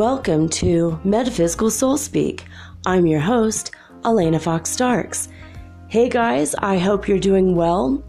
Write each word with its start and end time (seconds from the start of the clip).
Welcome 0.00 0.48
to 0.60 0.98
Metaphysical 1.04 1.68
Soul 1.68 1.98
Speak. 1.98 2.46
I'm 2.86 3.04
your 3.04 3.20
host, 3.20 3.72
Elena 4.02 4.40
Fox 4.40 4.70
Starks. 4.70 5.28
Hey 5.88 6.08
guys, 6.08 6.54
I 6.54 6.78
hope 6.78 7.06
you're 7.06 7.18
doing 7.18 7.54
well. 7.54 8.02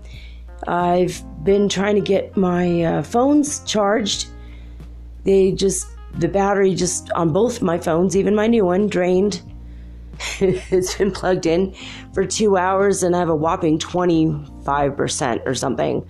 I've 0.69 1.21
been 1.43 1.67
trying 1.67 1.95
to 1.95 2.01
get 2.01 2.37
my 2.37 2.83
uh, 2.83 3.03
phones 3.03 3.59
charged. 3.65 4.27
They 5.25 5.51
just, 5.51 5.85
the 6.17 6.29
battery 6.29 6.75
just 6.75 7.11
on 7.11 7.33
both 7.33 7.61
my 7.61 7.77
phones, 7.77 8.15
even 8.15 8.35
my 8.35 8.47
new 8.47 8.63
one, 8.63 8.87
drained. 8.87 9.41
it's 10.39 10.95
been 10.95 11.11
plugged 11.11 11.45
in 11.45 11.75
for 12.13 12.25
two 12.25 12.55
hours 12.55 13.03
and 13.03 13.17
I 13.17 13.19
have 13.19 13.27
a 13.27 13.35
whopping 13.35 13.79
25% 13.79 15.45
or 15.45 15.55
something. 15.55 16.07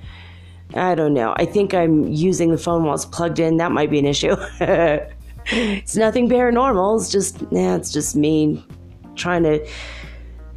I 0.75 0.93
don't 0.93 1.15
know. 1.15 1.33
I 1.37 1.45
think 1.45 1.73
I'm 1.73 2.07
using 2.07 2.51
the 2.51 2.59
phone 2.59 2.83
while 2.83 2.93
it's 2.93 3.05
plugged 3.05 3.39
in. 3.39 3.57
That 3.57 3.71
might 3.71 3.89
be 3.89 3.97
an 3.97 4.05
issue. 4.05 4.35
it's 5.47 5.95
nothing 5.95 6.29
paranormal. 6.29 6.99
It's 6.99 7.11
just, 7.11 7.41
yeah, 7.51 7.75
it's 7.75 7.91
just 7.91 8.15
me 8.15 8.63
trying 9.15 9.43
to 9.43 9.67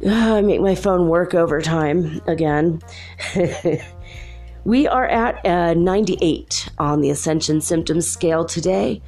uh, 0.07 0.41
make 0.41 0.61
my 0.61 0.75
phone 0.75 1.07
work 1.09 1.33
overtime 1.33 2.21
again. 2.27 2.81
we 4.65 4.87
are 4.87 5.07
at 5.07 5.45
uh, 5.45 5.73
98 5.73 6.69
on 6.77 7.01
the 7.01 7.09
Ascension 7.09 7.61
Symptoms 7.61 8.07
Scale 8.07 8.45
today. 8.45 9.01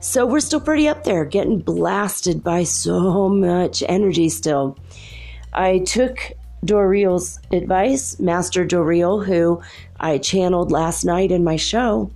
So 0.00 0.26
we're 0.26 0.40
still 0.40 0.60
pretty 0.60 0.86
up 0.86 1.04
there, 1.04 1.24
getting 1.24 1.60
blasted 1.60 2.42
by 2.44 2.64
so 2.64 3.28
much 3.28 3.82
energy 3.88 4.28
still. 4.28 4.78
I 5.54 5.78
took 5.78 6.32
Dorriel's 6.64 7.40
advice, 7.52 8.18
Master 8.18 8.66
Dorriel, 8.66 9.24
who 9.24 9.62
I 10.00 10.18
channeled 10.18 10.72
last 10.72 11.04
night 11.04 11.30
in 11.30 11.44
my 11.44 11.56
show 11.56 12.10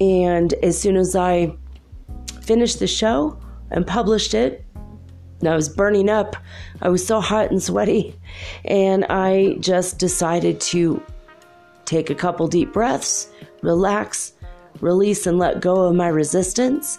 and 0.00 0.52
as 0.62 0.78
soon 0.78 0.96
as 0.96 1.16
I 1.16 1.56
finished 2.42 2.78
the 2.78 2.86
show 2.86 3.38
and 3.70 3.86
published 3.86 4.34
it, 4.34 4.64
I 5.44 5.54
was 5.54 5.68
burning 5.68 6.08
up. 6.08 6.36
I 6.80 6.88
was 6.88 7.06
so 7.06 7.20
hot 7.20 7.50
and 7.50 7.62
sweaty. 7.62 8.18
And 8.64 9.04
I 9.06 9.56
just 9.60 9.98
decided 9.98 10.60
to 10.62 11.02
take 11.84 12.10
a 12.10 12.14
couple 12.14 12.48
deep 12.48 12.72
breaths, 12.72 13.28
relax, 13.62 14.32
release, 14.80 15.26
and 15.26 15.38
let 15.38 15.60
go 15.60 15.82
of 15.82 15.94
my 15.94 16.08
resistance. 16.08 16.98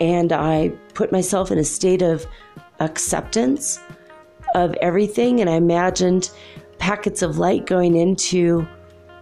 And 0.00 0.32
I 0.32 0.70
put 0.94 1.12
myself 1.12 1.50
in 1.50 1.58
a 1.58 1.64
state 1.64 2.02
of 2.02 2.26
acceptance 2.80 3.78
of 4.54 4.74
everything. 4.74 5.40
And 5.40 5.50
I 5.50 5.54
imagined 5.54 6.30
packets 6.78 7.22
of 7.22 7.38
light 7.38 7.66
going 7.66 7.96
into 7.96 8.66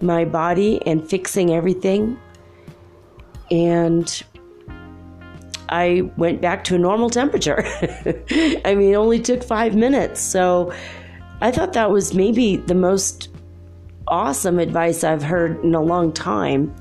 my 0.01 0.25
body 0.25 0.81
and 0.87 1.09
fixing 1.09 1.53
everything 1.53 2.19
and 3.53 4.23
I 5.69 6.11
went 6.17 6.41
back 6.41 6.65
to 6.65 6.75
a 6.75 6.79
normal 6.79 7.11
temperature. 7.11 7.63
I 8.65 8.75
mean, 8.75 8.93
it 8.93 8.97
only 8.97 9.21
took 9.21 9.45
five 9.45 9.75
minutes. 9.77 10.21
So 10.21 10.73
I 11.43 11.51
thought 11.51 11.75
that 11.75 11.91
was 11.91 12.15
maybe 12.15 12.57
the 12.57 12.75
most 12.75 13.29
awesome 14.09 14.59
advice 14.59 15.05
I've 15.05 15.23
heard 15.23 15.63
in 15.63 15.75
a 15.75 15.83
long 15.83 16.13
time 16.13 16.75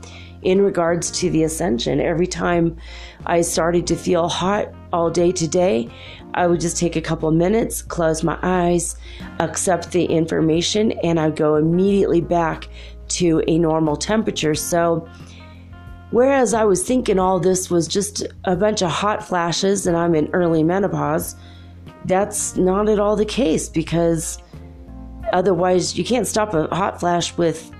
in 0.44 0.62
regards 0.62 1.12
to 1.20 1.30
the 1.30 1.44
ascension. 1.44 2.00
Every 2.00 2.26
time 2.26 2.78
I 3.26 3.42
started 3.42 3.86
to 3.88 3.96
feel 3.96 4.30
hot 4.30 4.74
all 4.94 5.10
day 5.10 5.32
today, 5.34 5.90
I 6.34 6.48
would 6.48 6.62
just 6.62 6.78
take 6.78 6.96
a 6.96 7.02
couple 7.02 7.30
minutes, 7.32 7.82
close 7.82 8.24
my 8.24 8.40
eyes, 8.42 8.96
accept 9.40 9.92
the 9.92 10.06
information, 10.06 10.94
and 11.04 11.20
I'd 11.20 11.36
go 11.36 11.56
immediately 11.56 12.22
back 12.22 12.70
to 13.10 13.44
a 13.48 13.58
normal 13.58 13.98
temperature. 13.98 14.56
So 14.56 15.08
Whereas 16.12 16.54
I 16.54 16.66
was 16.66 16.84
thinking 16.84 17.18
all 17.20 17.40
this 17.40 17.72
was 17.72 17.88
just 17.88 18.28
a 18.44 18.56
bunch 18.56 18.82
of 18.82 18.92
hot 18.92 19.26
flashes 19.26 19.88
and 19.88 19.96
I'm 19.96 20.14
in 20.14 20.30
early 20.34 20.62
menopause, 20.62 21.36
that's 22.06 22.58
not 22.58 22.90
at 22.90 23.00
all 23.00 23.16
the 23.16 23.26
case 23.26 23.70
because 23.70 24.38
otherwise 25.32 25.98
you 25.98 26.04
can't 26.04 26.28
stop 26.28 26.54
a 26.54 26.68
hot 26.76 27.00
flash 27.00 27.36
with, 27.38 27.72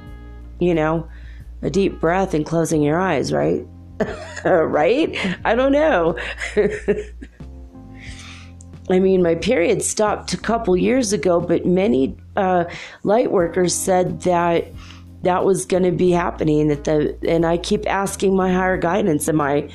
you 0.60 0.74
know, 0.74 1.08
a 1.62 1.70
deep 1.70 2.00
breath 2.00 2.34
and 2.34 2.46
closing 2.46 2.82
your 2.82 2.98
eyes, 2.98 3.34
right? 3.34 3.66
right? 4.46 5.18
I 5.46 5.54
don't 5.54 5.74
know. 5.74 6.18
I 8.90 9.00
mean, 9.00 9.22
my 9.22 9.36
period 9.36 9.84
stopped 9.84 10.34
a 10.34 10.38
couple 10.38 10.76
years 10.76 11.14
ago, 11.14 11.40
but 11.40 11.66
many 11.66 12.18
uh, 12.36 12.66
light 13.04 13.32
workers 13.32 13.76
said 13.76 14.22
that 14.22 14.68
that 15.24 15.46
was 15.46 15.66
going 15.66 15.84
to 15.84 15.92
be 15.92 16.12
happening 16.12 16.68
that 16.70 16.84
the 16.84 17.18
and 17.28 17.46
I 17.46 17.58
keep 17.58 17.88
asking 17.88 18.36
my 18.36 18.52
higher 18.52 18.78
guidance 18.78 19.28
am 19.28 19.42
I 19.42 19.70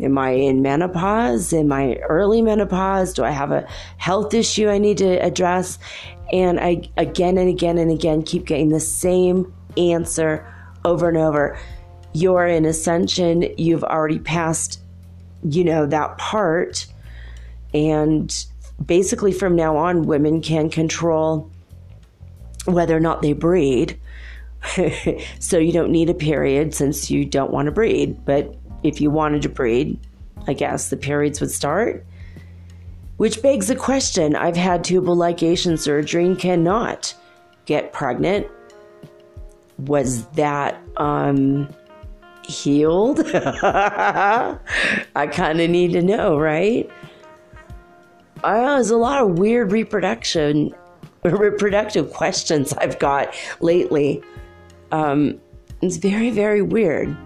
am 0.00 0.18
I 0.18 0.30
in 0.30 0.62
menopause? 0.62 1.52
Am 1.52 1.72
I 1.72 1.96
early 2.08 2.42
menopause? 2.42 3.14
Do 3.14 3.24
I 3.24 3.30
have 3.30 3.52
a 3.52 3.66
health 3.96 4.34
issue 4.34 4.68
I 4.68 4.78
need 4.78 4.98
to 4.98 5.22
address? 5.24 5.78
And 6.32 6.60
I 6.60 6.88
again 6.96 7.38
and 7.38 7.48
again 7.48 7.78
and 7.78 7.90
again 7.90 8.22
keep 8.22 8.46
getting 8.46 8.70
the 8.70 8.80
same 8.80 9.52
answer 9.76 10.46
over 10.84 11.08
and 11.08 11.18
over. 11.18 11.58
You're 12.12 12.46
in 12.46 12.64
ascension 12.64 13.52
you've 13.56 13.84
already 13.84 14.18
passed 14.18 14.80
you 15.44 15.64
know 15.64 15.86
that 15.86 16.18
part. 16.18 16.86
And 17.72 18.34
basically 18.84 19.32
from 19.32 19.56
now 19.56 19.76
on 19.76 20.06
women 20.06 20.40
can 20.40 20.70
control 20.70 21.50
whether 22.64 22.96
or 22.96 23.00
not 23.00 23.22
they 23.22 23.32
breed 23.32 23.98
so 25.38 25.58
you 25.58 25.72
don't 25.72 25.90
need 25.90 26.10
a 26.10 26.14
period 26.14 26.74
since 26.74 27.10
you 27.10 27.24
don't 27.24 27.50
want 27.50 27.66
to 27.66 27.72
breed. 27.72 28.24
But 28.24 28.56
if 28.82 29.00
you 29.00 29.10
wanted 29.10 29.42
to 29.42 29.48
breed, 29.48 29.98
I 30.46 30.52
guess 30.52 30.90
the 30.90 30.96
periods 30.96 31.40
would 31.40 31.50
start. 31.50 32.04
Which 33.16 33.42
begs 33.42 33.68
the 33.68 33.76
question 33.76 34.34
I've 34.34 34.56
had 34.56 34.82
tubal 34.82 35.16
ligation 35.16 35.78
surgery 35.78 36.26
and 36.26 36.38
cannot 36.38 37.14
get 37.64 37.92
pregnant. 37.92 38.46
Was 39.78 40.26
that 40.30 40.80
um, 40.96 41.68
healed? 42.44 43.20
I 43.34 44.58
kind 45.32 45.60
of 45.60 45.70
need 45.70 45.92
to 45.92 46.02
know, 46.02 46.38
right? 46.38 46.90
Uh, 48.42 48.74
there's 48.74 48.90
a 48.90 48.96
lot 48.96 49.22
of 49.22 49.38
weird 49.38 49.72
reproduction, 49.72 50.74
reproductive 51.24 52.12
questions 52.12 52.72
I've 52.74 52.98
got 52.98 53.34
lately. 53.60 54.22
Um, 54.94 55.40
it's 55.82 55.96
very, 55.96 56.30
very 56.30 56.62
weird. 56.62 57.16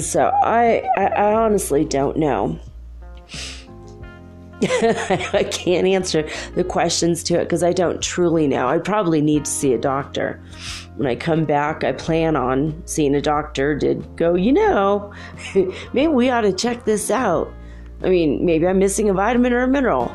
So 0.00 0.32
I, 0.42 0.82
I, 0.96 1.04
I 1.06 1.34
honestly 1.34 1.84
don't 1.84 2.16
know. 2.16 2.58
I 4.62 5.48
can't 5.52 5.86
answer 5.86 6.28
the 6.56 6.64
questions 6.64 7.22
to 7.24 7.34
it 7.34 7.44
because 7.44 7.62
I 7.62 7.72
don't 7.72 8.02
truly 8.02 8.48
know. 8.48 8.66
I 8.66 8.78
probably 8.78 9.20
need 9.20 9.44
to 9.44 9.50
see 9.50 9.72
a 9.72 9.78
doctor. 9.78 10.42
When 10.96 11.06
I 11.06 11.14
come 11.14 11.44
back, 11.44 11.84
I 11.84 11.92
plan 11.92 12.34
on 12.34 12.82
seeing 12.86 13.14
a 13.14 13.20
doctor 13.20 13.78
to 13.78 13.94
go, 14.16 14.34
you 14.34 14.52
know, 14.52 15.14
maybe 15.92 16.08
we 16.08 16.28
ought 16.28 16.40
to 16.40 16.52
check 16.52 16.84
this 16.84 17.08
out. 17.08 17.52
I 18.02 18.08
mean, 18.08 18.44
maybe 18.44 18.66
I'm 18.66 18.80
missing 18.80 19.08
a 19.08 19.14
vitamin 19.14 19.52
or 19.52 19.62
a 19.62 19.68
mineral 19.68 20.12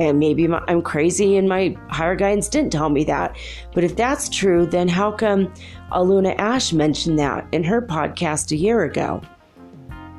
and 0.00 0.18
maybe 0.18 0.48
I'm 0.50 0.80
crazy 0.80 1.36
and 1.36 1.46
my 1.46 1.76
higher 1.90 2.16
guidance 2.16 2.48
didn't 2.48 2.72
tell 2.72 2.88
me 2.88 3.04
that. 3.04 3.36
But 3.74 3.84
if 3.84 3.96
that's 3.96 4.30
true, 4.30 4.64
then 4.64 4.88
how 4.88 5.12
come 5.12 5.52
Aluna 5.92 6.34
Ash 6.38 6.72
mentioned 6.72 7.18
that 7.18 7.46
in 7.52 7.62
her 7.64 7.82
podcast 7.82 8.50
a 8.50 8.56
year 8.56 8.82
ago? 8.82 9.20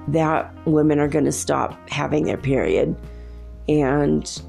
That 0.10 0.54
women 0.68 1.00
are 1.00 1.08
going 1.08 1.26
to 1.26 1.32
stop 1.32 1.90
having 1.90 2.26
their 2.26 2.38
period. 2.38 2.96
And 3.68 4.42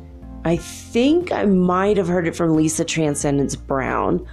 I 0.44 0.56
think 0.56 1.32
I 1.32 1.46
might 1.46 1.96
have 1.96 2.08
heard 2.08 2.28
it 2.28 2.36
from 2.36 2.54
Lisa 2.54 2.84
Transcendence 2.84 3.56
Brown. 3.56 4.28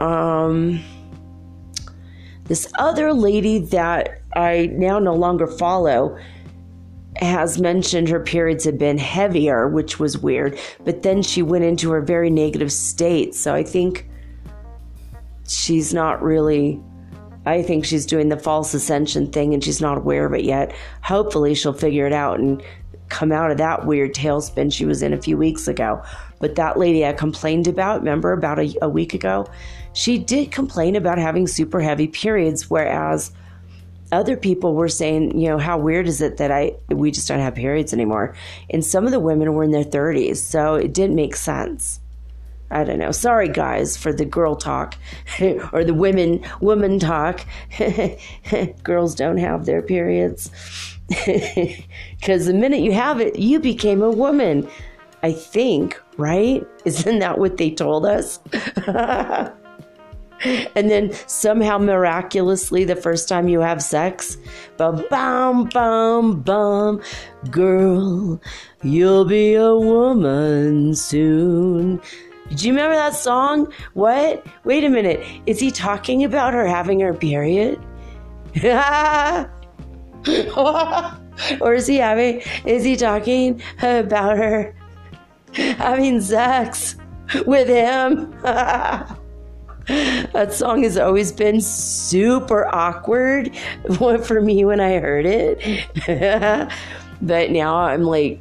Um, 0.00 0.80
this 2.44 2.72
other 2.78 3.12
lady 3.12 3.58
that 3.58 4.22
I 4.36 4.70
now 4.72 5.00
no 5.00 5.16
longer 5.16 5.48
follow 5.48 6.16
has 7.16 7.58
mentioned 7.58 8.08
her 8.08 8.20
periods 8.20 8.64
have 8.64 8.78
been 8.78 8.98
heavier, 8.98 9.68
which 9.68 9.98
was 9.98 10.18
weird, 10.18 10.58
but 10.84 11.02
then 11.02 11.22
she 11.22 11.42
went 11.42 11.64
into 11.64 11.90
her 11.90 12.00
very 12.00 12.30
negative 12.30 12.72
state. 12.72 13.34
So 13.34 13.54
I 13.54 13.62
think 13.62 14.08
she's 15.46 15.92
not 15.92 16.22
really 16.22 16.80
I 17.46 17.62
think 17.62 17.86
she's 17.86 18.04
doing 18.04 18.28
the 18.28 18.36
false 18.36 18.74
ascension 18.74 19.32
thing 19.32 19.54
and 19.54 19.64
she's 19.64 19.80
not 19.80 19.98
aware 19.98 20.26
of 20.26 20.34
it 20.34 20.44
yet. 20.44 20.74
Hopefully, 21.02 21.54
she'll 21.54 21.72
figure 21.72 22.06
it 22.06 22.12
out 22.12 22.38
and 22.38 22.62
come 23.08 23.32
out 23.32 23.50
of 23.50 23.58
that 23.58 23.86
weird 23.86 24.14
tailspin 24.14 24.72
she 24.72 24.84
was 24.84 25.02
in 25.02 25.12
a 25.12 25.20
few 25.20 25.36
weeks 25.36 25.66
ago. 25.66 26.02
But 26.38 26.54
that 26.56 26.78
lady 26.78 27.04
I 27.04 27.12
complained 27.12 27.66
about, 27.66 28.00
remember 28.00 28.32
about 28.32 28.58
a, 28.58 28.74
a 28.82 28.88
week 28.88 29.14
ago, 29.14 29.48
she 29.94 30.18
did 30.18 30.52
complain 30.52 30.96
about 30.96 31.18
having 31.18 31.46
super 31.46 31.80
heavy 31.80 32.06
periods, 32.06 32.70
whereas 32.70 33.32
other 34.12 34.36
people 34.36 34.74
were 34.74 34.88
saying, 34.88 35.38
you 35.38 35.48
know, 35.48 35.58
how 35.58 35.78
weird 35.78 36.06
is 36.06 36.20
it 36.20 36.36
that 36.38 36.50
I 36.50 36.74
we 36.88 37.10
just 37.10 37.28
don't 37.28 37.40
have 37.40 37.54
periods 37.54 37.92
anymore? 37.92 38.34
And 38.70 38.84
some 38.84 39.06
of 39.06 39.12
the 39.12 39.20
women 39.20 39.52
were 39.54 39.64
in 39.64 39.70
their 39.70 39.84
30s, 39.84 40.36
so 40.36 40.74
it 40.74 40.92
didn't 40.92 41.16
make 41.16 41.36
sense. 41.36 42.00
I 42.72 42.84
don't 42.84 42.98
know. 42.98 43.10
Sorry, 43.10 43.48
guys, 43.48 43.96
for 43.96 44.12
the 44.12 44.24
girl 44.24 44.54
talk 44.54 44.94
or 45.72 45.84
the 45.84 45.94
women 45.94 46.44
woman 46.60 46.98
talk. 46.98 47.44
Girls 48.82 49.14
don't 49.14 49.38
have 49.38 49.66
their 49.66 49.82
periods 49.82 50.50
because 51.08 52.46
the 52.46 52.54
minute 52.54 52.80
you 52.80 52.92
have 52.92 53.20
it, 53.20 53.38
you 53.38 53.58
became 53.58 54.02
a 54.02 54.10
woman. 54.10 54.68
I 55.22 55.32
think, 55.32 56.00
right? 56.16 56.66
Isn't 56.86 57.18
that 57.18 57.38
what 57.38 57.58
they 57.58 57.70
told 57.70 58.06
us? 58.06 58.38
And 60.44 60.90
then 60.90 61.12
somehow 61.26 61.78
miraculously, 61.78 62.84
the 62.84 62.96
first 62.96 63.28
time 63.28 63.48
you 63.48 63.60
have 63.60 63.82
sex, 63.82 64.36
bum 64.76 65.04
bum 65.10 65.68
bum 65.68 66.40
bum, 66.40 67.02
girl, 67.50 68.40
you'll 68.82 69.24
be 69.24 69.54
a 69.54 69.74
woman 69.74 70.94
soon. 70.94 72.00
Do 72.54 72.66
you 72.66 72.72
remember 72.72 72.96
that 72.96 73.14
song? 73.14 73.72
What? 73.94 74.44
Wait 74.64 74.82
a 74.82 74.88
minute. 74.88 75.24
Is 75.46 75.60
he 75.60 75.70
talking 75.70 76.24
about 76.24 76.52
her 76.52 76.66
having 76.66 76.98
her 77.00 77.14
period? 77.14 77.78
or 81.60 81.74
is 81.74 81.86
he 81.86 81.96
having 81.96 82.42
is 82.64 82.82
he 82.82 82.96
talking 82.96 83.62
about 83.78 84.36
her 84.36 84.74
having 85.54 86.20
sex 86.20 86.96
with 87.46 87.68
him? 87.68 88.34
that 89.86 90.52
song 90.52 90.82
has 90.82 90.96
always 90.96 91.32
been 91.32 91.60
super 91.60 92.66
awkward 92.74 93.54
for 93.96 94.40
me 94.40 94.64
when 94.64 94.80
I 94.80 94.98
heard 94.98 95.26
it. 95.26 95.88
but 97.22 97.50
now 97.50 97.76
I'm 97.76 98.02
like 98.02 98.40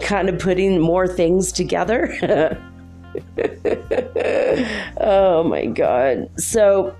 kind 0.00 0.28
of 0.28 0.38
putting 0.38 0.80
more 0.80 1.08
things 1.08 1.52
together. 1.52 2.16
oh 5.00 5.44
my 5.44 5.66
god. 5.66 6.30
So, 6.40 6.94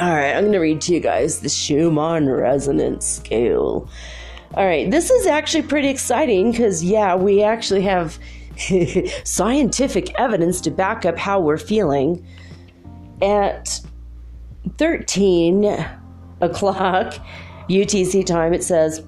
all 0.00 0.14
right, 0.14 0.32
I'm 0.32 0.44
going 0.44 0.52
to 0.52 0.58
read 0.58 0.80
to 0.82 0.94
you 0.94 1.00
guys 1.00 1.40
the 1.40 1.48
Schumann 1.48 2.28
resonance 2.28 3.06
scale. 3.06 3.88
All 4.54 4.66
right, 4.66 4.90
this 4.90 5.10
is 5.10 5.26
actually 5.26 5.62
pretty 5.62 5.88
exciting 5.88 6.52
because, 6.52 6.84
yeah, 6.84 7.14
we 7.14 7.42
actually 7.42 7.82
have 7.82 8.18
scientific 9.24 10.14
evidence 10.18 10.60
to 10.60 10.70
back 10.70 11.04
up 11.04 11.16
how 11.16 11.40
we're 11.40 11.58
feeling. 11.58 12.24
At 13.22 13.80
13 14.78 15.64
o'clock 16.40 17.14
UTC 17.68 18.26
time, 18.26 18.52
it 18.52 18.62
says, 18.64 19.02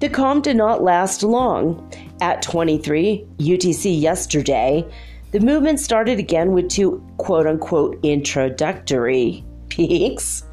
the 0.00 0.08
calm 0.08 0.40
did 0.40 0.56
not 0.56 0.82
last 0.82 1.22
long. 1.22 1.90
At 2.20 2.42
23 2.42 3.26
UTC 3.38 4.00
yesterday, 4.00 4.84
the 5.30 5.40
movement 5.40 5.80
started 5.80 6.18
again 6.18 6.52
with 6.52 6.68
two 6.68 7.04
quote 7.16 7.46
unquote 7.46 7.98
introductory 8.02 9.44
peaks. 9.68 10.44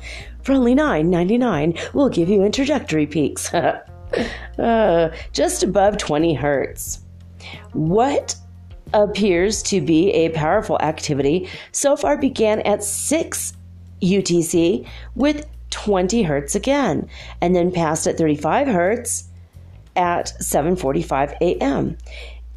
For 0.43 0.53
only 0.53 0.73
$9.99, 0.73 1.93
we'll 1.93 2.09
give 2.09 2.29
you 2.29 2.43
introductory 2.43 3.05
peaks. 3.05 3.53
uh, 4.57 5.15
just 5.33 5.63
above 5.63 5.97
20 5.97 6.33
hertz. 6.33 7.01
What 7.73 8.35
appears 8.93 9.63
to 9.63 9.81
be 9.81 10.11
a 10.11 10.29
powerful 10.29 10.77
activity 10.81 11.49
so 11.71 11.95
far 11.95 12.17
began 12.17 12.61
at 12.61 12.83
6 12.83 13.53
UTC 14.01 14.87
with 15.15 15.47
20 15.69 16.23
hertz 16.23 16.55
again, 16.55 17.07
and 17.39 17.55
then 17.55 17.71
passed 17.71 18.07
at 18.07 18.17
35 18.17 18.67
hertz 18.67 19.29
at 19.95 20.33
7:45 20.39 21.35
a.m 21.41 21.97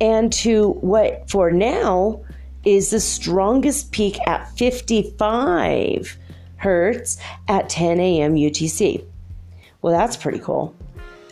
and 0.01 0.33
to 0.33 0.71
what 0.81 1.29
for 1.31 1.51
now 1.51 2.21
is 2.65 2.91
the 2.91 3.01
strongest 3.01 3.93
peak 3.93 4.19
at 4.27 4.51
55 4.57 6.19
hertz 6.57 7.19
at 7.49 7.69
10 7.69 8.01
a.m. 8.01 8.35
UTC. 8.35 9.05
Well, 9.83 9.93
that's 9.93 10.17
pretty 10.17 10.39
cool. 10.39 10.75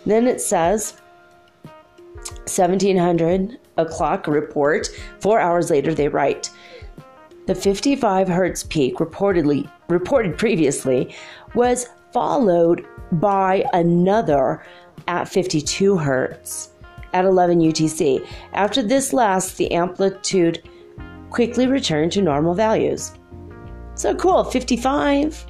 Then 0.04 0.26
it 0.26 0.40
says 0.40 0.94
1700 2.44 3.58
o'clock 3.82 4.26
report. 4.26 4.88
Four 5.20 5.38
hours 5.38 5.70
later, 5.70 5.94
they 5.94 6.08
write 6.08 6.50
the 7.46 7.54
55 7.54 8.28
hertz 8.28 8.62
peak 8.62 8.96
reportedly 8.96 9.68
reported 9.88 10.38
previously 10.38 11.14
was 11.54 11.88
followed 12.12 12.86
by 13.12 13.64
another 13.72 14.64
at 15.08 15.28
52 15.28 15.96
hertz 15.96 16.70
at 17.12 17.24
11 17.24 17.60
UTC. 17.60 18.26
After 18.52 18.82
this 18.82 19.12
last, 19.12 19.56
the 19.56 19.72
amplitude 19.72 20.62
quickly 21.30 21.66
returned 21.66 22.12
to 22.12 22.22
normal 22.22 22.54
values. 22.54 23.12
So 23.94 24.14
cool, 24.14 24.44
55. 24.44 25.46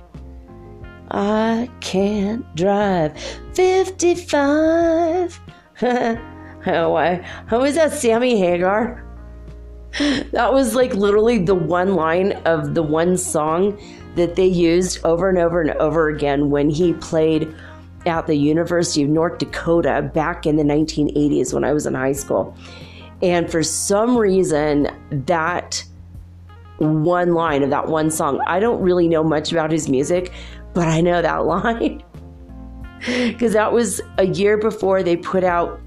I 1.10 1.68
can't 1.80 2.54
drive 2.56 3.16
55. 3.52 5.40
oh, 6.66 6.90
why? 6.90 7.16
How 7.46 7.62
is 7.64 7.74
that 7.74 7.92
Sammy 7.92 8.38
Hagar? 8.38 9.04
That 10.32 10.52
was 10.52 10.74
like 10.74 10.94
literally 10.94 11.38
the 11.38 11.54
one 11.54 11.94
line 11.94 12.32
of 12.46 12.74
the 12.74 12.82
one 12.82 13.18
song 13.18 13.78
that 14.14 14.36
they 14.36 14.46
used 14.46 15.04
over 15.04 15.28
and 15.28 15.38
over 15.38 15.60
and 15.60 15.70
over 15.72 16.08
again 16.08 16.50
when 16.50 16.70
he 16.70 16.94
played 16.94 17.54
at 18.06 18.26
the 18.26 18.34
University 18.34 19.02
of 19.02 19.10
North 19.10 19.38
Dakota 19.38 20.10
back 20.14 20.46
in 20.46 20.56
the 20.56 20.62
1980s 20.62 21.52
when 21.52 21.64
I 21.64 21.72
was 21.72 21.86
in 21.86 21.94
high 21.94 22.12
school. 22.12 22.56
And 23.22 23.50
for 23.50 23.62
some 23.62 24.16
reason, 24.16 24.88
that 25.26 25.84
one 26.78 27.34
line 27.34 27.62
of 27.62 27.70
that 27.70 27.86
one 27.86 28.10
song, 28.10 28.40
I 28.46 28.58
don't 28.58 28.80
really 28.80 29.08
know 29.08 29.22
much 29.22 29.52
about 29.52 29.70
his 29.70 29.88
music, 29.88 30.32
but 30.74 30.88
I 30.88 31.00
know 31.00 31.22
that 31.22 31.36
line. 31.44 32.02
Because 33.06 33.52
that 33.52 33.72
was 33.72 34.00
a 34.18 34.26
year 34.26 34.56
before 34.56 35.02
they 35.02 35.16
put 35.16 35.44
out 35.44 35.80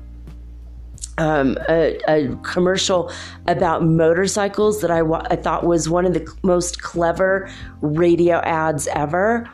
um, 1.18 1.58
a, 1.70 1.98
a, 2.08 2.36
commercial 2.44 3.12
about 3.48 3.84
motorcycles 3.84 4.82
that 4.82 4.92
I, 4.92 5.00
I 5.00 5.36
thought 5.38 5.66
was 5.66 5.88
one 5.90 6.06
of 6.06 6.14
the 6.14 6.30
most 6.44 6.82
clever 6.82 7.50
radio 7.82 8.40
ads 8.40 8.88
ever 8.88 9.50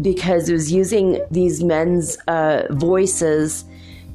because 0.00 0.48
it 0.48 0.52
was 0.52 0.72
using 0.72 1.20
these 1.30 1.62
men's 1.62 2.16
uh, 2.28 2.66
voices 2.70 3.64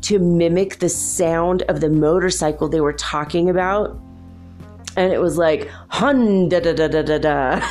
to 0.01 0.19
mimic 0.19 0.79
the 0.79 0.89
sound 0.89 1.61
of 1.63 1.81
the 1.81 1.89
motorcycle 1.89 2.67
they 2.67 2.81
were 2.81 2.93
talking 2.93 3.49
about. 3.49 3.99
And 4.97 5.13
it 5.13 5.21
was 5.21 5.37
like, 5.37 5.69
hun 5.89 6.49
da 6.49 6.59
da 6.59 6.73
da 6.73 6.87
da 6.87 7.01
da 7.03 7.17
da. 7.17 7.61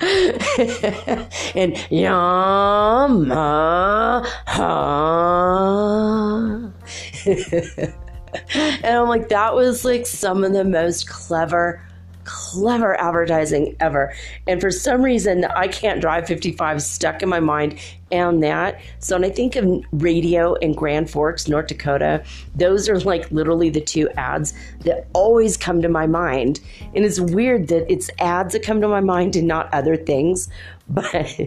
and 1.54 1.76
yama 1.90 3.44
ha. 4.46 5.38
and 7.26 8.84
I'm 8.84 9.08
like, 9.08 9.28
that 9.28 9.54
was 9.54 9.84
like 9.84 10.06
some 10.06 10.44
of 10.44 10.52
the 10.52 10.64
most 10.64 11.08
clever 11.08 11.82
clever 12.28 12.94
advertising 13.00 13.74
ever. 13.80 14.12
And 14.46 14.60
for 14.60 14.70
some 14.70 15.00
reason, 15.02 15.46
I 15.46 15.66
can't 15.66 15.98
drive 15.98 16.26
55 16.26 16.82
stuck 16.82 17.22
in 17.22 17.28
my 17.30 17.40
mind 17.40 17.80
and 18.12 18.42
that. 18.42 18.80
So 18.98 19.16
when 19.16 19.24
I 19.24 19.30
think 19.30 19.56
of 19.56 19.82
radio 19.92 20.52
in 20.54 20.74
Grand 20.74 21.08
Forks, 21.08 21.48
North 21.48 21.68
Dakota, 21.68 22.22
those 22.54 22.86
are 22.86 23.00
like 23.00 23.30
literally 23.30 23.70
the 23.70 23.80
two 23.80 24.10
ads 24.10 24.52
that 24.80 25.08
always 25.14 25.56
come 25.56 25.80
to 25.80 25.88
my 25.88 26.06
mind. 26.06 26.60
And 26.94 27.02
it's 27.02 27.18
weird 27.18 27.68
that 27.68 27.90
it's 27.90 28.10
ads 28.18 28.52
that 28.52 28.62
come 28.62 28.82
to 28.82 28.88
my 28.88 29.00
mind 29.00 29.34
and 29.34 29.48
not 29.48 29.72
other 29.72 29.96
things. 29.96 30.48
But 30.90 31.38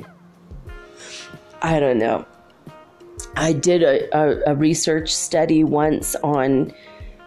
I 1.64 1.80
don't 1.80 1.98
know. 1.98 2.28
I 3.36 3.54
did 3.54 3.84
a, 3.84 4.18
a, 4.18 4.54
a 4.54 4.56
research 4.56 5.14
study 5.14 5.64
once 5.64 6.16
on 6.18 6.74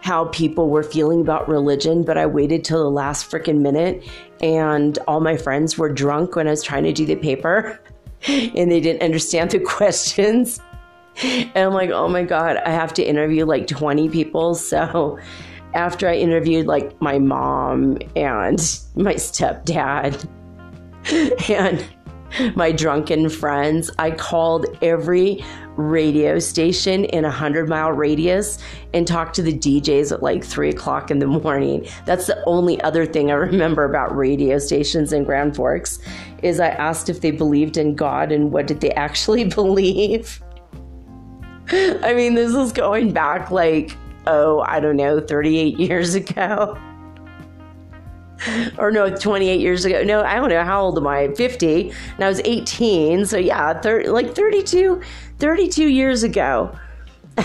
how 0.05 0.27
people 0.27 0.69
were 0.69 0.83
feeling 0.83 1.23
about 1.23 1.49
religion, 1.49 2.03
but 2.03 2.19
I 2.19 2.27
waited 2.27 2.63
till 2.63 2.83
the 2.83 2.91
last 2.91 3.31
freaking 3.31 3.61
minute 3.61 4.07
and 4.43 4.99
all 5.09 5.21
my 5.21 5.37
friends 5.37 5.79
were 5.79 5.89
drunk 5.89 6.37
when 6.37 6.47
I 6.47 6.51
was 6.51 6.63
trying 6.63 6.85
to 6.85 6.93
do 6.93 7.07
the 7.07 7.17
paper 7.17 7.81
and 8.29 8.71
they 8.71 8.81
didn't 8.81 9.03
understand 9.03 9.51
the 9.51 9.59
questions. 9.77 10.61
and 11.23 11.57
I'm 11.57 11.73
like, 11.73 11.89
oh 11.89 12.09
my 12.09 12.23
God, 12.23 12.59
I 12.59 12.71
have 12.71 12.93
to 12.95 13.03
interview 13.03 13.47
like 13.47 13.67
20 13.67 14.09
people. 14.11 14.55
So 14.75 15.19
after 15.73 16.09
I 16.09 16.17
interviewed 16.17 16.67
like 16.67 17.01
my 17.01 17.19
mom 17.19 17.99
and 18.15 18.59
my 18.95 19.15
stepdad 19.15 20.29
and 21.49 22.57
my 22.57 22.73
drunken 22.73 23.29
friends, 23.29 23.91
I 23.99 24.11
called 24.11 24.67
every 24.83 25.45
radio 25.77 26.39
station 26.39 27.05
in 27.07 27.25
a 27.25 27.31
hundred 27.31 27.69
mile 27.69 27.93
radius 27.93 28.59
and 28.93 29.07
talk 29.07 29.33
to 29.33 29.43
the 29.43 29.53
DJs 29.53 30.13
at 30.13 30.23
like 30.23 30.45
three 30.45 30.71
o'clock 30.71 31.11
in 31.11 31.19
the 31.19 31.27
morning. 31.27 31.87
That's 32.05 32.27
the 32.27 32.43
only 32.45 32.81
other 32.83 33.07
thing 33.07 33.31
I 33.31 33.35
remember 33.35 33.85
about 33.85 34.17
radio 34.17 34.59
stations 34.59 35.13
in 35.13 35.25
Grand 35.25 35.57
Forks 35.57 35.99
is 36.43 36.61
I 36.61 36.69
asked 36.69 37.09
if 37.09 37.21
they 37.21 37.31
believed 37.31 37.77
in 37.77 37.95
God 37.95 38.31
and 38.31 38.53
what 38.53 38.67
did 38.67 38.81
they 38.81 38.93
actually 38.93 39.45
believe. 39.55 40.41
I 41.69 42.13
mean, 42.15 42.35
this 42.35 42.55
is 42.55 42.73
going 42.73 43.13
back 43.13 43.51
like, 43.51 43.97
oh, 44.27 44.61
I 44.61 44.81
don't 44.81 44.97
know, 44.97 45.21
38 45.21 45.79
years 45.79 46.15
ago. 46.15 46.79
or 48.79 48.91
no, 48.91 49.15
28 49.15 49.61
years 49.61 49.85
ago. 49.85 50.03
No, 50.03 50.23
I 50.23 50.37
don't 50.37 50.49
know. 50.49 50.65
How 50.65 50.83
old 50.83 50.99
am 50.99 51.07
I? 51.07 51.29
50. 51.35 51.91
And 52.15 52.25
I 52.25 52.29
was 52.29 52.41
18. 52.45 53.27
So 53.27 53.37
yeah, 53.37 53.81
30, 53.81 54.09
like 54.09 54.35
32, 54.35 55.01
32 55.39 55.89
years 55.89 56.23
ago. 56.23 56.77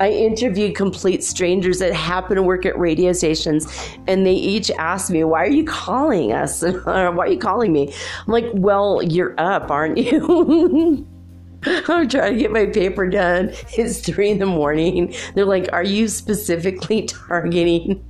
I 0.00 0.10
interviewed 0.10 0.74
complete 0.74 1.22
strangers 1.22 1.78
that 1.78 1.92
happen 1.92 2.34
to 2.34 2.42
work 2.42 2.66
at 2.66 2.76
radio 2.76 3.12
stations, 3.12 3.68
and 4.08 4.26
they 4.26 4.34
each 4.34 4.68
asked 4.72 5.12
me, 5.12 5.22
Why 5.22 5.44
are 5.44 5.50
you 5.50 5.64
calling 5.64 6.32
us? 6.32 6.62
Why 6.84 7.04
are 7.06 7.28
you 7.28 7.38
calling 7.38 7.72
me? 7.72 7.94
I'm 8.26 8.32
like, 8.32 8.46
Well, 8.52 9.00
you're 9.00 9.34
up, 9.38 9.70
aren't 9.70 9.96
you? 9.96 11.06
I'm 11.62 12.08
trying 12.08 12.32
to 12.32 12.36
get 12.36 12.50
my 12.50 12.66
paper 12.66 13.06
done. 13.06 13.52
It's 13.76 14.00
three 14.00 14.30
in 14.30 14.38
the 14.38 14.46
morning. 14.46 15.14
They're 15.36 15.44
like, 15.44 15.72
Are 15.72 15.84
you 15.84 16.08
specifically 16.08 17.02
targeting 17.02 18.04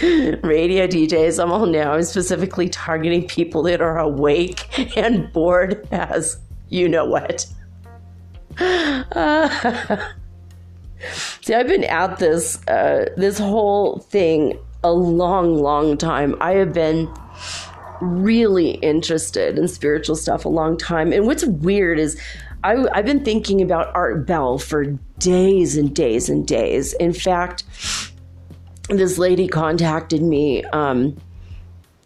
radio 0.42 0.86
DJs? 0.86 1.42
I'm 1.42 1.50
all 1.50 1.66
now. 1.66 1.92
I'm 1.92 2.02
specifically 2.02 2.68
targeting 2.68 3.26
people 3.26 3.62
that 3.64 3.80
are 3.80 3.98
awake 3.98 4.96
and 4.96 5.32
bored 5.32 5.86
as 5.90 6.38
you 6.68 6.88
know 6.88 7.04
what. 7.04 7.46
Uh, 8.60 9.48
see, 11.40 11.54
I've 11.54 11.68
been 11.68 11.84
at 11.84 12.18
this 12.18 12.64
uh, 12.68 13.06
this 13.16 13.38
whole 13.38 13.98
thing 13.98 14.58
a 14.84 14.92
long, 14.92 15.56
long 15.56 15.96
time. 15.96 16.36
I 16.40 16.52
have 16.52 16.72
been 16.72 17.12
really 18.00 18.72
interested 18.72 19.58
in 19.58 19.66
spiritual 19.66 20.16
stuff 20.16 20.44
a 20.44 20.48
long 20.48 20.76
time. 20.76 21.12
And 21.12 21.26
what's 21.26 21.44
weird 21.44 21.98
is 21.98 22.20
I, 22.64 22.76
have 22.94 23.06
been 23.06 23.24
thinking 23.24 23.60
about 23.62 23.94
Art 23.94 24.26
Bell 24.26 24.58
for 24.58 24.84
days 25.18 25.76
and 25.76 25.94
days 25.94 26.28
and 26.28 26.46
days. 26.46 26.92
In 26.94 27.12
fact, 27.12 27.64
this 28.88 29.18
lady 29.18 29.46
contacted 29.46 30.22
me 30.22 30.64
um, 30.64 31.16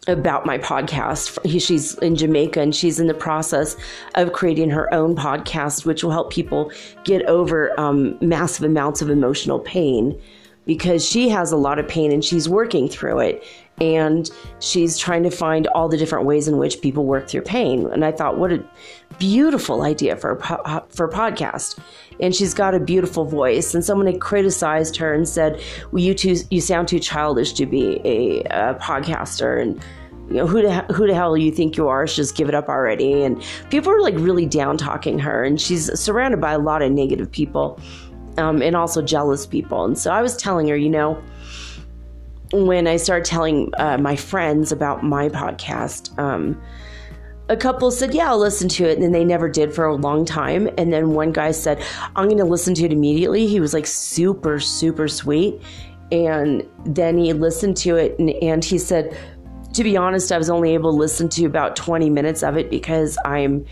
about 0.09 0.45
my 0.45 0.59
podcast. 0.59 1.39
She's 1.61 1.95
in 1.99 2.17
Jamaica 2.17 2.61
and 2.61 2.75
she's 2.75 2.99
in 2.99 3.07
the 3.07 3.15
process 3.15 3.77
of 4.15 4.33
creating 4.33 4.71
her 4.71 4.93
own 4.93 5.15
podcast, 5.15 5.87
which 5.87 6.03
will 6.03 6.11
help 6.11 6.33
people 6.33 6.73
get 7.05 7.23
over 7.27 7.79
um, 7.79 8.19
massive 8.21 8.65
amounts 8.65 9.01
of 9.01 9.11
emotional 9.11 9.61
pain 9.61 10.21
because 10.67 11.05
she 11.07 11.29
has 11.29 11.53
a 11.53 11.57
lot 11.57 11.79
of 11.79 11.89
pain 11.89 12.13
and 12.13 12.25
she's 12.25 12.49
working 12.49 12.89
through 12.89 13.19
it 13.19 13.45
and 13.83 14.31
she's 14.61 14.97
trying 14.97 15.25
to 15.25 15.31
find 15.31 15.67
all 15.69 15.89
the 15.89 15.97
different 15.97 16.25
ways 16.25 16.47
in 16.47 16.57
which 16.57 16.81
people 16.81 17.05
work 17.05 17.29
through 17.29 17.43
pain. 17.43 17.87
And 17.91 18.05
I 18.05 18.13
thought, 18.13 18.39
what 18.39 18.53
a 18.53 18.65
beautiful 19.19 19.83
idea 19.83 20.17
for 20.17 20.39
a, 20.39 20.85
for 20.89 21.07
a 21.07 21.11
podcast. 21.11 21.81
And 22.21 22.33
she's 22.33 22.55
got 22.55 22.77
a 22.77 22.81
beautiful 22.81 23.25
voice. 23.25 23.75
And 23.75 23.85
someone 23.85 24.07
had 24.07 24.21
criticized 24.21 24.97
her 24.99 25.13
and 25.13 25.29
said, 25.29 25.61
"Well, 25.91 26.01
you 26.01 26.15
too, 26.15 26.37
you 26.51 26.61
sound 26.61 26.87
too 26.87 27.01
childish 27.01 27.55
to 27.55 27.67
be 27.67 28.01
a, 28.05 28.43
a 28.45 28.75
podcaster." 28.75 29.61
And 29.61 29.83
you 30.29 30.37
know 30.37 30.47
who 30.47 30.63
the 30.63 30.83
who 30.95 31.09
the 31.09 31.15
hell 31.15 31.37
you 31.37 31.51
think 31.51 31.77
you 31.77 31.89
are? 31.89 32.07
Just 32.07 32.37
give 32.37 32.49
it 32.49 32.55
up 32.55 32.69
already. 32.69 33.25
And 33.25 33.43
people 33.71 33.91
are 33.91 34.01
like 34.01 34.15
really 34.17 34.47
down 34.47 34.77
talking 34.77 35.19
her, 35.19 35.43
and 35.43 35.61
she's 35.61 35.99
surrounded 35.99 36.41
by 36.41 36.53
a 36.53 36.61
lot 36.61 36.83
of 36.83 36.93
negative 36.93 37.33
people, 37.33 37.81
um, 38.39 38.63
and 38.63 38.77
also 38.77 39.03
jealous 39.03 39.45
people. 39.45 39.85
And 39.85 39.99
so 39.99 40.13
I 40.13 40.23
was 40.23 40.37
telling 40.37 40.69
her, 40.69 40.77
you 40.77 40.91
know 40.91 41.21
when 42.53 42.87
I 42.87 42.97
started 42.97 43.25
telling 43.25 43.71
uh, 43.79 43.99
my 43.99 44.17
friends 44.17 44.73
about 44.73 45.03
my 45.03 45.29
podcast, 45.29 46.17
um, 46.19 46.61
a 47.49 47.57
couple 47.57 47.91
said, 47.91 48.15
Yeah, 48.15 48.31
I'll 48.31 48.39
listen 48.39 48.69
to 48.71 48.85
it. 48.85 48.95
And 48.95 49.03
then 49.03 49.13
they 49.13 49.25
never 49.25 49.49
did 49.49 49.75
for 49.75 49.85
a 49.85 49.95
long 49.95 50.25
time. 50.25 50.69
And 50.79 50.93
then 50.93 51.11
one 51.11 51.33
guy 51.33 51.51
said, 51.51 51.83
I'm 52.17 52.27
going 52.27 52.39
to 52.39 52.45
listen 52.45 52.75
to 52.75 52.85
it 52.85 52.93
immediately. 52.93 53.47
He 53.47 53.61
was 53.61 53.75
like 53.75 53.87
super, 53.87 54.59
super 54.61 55.09
sweet. 55.09 55.61
And 56.11 56.67
then 56.85 57.19
he 57.19 57.33
listened 57.33 57.77
to 57.79 57.97
it 57.97 58.19
and, 58.19 58.31
and 58.31 58.65
he 58.65 58.79
said, 58.79 59.17
To 59.75 59.83
be 59.83 59.97
honest, 59.97 60.31
I 60.31 60.39
was 60.39 60.51
only 60.51 60.75
able 60.75 60.93
to 60.93 60.97
listen 60.97 61.29
to 61.31 61.47
about 61.47 61.77
20 61.77 62.11
minutes 62.11 62.43
of 62.43 62.57
it 62.57 62.71
because 62.71 63.19
I'm 63.25 63.65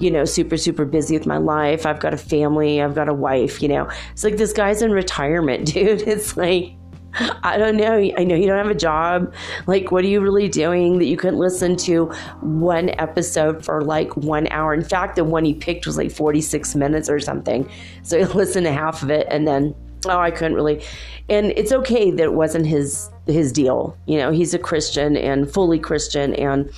you 0.00 0.10
know, 0.10 0.24
super, 0.24 0.56
super 0.56 0.84
busy 0.84 1.16
with 1.16 1.24
my 1.24 1.36
life. 1.36 1.86
I've 1.86 2.00
got 2.00 2.12
a 2.12 2.16
family, 2.16 2.82
I've 2.82 2.96
got 2.96 3.08
a 3.08 3.14
wife, 3.14 3.62
you 3.62 3.68
know. 3.68 3.88
It's 4.10 4.24
like 4.24 4.36
this 4.36 4.52
guy's 4.52 4.82
in 4.82 4.90
retirement, 4.90 5.66
dude. 5.72 6.02
It's 6.02 6.36
like, 6.36 6.72
I 7.42 7.56
don't 7.58 7.76
know. 7.76 7.94
I 7.94 8.24
know 8.24 8.34
you 8.34 8.46
don't 8.46 8.58
have 8.58 8.70
a 8.70 8.74
job. 8.74 9.32
Like, 9.66 9.92
what 9.92 10.04
are 10.04 10.08
you 10.08 10.20
really 10.20 10.48
doing 10.48 10.98
that 10.98 11.06
you 11.06 11.16
couldn't 11.16 11.38
listen 11.38 11.76
to 11.78 12.06
one 12.40 12.90
episode 12.98 13.64
for 13.64 13.82
like 13.82 14.16
one 14.16 14.48
hour? 14.48 14.74
In 14.74 14.84
fact, 14.84 15.16
the 15.16 15.24
one 15.24 15.44
he 15.44 15.54
picked 15.54 15.86
was 15.86 15.96
like 15.96 16.10
46 16.10 16.74
minutes 16.74 17.08
or 17.08 17.20
something. 17.20 17.68
So 18.02 18.18
he 18.18 18.24
listened 18.34 18.66
to 18.66 18.72
half 18.72 19.02
of 19.02 19.10
it 19.10 19.26
and 19.30 19.46
then, 19.46 19.74
oh, 20.06 20.18
I 20.18 20.30
couldn't 20.30 20.54
really. 20.54 20.82
And 21.28 21.52
it's 21.56 21.72
okay 21.72 22.10
that 22.10 22.22
it 22.22 22.34
wasn't 22.34 22.66
his 22.66 23.10
his 23.26 23.52
deal. 23.52 23.96
You 24.06 24.18
know, 24.18 24.30
he's 24.30 24.52
a 24.52 24.58
Christian 24.58 25.16
and 25.16 25.50
fully 25.50 25.78
Christian 25.78 26.34
and 26.34 26.70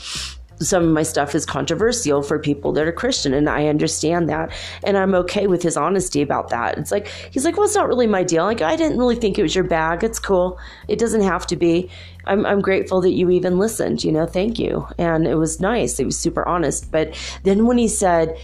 some 0.60 0.84
of 0.84 0.90
my 0.90 1.02
stuff 1.02 1.34
is 1.34 1.44
controversial 1.44 2.22
for 2.22 2.38
people 2.38 2.72
that 2.72 2.86
are 2.86 2.92
Christian, 2.92 3.34
and 3.34 3.48
I 3.48 3.66
understand 3.66 4.28
that. 4.28 4.52
And 4.84 4.96
I'm 4.96 5.14
okay 5.14 5.46
with 5.46 5.62
his 5.62 5.76
honesty 5.76 6.22
about 6.22 6.50
that. 6.50 6.78
It's 6.78 6.90
like, 6.90 7.08
he's 7.30 7.44
like, 7.44 7.56
well, 7.56 7.66
it's 7.66 7.74
not 7.74 7.88
really 7.88 8.06
my 8.06 8.22
deal. 8.22 8.44
Like, 8.44 8.62
I 8.62 8.76
didn't 8.76 8.98
really 8.98 9.16
think 9.16 9.38
it 9.38 9.42
was 9.42 9.54
your 9.54 9.64
bag. 9.64 10.02
It's 10.02 10.18
cool. 10.18 10.58
It 10.88 10.98
doesn't 10.98 11.22
have 11.22 11.46
to 11.48 11.56
be. 11.56 11.90
I'm, 12.24 12.44
I'm 12.46 12.60
grateful 12.60 13.00
that 13.02 13.12
you 13.12 13.30
even 13.30 13.58
listened, 13.58 14.02
you 14.02 14.12
know, 14.12 14.26
thank 14.26 14.58
you. 14.58 14.86
And 14.98 15.26
it 15.26 15.36
was 15.36 15.60
nice. 15.60 16.00
It 16.00 16.06
was 16.06 16.18
super 16.18 16.46
honest. 16.46 16.90
But 16.90 17.14
then 17.44 17.66
when 17.66 17.78
he 17.78 17.88
said, 17.88 18.36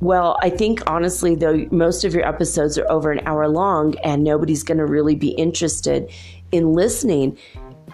well, 0.00 0.36
I 0.42 0.50
think 0.50 0.82
honestly, 0.90 1.36
though, 1.36 1.66
most 1.70 2.04
of 2.04 2.12
your 2.12 2.26
episodes 2.26 2.76
are 2.76 2.90
over 2.90 3.12
an 3.12 3.20
hour 3.24 3.48
long 3.48 3.96
and 4.00 4.24
nobody's 4.24 4.64
going 4.64 4.78
to 4.78 4.86
really 4.86 5.14
be 5.14 5.28
interested 5.28 6.10
in 6.50 6.72
listening 6.72 7.38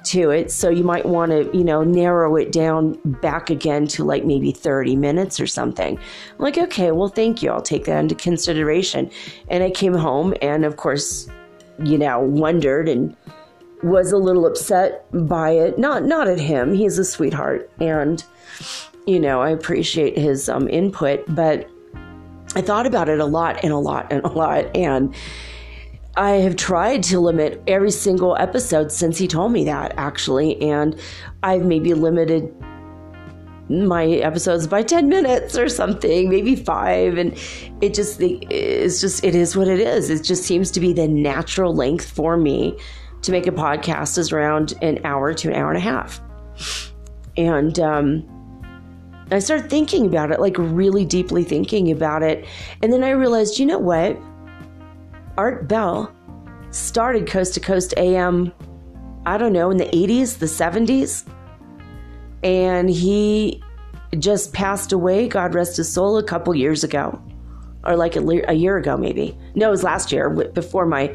to 0.05 0.31
it. 0.31 0.50
So 0.50 0.69
you 0.71 0.85
might 0.85 1.07
want 1.07 1.33
to, 1.33 1.50
you 1.57 1.64
know, 1.64 1.83
narrow 1.85 2.37
it 2.37 2.52
down 2.52 2.99
back 3.05 3.50
again 3.50 3.87
to 3.88 4.05
like 4.05 4.25
maybe 4.25 4.52
30 4.52 4.97
minutes 4.97 5.40
or 5.40 5.47
something. 5.47 5.97
I'm 5.99 6.38
like, 6.38 6.59
okay, 6.59 6.93
well, 6.93 7.09
thank 7.09 7.43
you. 7.43 7.50
I'll 7.50 7.62
take 7.62 7.85
that 7.87 7.99
into 7.99 8.14
consideration. 8.14 9.11
And 9.49 9.62
I 9.62 9.71
came 9.71 9.95
home 9.95 10.35
and, 10.43 10.64
of 10.64 10.76
course, 10.76 11.28
you 11.83 11.99
know, 11.99 12.21
wondered 12.21 12.88
and 12.88 13.17
was 13.83 14.12
a 14.12 14.17
little 14.17 14.47
upset 14.47 15.07
by 15.26 15.50
it. 15.50 15.78
Not 15.78 16.05
not 16.05 16.26
at 16.26 16.40
him. 16.40 16.75
He's 16.75 16.99
a 16.99 17.05
sweetheart 17.05 17.71
and 17.81 18.25
you 19.07 19.19
know, 19.19 19.40
I 19.40 19.50
appreciate 19.50 20.19
his 20.19 20.50
um, 20.50 20.69
input, 20.69 21.25
but 21.35 21.71
I 22.55 22.61
thought 22.61 22.87
about 22.87 23.09
it 23.09 23.21
a 23.21 23.25
lot 23.25 23.59
and 23.62 23.73
a 23.73 23.78
lot 23.78 24.12
and 24.12 24.23
a 24.23 24.28
lot 24.28 24.76
and 24.76 25.14
I 26.19 26.31
have 26.39 26.57
tried 26.57 27.05
to 27.05 27.21
limit 27.21 27.63
every 27.69 27.93
single 27.93 28.37
episode 28.41 28.91
since 28.91 29.17
he 29.17 29.29
told 29.29 29.53
me 29.53 29.65
that, 29.67 29.95
actually, 29.97 30.61
and 30.61 30.99
I've 31.45 31.65
maybe 31.65 31.95
limited 31.95 32.53
my 33.69 34.05
episodes 34.05 34.67
by 34.67 34.83
10 34.83 35.09
minutes 35.09 35.57
or 35.57 35.69
something, 35.69 36.29
maybe 36.29 36.57
five. 36.57 37.19
And 37.19 37.39
it 37.81 37.95
just, 37.95 38.21
it's 38.21 39.01
just, 39.01 39.23
it 39.23 39.37
is 39.37 39.57
what 39.57 39.69
it 39.69 39.79
is. 39.79 40.11
It 40.11 40.25
just 40.25 40.43
seems 40.43 40.73
to 40.73 40.81
be 40.81 40.93
the 40.93 41.07
natural 41.07 41.73
length 41.73 42.11
for 42.11 42.37
me 42.37 42.77
to 43.23 43.31
make 43.31 43.47
a 43.47 43.53
podcast 43.53 44.19
is 44.19 44.33
around 44.33 44.75
an 44.83 44.99
hour 45.05 45.33
to 45.35 45.49
an 45.51 45.55
hour 45.55 45.69
and 45.69 45.79
a 45.79 45.81
half. 45.81 46.21
And, 47.37 47.79
um, 47.79 48.29
I 49.31 49.39
started 49.39 49.71
thinking 49.71 50.05
about 50.05 50.33
it, 50.33 50.41
like 50.41 50.57
really 50.59 51.05
deeply 51.05 51.45
thinking 51.45 51.93
about 51.93 52.25
it. 52.25 52.45
And 52.83 52.93
then 52.93 53.05
I 53.05 53.11
realized, 53.11 53.61
you 53.61 53.67
know 53.67 53.79
what? 53.79 54.19
Art 55.38 55.68
Bell 55.68 56.12
started 56.73 57.28
Coast 57.28 57.54
to 57.54 57.61
Coast 57.61 57.95
AM, 57.97 58.52
I 59.25 59.38
don't 59.38 59.52
know, 59.52 59.71
in 59.71 59.76
the 59.76 59.85
80s, 59.85 60.38
the 60.38 60.47
70s. 60.47 61.25
And 62.42 62.90
he 62.90 63.62
just 64.18 64.52
passed 64.52 64.92
away, 64.92 65.28
God 65.28 65.54
rest 65.54 65.76
his 65.76 65.90
soul, 65.90 66.18
a 66.18 66.25
couple 66.25 66.54
years 66.57 66.83
ago. 66.83 67.23
Or 67.85 67.97
like 67.97 68.16
a, 68.16 68.42
a 68.49 68.54
year 68.54 68.78
ago, 68.78 68.97
maybe. 68.97 69.38
No, 69.54 69.68
it 69.68 69.71
was 69.71 69.85
last 69.85 70.11
year 70.11 70.28
before 70.28 70.87
my 70.87 71.14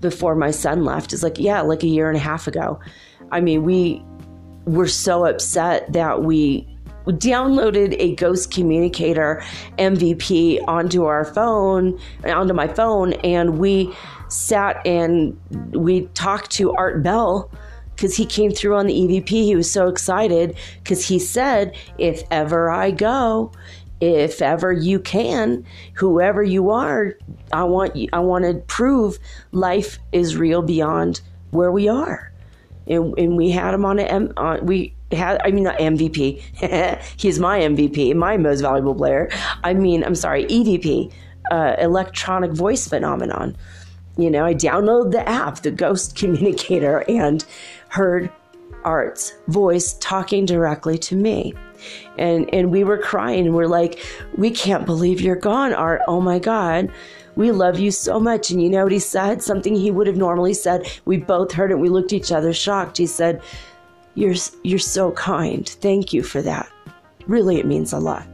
before 0.00 0.34
my 0.34 0.50
son 0.50 0.84
left. 0.84 1.14
It's 1.14 1.22
like, 1.22 1.38
yeah, 1.38 1.62
like 1.62 1.82
a 1.82 1.86
year 1.86 2.08
and 2.08 2.16
a 2.18 2.20
half 2.20 2.46
ago. 2.46 2.78
I 3.32 3.40
mean, 3.40 3.62
we 3.62 4.04
were 4.66 4.88
so 4.88 5.24
upset 5.24 5.90
that 5.94 6.22
we 6.22 6.68
downloaded 7.06 7.96
a 7.98 8.14
Ghost 8.16 8.50
Communicator 8.50 9.42
MVP 9.78 10.62
onto 10.66 11.04
our 11.04 11.24
phone, 11.24 11.98
onto 12.24 12.54
my 12.54 12.68
phone, 12.68 13.12
and 13.24 13.58
we 13.58 13.94
sat 14.28 14.84
and 14.86 15.38
we 15.72 16.06
talked 16.14 16.50
to 16.52 16.74
Art 16.74 17.02
Bell 17.02 17.50
because 17.94 18.16
he 18.16 18.26
came 18.26 18.50
through 18.50 18.76
on 18.76 18.86
the 18.86 18.94
EVP. 18.94 19.28
He 19.28 19.54
was 19.54 19.70
so 19.70 19.88
excited 19.88 20.56
because 20.82 21.06
he 21.06 21.18
said, 21.18 21.76
If 21.98 22.22
ever 22.30 22.70
I 22.70 22.90
go, 22.90 23.52
if 24.00 24.42
ever 24.42 24.72
you 24.72 24.98
can, 24.98 25.64
whoever 25.94 26.42
you 26.42 26.70
are, 26.70 27.14
I 27.52 27.64
want 27.64 27.96
I 28.12 28.18
want 28.18 28.44
to 28.44 28.54
prove 28.66 29.18
life 29.52 29.98
is 30.12 30.36
real 30.36 30.62
beyond 30.62 31.20
where 31.50 31.70
we 31.70 31.88
are. 31.88 32.32
And, 32.86 33.16
and 33.18 33.36
we 33.36 33.50
had 33.50 33.72
him 33.72 33.84
on 33.84 33.98
a 33.98 34.04
on, 34.36 34.66
we 34.66 34.93
had 35.14 35.40
I 35.44 35.50
mean 35.50 35.64
not 35.64 35.78
MVP. 35.78 36.40
He's 37.16 37.38
my 37.38 37.60
MVP, 37.60 38.14
my 38.14 38.36
most 38.36 38.60
valuable 38.60 38.94
player. 38.94 39.30
I 39.62 39.74
mean, 39.74 40.04
I'm 40.04 40.14
sorry, 40.14 40.44
EVP, 40.46 41.12
uh, 41.50 41.76
electronic 41.78 42.52
voice 42.52 42.88
phenomenon. 42.88 43.56
You 44.16 44.30
know, 44.30 44.44
I 44.44 44.54
downloaded 44.54 45.12
the 45.12 45.28
app, 45.28 45.62
the 45.62 45.70
Ghost 45.70 46.16
Communicator, 46.20 47.04
and 47.08 47.44
heard 47.88 48.30
Art's 48.84 49.32
voice 49.48 49.94
talking 49.94 50.44
directly 50.44 50.98
to 50.98 51.16
me. 51.16 51.54
And 52.16 52.52
and 52.52 52.70
we 52.70 52.84
were 52.84 52.98
crying. 52.98 53.52
We're 53.52 53.66
like, 53.66 54.00
we 54.36 54.50
can't 54.50 54.86
believe 54.86 55.20
you're 55.20 55.36
gone, 55.36 55.72
Art. 55.74 56.02
Oh 56.06 56.20
my 56.20 56.38
God. 56.38 56.90
We 57.36 57.50
love 57.50 57.80
you 57.80 57.90
so 57.90 58.20
much. 58.20 58.50
And 58.50 58.62
you 58.62 58.70
know 58.70 58.84
what 58.84 58.92
he 58.92 59.00
said? 59.00 59.42
Something 59.42 59.74
he 59.74 59.90
would 59.90 60.06
have 60.06 60.16
normally 60.16 60.54
said. 60.54 60.86
We 61.04 61.16
both 61.16 61.52
heard 61.52 61.72
it. 61.72 61.78
We 61.78 61.88
looked 61.88 62.12
at 62.12 62.18
each 62.18 62.32
other 62.32 62.52
shocked. 62.52 62.96
He 62.96 63.06
said, 63.06 63.42
You're 64.14 64.34
you're 64.62 64.78
so 64.78 65.12
kind. 65.12 65.68
Thank 65.68 66.12
you 66.12 66.22
for 66.22 66.42
that. 66.42 66.68
Really, 67.26 67.58
it 67.58 67.66
means 67.66 67.92
a 67.92 67.98
lot. 67.98 68.26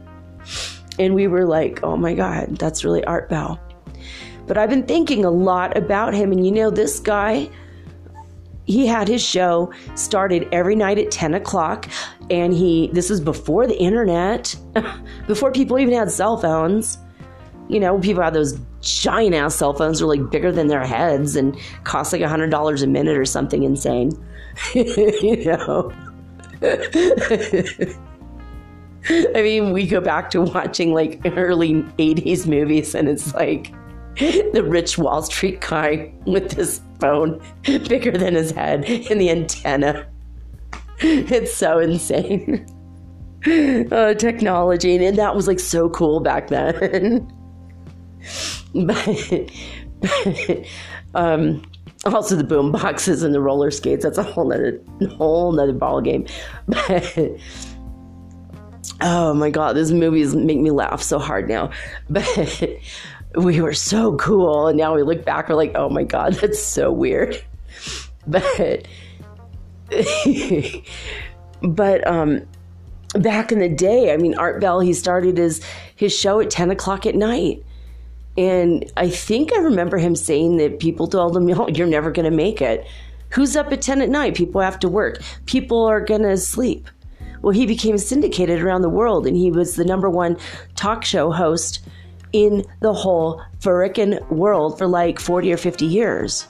And 0.99 1.15
we 1.15 1.27
were 1.27 1.45
like, 1.45 1.83
Oh 1.83 1.97
my 1.97 2.13
God, 2.13 2.57
that's 2.57 2.83
really 2.83 3.03
Art 3.05 3.29
Bell. 3.29 3.59
But 4.47 4.57
I've 4.57 4.69
been 4.69 4.85
thinking 4.85 5.25
a 5.25 5.31
lot 5.31 5.77
about 5.77 6.13
him. 6.13 6.31
And 6.31 6.45
you 6.45 6.51
know, 6.51 6.69
this 6.69 6.99
guy, 6.99 7.49
he 8.65 8.85
had 8.85 9.07
his 9.07 9.23
show 9.23 9.71
started 9.95 10.47
every 10.51 10.75
night 10.75 10.97
at 10.97 11.11
10 11.11 11.33
o'clock 11.33 11.89
and 12.29 12.53
he 12.53 12.89
this 12.93 13.09
was 13.09 13.19
before 13.19 13.67
the 13.67 13.77
internet 13.77 14.55
before 15.27 15.51
people 15.51 15.77
even 15.79 15.93
had 15.93 16.11
cell 16.11 16.37
phones 16.37 16.97
you 17.67 17.79
know 17.79 17.99
people 17.99 18.21
had 18.21 18.33
those 18.33 18.59
giant 18.81 19.35
ass 19.35 19.55
cell 19.55 19.73
phones 19.73 19.99
that 19.99 20.05
were 20.05 20.15
like 20.15 20.31
bigger 20.31 20.51
than 20.51 20.67
their 20.67 20.85
heads 20.85 21.35
and 21.35 21.57
cost 21.83 22.13
like 22.13 22.21
a 22.21 22.29
hundred 22.29 22.49
dollars 22.49 22.81
a 22.81 22.87
minute 22.87 23.17
or 23.17 23.25
something 23.25 23.63
insane 23.63 24.11
you 24.73 25.43
know 25.45 25.91
I 29.09 29.41
mean, 29.41 29.71
we 29.71 29.87
go 29.87 29.99
back 29.99 30.29
to 30.31 30.41
watching 30.41 30.93
like 30.93 31.21
early 31.25 31.81
80s 31.97 32.47
movies, 32.47 32.93
and 32.93 33.09
it's 33.09 33.33
like 33.33 33.73
the 34.17 34.63
rich 34.65 34.97
Wall 34.97 35.23
Street 35.23 35.61
guy 35.61 36.13
with 36.25 36.51
this 36.51 36.81
phone 36.99 37.41
bigger 37.63 38.11
than 38.11 38.35
his 38.35 38.51
head 38.51 38.85
and 38.85 39.19
the 39.19 39.29
antenna. 39.31 40.07
It's 40.99 41.53
so 41.53 41.79
insane. 41.79 42.67
Oh, 43.91 44.13
technology. 44.13 45.03
And 45.03 45.17
that 45.17 45.35
was 45.35 45.47
like 45.47 45.59
so 45.59 45.89
cool 45.89 46.19
back 46.19 46.49
then. 46.49 47.27
but, 48.75 49.51
but 50.01 50.65
um, 51.15 51.63
also 52.05 52.35
the 52.35 52.43
boom 52.43 52.71
boxes 52.71 53.23
and 53.23 53.33
the 53.33 53.41
roller 53.41 53.71
skates. 53.71 54.03
That's 54.03 54.17
a 54.17 54.23
whole 54.23 54.47
nother, 54.47 54.81
whole 55.17 55.51
nother 55.51 55.73
ball 55.73 56.01
game. 56.01 56.25
But, 56.67 57.31
oh 59.01 59.33
my 59.33 59.49
God, 59.49 59.73
these 59.73 59.91
movies 59.91 60.35
make 60.35 60.59
me 60.59 60.71
laugh 60.71 61.01
so 61.01 61.19
hard 61.19 61.47
now. 61.49 61.71
But 62.09 62.59
we 63.35 63.61
were 63.61 63.73
so 63.73 64.15
cool. 64.17 64.67
And 64.67 64.77
now 64.77 64.95
we 64.95 65.03
look 65.03 65.23
back, 65.23 65.49
we're 65.49 65.55
like, 65.55 65.71
oh 65.75 65.89
my 65.89 66.03
God, 66.03 66.33
that's 66.41 66.61
so 66.61 66.91
weird. 66.91 67.41
But, 68.27 68.87
but, 71.61 72.07
um, 72.07 72.41
back 73.15 73.51
in 73.51 73.59
the 73.59 73.69
day, 73.69 74.13
I 74.13 74.17
mean, 74.17 74.35
Art 74.35 74.61
Bell, 74.61 74.79
he 74.79 74.93
started 74.93 75.37
his, 75.37 75.61
his 75.95 76.17
show 76.17 76.39
at 76.39 76.49
10 76.49 76.71
o'clock 76.71 77.05
at 77.05 77.15
night. 77.15 77.63
And 78.41 78.91
I 78.97 79.07
think 79.07 79.53
I 79.53 79.59
remember 79.59 79.99
him 79.99 80.15
saying 80.15 80.57
that 80.57 80.79
people 80.79 81.07
told 81.07 81.37
him, 81.37 81.47
oh, 81.59 81.67
you're 81.67 81.85
never 81.85 82.09
going 82.09 82.25
to 82.25 82.35
make 82.35 82.59
it. 82.59 82.87
Who's 83.29 83.55
up 83.55 83.71
at 83.71 83.83
10 83.83 84.01
at 84.01 84.09
night? 84.09 84.35
People 84.35 84.61
have 84.61 84.79
to 84.79 84.89
work. 84.89 85.21
People 85.45 85.85
are 85.85 86.01
going 86.01 86.23
to 86.23 86.35
sleep. 86.37 86.89
Well, 87.43 87.51
he 87.51 87.67
became 87.67 87.97
syndicated 87.99 88.61
around 88.61 88.81
the 88.81 88.89
world 88.89 89.27
and 89.27 89.37
he 89.37 89.51
was 89.51 89.75
the 89.75 89.85
number 89.85 90.09
one 90.09 90.37
talk 90.75 91.05
show 91.05 91.31
host 91.31 91.83
in 92.33 92.65
the 92.79 92.93
whole 92.93 93.41
frickin' 93.59 94.27
world 94.29 94.77
for 94.77 94.87
like 94.87 95.19
40 95.19 95.53
or 95.53 95.57
50 95.57 95.85
years. 95.85 96.47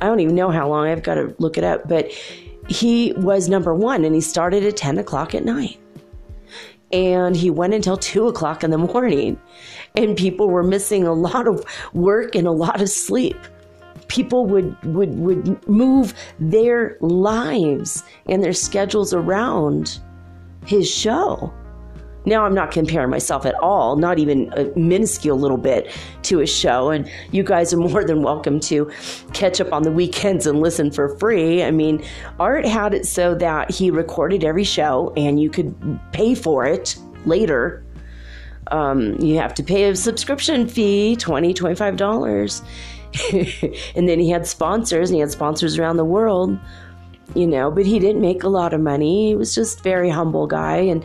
I 0.00 0.06
don't 0.06 0.20
even 0.20 0.34
know 0.34 0.50
how 0.50 0.68
long, 0.68 0.86
I've 0.88 1.02
got 1.02 1.14
to 1.14 1.34
look 1.38 1.58
it 1.58 1.64
up, 1.64 1.88
but 1.88 2.10
he 2.68 3.12
was 3.16 3.48
number 3.48 3.74
one 3.74 4.04
and 4.04 4.14
he 4.14 4.20
started 4.20 4.64
at 4.64 4.76
10 4.76 4.98
o'clock 4.98 5.34
at 5.34 5.44
night. 5.44 5.78
And 6.92 7.36
he 7.36 7.50
went 7.50 7.74
until 7.74 7.96
2 7.96 8.28
o'clock 8.28 8.64
in 8.64 8.70
the 8.70 8.78
morning. 8.92 9.38
And 9.96 10.16
people 10.16 10.48
were 10.48 10.62
missing 10.62 11.06
a 11.06 11.12
lot 11.12 11.48
of 11.48 11.64
work 11.92 12.34
and 12.34 12.46
a 12.46 12.52
lot 12.52 12.80
of 12.80 12.88
sleep. 12.88 13.36
People 14.08 14.46
would, 14.46 14.76
would, 14.84 15.18
would 15.18 15.68
move 15.68 16.14
their 16.38 16.96
lives 17.00 18.02
and 18.26 18.42
their 18.42 18.52
schedules 18.52 19.12
around 19.12 20.00
his 20.66 20.90
show. 20.90 21.52
Now, 22.26 22.44
I'm 22.44 22.54
not 22.54 22.70
comparing 22.70 23.10
myself 23.10 23.46
at 23.46 23.54
all, 23.62 23.96
not 23.96 24.18
even 24.18 24.52
a 24.52 24.64
minuscule 24.78 25.38
little 25.38 25.56
bit 25.56 25.90
to 26.24 26.40
a 26.40 26.46
show. 26.46 26.90
And 26.90 27.10
you 27.32 27.42
guys 27.42 27.72
are 27.72 27.78
more 27.78 28.04
than 28.04 28.22
welcome 28.22 28.60
to 28.60 28.90
catch 29.32 29.60
up 29.60 29.72
on 29.72 29.82
the 29.82 29.90
weekends 29.90 30.46
and 30.46 30.60
listen 30.60 30.90
for 30.90 31.16
free. 31.18 31.62
I 31.62 31.70
mean, 31.70 32.04
Art 32.38 32.66
had 32.66 32.92
it 32.92 33.06
so 33.06 33.34
that 33.36 33.70
he 33.70 33.90
recorded 33.90 34.44
every 34.44 34.64
show 34.64 35.14
and 35.16 35.40
you 35.40 35.48
could 35.48 35.74
pay 36.12 36.34
for 36.34 36.66
it 36.66 36.96
later. 37.24 37.84
Um, 38.70 39.18
you 39.20 39.36
have 39.36 39.54
to 39.54 39.62
pay 39.62 39.88
a 39.88 39.96
subscription 39.96 40.68
fee 40.68 41.16
$20, 41.18 41.54
$25. 41.54 42.62
and 43.96 44.08
then 44.08 44.20
he 44.20 44.30
had 44.30 44.46
sponsors, 44.46 45.10
and 45.10 45.16
he 45.16 45.20
had 45.20 45.30
sponsors 45.32 45.78
around 45.78 45.96
the 45.96 46.04
world 46.04 46.58
you 47.36 47.46
know, 47.46 47.70
but 47.70 47.86
he 47.86 48.00
didn't 48.00 48.20
make 48.20 48.42
a 48.42 48.48
lot 48.48 48.74
of 48.74 48.80
money. 48.80 49.28
He 49.28 49.34
was 49.36 49.54
just 49.54 49.84
very 49.84 50.10
humble 50.10 50.48
guy 50.48 50.78
and 50.78 51.04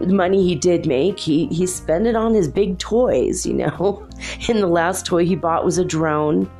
the 0.00 0.14
money 0.14 0.42
he 0.46 0.54
did 0.54 0.86
make, 0.86 1.18
he 1.18 1.46
he 1.46 1.66
spent 1.66 2.06
it 2.06 2.16
on 2.16 2.34
his 2.34 2.48
big 2.48 2.78
toys, 2.78 3.46
you 3.46 3.54
know. 3.54 4.06
And 4.48 4.62
the 4.62 4.66
last 4.66 5.04
toy 5.04 5.26
he 5.26 5.36
bought 5.36 5.64
was 5.64 5.78
a 5.78 5.84
drone. 5.84 6.50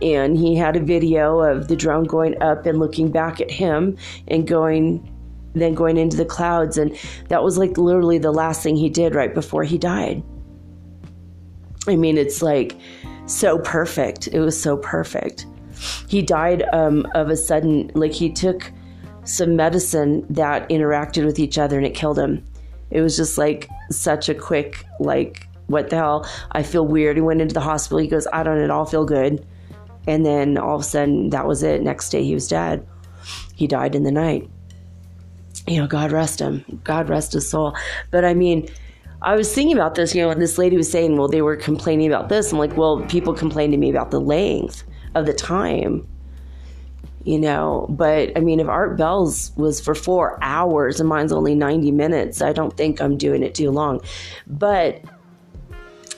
And 0.00 0.36
he 0.38 0.54
had 0.54 0.76
a 0.76 0.80
video 0.80 1.40
of 1.40 1.66
the 1.66 1.74
drone 1.74 2.04
going 2.04 2.40
up 2.40 2.66
and 2.66 2.78
looking 2.78 3.10
back 3.10 3.40
at 3.40 3.50
him 3.50 3.96
and 4.28 4.46
going 4.46 5.12
then 5.60 5.74
going 5.74 5.96
into 5.96 6.16
the 6.16 6.24
clouds 6.24 6.78
and 6.78 6.96
that 7.28 7.42
was 7.42 7.58
like 7.58 7.78
literally 7.78 8.18
the 8.18 8.32
last 8.32 8.62
thing 8.62 8.76
he 8.76 8.88
did 8.88 9.14
right 9.14 9.34
before 9.34 9.64
he 9.64 9.78
died. 9.78 10.22
I 11.86 11.96
mean, 11.96 12.18
it's 12.18 12.42
like 12.42 12.76
so 13.26 13.58
perfect. 13.58 14.28
It 14.28 14.40
was 14.40 14.60
so 14.60 14.76
perfect 14.76 15.46
he 16.08 16.22
died 16.22 16.64
um, 16.72 17.06
of 17.14 17.30
a 17.30 17.36
sudden, 17.36 17.90
like 17.94 18.12
he 18.12 18.30
took 18.30 18.70
some 19.24 19.56
medicine 19.56 20.26
that 20.30 20.68
interacted 20.68 21.24
with 21.24 21.38
each 21.38 21.58
other 21.58 21.76
and 21.76 21.86
it 21.86 21.94
killed 21.94 22.18
him. 22.18 22.44
It 22.90 23.00
was 23.00 23.16
just 23.16 23.36
like 23.36 23.68
such 23.90 24.28
a 24.28 24.34
quick, 24.34 24.84
like, 24.98 25.46
what 25.66 25.90
the 25.90 25.96
hell? 25.96 26.28
I 26.52 26.62
feel 26.62 26.86
weird. 26.86 27.16
He 27.16 27.20
went 27.20 27.42
into 27.42 27.52
the 27.52 27.60
hospital. 27.60 27.98
He 27.98 28.08
goes, 28.08 28.26
I 28.32 28.42
don't 28.42 28.58
at 28.58 28.70
all 28.70 28.86
feel 28.86 29.04
good. 29.04 29.46
And 30.06 30.24
then 30.24 30.56
all 30.56 30.76
of 30.76 30.80
a 30.80 30.84
sudden, 30.84 31.30
that 31.30 31.46
was 31.46 31.62
it. 31.62 31.82
Next 31.82 32.08
day, 32.08 32.24
he 32.24 32.32
was 32.32 32.48
dead. 32.48 32.86
He 33.54 33.66
died 33.66 33.94
in 33.94 34.04
the 34.04 34.10
night. 34.10 34.48
You 35.68 35.80
know, 35.80 35.86
God 35.86 36.12
rest 36.12 36.40
him. 36.40 36.80
God 36.84 37.08
rest 37.08 37.32
his 37.32 37.48
soul. 37.48 37.74
But 38.10 38.24
I 38.24 38.34
mean, 38.34 38.68
I 39.22 39.34
was 39.34 39.52
thinking 39.52 39.76
about 39.76 39.94
this, 39.94 40.14
you 40.14 40.22
know, 40.22 40.30
and 40.30 40.40
this 40.40 40.58
lady 40.58 40.76
was 40.76 40.90
saying, 40.90 41.16
well, 41.16 41.28
they 41.28 41.42
were 41.42 41.56
complaining 41.56 42.06
about 42.06 42.28
this. 42.28 42.52
I'm 42.52 42.58
like, 42.58 42.76
well, 42.76 43.02
people 43.02 43.34
complain 43.34 43.70
to 43.72 43.76
me 43.76 43.90
about 43.90 44.10
the 44.10 44.20
length 44.20 44.84
of 45.14 45.26
the 45.26 45.32
time 45.32 46.06
you 47.24 47.38
know 47.38 47.86
but 47.90 48.30
i 48.36 48.40
mean 48.40 48.60
if 48.60 48.68
art 48.68 48.96
bell's 48.96 49.52
was 49.56 49.80
for 49.80 49.94
four 49.94 50.38
hours 50.40 51.00
and 51.00 51.08
mine's 51.08 51.32
only 51.32 51.54
90 51.54 51.90
minutes 51.90 52.40
i 52.40 52.52
don't 52.52 52.76
think 52.76 53.02
i'm 53.02 53.18
doing 53.18 53.42
it 53.42 53.54
too 53.54 53.70
long 53.70 54.00
but 54.46 55.02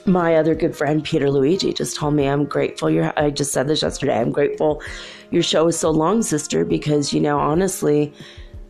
my 0.05 0.35
other 0.35 0.55
good 0.55 0.75
friend 0.75 1.03
peter 1.03 1.29
luigi 1.29 1.73
just 1.73 1.97
told 1.97 2.13
me 2.13 2.27
i'm 2.27 2.45
grateful 2.45 2.87
i 3.17 3.29
just 3.29 3.51
said 3.51 3.67
this 3.67 3.81
yesterday 3.81 4.19
i'm 4.19 4.31
grateful 4.31 4.81
your 5.31 5.43
show 5.43 5.67
is 5.67 5.77
so 5.77 5.89
long 5.89 6.21
sister 6.21 6.63
because 6.63 7.11
you 7.11 7.19
know 7.19 7.39
honestly 7.39 8.13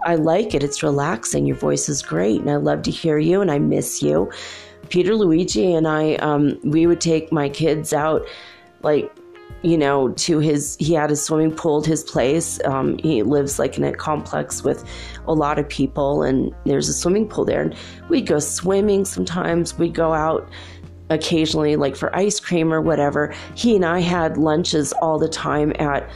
i 0.05 0.15
like 0.15 0.53
it 0.53 0.63
it's 0.63 0.83
relaxing 0.83 1.45
your 1.45 1.55
voice 1.55 1.89
is 1.89 2.01
great 2.01 2.41
and 2.41 2.49
i 2.49 2.55
love 2.55 2.81
to 2.81 2.91
hear 2.91 3.17
you 3.17 3.41
and 3.41 3.51
i 3.51 3.59
miss 3.59 4.01
you 4.01 4.31
peter 4.89 5.15
luigi 5.15 5.73
and 5.73 5.87
i 5.87 6.15
um, 6.15 6.59
we 6.63 6.87
would 6.87 7.01
take 7.01 7.31
my 7.31 7.49
kids 7.49 7.93
out 7.93 8.25
like 8.83 9.11
you 9.63 9.77
know, 9.77 10.09
to 10.13 10.39
his, 10.39 10.75
he 10.79 10.93
had 10.93 11.11
a 11.11 11.15
swimming 11.15 11.53
pool 11.53 11.81
at 11.81 11.85
his 11.85 12.03
place. 12.03 12.59
Um, 12.65 12.97
he 12.97 13.21
lives 13.23 13.59
like 13.59 13.77
in 13.77 13.83
a 13.83 13.93
complex 13.93 14.63
with 14.63 14.83
a 15.27 15.33
lot 15.33 15.59
of 15.59 15.69
people, 15.69 16.23
and 16.23 16.53
there's 16.65 16.89
a 16.89 16.93
swimming 16.93 17.27
pool 17.27 17.45
there. 17.45 17.61
And 17.61 17.75
we'd 18.09 18.25
go 18.25 18.39
swimming 18.39 19.05
sometimes. 19.05 19.77
We'd 19.77 19.93
go 19.93 20.13
out 20.13 20.49
occasionally, 21.09 21.75
like 21.75 21.95
for 21.95 22.15
ice 22.15 22.39
cream 22.39 22.73
or 22.73 22.81
whatever. 22.81 23.33
He 23.55 23.75
and 23.75 23.85
I 23.85 23.99
had 23.99 24.37
lunches 24.37 24.93
all 24.93 25.19
the 25.19 25.29
time 25.29 25.73
at 25.77 26.09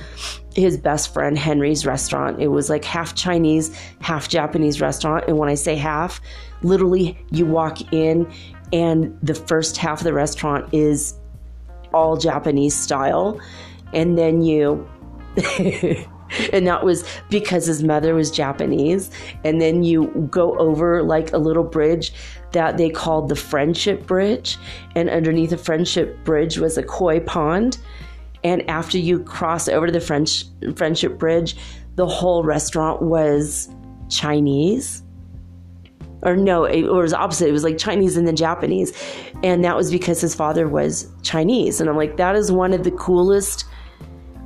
his 0.56 0.78
best 0.78 1.13
friend 1.13 1.38
Henry's 1.38 1.86
restaurant. 1.86 2.41
It 2.41 2.48
was 2.48 2.70
like 2.70 2.86
half 2.86 3.13
Chinese, 3.13 3.78
half 4.00 4.30
Japanese 4.30 4.80
restaurant. 4.80 5.26
And 5.28 5.38
when 5.38 5.50
I 5.50 5.56
say 5.56 5.76
half, 5.76 6.22
literally 6.63 7.18
you 7.32 7.46
walk 7.46 7.94
in 7.94 8.32
and 8.74 9.18
the 9.22 9.36
first 9.36 9.78
half 9.78 10.00
of 10.00 10.06
the 10.06 10.13
restaurant 10.13 10.74
is 10.74 11.15
all 11.94 12.18
Japanese 12.18 12.76
style. 12.76 13.39
And 13.94 14.18
then 14.18 14.41
you. 14.41 14.88
and 15.60 16.65
that 16.65 16.84
was 16.84 17.06
because 17.30 17.65
his 17.65 17.84
mother 17.84 18.15
was 18.15 18.32
Japanese. 18.32 19.12
And 19.44 19.62
then 19.62 19.84
you 19.84 20.08
go 20.32 20.58
over 20.58 21.04
like 21.04 21.34
a 21.34 21.38
little 21.38 21.63
bridge 21.63 22.13
that 22.52 22.78
they 22.78 22.89
called 22.89 23.30
the 23.30 23.36
Friendship 23.36 24.08
Bridge. 24.08 24.58
And 24.96 25.10
underneath 25.10 25.50
the 25.50 25.58
Friendship 25.58 26.24
Bridge 26.24 26.58
was 26.58 26.78
a 26.78 26.84
koi 26.84 27.20
pond. 27.20 27.78
And 28.46 28.70
after 28.70 28.98
you 28.98 29.20
cross 29.20 29.68
over 29.68 29.88
to 29.88 29.92
the 29.92 30.00
French 30.00 30.46
Friendship 30.78 31.18
Bridge, 31.18 31.58
the 31.96 32.08
whole 32.08 32.44
restaurant 32.44 33.02
was 33.02 33.68
Chinese 34.10 35.02
or 36.26 36.36
no, 36.36 36.66
it 36.66 36.84
was 36.84 37.14
opposite. 37.14 37.48
It 37.48 37.52
was 37.52 37.64
like 37.64 37.78
Chinese 37.78 38.18
and 38.18 38.28
then 38.28 38.36
Japanese. 38.36 38.92
And 39.44 39.64
that 39.64 39.76
was 39.78 39.92
because 39.92 40.20
his 40.20 40.34
father 40.34 40.68
was 40.68 41.08
Chinese. 41.22 41.80
And 41.80 41.90
I'm 41.90 41.96
like, 41.96 42.18
that 42.18 42.36
is 42.36 42.52
one 42.52 42.74
of 42.74 42.84
the 42.84 42.92
coolest 42.92 43.66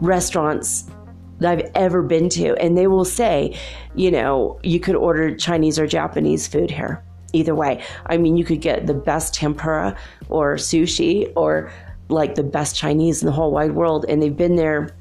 restaurants 0.02 0.92
that 1.40 1.52
I've 1.58 1.72
ever 1.76 2.02
been 2.02 2.28
to. 2.30 2.54
And 2.58 2.78
they 2.78 2.88
will 2.88 3.06
say, 3.06 3.58
you 3.96 4.12
know, 4.12 4.60
you 4.62 4.82
could 4.82 4.96
order 4.96 5.34
Chinese 5.36 5.80
or 5.80 5.88
Japanese 5.88 6.48
food 6.48 6.70
here. 6.70 7.02
Either 7.32 7.56
way. 7.56 7.84
I 8.08 8.18
mean, 8.18 8.36
you 8.36 8.44
could 8.44 8.60
get 8.60 8.88
the 8.88 8.94
best 8.94 9.36
tempura 9.36 9.96
or 10.30 10.56
sushi 10.56 11.32
or 11.36 11.72
like 12.10 12.36
the 12.36 12.44
best 12.44 12.76
Chinese 12.76 13.22
in 13.22 13.26
the 13.28 13.32
whole 13.32 13.52
wide 13.52 13.74
world. 13.74 14.06
And 14.10 14.22
they've 14.22 14.36
been 14.36 14.56
there, 14.56 14.96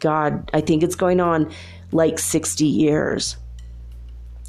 God, 0.00 0.50
I 0.54 0.60
think 0.60 0.82
it's 0.82 0.94
going 0.94 1.20
on 1.20 1.52
like 1.92 2.18
60 2.18 2.64
years 2.64 3.36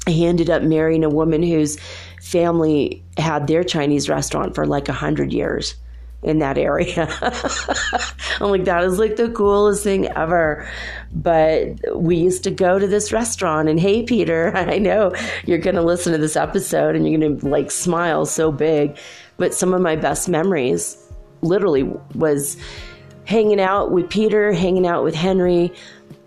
he 0.08 0.26
ended 0.26 0.50
up 0.50 0.62
marrying 0.62 1.04
a 1.04 1.08
woman 1.08 1.42
whose 1.42 1.78
family 2.22 3.02
had 3.16 3.46
their 3.46 3.64
Chinese 3.64 4.08
restaurant 4.08 4.54
for 4.54 4.66
like 4.66 4.88
a 4.88 4.92
hundred 4.92 5.32
years 5.32 5.76
in 6.22 6.40
that 6.40 6.58
area. 6.58 7.08
I'm 8.40 8.50
like, 8.50 8.64
that 8.64 8.82
is 8.82 8.98
like 8.98 9.16
the 9.16 9.30
coolest 9.30 9.84
thing 9.84 10.08
ever. 10.08 10.68
But 11.12 11.96
we 11.96 12.16
used 12.16 12.42
to 12.44 12.50
go 12.50 12.78
to 12.78 12.86
this 12.86 13.12
restaurant, 13.12 13.68
and 13.68 13.78
hey, 13.78 14.02
Peter, 14.02 14.52
I 14.56 14.78
know 14.78 15.12
you're 15.46 15.58
going 15.58 15.76
to 15.76 15.82
listen 15.82 16.12
to 16.12 16.18
this 16.18 16.36
episode 16.36 16.96
and 16.96 17.08
you're 17.08 17.18
going 17.18 17.38
to 17.38 17.48
like 17.48 17.70
smile 17.70 18.26
so 18.26 18.50
big. 18.50 18.98
But 19.36 19.54
some 19.54 19.72
of 19.72 19.80
my 19.80 19.94
best 19.94 20.28
memories 20.28 20.97
literally 21.42 21.84
was 22.14 22.56
hanging 23.24 23.60
out 23.60 23.90
with 23.90 24.08
Peter, 24.08 24.52
hanging 24.52 24.86
out 24.86 25.04
with 25.04 25.14
Henry, 25.14 25.72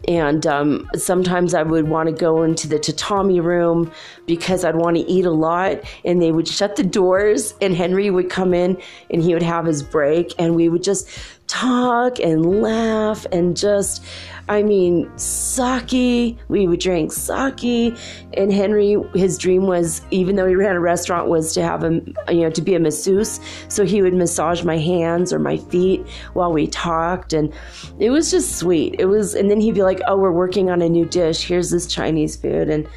and 0.08 0.48
um, 0.48 0.90
sometimes 0.96 1.54
I 1.54 1.64
would 1.64 1.88
want 1.88 2.10
to 2.10 2.14
go 2.14 2.42
into 2.44 2.68
the 2.68 2.80
tatami 2.80 3.40
room 3.40 3.92
because 4.26 4.66
I'd 4.66 4.76
want 4.76 4.98
to 4.98 5.04
eat 5.04 5.26
a 5.26 5.32
lot. 5.32 5.82
And 6.06 6.22
they 6.22 6.32
would 6.32 6.48
shut 6.48 6.76
the 6.76 6.84
doors, 6.84 7.54
and 7.62 7.76
Henry 7.76 8.10
would 8.10 8.30
come 8.30 8.54
in 8.54 8.82
and 9.10 9.22
he 9.22 9.34
would 9.34 9.44
have 9.44 9.66
his 9.66 9.84
break, 9.84 10.34
and 10.40 10.56
we 10.56 10.70
would 10.70 10.84
just 10.84 11.08
talk 11.52 12.18
and 12.20 12.62
laugh 12.62 13.26
and 13.34 13.58
just, 13.58 14.02
I 14.48 14.64
mean, 14.64 15.12
sake. 15.18 16.38
We 16.48 16.66
would 16.66 16.80
drink 16.80 17.12
sake. 17.12 17.94
And 18.36 18.54
Henry, 18.54 18.96
his 19.14 19.38
dream 19.38 19.64
was, 19.64 20.02
even 20.12 20.38
though 20.38 20.48
he 20.48 20.56
ran 20.56 20.78
a 20.78 20.80
restaurant, 20.80 21.28
was 21.28 21.54
to 21.56 21.62
have 21.62 21.84
a, 21.84 22.02
you 22.30 22.42
know, 22.42 22.50
to 22.52 22.62
be 22.62 22.74
a 22.74 22.80
masseuse. 22.80 23.42
So 23.68 23.84
he 23.84 24.02
would 24.02 24.14
massage 24.14 24.64
my 24.64 24.78
hands 24.78 25.34
or 25.34 25.40
my 25.40 25.58
feet 25.58 26.08
while 26.34 26.54
we 26.54 26.68
talked. 26.68 27.34
And 27.34 27.54
it 28.00 28.12
was 28.12 28.32
just 28.32 28.58
sweet. 28.58 28.96
It 28.98 29.08
was, 29.08 29.36
and 29.36 29.52
then 29.52 29.60
he'd 29.60 29.76
be 29.76 29.84
like, 29.84 30.00
oh, 30.08 30.16
we're 30.16 30.32
working 30.32 30.70
on 30.70 30.82
a 30.82 30.88
new 30.88 31.06
dish. 31.06 31.46
Here's 31.46 31.70
this 31.70 31.86
Chinese 31.86 32.38
food. 32.38 32.70
And 32.70 32.88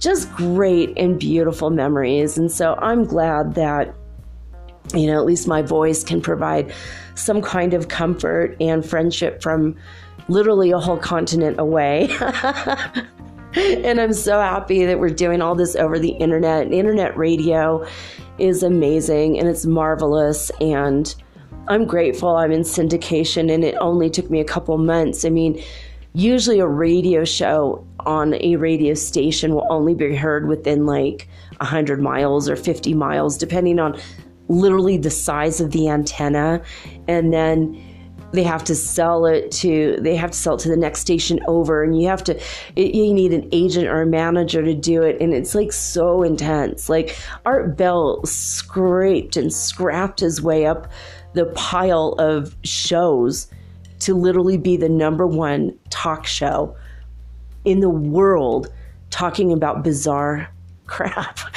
just 0.00 0.30
great 0.34 0.92
and 0.98 1.20
beautiful 1.20 1.70
memories. 1.70 2.36
And 2.36 2.50
so 2.50 2.74
I'm 2.82 3.04
glad 3.04 3.54
that 3.54 3.94
you 4.94 5.06
know, 5.08 5.18
at 5.18 5.24
least 5.24 5.48
my 5.48 5.62
voice 5.62 6.04
can 6.04 6.20
provide 6.20 6.72
some 7.16 7.42
kind 7.42 7.74
of 7.74 7.88
comfort 7.88 8.56
and 8.60 8.84
friendship 8.84 9.42
from 9.42 9.74
literally 10.28 10.70
a 10.70 10.78
whole 10.78 10.98
continent 10.98 11.58
away. 11.58 12.08
and 13.54 14.00
I'm 14.00 14.12
so 14.12 14.40
happy 14.40 14.84
that 14.84 14.98
we're 14.98 15.10
doing 15.10 15.40
all 15.40 15.54
this 15.54 15.76
over 15.76 15.98
the 15.98 16.10
internet. 16.10 16.72
Internet 16.72 17.16
radio 17.16 17.86
is 18.38 18.62
amazing 18.62 19.38
and 19.38 19.48
it's 19.48 19.66
marvelous. 19.66 20.50
And 20.60 21.14
I'm 21.68 21.86
grateful 21.86 22.36
I'm 22.36 22.52
in 22.52 22.62
syndication 22.62 23.52
and 23.52 23.64
it 23.64 23.74
only 23.80 24.10
took 24.10 24.30
me 24.30 24.40
a 24.40 24.44
couple 24.44 24.76
months. 24.78 25.24
I 25.24 25.30
mean, 25.30 25.62
usually 26.12 26.60
a 26.60 26.66
radio 26.66 27.24
show 27.24 27.86
on 28.00 28.34
a 28.34 28.56
radio 28.56 28.94
station 28.94 29.54
will 29.54 29.66
only 29.68 29.94
be 29.94 30.14
heard 30.14 30.48
within 30.48 30.86
like 30.86 31.28
100 31.58 32.00
miles 32.00 32.48
or 32.48 32.56
50 32.56 32.94
miles, 32.94 33.36
depending 33.36 33.78
on 33.78 33.98
literally 34.48 34.96
the 34.96 35.10
size 35.10 35.60
of 35.60 35.72
the 35.72 35.88
antenna 35.88 36.62
and 37.08 37.32
then 37.32 37.82
they 38.32 38.42
have 38.42 38.64
to 38.64 38.74
sell 38.74 39.24
it 39.24 39.50
to 39.50 39.96
they 40.00 40.16
have 40.16 40.30
to 40.30 40.36
sell 40.36 40.54
it 40.54 40.60
to 40.60 40.68
the 40.68 40.76
next 40.76 41.00
station 41.00 41.40
over 41.46 41.82
and 41.82 42.00
you 42.00 42.08
have 42.08 42.22
to 42.24 42.36
it, 42.76 42.94
you 42.94 43.12
need 43.12 43.32
an 43.32 43.48
agent 43.52 43.86
or 43.86 44.02
a 44.02 44.06
manager 44.06 44.62
to 44.62 44.74
do 44.74 45.02
it 45.02 45.20
and 45.20 45.32
it's 45.32 45.54
like 45.54 45.72
so 45.72 46.22
intense. 46.22 46.88
Like 46.88 47.16
art 47.44 47.76
bell 47.76 48.24
scraped 48.24 49.36
and 49.36 49.52
scrapped 49.52 50.20
his 50.20 50.42
way 50.42 50.66
up 50.66 50.90
the 51.34 51.46
pile 51.54 52.14
of 52.18 52.56
shows 52.64 53.48
to 54.00 54.14
literally 54.14 54.58
be 54.58 54.76
the 54.76 54.88
number 54.88 55.26
one 55.26 55.76
talk 55.90 56.26
show 56.26 56.76
in 57.64 57.80
the 57.80 57.90
world 57.90 58.72
talking 59.10 59.52
about 59.52 59.82
bizarre 59.82 60.48
crap. 60.86 61.36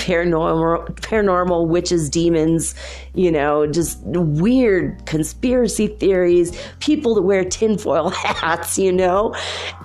paranormal, 0.00 0.94
paranormal 1.00 1.66
witches, 1.66 2.08
demons, 2.08 2.74
you 3.14 3.30
know, 3.30 3.66
just 3.66 3.98
weird 4.04 5.04
conspiracy 5.06 5.88
theories, 5.88 6.58
people 6.80 7.14
that 7.14 7.22
wear 7.22 7.44
tinfoil 7.44 8.10
hats, 8.10 8.78
you 8.78 8.92
know. 8.92 9.34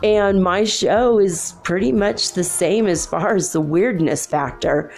And 0.03 0.43
my 0.43 0.63
show 0.63 1.19
is 1.19 1.55
pretty 1.63 1.91
much 1.91 2.33
the 2.33 2.43
same 2.43 2.87
as 2.87 3.05
far 3.05 3.35
as 3.35 3.51
the 3.51 3.61
weirdness 3.61 4.25
factor 4.25 4.91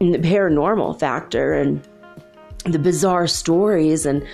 and 0.00 0.14
the 0.14 0.18
paranormal 0.18 0.98
factor 0.98 1.54
and 1.54 1.86
the 2.64 2.78
bizarre 2.78 3.26
stories 3.26 4.04
and 4.04 4.26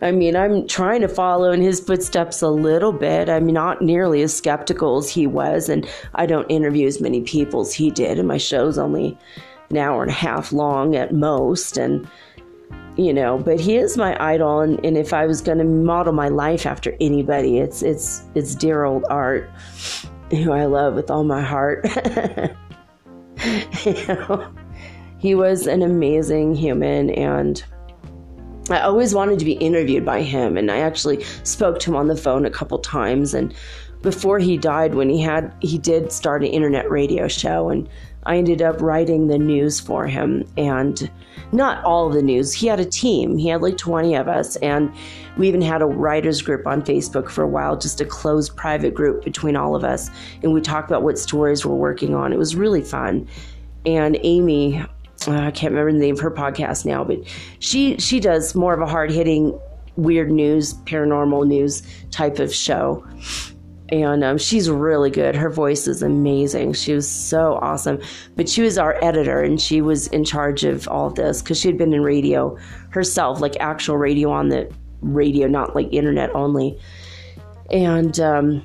I 0.00 0.12
mean, 0.12 0.36
I'm 0.36 0.68
trying 0.68 1.00
to 1.00 1.08
follow 1.08 1.50
in 1.50 1.60
his 1.60 1.80
footsteps 1.80 2.40
a 2.40 2.48
little 2.48 2.92
bit. 2.92 3.28
I'm 3.28 3.46
not 3.46 3.82
nearly 3.82 4.22
as 4.22 4.36
skeptical 4.36 4.98
as 4.98 5.10
he 5.10 5.26
was, 5.26 5.68
and 5.68 5.88
I 6.14 6.24
don't 6.26 6.48
interview 6.48 6.86
as 6.86 7.00
many 7.00 7.22
people 7.22 7.62
as 7.62 7.72
he 7.74 7.90
did, 7.90 8.18
and 8.18 8.28
my 8.28 8.38
show's 8.38 8.78
only 8.78 9.18
an 9.70 9.76
hour 9.76 10.02
and 10.02 10.10
a 10.10 10.14
half 10.14 10.52
long 10.52 10.94
at 10.94 11.12
most. 11.12 11.76
And, 11.76 12.08
you 12.96 13.12
know, 13.12 13.38
but 13.38 13.58
he 13.58 13.76
is 13.76 13.96
my 13.96 14.16
idol, 14.24 14.60
and, 14.60 14.84
and 14.84 14.96
if 14.96 15.12
I 15.12 15.26
was 15.26 15.40
going 15.40 15.58
to 15.58 15.64
model 15.64 16.12
my 16.12 16.28
life 16.28 16.64
after 16.64 16.96
anybody, 17.00 17.58
it's, 17.58 17.82
it's, 17.82 18.22
it's 18.36 18.54
dear 18.54 18.84
old 18.84 19.04
Art, 19.10 19.50
who 20.30 20.52
I 20.52 20.66
love 20.66 20.94
with 20.94 21.10
all 21.10 21.24
my 21.24 21.42
heart. 21.42 21.84
you 23.84 24.06
know, 24.06 24.48
he 25.18 25.34
was 25.34 25.66
an 25.66 25.82
amazing 25.82 26.54
human, 26.54 27.10
and 27.10 27.64
I 28.70 28.80
always 28.80 29.14
wanted 29.14 29.38
to 29.38 29.44
be 29.44 29.52
interviewed 29.52 30.04
by 30.04 30.22
him, 30.22 30.56
and 30.56 30.70
I 30.70 30.78
actually 30.78 31.24
spoke 31.44 31.78
to 31.80 31.90
him 31.90 31.96
on 31.96 32.08
the 32.08 32.16
phone 32.16 32.44
a 32.44 32.50
couple 32.50 32.78
times. 32.78 33.34
And 33.34 33.54
before 34.02 34.38
he 34.38 34.56
died, 34.56 34.94
when 34.94 35.08
he 35.08 35.20
had, 35.20 35.54
he 35.60 35.78
did 35.78 36.12
start 36.12 36.42
an 36.42 36.48
internet 36.48 36.90
radio 36.90 37.28
show, 37.28 37.68
and 37.68 37.88
I 38.26 38.36
ended 38.36 38.60
up 38.60 38.80
writing 38.80 39.28
the 39.28 39.38
news 39.38 39.80
for 39.80 40.06
him, 40.06 40.44
and 40.56 41.10
not 41.50 41.82
all 41.82 42.10
the 42.10 42.22
news. 42.22 42.52
He 42.52 42.66
had 42.66 42.78
a 42.78 42.84
team. 42.84 43.38
He 43.38 43.48
had 43.48 43.62
like 43.62 43.78
20 43.78 44.14
of 44.14 44.28
us, 44.28 44.56
and 44.56 44.92
we 45.38 45.48
even 45.48 45.62
had 45.62 45.80
a 45.80 45.86
writers 45.86 46.42
group 46.42 46.66
on 46.66 46.82
Facebook 46.82 47.30
for 47.30 47.42
a 47.42 47.48
while, 47.48 47.76
just 47.76 48.00
a 48.00 48.04
closed 48.04 48.54
private 48.54 48.94
group 48.94 49.24
between 49.24 49.56
all 49.56 49.74
of 49.74 49.82
us, 49.82 50.10
and 50.42 50.52
we 50.52 50.60
talked 50.60 50.90
about 50.90 51.02
what 51.02 51.18
stories 51.18 51.64
we're 51.64 51.74
working 51.74 52.14
on. 52.14 52.32
It 52.32 52.38
was 52.38 52.54
really 52.54 52.82
fun. 52.82 53.26
And 53.86 54.18
Amy, 54.22 54.84
uh, 55.26 55.32
I 55.32 55.50
can't 55.50 55.72
remember 55.72 55.92
the 55.92 55.98
name 55.98 56.14
of 56.14 56.20
her 56.20 56.30
podcast 56.30 56.84
now, 56.84 57.02
but 57.02 57.18
she 57.58 57.96
she 57.98 58.20
does 58.20 58.54
more 58.54 58.74
of 58.74 58.80
a 58.80 58.86
hard 58.86 59.10
hitting, 59.10 59.58
weird 59.96 60.30
news, 60.30 60.74
paranormal 60.74 61.46
news 61.46 61.82
type 62.10 62.38
of 62.38 62.54
show. 62.54 63.04
And 63.90 64.22
um, 64.22 64.36
she's 64.36 64.68
really 64.68 65.10
good. 65.10 65.34
Her 65.34 65.48
voice 65.48 65.88
is 65.88 66.02
amazing. 66.02 66.74
She 66.74 66.92
was 66.92 67.10
so 67.10 67.58
awesome. 67.62 68.00
But 68.36 68.48
she 68.48 68.60
was 68.60 68.76
our 68.76 69.02
editor 69.02 69.40
and 69.40 69.58
she 69.58 69.80
was 69.80 70.08
in 70.08 70.24
charge 70.24 70.62
of 70.64 70.86
all 70.88 71.06
of 71.06 71.14
this 71.14 71.40
because 71.40 71.58
she 71.58 71.68
had 71.68 71.78
been 71.78 71.94
in 71.94 72.02
radio 72.02 72.56
herself, 72.90 73.40
like 73.40 73.56
actual 73.60 73.96
radio 73.96 74.30
on 74.30 74.50
the 74.50 74.70
radio, 75.00 75.46
not 75.46 75.74
like 75.74 75.88
internet 75.90 76.34
only. 76.34 76.78
And 77.70 78.20
um, 78.20 78.64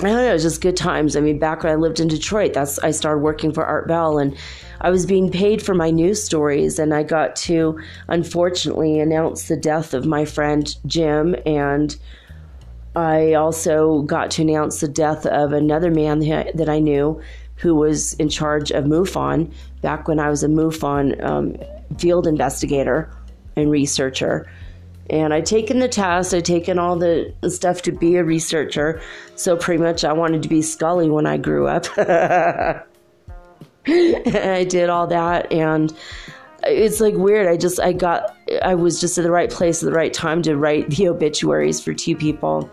I 0.00 0.06
don't 0.06 0.16
know, 0.16 0.30
it 0.30 0.32
was 0.32 0.42
just 0.42 0.60
good 0.60 0.76
times. 0.76 1.16
I 1.16 1.20
mean, 1.20 1.38
back 1.38 1.62
when 1.62 1.72
I 1.72 1.76
lived 1.76 2.00
in 2.00 2.08
Detroit, 2.08 2.54
that's 2.54 2.78
I 2.80 2.90
started 2.90 3.20
working 3.20 3.52
for 3.52 3.64
Art 3.64 3.86
Bell, 3.86 4.18
and 4.18 4.36
I 4.80 4.90
was 4.90 5.06
being 5.06 5.30
paid 5.30 5.62
for 5.62 5.74
my 5.74 5.90
news 5.90 6.22
stories, 6.22 6.78
and 6.78 6.92
I 6.92 7.04
got 7.04 7.36
to 7.36 7.78
unfortunately 8.08 8.98
announce 8.98 9.46
the 9.46 9.56
death 9.56 9.94
of 9.94 10.06
my 10.06 10.24
friend 10.24 10.74
Jim, 10.86 11.36
and 11.46 11.96
I 12.96 13.34
also 13.34 14.02
got 14.02 14.30
to 14.32 14.42
announce 14.42 14.80
the 14.80 14.88
death 14.88 15.24
of 15.24 15.52
another 15.52 15.90
man 15.90 16.20
that 16.20 16.68
I 16.68 16.78
knew 16.78 17.20
who 17.56 17.76
was 17.76 18.14
in 18.14 18.28
charge 18.28 18.72
of 18.72 18.84
MUFON 18.84 19.52
back 19.82 20.08
when 20.08 20.18
I 20.18 20.28
was 20.30 20.42
a 20.42 20.48
MUFON 20.48 21.22
um, 21.24 21.56
field 21.96 22.26
investigator 22.26 23.08
and 23.54 23.70
researcher. 23.70 24.50
And 25.12 25.32
I'd 25.34 25.46
taken 25.46 25.78
the 25.78 25.88
test, 25.88 26.34
I'd 26.34 26.44
taken 26.46 26.78
all 26.78 26.96
the 26.96 27.34
stuff 27.48 27.82
to 27.82 27.92
be 27.92 28.16
a 28.16 28.24
researcher. 28.24 29.00
So 29.36 29.56
pretty 29.56 29.82
much 29.82 30.04
I 30.04 30.12
wanted 30.12 30.42
to 30.42 30.48
be 30.48 30.62
Scully 30.62 31.10
when 31.10 31.26
I 31.26 31.36
grew 31.36 31.68
up. 31.68 31.86
I 33.86 34.66
did 34.68 34.88
all 34.88 35.06
that 35.08 35.52
and 35.52 35.92
it's 36.64 37.00
like 37.00 37.14
weird. 37.14 37.46
I 37.46 37.56
just 37.56 37.78
I 37.80 37.92
got 37.92 38.36
I 38.62 38.74
was 38.74 39.00
just 39.00 39.18
at 39.18 39.24
the 39.24 39.30
right 39.30 39.50
place 39.50 39.82
at 39.82 39.86
the 39.86 39.94
right 39.94 40.12
time 40.12 40.42
to 40.42 40.56
write 40.56 40.90
the 40.90 41.08
obituaries 41.08 41.80
for 41.80 41.92
two 41.92 42.16
people 42.16 42.70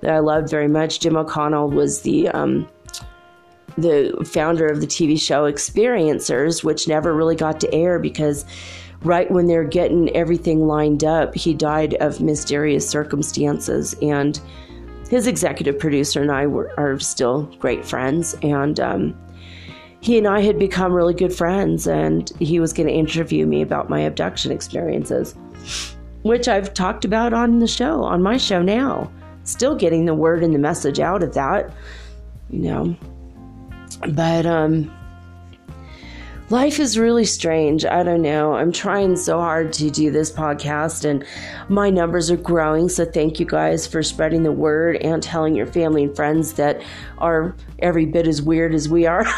that 0.00 0.10
I 0.10 0.18
loved 0.18 0.50
very 0.50 0.68
much. 0.68 1.00
Jim 1.00 1.16
O'Connell 1.16 1.70
was 1.70 2.02
the 2.02 2.28
um, 2.28 2.68
the 3.76 4.16
founder 4.32 4.66
of 4.66 4.80
the 4.80 4.86
TV 4.86 5.20
show 5.20 5.50
Experiencers, 5.50 6.64
which 6.64 6.88
never 6.88 7.14
really 7.14 7.36
got 7.36 7.60
to 7.60 7.72
air 7.74 7.98
because 7.98 8.44
right 9.06 9.30
when 9.30 9.46
they're 9.46 9.64
getting 9.64 10.14
everything 10.16 10.66
lined 10.66 11.04
up, 11.04 11.34
he 11.34 11.54
died 11.54 11.94
of 11.94 12.20
mysterious 12.20 12.88
circumstances. 12.88 13.94
And 14.02 14.40
his 15.08 15.26
executive 15.26 15.78
producer 15.78 16.20
and 16.20 16.32
I 16.32 16.46
were, 16.46 16.72
are 16.78 16.98
still 16.98 17.44
great 17.58 17.84
friends. 17.86 18.36
And 18.42 18.80
um, 18.80 19.18
he 20.00 20.18
and 20.18 20.26
I 20.26 20.40
had 20.40 20.58
become 20.58 20.92
really 20.92 21.14
good 21.14 21.32
friends. 21.32 21.86
And 21.86 22.30
he 22.40 22.58
was 22.60 22.72
going 22.72 22.88
to 22.88 22.92
interview 22.92 23.46
me 23.46 23.62
about 23.62 23.88
my 23.88 24.00
abduction 24.00 24.50
experiences, 24.50 25.34
which 26.22 26.48
I've 26.48 26.74
talked 26.74 27.04
about 27.04 27.32
on 27.32 27.60
the 27.60 27.68
show, 27.68 28.02
on 28.02 28.22
my 28.22 28.36
show 28.36 28.62
now. 28.62 29.10
Still 29.44 29.76
getting 29.76 30.06
the 30.06 30.14
word 30.14 30.42
and 30.42 30.52
the 30.52 30.58
message 30.58 30.98
out 30.98 31.22
of 31.22 31.34
that, 31.34 31.72
you 32.50 32.62
know. 32.62 32.96
But, 34.08 34.44
um, 34.44 34.92
life 36.50 36.78
is 36.78 36.98
really 36.98 37.24
strange. 37.24 37.84
I 37.84 38.02
don't 38.02 38.22
know. 38.22 38.54
I'm 38.54 38.72
trying 38.72 39.16
so 39.16 39.38
hard 39.38 39.72
to 39.74 39.90
do 39.90 40.10
this 40.10 40.30
podcast, 40.30 41.04
and 41.04 41.24
my 41.68 41.90
numbers 41.90 42.30
are 42.30 42.36
growing. 42.36 42.88
So, 42.88 43.04
thank 43.04 43.40
you 43.40 43.46
guys 43.46 43.86
for 43.86 44.02
spreading 44.02 44.42
the 44.42 44.52
word 44.52 44.96
and 44.96 45.22
telling 45.22 45.54
your 45.54 45.66
family 45.66 46.04
and 46.04 46.14
friends 46.14 46.54
that 46.54 46.82
are 47.18 47.54
every 47.80 48.06
bit 48.06 48.26
as 48.26 48.40
weird 48.42 48.74
as 48.74 48.88
we 48.88 49.06
are 49.06 49.24
to 49.24 49.30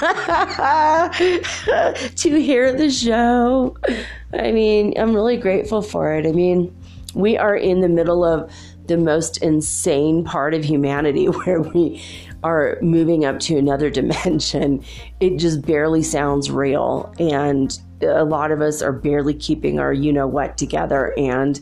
hear 2.17 2.73
the 2.73 2.91
show. 2.91 3.77
I 4.33 4.53
mean, 4.53 4.95
I'm 4.99 5.15
really 5.15 5.37
grateful 5.37 5.83
for 5.83 6.15
it. 6.15 6.27
I 6.27 6.33
mean, 6.33 6.75
we 7.15 7.37
are 7.39 7.57
in 7.57 7.81
the 7.81 7.89
middle 7.89 8.25
of 8.25 8.51
the 8.87 8.97
most 8.97 9.39
insane 9.39 10.25
part 10.25 10.55
of 10.55 10.65
humanity 10.65 11.27
where 11.29 11.61
we 11.61 12.03
are 12.43 12.79
moving 12.81 13.25
up 13.25 13.41
to 13.41 13.57
another 13.57 13.91
dimension, 14.01 14.85
it 15.21 15.37
just 15.37 15.63
barely 15.63 16.03
sounds 16.03 16.51
real. 16.51 17.13
And 17.19 17.79
a 18.03 18.25
lot 18.25 18.51
of 18.51 18.61
us 18.61 18.83
are 18.83 18.93
barely 18.93 19.35
keeping 19.35 19.79
our 19.79 19.93
you 19.93 20.13
know 20.13 20.27
what 20.27 20.57
together. 20.57 21.15
And, 21.19 21.61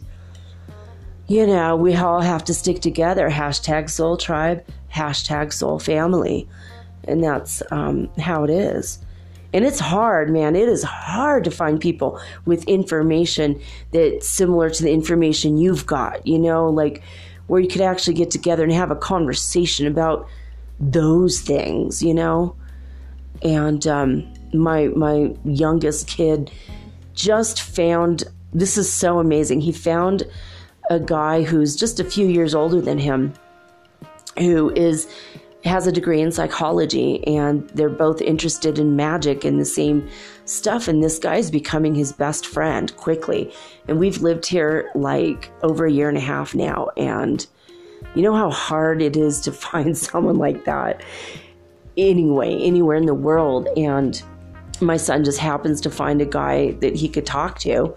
you 1.28 1.46
know, 1.46 1.76
we 1.76 1.94
all 1.94 2.20
have 2.20 2.44
to 2.44 2.54
stick 2.54 2.80
together. 2.80 3.30
Hashtag 3.30 3.90
soul 3.90 4.16
tribe, 4.16 4.64
hashtag 4.94 5.52
soul 5.52 5.78
family. 5.78 6.48
And 7.04 7.22
that's 7.22 7.62
um, 7.70 8.10
how 8.18 8.44
it 8.44 8.50
is. 8.50 8.98
And 9.52 9.64
it's 9.64 9.80
hard, 9.80 10.28
man. 10.30 10.54
It 10.56 10.68
is 10.68 10.82
hard 10.82 11.44
to 11.44 11.50
find 11.50 11.80
people 11.80 12.20
with 12.44 12.64
information 12.64 13.60
that's 13.92 14.28
similar 14.28 14.68
to 14.68 14.82
the 14.82 14.92
information 14.92 15.56
you've 15.56 15.86
got, 15.86 16.26
you 16.26 16.38
know, 16.38 16.68
like 16.68 17.02
where 17.46 17.60
you 17.60 17.68
could 17.68 17.80
actually 17.80 18.14
get 18.14 18.30
together 18.30 18.64
and 18.64 18.72
have 18.72 18.90
a 18.90 18.96
conversation 18.96 19.86
about 19.86 20.28
those 20.78 21.40
things, 21.40 22.02
you 22.02 22.14
know? 22.14 22.56
And 23.42 23.86
um, 23.86 24.32
my 24.52 24.88
my 24.88 25.34
youngest 25.44 26.08
kid 26.08 26.50
just 27.14 27.60
found 27.60 28.24
this 28.52 28.78
is 28.78 28.90
so 28.90 29.18
amazing. 29.18 29.60
He 29.60 29.72
found 29.72 30.24
a 30.88 31.00
guy 31.00 31.42
who's 31.42 31.76
just 31.76 32.00
a 32.00 32.04
few 32.04 32.26
years 32.26 32.54
older 32.54 32.80
than 32.80 32.98
him 32.98 33.34
who 34.38 34.72
is 34.74 35.08
has 35.64 35.86
a 35.86 35.92
degree 35.92 36.20
in 36.20 36.30
psychology 36.30 37.26
and 37.26 37.68
they're 37.70 37.88
both 37.88 38.20
interested 38.20 38.78
in 38.78 38.94
magic 38.94 39.44
and 39.44 39.60
the 39.60 39.64
same 39.64 40.08
stuff 40.44 40.86
and 40.86 41.02
this 41.02 41.18
guy's 41.18 41.50
becoming 41.50 41.92
his 41.92 42.12
best 42.12 42.46
friend 42.46 42.96
quickly 42.96 43.52
and 43.88 43.98
we've 43.98 44.22
lived 44.22 44.46
here 44.46 44.90
like 44.94 45.50
over 45.62 45.86
a 45.86 45.90
year 45.90 46.08
and 46.08 46.18
a 46.18 46.20
half 46.20 46.54
now 46.54 46.88
and 46.96 47.48
you 48.16 48.22
know 48.22 48.34
how 48.34 48.50
hard 48.50 49.02
it 49.02 49.16
is 49.16 49.40
to 49.42 49.52
find 49.66 49.96
someone 49.96 50.36
like 50.36 50.64
that 50.64 51.02
anyway, 51.96 52.58
anywhere 52.62 52.96
in 52.96 53.06
the 53.06 53.14
world. 53.14 53.68
And 53.76 54.20
my 54.80 54.96
son 54.96 55.24
just 55.24 55.38
happens 55.38 55.80
to 55.82 55.90
find 55.90 56.20
a 56.20 56.26
guy 56.26 56.72
that 56.72 56.96
he 56.96 57.08
could 57.08 57.26
talk 57.26 57.58
to, 57.60 57.94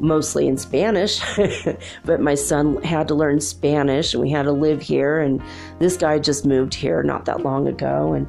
mostly 0.00 0.48
in 0.48 0.56
Spanish. 0.56 1.20
but 2.04 2.20
my 2.20 2.34
son 2.34 2.82
had 2.82 3.08
to 3.08 3.14
learn 3.14 3.40
Spanish 3.40 4.14
and 4.14 4.22
we 4.22 4.30
had 4.30 4.44
to 4.44 4.52
live 4.52 4.82
here. 4.82 5.20
And 5.20 5.42
this 5.78 5.96
guy 5.96 6.18
just 6.18 6.46
moved 6.46 6.74
here 6.74 7.02
not 7.02 7.26
that 7.26 7.42
long 7.42 7.68
ago. 7.68 8.12
And 8.14 8.28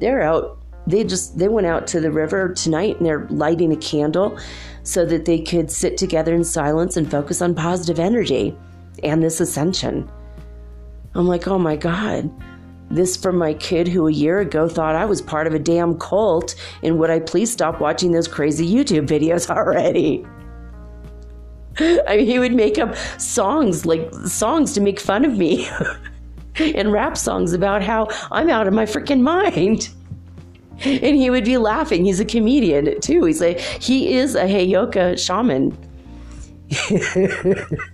they're 0.00 0.22
out. 0.22 0.58
They 0.86 1.04
just 1.04 1.38
they 1.38 1.48
went 1.48 1.68
out 1.68 1.86
to 1.88 2.00
the 2.00 2.10
river 2.10 2.52
tonight 2.54 2.96
and 2.96 3.06
they're 3.06 3.28
lighting 3.28 3.72
a 3.72 3.76
candle 3.76 4.36
so 4.82 5.06
that 5.06 5.26
they 5.26 5.40
could 5.40 5.70
sit 5.70 5.96
together 5.96 6.34
in 6.34 6.42
silence 6.42 6.96
and 6.96 7.08
focus 7.08 7.40
on 7.40 7.54
positive 7.54 8.00
energy 8.00 8.56
and 9.04 9.22
this 9.22 9.40
ascension. 9.40 10.10
I'm 11.14 11.26
like, 11.26 11.46
oh 11.46 11.58
my 11.58 11.76
God. 11.76 12.30
This 12.90 13.16
from 13.16 13.36
my 13.36 13.54
kid 13.54 13.88
who 13.88 14.06
a 14.06 14.12
year 14.12 14.40
ago 14.40 14.68
thought 14.68 14.94
I 14.94 15.06
was 15.06 15.22
part 15.22 15.46
of 15.46 15.54
a 15.54 15.58
damn 15.58 15.98
cult, 15.98 16.54
and 16.82 16.98
would 16.98 17.10
I 17.10 17.20
please 17.20 17.50
stop 17.50 17.80
watching 17.80 18.12
those 18.12 18.28
crazy 18.28 18.70
YouTube 18.70 19.06
videos 19.06 19.48
already? 19.56 20.26
I 21.78 22.18
mean, 22.18 22.26
he 22.26 22.38
would 22.38 22.54
make 22.54 22.78
up 22.78 22.94
songs, 23.18 23.86
like 23.86 24.12
songs 24.26 24.74
to 24.74 24.80
make 24.80 25.00
fun 25.00 25.24
of 25.24 25.38
me, 25.38 25.68
and 26.56 26.92
rap 26.92 27.16
songs 27.16 27.54
about 27.54 27.82
how 27.82 28.08
I'm 28.30 28.50
out 28.50 28.66
of 28.66 28.74
my 28.74 28.84
freaking 28.84 29.20
mind. 29.20 29.88
And 30.84 31.16
he 31.16 31.30
would 31.30 31.44
be 31.44 31.58
laughing. 31.58 32.04
He's 32.04 32.20
a 32.20 32.24
comedian 32.24 33.00
too. 33.00 33.24
He's 33.24 33.40
like, 33.40 33.60
he 33.60 34.14
is 34.14 34.34
a 34.34 34.44
Heyoka 34.44 35.18
shaman. 35.18 35.76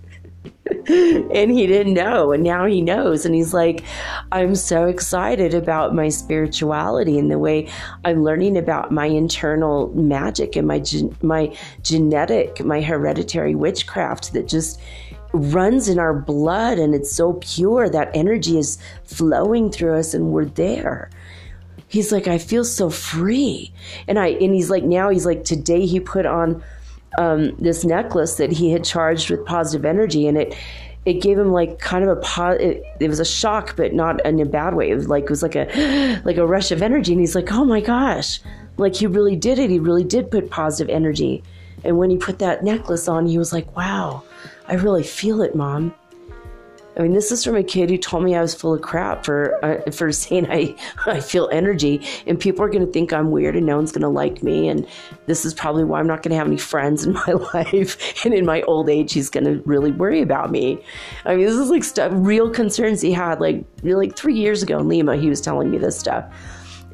and 0.87 1.51
he 1.51 1.65
didn't 1.67 1.93
know 1.93 2.31
and 2.31 2.43
now 2.43 2.65
he 2.65 2.81
knows 2.81 3.25
and 3.25 3.33
he's 3.33 3.53
like 3.53 3.83
i'm 4.31 4.55
so 4.55 4.85
excited 4.85 5.53
about 5.53 5.95
my 5.95 6.09
spirituality 6.09 7.17
and 7.17 7.31
the 7.31 7.39
way 7.39 7.67
i'm 8.05 8.23
learning 8.23 8.57
about 8.57 8.91
my 8.91 9.05
internal 9.05 9.87
magic 9.95 10.55
and 10.55 10.67
my 10.67 10.79
gen- 10.79 11.15
my 11.21 11.55
genetic 11.81 12.63
my 12.63 12.81
hereditary 12.81 13.55
witchcraft 13.55 14.33
that 14.33 14.47
just 14.47 14.79
runs 15.33 15.87
in 15.87 15.99
our 15.99 16.13
blood 16.13 16.79
and 16.79 16.95
it's 16.95 17.11
so 17.11 17.33
pure 17.33 17.89
that 17.89 18.09
energy 18.13 18.57
is 18.57 18.77
flowing 19.03 19.71
through 19.71 19.95
us 19.95 20.13
and 20.13 20.31
we're 20.31 20.45
there. 20.45 21.09
He's 21.87 22.11
like 22.11 22.27
i 22.27 22.37
feel 22.37 22.63
so 22.63 22.89
free. 22.89 23.71
And 24.07 24.19
i 24.19 24.27
and 24.27 24.53
he's 24.53 24.69
like 24.69 24.83
now 24.83 25.09
he's 25.09 25.25
like 25.25 25.43
today 25.43 25.85
he 25.85 25.99
put 25.99 26.25
on 26.25 26.63
um, 27.17 27.55
this 27.57 27.83
necklace 27.83 28.35
that 28.35 28.51
he 28.51 28.71
had 28.71 28.83
charged 28.83 29.29
with 29.29 29.45
positive 29.45 29.85
energy, 29.85 30.27
and 30.27 30.37
it 30.37 30.55
it 31.05 31.21
gave 31.21 31.39
him 31.39 31.51
like 31.51 31.79
kind 31.79 32.03
of 32.03 32.17
a 32.17 32.21
po- 32.21 32.51
it, 32.51 32.83
it 32.99 33.07
was 33.07 33.19
a 33.19 33.25
shock, 33.25 33.75
but 33.75 33.93
not 33.93 34.23
in 34.25 34.39
a 34.39 34.45
bad 34.45 34.75
way. 34.75 34.89
It 34.89 34.95
was 34.95 35.07
like 35.07 35.23
it 35.23 35.29
was 35.29 35.43
like 35.43 35.55
a 35.55 36.21
like 36.25 36.37
a 36.37 36.45
rush 36.45 36.71
of 36.71 36.81
energy, 36.81 37.13
and 37.13 37.19
he's 37.19 37.35
like, 37.35 37.51
"Oh 37.51 37.65
my 37.65 37.81
gosh!" 37.81 38.39
Like 38.77 38.95
he 38.95 39.07
really 39.07 39.35
did 39.35 39.59
it. 39.59 39.69
He 39.69 39.79
really 39.79 40.03
did 40.03 40.31
put 40.31 40.49
positive 40.49 40.93
energy. 40.93 41.43
And 41.83 41.97
when 41.97 42.09
he 42.09 42.17
put 42.17 42.39
that 42.39 42.63
necklace 42.63 43.07
on, 43.07 43.25
he 43.25 43.37
was 43.37 43.53
like, 43.53 43.75
"Wow, 43.75 44.23
I 44.67 44.75
really 44.75 45.03
feel 45.03 45.41
it, 45.41 45.55
mom." 45.55 45.93
I 46.99 47.03
mean, 47.03 47.13
this 47.13 47.31
is 47.31 47.45
from 47.45 47.55
a 47.55 47.63
kid 47.63 47.89
who 47.89 47.97
told 47.97 48.25
me 48.25 48.35
I 48.35 48.41
was 48.41 48.53
full 48.53 48.73
of 48.73 48.81
crap 48.81 49.23
for 49.23 49.63
uh, 49.63 49.89
for 49.89 50.11
saying 50.11 50.51
I 50.51 50.75
I 51.05 51.21
feel 51.21 51.47
energy, 51.49 52.05
and 52.27 52.37
people 52.37 52.63
are 52.63 52.69
going 52.69 52.85
to 52.85 52.91
think 52.91 53.13
I'm 53.13 53.31
weird, 53.31 53.55
and 53.55 53.65
no 53.65 53.77
one's 53.77 53.93
going 53.93 54.01
to 54.01 54.09
like 54.09 54.43
me, 54.43 54.67
and 54.67 54.85
this 55.25 55.45
is 55.45 55.53
probably 55.53 55.85
why 55.85 56.01
I'm 56.01 56.07
not 56.07 56.23
going 56.23 56.31
to 56.31 56.35
have 56.35 56.47
any 56.47 56.57
friends 56.57 57.05
in 57.05 57.13
my 57.27 57.31
life, 57.53 58.25
and 58.25 58.33
in 58.33 58.45
my 58.45 58.61
old 58.63 58.89
age, 58.89 59.13
he's 59.13 59.29
going 59.29 59.45
to 59.45 59.61
really 59.65 59.91
worry 59.91 60.21
about 60.21 60.51
me. 60.51 60.83
I 61.23 61.37
mean, 61.37 61.45
this 61.45 61.55
is 61.55 61.69
like 61.69 61.85
stuff, 61.85 62.11
real 62.13 62.49
concerns 62.49 63.01
he 63.01 63.13
had, 63.13 63.39
like 63.39 63.63
like 63.81 64.17
three 64.17 64.35
years 64.35 64.61
ago 64.61 64.79
in 64.79 64.89
Lima, 64.89 65.15
he 65.15 65.29
was 65.29 65.39
telling 65.39 65.71
me 65.71 65.77
this 65.77 65.97
stuff, 65.97 66.25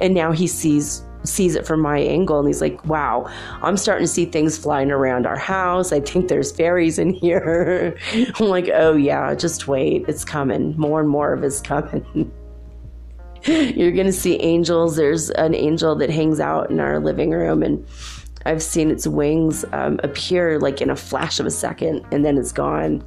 and 0.02 0.13
now 0.13 0.32
he 0.32 0.46
sees 0.46 1.02
sees 1.26 1.56
it 1.56 1.66
from 1.66 1.82
my 1.82 2.00
angle 2.00 2.40
and 2.40 2.48
he's 2.48 2.62
like, 2.62 2.84
wow, 2.86 3.32
I'm 3.62 3.78
starting 3.78 4.06
to 4.06 4.12
see 4.12 4.26
things 4.26 4.58
flying 4.58 4.92
around 4.92 5.26
our 5.26 5.38
house. 5.38 5.92
I 5.92 6.00
think 6.00 6.28
there's 6.28 6.52
fairies 6.52 7.00
in 7.00 7.12
here. 7.12 7.98
I'm 8.40 8.48
like, 8.48 8.70
oh 8.74 8.96
yeah, 8.96 9.34
just 9.36 9.68
wait. 9.68 10.06
It's 10.08 10.26
coming. 10.26 10.76
More 10.78 11.00
and 11.00 11.10
more 11.10 11.34
of 11.34 11.44
it's 11.44 11.62
coming. 11.62 12.32
You're 13.44 13.92
going 13.92 14.08
to 14.08 14.14
see 14.14 14.40
angels. 14.42 14.96
There's 14.96 15.30
an 15.32 15.54
angel 15.54 15.96
that 15.96 16.10
hangs 16.10 16.40
out 16.40 16.72
in 16.72 16.80
our 16.80 17.00
living 17.00 17.32
room 17.32 17.62
and 17.64 17.86
I've 18.46 18.62
seen 18.62 18.92
its 18.92 19.08
wings 19.08 19.66
um, 19.74 20.00
appear 20.04 20.60
like 20.60 20.82
in 20.82 20.90
a 20.90 20.96
flash 20.96 21.40
of 21.40 21.46
a 21.46 21.52
second 21.52 22.06
and 22.12 22.24
then 22.24 22.38
it's 22.38 22.52
gone. 22.52 23.04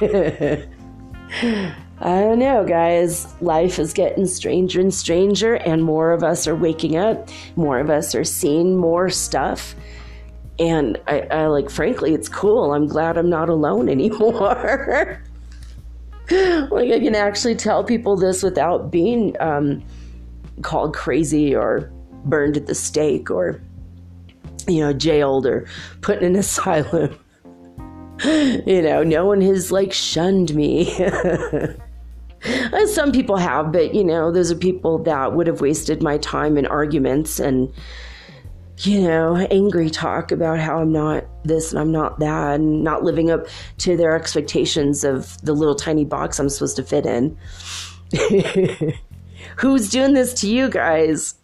I 2.04 2.20
don't 2.22 2.40
know, 2.40 2.64
guys. 2.64 3.32
Life 3.40 3.78
is 3.78 3.92
getting 3.92 4.26
stranger 4.26 4.80
and 4.80 4.92
stranger, 4.92 5.54
and 5.54 5.84
more 5.84 6.10
of 6.10 6.24
us 6.24 6.48
are 6.48 6.56
waking 6.56 6.96
up. 6.96 7.28
More 7.54 7.78
of 7.78 7.90
us 7.90 8.16
are 8.16 8.24
seeing 8.24 8.76
more 8.76 9.08
stuff. 9.08 9.76
And 10.58 11.00
I, 11.06 11.20
I 11.20 11.46
like, 11.46 11.70
frankly, 11.70 12.12
it's 12.12 12.28
cool. 12.28 12.74
I'm 12.74 12.88
glad 12.88 13.16
I'm 13.16 13.30
not 13.30 13.48
alone 13.48 13.88
anymore. 13.88 15.22
like, 16.28 16.90
I 16.90 16.98
can 16.98 17.14
actually 17.14 17.54
tell 17.54 17.84
people 17.84 18.16
this 18.16 18.42
without 18.42 18.90
being 18.90 19.36
um, 19.38 19.80
called 20.62 20.96
crazy 20.96 21.54
or 21.54 21.88
burned 22.24 22.56
at 22.56 22.66
the 22.66 22.74
stake 22.74 23.30
or, 23.30 23.60
you 24.66 24.80
know, 24.80 24.92
jailed 24.92 25.46
or 25.46 25.68
put 26.00 26.18
in 26.18 26.24
an 26.24 26.36
asylum. 26.40 27.16
you 28.24 28.82
know, 28.82 29.04
no 29.04 29.24
one 29.24 29.40
has 29.40 29.70
like 29.70 29.92
shunned 29.92 30.52
me. 30.52 30.92
Uh, 32.44 32.86
some 32.86 33.12
people 33.12 33.36
have, 33.36 33.72
but 33.72 33.94
you 33.94 34.02
know, 34.04 34.32
those 34.32 34.50
are 34.50 34.56
people 34.56 34.98
that 34.98 35.32
would 35.34 35.46
have 35.46 35.60
wasted 35.60 36.02
my 36.02 36.18
time 36.18 36.56
in 36.56 36.66
arguments 36.66 37.38
and, 37.38 37.72
you 38.78 39.00
know, 39.00 39.36
angry 39.50 39.88
talk 39.88 40.32
about 40.32 40.58
how 40.58 40.80
I'm 40.80 40.92
not 40.92 41.24
this 41.44 41.70
and 41.70 41.80
I'm 41.80 41.92
not 41.92 42.18
that 42.18 42.54
and 42.54 42.82
not 42.82 43.04
living 43.04 43.30
up 43.30 43.46
to 43.78 43.96
their 43.96 44.16
expectations 44.16 45.04
of 45.04 45.40
the 45.42 45.52
little 45.52 45.76
tiny 45.76 46.04
box 46.04 46.38
I'm 46.38 46.48
supposed 46.48 46.76
to 46.76 46.82
fit 46.82 47.06
in. 47.06 47.36
Who's 49.56 49.88
doing 49.90 50.14
this 50.14 50.34
to 50.34 50.48
you 50.48 50.68
guys? 50.68 51.34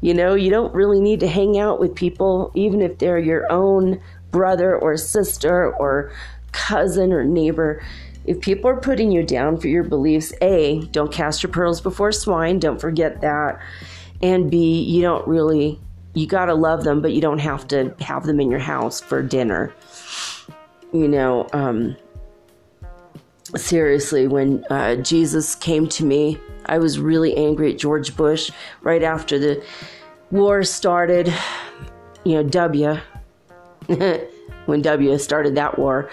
You 0.00 0.14
know, 0.14 0.34
you 0.34 0.50
don't 0.50 0.74
really 0.74 1.00
need 1.00 1.20
to 1.20 1.28
hang 1.28 1.58
out 1.58 1.80
with 1.80 1.94
people, 1.94 2.52
even 2.54 2.82
if 2.82 2.98
they're 2.98 3.18
your 3.18 3.50
own 3.50 4.00
brother 4.30 4.76
or 4.76 4.96
sister 4.96 5.72
or 5.74 6.12
cousin 6.52 7.12
or 7.12 7.24
neighbor 7.24 7.82
if 8.26 8.40
people 8.40 8.68
are 8.68 8.80
putting 8.80 9.12
you 9.12 9.22
down 9.22 9.56
for 9.56 9.68
your 9.68 9.84
beliefs, 9.84 10.32
A, 10.42 10.80
don't 10.90 11.12
cast 11.12 11.42
your 11.42 11.52
pearls 11.52 11.80
before 11.80 12.10
swine, 12.12 12.58
don't 12.58 12.80
forget 12.80 13.20
that. 13.20 13.60
And 14.22 14.50
B, 14.50 14.82
you 14.82 15.02
don't 15.02 15.26
really, 15.28 15.80
you 16.14 16.26
got 16.26 16.46
to 16.46 16.54
love 16.54 16.84
them, 16.84 17.00
but 17.00 17.12
you 17.12 17.20
don't 17.20 17.38
have 17.38 17.68
to 17.68 17.94
have 18.00 18.24
them 18.24 18.40
in 18.40 18.50
your 18.50 18.60
house 18.60 19.00
for 19.00 19.22
dinner. 19.22 19.72
You 20.92 21.06
know, 21.06 21.48
um, 21.52 21.96
seriously, 23.54 24.26
when 24.26 24.64
uh, 24.70 24.96
Jesus 24.96 25.54
came 25.54 25.88
to 25.90 26.04
me, 26.04 26.38
I 26.66 26.78
was 26.78 26.98
really 26.98 27.36
angry 27.36 27.72
at 27.72 27.78
George 27.78 28.16
Bush 28.16 28.50
right 28.82 29.02
after 29.02 29.38
the 29.38 29.64
war 30.32 30.64
started. 30.64 31.32
You 32.24 32.42
know, 32.42 32.48
W, 32.48 32.98
when 34.66 34.82
W 34.82 35.16
started 35.18 35.54
that 35.54 35.78
war. 35.78 36.10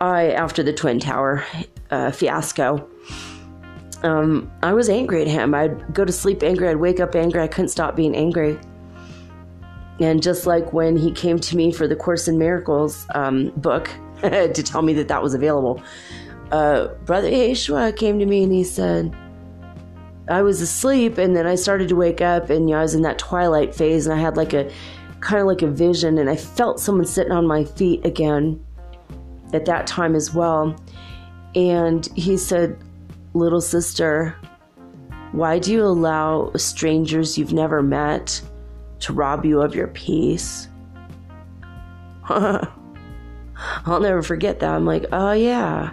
I, 0.00 0.30
after 0.30 0.62
the 0.62 0.72
Twin 0.72 1.00
Tower 1.00 1.44
uh, 1.90 2.10
fiasco, 2.10 2.88
um, 4.02 4.52
I 4.62 4.74
was 4.74 4.88
angry 4.88 5.22
at 5.22 5.28
him. 5.28 5.54
I'd 5.54 5.94
go 5.94 6.04
to 6.04 6.12
sleep 6.12 6.42
angry, 6.42 6.68
I'd 6.68 6.76
wake 6.76 7.00
up 7.00 7.14
angry, 7.14 7.40
I 7.40 7.48
couldn't 7.48 7.70
stop 7.70 7.96
being 7.96 8.14
angry. 8.14 8.58
And 10.00 10.22
just 10.22 10.46
like 10.46 10.72
when 10.72 10.96
he 10.96 11.12
came 11.12 11.38
to 11.38 11.56
me 11.56 11.72
for 11.72 11.86
the 11.86 11.96
Course 11.96 12.28
in 12.28 12.36
Miracles 12.38 13.06
um, 13.14 13.50
book 13.56 13.88
to 14.22 14.52
tell 14.52 14.82
me 14.82 14.92
that 14.94 15.08
that 15.08 15.22
was 15.22 15.34
available, 15.34 15.82
uh, 16.50 16.88
Brother 17.04 17.30
Yeshua 17.30 17.96
came 17.96 18.18
to 18.18 18.26
me 18.26 18.42
and 18.42 18.52
he 18.52 18.64
said, 18.64 19.16
I 20.28 20.42
was 20.42 20.60
asleep 20.60 21.18
and 21.18 21.36
then 21.36 21.46
I 21.46 21.54
started 21.54 21.88
to 21.88 21.96
wake 21.96 22.20
up 22.20 22.50
and 22.50 22.68
you 22.68 22.74
know, 22.74 22.80
I 22.80 22.82
was 22.82 22.94
in 22.94 23.02
that 23.02 23.18
twilight 23.18 23.74
phase 23.74 24.06
and 24.06 24.18
I 24.18 24.22
had 24.22 24.36
like 24.36 24.52
a 24.52 24.70
kind 25.24 25.40
of 25.40 25.46
like 25.46 25.62
a 25.62 25.66
vision 25.66 26.18
and 26.18 26.28
I 26.28 26.36
felt 26.36 26.78
someone 26.78 27.06
sitting 27.06 27.32
on 27.32 27.46
my 27.46 27.64
feet 27.64 28.04
again 28.04 28.62
at 29.52 29.64
that 29.64 29.86
time 29.86 30.14
as 30.14 30.34
well. 30.34 30.76
And 31.54 32.06
he 32.14 32.36
said, 32.36 32.78
Little 33.32 33.60
sister, 33.60 34.36
why 35.32 35.58
do 35.58 35.72
you 35.72 35.82
allow 35.82 36.52
strangers 36.54 37.36
you've 37.36 37.52
never 37.52 37.82
met 37.82 38.40
to 39.00 39.12
rob 39.12 39.44
you 39.44 39.60
of 39.60 39.74
your 39.74 39.88
peace? 39.88 40.68
I'll 42.28 42.70
never 44.00 44.22
forget 44.22 44.60
that. 44.60 44.70
I'm 44.70 44.84
like, 44.84 45.06
oh, 45.10 45.32
yeah. 45.32 45.92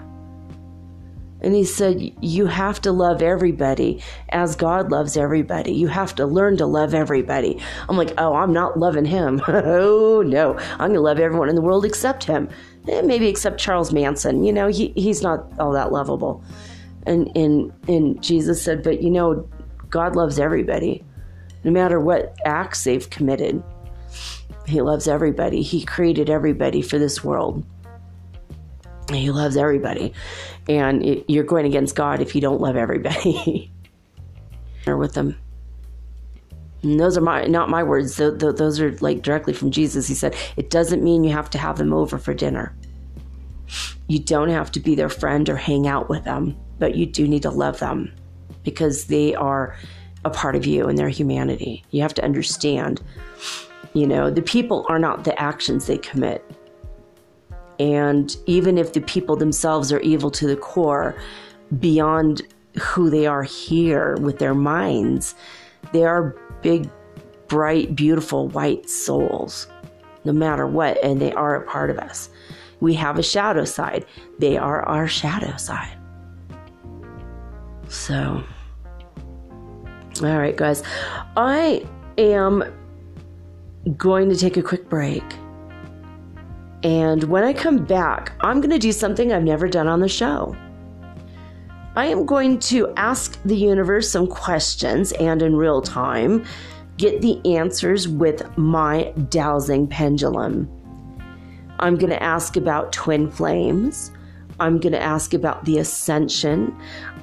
And 1.41 1.55
he 1.55 1.63
said, 1.63 2.13
You 2.21 2.45
have 2.45 2.81
to 2.81 2.91
love 2.91 3.21
everybody 3.21 4.01
as 4.29 4.55
God 4.55 4.91
loves 4.91 5.17
everybody. 5.17 5.73
You 5.73 5.87
have 5.87 6.15
to 6.15 6.25
learn 6.25 6.57
to 6.57 6.65
love 6.65 6.93
everybody. 6.93 7.59
I'm 7.89 7.97
like, 7.97 8.13
Oh, 8.17 8.35
I'm 8.35 8.53
not 8.53 8.77
loving 8.77 9.05
him. 9.05 9.41
oh, 9.47 10.21
no. 10.21 10.57
I'm 10.57 10.77
going 10.77 10.93
to 10.93 11.01
love 11.01 11.19
everyone 11.19 11.49
in 11.49 11.55
the 11.55 11.61
world 11.61 11.85
except 11.85 12.23
him 12.23 12.49
eh, 12.87 13.01
maybe 13.01 13.27
except 13.27 13.59
Charles 13.59 13.91
Manson. 13.91 14.43
You 14.43 14.53
know, 14.53 14.67
he, 14.67 14.93
he's 14.95 15.21
not 15.21 15.51
all 15.59 15.71
that 15.73 15.91
lovable. 15.91 16.43
And, 17.05 17.35
and, 17.35 17.73
and 17.87 18.21
Jesus 18.21 18.61
said, 18.61 18.83
but 18.83 19.01
you 19.01 19.09
know, 19.09 19.49
God 19.89 20.15
loves 20.15 20.39
everybody, 20.39 21.03
no 21.63 21.71
matter 21.71 21.99
what 21.99 22.35
acts 22.45 22.83
they've 22.83 23.09
committed. 23.09 23.61
He 24.67 24.81
loves 24.81 25.07
everybody. 25.07 25.63
He 25.63 25.83
created 25.83 26.29
everybody 26.29 26.81
for 26.81 26.97
this 26.97 27.23
world. 27.23 27.65
He 29.11 29.31
loves 29.31 29.57
everybody. 29.57 30.13
And 30.69 31.03
it, 31.03 31.25
you're 31.27 31.43
going 31.43 31.65
against 31.65 31.95
God 31.95 32.21
if 32.21 32.35
you 32.35 32.41
don't 32.41 32.61
love 32.61 32.75
everybody. 32.75 33.71
or 34.87 34.97
with 34.97 35.13
them. 35.13 35.37
And 36.83 36.99
those 36.99 37.17
are 37.17 37.21
my 37.21 37.45
not 37.45 37.69
my 37.69 37.83
words. 37.83 38.15
those 38.15 38.79
are 38.79 38.91
like 38.97 39.21
directly 39.21 39.53
from 39.53 39.71
Jesus. 39.71 40.07
He 40.07 40.15
said, 40.15 40.35
"It 40.57 40.69
doesn't 40.69 41.03
mean 41.03 41.23
you 41.23 41.31
have 41.31 41.49
to 41.51 41.57
have 41.57 41.77
them 41.77 41.93
over 41.93 42.17
for 42.17 42.33
dinner. 42.33 42.75
You 44.07 44.19
don't 44.19 44.49
have 44.49 44.71
to 44.73 44.79
be 44.79 44.95
their 44.95 45.09
friend 45.09 45.47
or 45.47 45.55
hang 45.55 45.87
out 45.87 46.09
with 46.09 46.23
them, 46.23 46.57
but 46.79 46.95
you 46.95 47.05
do 47.05 47.27
need 47.27 47.43
to 47.43 47.51
love 47.51 47.79
them 47.79 48.11
because 48.63 49.05
they 49.05 49.35
are 49.35 49.75
a 50.25 50.29
part 50.29 50.55
of 50.55 50.65
you 50.65 50.87
and 50.87 50.97
their 50.97 51.09
humanity. 51.09 51.83
You 51.91 52.01
have 52.01 52.13
to 52.15 52.23
understand, 52.23 53.01
you 53.93 54.05
know, 54.05 54.29
the 54.29 54.41
people 54.41 54.85
are 54.89 54.99
not 54.99 55.23
the 55.23 55.39
actions 55.39 55.87
they 55.87 55.97
commit. 55.97 56.43
And 57.81 58.37
even 58.45 58.77
if 58.77 58.93
the 58.93 59.01
people 59.01 59.35
themselves 59.35 59.91
are 59.91 59.99
evil 60.01 60.29
to 60.31 60.45
the 60.45 60.55
core, 60.55 61.15
beyond 61.79 62.43
who 62.79 63.09
they 63.09 63.25
are 63.25 63.41
here 63.41 64.17
with 64.17 64.37
their 64.37 64.53
minds, 64.53 65.33
they 65.91 66.03
are 66.03 66.35
big, 66.61 66.87
bright, 67.47 67.95
beautiful 67.95 68.49
white 68.49 68.87
souls, 68.87 69.65
no 70.25 70.31
matter 70.31 70.67
what, 70.67 71.03
and 71.03 71.19
they 71.19 71.33
are 71.33 71.55
a 71.55 71.65
part 71.65 71.89
of 71.89 71.97
us. 71.97 72.29
We 72.81 72.93
have 72.93 73.17
a 73.17 73.23
shadow 73.23 73.65
side, 73.65 74.05
they 74.37 74.57
are 74.57 74.83
our 74.83 75.07
shadow 75.07 75.57
side. 75.57 75.97
So, 77.87 78.43
all 80.21 80.37
right, 80.37 80.55
guys, 80.55 80.83
I 81.35 81.83
am 82.19 82.63
going 83.97 84.29
to 84.29 84.35
take 84.35 84.55
a 84.55 84.61
quick 84.61 84.87
break. 84.87 85.23
And 86.83 87.23
when 87.25 87.43
I 87.43 87.53
come 87.53 87.85
back, 87.85 88.33
I'm 88.41 88.59
going 88.59 88.71
to 88.71 88.79
do 88.79 88.91
something 88.91 89.31
I've 89.31 89.43
never 89.43 89.67
done 89.67 89.87
on 89.87 89.99
the 89.99 90.09
show. 90.09 90.55
I 91.95 92.05
am 92.05 92.25
going 92.25 92.57
to 92.59 92.91
ask 92.95 93.37
the 93.43 93.55
universe 93.55 94.09
some 94.09 94.25
questions 94.25 95.11
and 95.13 95.41
in 95.41 95.55
real 95.55 95.81
time 95.81 96.45
get 96.97 97.21
the 97.21 97.41
answers 97.45 98.07
with 98.07 98.57
my 98.57 99.11
dowsing 99.29 99.87
pendulum. 99.87 100.69
I'm 101.79 101.97
going 101.97 102.11
to 102.11 102.23
ask 102.23 102.55
about 102.55 102.93
twin 102.93 103.29
flames. 103.29 104.11
I'm 104.59 104.79
going 104.79 104.93
to 104.93 105.01
ask 105.01 105.33
about 105.33 105.65
the 105.65 105.79
ascension. 105.79 106.75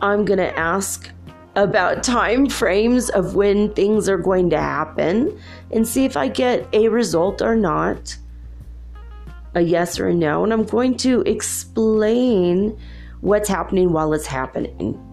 I'm 0.03 0.25
going 0.25 0.39
to 0.39 0.59
ask 0.59 1.09
about 1.55 2.03
time 2.03 2.49
frames 2.49 3.09
of 3.11 3.35
when 3.35 3.73
things 3.75 4.09
are 4.09 4.19
going 4.19 4.51
to 4.51 4.61
happen 4.61 5.41
and 5.71 5.87
see 5.87 6.05
if 6.05 6.17
I 6.17 6.29
get 6.29 6.69
a 6.73 6.89
result 6.89 7.41
or 7.41 7.57
not, 7.57 8.17
a 9.59 9.63
yes 9.63 9.99
or 10.01 10.09
a 10.09 10.15
no. 10.15 10.45
And 10.45 10.53
I'm 10.53 10.65
going 10.65 10.97
to 10.99 11.23
explain 11.23 12.79
what's 13.21 13.49
happening 13.49 13.93
while 13.93 14.13
it's 14.13 14.27
happening. 14.27 15.05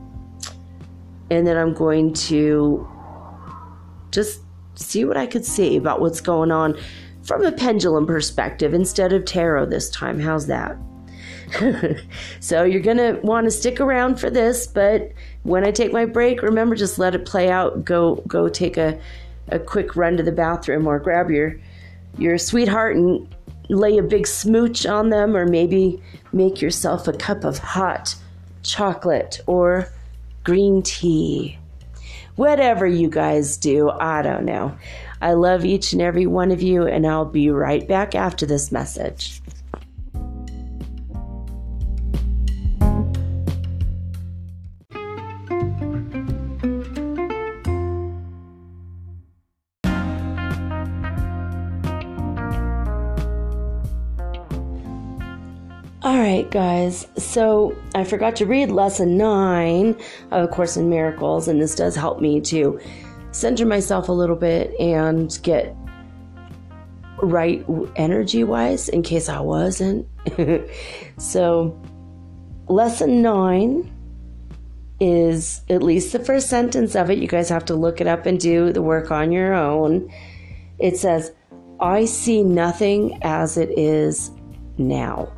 And 1.30 1.46
then 1.46 1.58
I'm 1.58 1.74
going 1.74 2.14
to 2.14 2.88
just 4.12 4.42
see 4.76 5.06
what 5.06 5.18
I 5.18 5.26
could 5.26 5.46
see 5.46 5.76
about 5.76 6.00
what's 6.00 6.22
going 6.22 6.52
on 6.52 6.78
from 7.24 7.44
a 7.44 7.52
pendulum 7.52 8.06
perspective 8.06 8.74
instead 8.74 9.12
of 9.12 9.26
tarot 9.26 9.66
this 9.66 9.90
time. 9.90 10.20
How's 10.20 10.48
that? 10.48 10.78
so 12.40 12.64
you're 12.64 12.82
going 12.82 12.98
to 12.98 13.20
want 13.24 13.46
to 13.46 13.52
stick 13.52 13.80
around 13.80 14.20
for 14.20 14.30
this, 14.30 14.68
but 14.68 15.12
when 15.44 15.66
I 15.66 15.72
take 15.72 15.92
my 15.92 16.06
break, 16.06 16.42
remember 16.42 16.76
just 16.76 17.00
let 17.00 17.16
it 17.16 17.26
play 17.26 17.50
out. 17.50 17.86
Go 17.86 18.16
go 18.28 18.50
take 18.50 18.78
a 18.78 19.00
a 19.50 19.60
quick 19.60 19.96
run 19.96 20.18
to 20.18 20.24
the 20.24 20.32
bathroom 20.32 20.88
or 20.88 21.00
grab 21.00 21.30
your 21.30 21.60
your 22.18 22.38
sweetheart 22.38 22.96
and 22.96 23.35
lay 23.70 23.98
a 23.98 24.04
big 24.04 24.28
smooch 24.28 24.86
on 24.86 25.10
them 25.10 25.36
or 25.36 25.46
maybe 25.46 26.02
make 26.32 26.62
yourself 26.62 27.08
a 27.08 27.14
cup 27.14 27.44
of 27.44 27.58
hot 27.58 28.16
chocolate 28.64 29.42
or 29.48 29.88
green 30.44 30.82
tea. 30.82 31.58
Whatever 32.36 32.86
you 32.86 33.10
guys 33.10 33.58
do, 33.58 33.90
I 33.90 34.22
don't 34.22 34.46
know. 34.46 34.78
I 35.22 35.34
love 35.34 35.64
each 35.64 35.94
and 35.94 36.02
every 36.02 36.28
one 36.28 36.52
of 36.52 36.62
you, 36.62 36.86
and 36.86 37.08
I'll 37.08 37.26
be 37.26 37.50
right 37.50 37.88
back 37.88 38.14
after 38.14 38.46
this 38.46 38.72
message. 38.72 39.42
Right, 56.26 56.50
guys. 56.50 57.08
So 57.18 57.78
I 57.94 58.04
forgot 58.04 58.36
to 58.38 58.46
read 58.46 58.72
lesson 58.72 59.16
nine 59.16 59.96
of 60.32 60.46
A 60.46 60.48
Course 60.48 60.76
in 60.76 60.90
Miracles, 60.90 61.48
and 61.48 61.62
this 61.62 61.76
does 61.76 61.96
help 61.96 62.20
me 62.20 62.42
to 62.42 62.80
center 63.32 63.66
myself 63.66 64.10
a 64.10 64.12
little 64.12 64.36
bit 64.36 64.74
and 64.80 65.38
get 65.44 65.76
right 67.22 67.64
energy 67.96 68.44
wise 68.44 68.90
in 68.90 69.04
case 69.04 69.30
I 69.30 69.40
wasn't. 69.40 70.08
so, 71.18 71.80
lesson 72.68 73.22
nine 73.22 73.92
is 75.00 75.62
at 75.70 75.84
least 75.84 76.12
the 76.12 76.20
first 76.20 76.50
sentence 76.50 76.96
of 76.96 77.12
it. 77.12 77.20
You 77.20 77.28
guys 77.28 77.50
have 77.50 77.66
to 77.66 77.76
look 77.76 78.02
it 78.02 78.08
up 78.08 78.26
and 78.26 78.40
do 78.40 78.74
the 78.74 78.82
work 78.82 79.12
on 79.12 79.32
your 79.32 79.54
own. 79.54 80.12
It 80.80 80.98
says, 80.98 81.34
I 81.80 82.06
see 82.06 82.42
nothing 82.44 83.20
as 83.22 83.58
it 83.58 83.78
is 83.78 84.32
now. 84.78 85.32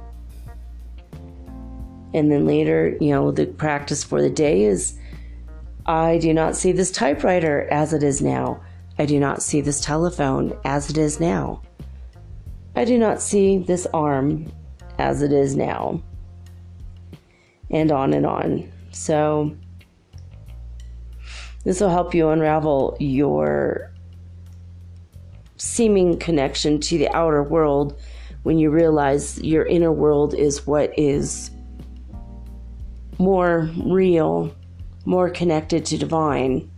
And 2.14 2.32
then 2.32 2.46
later, 2.46 2.98
you 3.00 3.12
know, 3.12 3.32
the 3.32 3.46
practice 3.46 4.04
for 4.04 4.22
the 4.22 4.30
day 4.30 4.64
is 4.64 4.98
I 5.86 6.18
do 6.18 6.34
not 6.34 6.56
see 6.56 6.72
this 6.72 6.92
typewriter 6.92 7.68
as 7.72 7.94
it 7.94 8.04
is 8.04 8.22
now. 8.22 8.62
I 9.00 9.06
do 9.06 9.20
not 9.20 9.42
see 9.42 9.62
this 9.62 9.80
telephone 9.80 10.58
as 10.66 10.90
it 10.90 10.98
is 10.98 11.20
now. 11.20 11.62
I 12.76 12.86
do 12.86 12.98
not 12.98 13.22
see 13.22 13.58
this 13.58 13.88
arm 13.94 14.52
as 15.00 15.22
it 15.22 15.32
is 15.32 15.56
now. 15.56 16.02
And 17.70 17.92
on 17.92 18.14
and 18.14 18.26
on. 18.26 18.72
So, 18.92 19.56
this 21.64 21.82
will 21.82 21.90
help 21.90 22.14
you 22.14 22.30
unravel 22.30 22.96
your 23.00 23.92
seeming 25.58 26.18
connection 26.18 26.80
to 26.80 26.98
the 26.98 27.10
outer 27.10 27.44
world 27.44 28.00
when 28.44 28.58
you 28.58 28.70
realize 28.70 29.42
your 29.42 29.66
inner 29.66 29.92
world 29.92 30.34
is 30.34 30.66
what 30.66 30.98
is 30.98 31.52
more 33.18 33.70
real, 33.78 34.54
more 35.06 35.30
connected 35.30 35.86
to 35.86 35.98
divine. 35.98 36.70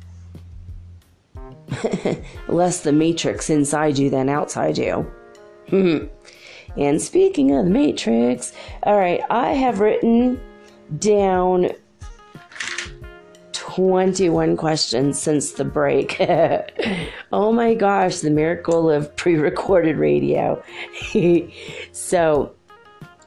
Less 2.47 2.81
the 2.81 2.91
matrix 2.91 3.49
inside 3.49 3.97
you 3.97 4.09
than 4.09 4.29
outside 4.29 4.77
you. 4.77 5.11
and 6.77 7.01
speaking 7.01 7.55
of 7.55 7.65
the 7.65 7.71
matrix, 7.71 8.53
all 8.83 8.97
right, 8.97 9.21
I 9.29 9.53
have 9.53 9.79
written 9.79 10.41
down 10.97 11.69
21 13.51 14.57
questions 14.57 15.19
since 15.19 15.51
the 15.53 15.63
break. 15.63 16.17
oh 17.31 17.51
my 17.51 17.73
gosh, 17.75 18.19
the 18.19 18.31
miracle 18.31 18.89
of 18.89 19.15
pre 19.15 19.35
recorded 19.35 19.97
radio. 19.97 20.61
so, 21.91 22.53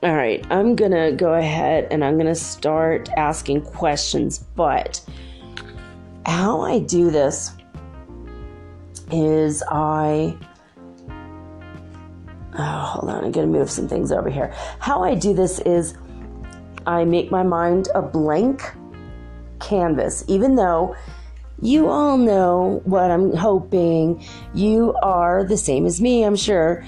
all 0.03 0.17
right, 0.17 0.45
I'm 0.51 0.75
gonna 0.75 1.13
go 1.13 1.35
ahead 1.35 1.87
and 1.93 2.05
I'm 2.05 2.19
gonna 2.19 2.35
start 2.35 3.09
asking 3.17 3.63
questions, 3.63 4.39
but 4.57 5.01
how 6.27 6.61
I 6.63 6.81
do 6.81 7.09
this 7.11 7.53
is 9.13 9.63
I. 9.71 10.37
Oh, 12.59 12.63
hold 12.63 13.11
on, 13.11 13.25
I'm 13.25 13.31
gonna 13.31 13.47
move 13.47 13.71
some 13.71 13.87
things 13.87 14.11
over 14.11 14.29
here. 14.29 14.53
How 14.81 15.05
I 15.05 15.15
do 15.15 15.35
this 15.35 15.61
is 15.61 15.95
I 16.85 17.05
make 17.05 17.31
my 17.31 17.45
mind 17.45 17.89
a 17.95 18.03
blank 18.03 18.61
canvas, 19.61 20.25
even 20.27 20.57
though 20.57 20.97
you 21.61 21.87
all 21.87 22.19
know 22.19 22.83
what 22.85 23.13
I'm 23.13 23.33
hoping. 23.37 24.25
You 24.53 24.95
are 25.01 25.45
the 25.45 25.57
same 25.57 25.87
as 25.87 26.01
me, 26.01 26.25
I'm 26.25 26.35
sure 26.35 26.85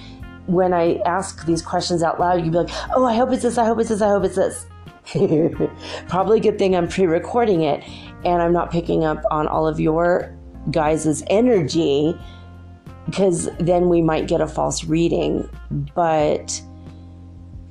when 0.47 0.73
I 0.73 0.97
ask 1.07 1.47
these 1.47 1.63
questions 1.63 2.03
out 2.03 2.21
loud, 2.21 2.45
you'd 2.45 2.53
be 2.53 2.59
like, 2.59 2.75
oh, 2.95 3.05
I 3.05 3.15
hope 3.15 3.33
it's 3.33 3.43
this, 3.43 3.59
I 3.59 3.65
hope 3.65 3.79
it's 3.81 3.89
this, 3.89 4.03
I 4.03 4.09
hope 4.09 4.25
it's 4.25 4.37
this. 4.37 4.67
Probably 6.09 6.39
a 6.39 6.43
good 6.43 6.59
thing 6.59 6.75
I'm 6.75 6.89
pre 6.89 7.07
recording 7.07 7.63
it 7.63 7.85
and 8.25 8.43
I'm 8.43 8.53
not 8.53 8.71
picking 8.71 9.05
up 9.05 9.23
on 9.31 9.47
all 9.47 9.67
of 9.67 9.79
your 9.79 10.35
guys' 10.71 11.23
energy 11.29 12.19
because 13.07 13.51
then 13.59 13.89
we 13.89 14.01
might 14.01 14.27
get 14.27 14.41
a 14.41 14.47
false 14.47 14.85
reading. 14.85 15.49
But 15.95 16.61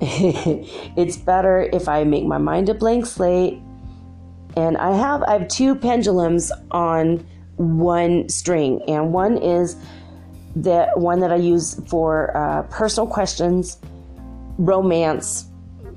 it's 0.00 1.16
better 1.16 1.68
if 1.72 1.88
I 1.88 2.04
make 2.04 2.24
my 2.24 2.38
mind 2.38 2.68
a 2.68 2.74
blank 2.74 3.06
slate. 3.06 3.60
And 4.56 4.76
I 4.76 4.96
have 4.96 5.22
I 5.24 5.32
have 5.32 5.48
two 5.48 5.74
pendulums 5.74 6.52
on 6.70 7.26
one 7.56 8.28
string, 8.28 8.82
and 8.86 9.12
one 9.12 9.36
is 9.38 9.76
the 10.56 10.90
one 10.94 11.20
that 11.20 11.32
I 11.32 11.36
use 11.36 11.74
for 11.88 12.36
uh, 12.36 12.62
personal 12.64 13.06
questions, 13.06 13.78
romance. 14.58 15.46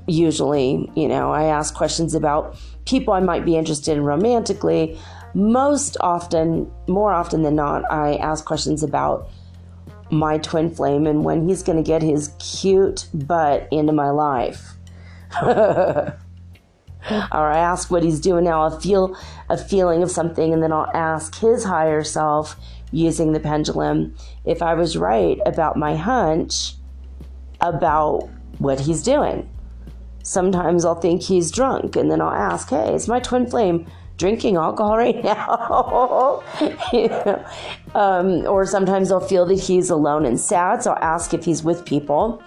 Usually, 0.06 0.90
you 0.96 1.06
know, 1.06 1.30
I 1.32 1.44
ask 1.44 1.74
questions 1.74 2.14
about 2.14 2.56
people 2.86 3.12
I 3.12 3.20
might 3.20 3.44
be 3.44 3.56
interested 3.56 3.96
in 3.96 4.04
romantically. 4.04 4.98
Most 5.34 5.96
often, 6.00 6.70
more 6.88 7.12
often 7.12 7.42
than 7.42 7.54
not, 7.54 7.90
I 7.90 8.16
ask 8.16 8.44
questions 8.44 8.82
about 8.82 9.30
my 10.10 10.38
twin 10.38 10.74
flame 10.74 11.06
and 11.06 11.24
when 11.24 11.46
he's 11.46 11.62
going 11.62 11.76
to 11.76 11.86
get 11.86 12.02
his 12.02 12.32
cute 12.38 13.06
butt 13.12 13.68
into 13.70 13.92
my 13.92 14.10
life. 14.10 14.72
or 15.42 16.16
I 17.06 17.58
ask 17.58 17.90
what 17.90 18.02
he's 18.02 18.20
doing 18.20 18.44
now. 18.44 18.62
I'll 18.62 18.80
feel 18.80 19.16
a 19.48 19.56
feeling 19.56 20.02
of 20.02 20.10
something, 20.10 20.52
and 20.52 20.62
then 20.62 20.72
I'll 20.72 20.90
ask 20.94 21.38
his 21.38 21.64
higher 21.64 22.02
self 22.02 22.56
using 22.92 23.32
the 23.32 23.40
pendulum 23.40 24.14
if 24.44 24.62
I 24.62 24.74
was 24.74 24.96
right 24.96 25.38
about 25.46 25.76
my 25.76 25.96
hunch 25.96 26.74
about 27.60 28.28
what 28.58 28.80
he's 28.80 29.02
doing. 29.02 29.48
Sometimes 30.22 30.84
I'll 30.84 31.00
think 31.00 31.22
he's 31.22 31.50
drunk 31.50 31.96
and 31.96 32.10
then 32.10 32.20
I'll 32.20 32.30
ask, 32.30 32.68
hey, 32.70 32.94
is 32.94 33.08
my 33.08 33.20
twin 33.20 33.46
flame 33.46 33.86
drinking 34.16 34.56
alcohol 34.56 34.96
right 34.96 35.22
now? 35.24 36.42
you 36.92 37.08
know? 37.08 37.44
um, 37.94 38.46
or 38.46 38.66
sometimes 38.66 39.10
I'll 39.10 39.20
feel 39.20 39.46
that 39.46 39.58
he's 39.58 39.90
alone 39.90 40.26
and 40.26 40.38
sad, 40.38 40.82
so 40.82 40.92
I'll 40.92 41.02
ask 41.02 41.32
if 41.32 41.44
he's 41.44 41.62
with 41.62 41.84
people. 41.84 42.42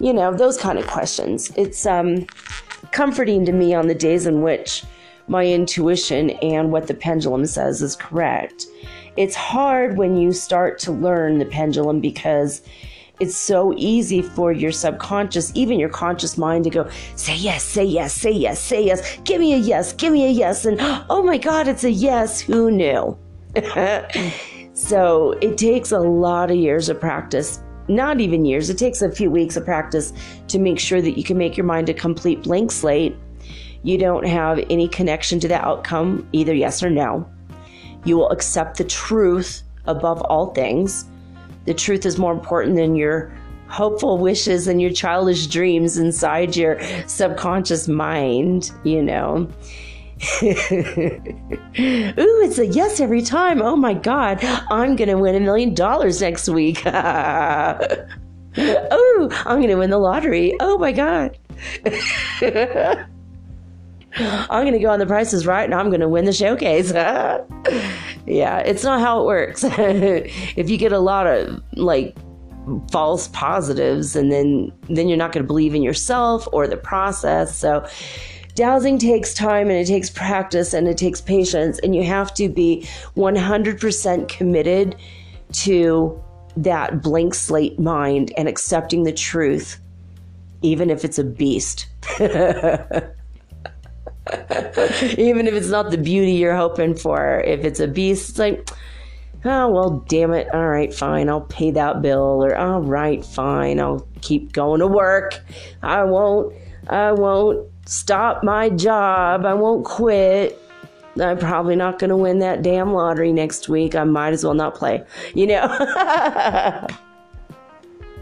You 0.00 0.12
know, 0.12 0.34
those 0.34 0.58
kind 0.58 0.78
of 0.78 0.86
questions. 0.86 1.50
It's 1.56 1.86
um, 1.86 2.26
comforting 2.90 3.44
to 3.46 3.52
me 3.52 3.74
on 3.74 3.86
the 3.86 3.94
days 3.94 4.26
in 4.26 4.42
which 4.42 4.84
my 5.28 5.46
intuition 5.46 6.30
and 6.30 6.70
what 6.70 6.86
the 6.86 6.94
pendulum 6.94 7.46
says 7.46 7.80
is 7.80 7.96
correct 7.96 8.66
it's 9.16 9.34
hard 9.34 9.96
when 9.96 10.16
you 10.16 10.32
start 10.32 10.78
to 10.80 10.92
learn 10.92 11.38
the 11.38 11.44
pendulum 11.44 12.00
because 12.00 12.62
it's 13.20 13.36
so 13.36 13.72
easy 13.76 14.22
for 14.22 14.50
your 14.50 14.72
subconscious, 14.72 15.52
even 15.54 15.78
your 15.78 15.88
conscious 15.88 16.36
mind 16.36 16.64
to 16.64 16.70
go, 16.70 16.90
say 17.14 17.36
yes, 17.36 17.62
say 17.62 17.84
yes, 17.84 18.12
say 18.12 18.32
yes, 18.32 18.60
say 18.60 18.84
yes, 18.84 19.18
give 19.22 19.40
me 19.40 19.54
a 19.54 19.56
yes, 19.56 19.92
give 19.92 20.12
me 20.12 20.26
a 20.26 20.30
yes. 20.30 20.64
And 20.64 20.78
oh 21.08 21.22
my 21.22 21.38
God, 21.38 21.68
it's 21.68 21.84
a 21.84 21.90
yes. 21.90 22.40
Who 22.40 22.72
knew? 22.72 23.16
so 24.74 25.32
it 25.40 25.56
takes 25.56 25.92
a 25.92 26.00
lot 26.00 26.50
of 26.50 26.56
years 26.56 26.88
of 26.88 26.98
practice. 26.98 27.62
Not 27.86 28.20
even 28.20 28.44
years, 28.44 28.68
it 28.68 28.78
takes 28.78 29.00
a 29.00 29.12
few 29.12 29.30
weeks 29.30 29.56
of 29.56 29.64
practice 29.64 30.12
to 30.48 30.58
make 30.58 30.80
sure 30.80 31.00
that 31.00 31.16
you 31.16 31.22
can 31.22 31.38
make 31.38 31.56
your 31.56 31.66
mind 31.66 31.88
a 31.88 31.94
complete 31.94 32.42
blank 32.42 32.72
slate. 32.72 33.14
You 33.84 33.98
don't 33.98 34.26
have 34.26 34.58
any 34.70 34.88
connection 34.88 35.38
to 35.40 35.48
the 35.48 35.62
outcome, 35.62 36.26
either 36.32 36.54
yes 36.54 36.82
or 36.82 36.90
no. 36.90 37.30
You 38.04 38.16
will 38.16 38.30
accept 38.30 38.78
the 38.78 38.84
truth 38.84 39.62
above 39.86 40.20
all 40.22 40.52
things. 40.54 41.06
The 41.64 41.74
truth 41.74 42.06
is 42.06 42.18
more 42.18 42.32
important 42.32 42.76
than 42.76 42.94
your 42.94 43.32
hopeful 43.68 44.18
wishes 44.18 44.68
and 44.68 44.80
your 44.80 44.92
childish 44.92 45.46
dreams 45.46 45.96
inside 45.98 46.54
your 46.56 46.78
subconscious 47.06 47.88
mind, 47.88 48.70
you 48.84 49.02
know. 49.02 49.48
Ooh, 50.42 50.52
it's 51.78 52.58
a 52.58 52.66
yes 52.66 53.00
every 53.00 53.22
time. 53.22 53.60
Oh 53.60 53.76
my 53.76 53.94
God, 53.94 54.38
I'm 54.70 54.96
going 54.96 55.08
to 55.08 55.18
win 55.18 55.34
a 55.34 55.40
million 55.40 55.74
dollars 55.74 56.20
next 56.20 56.48
week. 56.48 56.82
oh, 56.86 58.06
I'm 58.56 59.58
going 59.58 59.68
to 59.68 59.74
win 59.74 59.90
the 59.90 59.98
lottery. 59.98 60.54
Oh 60.60 60.78
my 60.78 60.92
God. 60.92 61.36
I'm 64.16 64.64
to 64.74 64.78
go 64.78 64.90
on 64.90 64.98
the 64.98 65.06
Price 65.06 65.32
Is 65.32 65.46
Right 65.46 65.64
and 65.64 65.74
I'm 65.74 65.90
to 66.00 66.08
win 66.08 66.24
the 66.24 66.32
showcase. 66.32 66.92
yeah, 68.26 68.58
it's 68.58 68.84
not 68.84 69.00
how 69.00 69.22
it 69.22 69.26
works. 69.26 69.64
if 69.64 70.70
you 70.70 70.76
get 70.76 70.92
a 70.92 70.98
lot 70.98 71.26
of 71.26 71.62
like 71.74 72.16
false 72.90 73.28
positives 73.28 74.16
and 74.16 74.32
then 74.32 74.72
then 74.88 75.08
you're 75.08 75.18
not 75.18 75.32
to 75.42 75.46
believe 75.46 75.74
in 75.74 75.82
yourself 75.82 76.48
or 76.52 76.66
the 76.66 76.76
process. 76.76 77.56
So 77.56 77.86
dowsing 78.54 78.98
takes 78.98 79.34
time 79.34 79.68
and 79.68 79.78
it 79.78 79.86
takes 79.86 80.10
practice 80.10 80.72
and 80.72 80.88
it 80.88 80.96
takes 80.96 81.20
patience 81.20 81.78
and 81.80 81.94
you 81.94 82.04
have 82.04 82.32
to 82.34 82.48
be 82.48 82.88
100% 83.16 84.28
committed 84.28 84.96
to 85.52 86.22
that 86.56 87.02
blank 87.02 87.34
slate 87.34 87.78
mind 87.80 88.32
and 88.36 88.48
accepting 88.48 89.02
the 89.02 89.12
truth 89.12 89.80
even 90.62 90.88
if 90.88 91.04
it's 91.04 91.18
a 91.18 91.24
beast. 91.24 91.86
Even 95.18 95.46
if 95.46 95.54
it's 95.54 95.68
not 95.68 95.90
the 95.90 95.98
beauty 95.98 96.32
you're 96.32 96.56
hoping 96.56 96.94
for, 96.94 97.40
if 97.40 97.64
it's 97.64 97.80
a 97.80 97.86
beast, 97.86 98.30
it's 98.30 98.38
like, 98.38 98.70
oh, 99.44 99.68
well, 99.68 100.04
damn 100.08 100.32
it. 100.32 100.52
All 100.54 100.66
right, 100.66 100.92
fine. 100.94 101.28
I'll 101.28 101.42
pay 101.42 101.70
that 101.72 102.00
bill. 102.00 102.44
Or, 102.44 102.56
all 102.56 102.80
right, 102.80 103.24
fine. 103.24 103.80
I'll 103.80 104.06
keep 104.22 104.52
going 104.52 104.80
to 104.80 104.86
work. 104.86 105.40
I 105.82 106.04
won't, 106.04 106.54
I 106.88 107.12
won't 107.12 107.68
stop 107.86 108.42
my 108.42 108.70
job. 108.70 109.44
I 109.44 109.54
won't 109.54 109.84
quit. 109.84 110.58
I'm 111.20 111.38
probably 111.38 111.76
not 111.76 111.98
going 111.98 112.10
to 112.10 112.16
win 112.16 112.40
that 112.40 112.62
damn 112.62 112.92
lottery 112.92 113.32
next 113.32 113.68
week. 113.68 113.94
I 113.94 114.04
might 114.04 114.32
as 114.32 114.42
well 114.42 114.54
not 114.54 114.74
play, 114.74 115.04
you 115.34 115.46
know? 115.46 115.64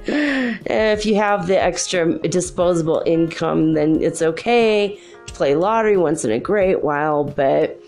if 0.05 1.07
you 1.07 1.15
have 1.15 1.47
the 1.47 1.63
extra 1.63 2.19
disposable 2.29 3.03
income, 3.07 3.75
then 3.75 4.03
it's 4.03 4.21
okay 4.21 5.01
play 5.27 5.55
lottery 5.55 5.97
once 5.97 6.25
in 6.25 6.31
a 6.31 6.39
great 6.39 6.83
while. 6.83 7.25
But 7.25 7.81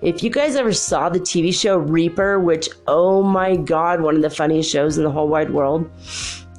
if 0.00 0.22
you 0.22 0.30
guys 0.30 0.56
ever 0.56 0.72
saw 0.72 1.08
the 1.08 1.20
TV 1.20 1.54
show 1.54 1.78
Reaper, 1.78 2.40
which, 2.40 2.68
oh 2.86 3.22
my 3.22 3.56
God, 3.56 4.00
one 4.00 4.16
of 4.16 4.22
the 4.22 4.30
funniest 4.30 4.70
shows 4.70 4.98
in 4.98 5.04
the 5.04 5.10
whole 5.10 5.28
wide 5.28 5.50
world, 5.50 5.88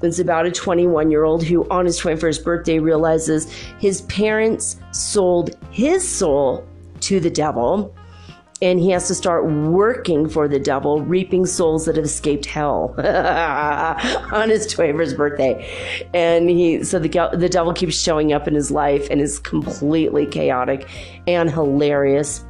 it's 0.02 0.20
about 0.20 0.46
a 0.46 0.52
21 0.52 1.12
year 1.12 1.24
old 1.24 1.44
who, 1.44 1.68
on 1.70 1.86
his 1.86 2.00
21st 2.00 2.44
birthday, 2.44 2.80
realizes 2.80 3.52
his 3.80 4.02
parents 4.04 4.78
sold 4.92 5.56
his 5.72 6.08
soul 6.08 6.68
to 7.02 7.20
the 7.20 7.30
devil 7.30 7.96
and 8.64 8.80
he 8.80 8.92
has 8.92 9.10
to 9.10 9.14
start 9.14 9.46
working 9.46 10.30
for 10.30 10.48
the 10.48 10.58
devil, 10.58 11.02
reaping 11.02 11.46
souls 11.46 11.86
that 11.86 11.98
have 11.98 12.06
escaped 12.06 12.46
hell 12.46 12.96
on 14.32 14.50
his 14.50 14.74
21st 14.74 15.18
birthday. 15.18 16.08
And 16.14 16.50
he, 16.50 16.82
so 16.86 16.98
the, 16.98 17.30
the 17.34 17.50
devil 17.50 17.74
keeps 17.74 18.02
showing 18.02 18.32
up 18.32 18.48
in 18.48 18.56
his 18.56 18.72
life 18.72 19.10
and 19.12 19.20
is 19.20 19.38
completely 19.38 20.26
chaotic 20.26 20.88
and 21.28 21.52
hilarious. 21.52 22.46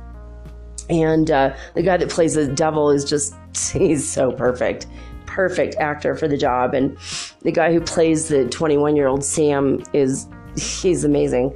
And 0.88 1.32
uh, 1.32 1.56
the 1.74 1.82
guy 1.82 1.98
that 1.98 2.10
plays 2.10 2.36
the 2.36 2.46
devil 2.46 2.92
is 2.92 3.04
just, 3.04 3.34
he's 3.74 4.08
so 4.08 4.32
perfect. 4.32 4.86
Perfect 5.26 5.78
actor 5.78 6.14
for 6.14 6.28
the 6.28 6.38
job. 6.38 6.76
And 6.76 6.96
the 7.42 7.52
guy 7.52 7.74
who 7.74 7.82
plays 7.82 8.28
the 8.28 8.48
21 8.50 8.96
year 8.96 9.08
old 9.08 9.24
Sam 9.24 9.84
is, 9.94 10.28
he's 10.56 11.04
amazing. 11.04 11.56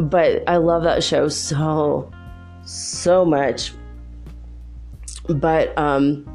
But 0.00 0.42
I 0.48 0.56
love 0.56 0.82
that 0.82 1.04
show 1.04 1.28
so, 1.28 2.10
so 2.64 3.24
much 3.24 3.70
but 5.28 5.76
um, 5.78 6.26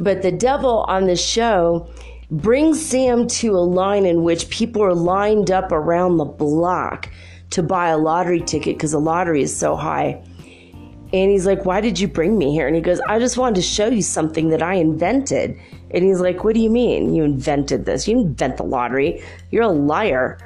but 0.00 0.22
the 0.22 0.32
devil 0.32 0.84
on 0.88 1.06
the 1.06 1.16
show 1.16 1.88
brings 2.30 2.84
Sam 2.84 3.26
to 3.26 3.50
a 3.50 3.60
line 3.60 4.06
in 4.06 4.22
which 4.22 4.48
people 4.48 4.82
are 4.82 4.94
lined 4.94 5.50
up 5.50 5.72
around 5.72 6.16
the 6.16 6.24
block 6.24 7.10
to 7.50 7.62
buy 7.62 7.88
a 7.88 7.98
lottery 7.98 8.40
ticket 8.40 8.76
because 8.76 8.92
the 8.92 9.00
lottery 9.00 9.42
is 9.42 9.54
so 9.54 9.74
high. 9.76 10.22
And 11.12 11.30
he's 11.30 11.44
like, 11.44 11.64
Why 11.64 11.80
did 11.80 11.98
you 11.98 12.06
bring 12.06 12.38
me 12.38 12.52
here? 12.52 12.66
And 12.66 12.76
he 12.76 12.82
goes, 12.82 13.00
I 13.00 13.18
just 13.18 13.36
wanted 13.36 13.56
to 13.56 13.62
show 13.62 13.88
you 13.88 14.02
something 14.02 14.50
that 14.50 14.62
I 14.62 14.74
invented. 14.74 15.58
And 15.90 16.04
he's 16.04 16.20
like, 16.20 16.44
What 16.44 16.54
do 16.54 16.60
you 16.60 16.70
mean 16.70 17.14
you 17.14 17.24
invented 17.24 17.84
this? 17.84 18.06
You 18.06 18.20
invent 18.20 18.58
the 18.58 18.62
lottery. 18.62 19.22
You're 19.50 19.64
a 19.64 19.68
liar. 19.68 20.38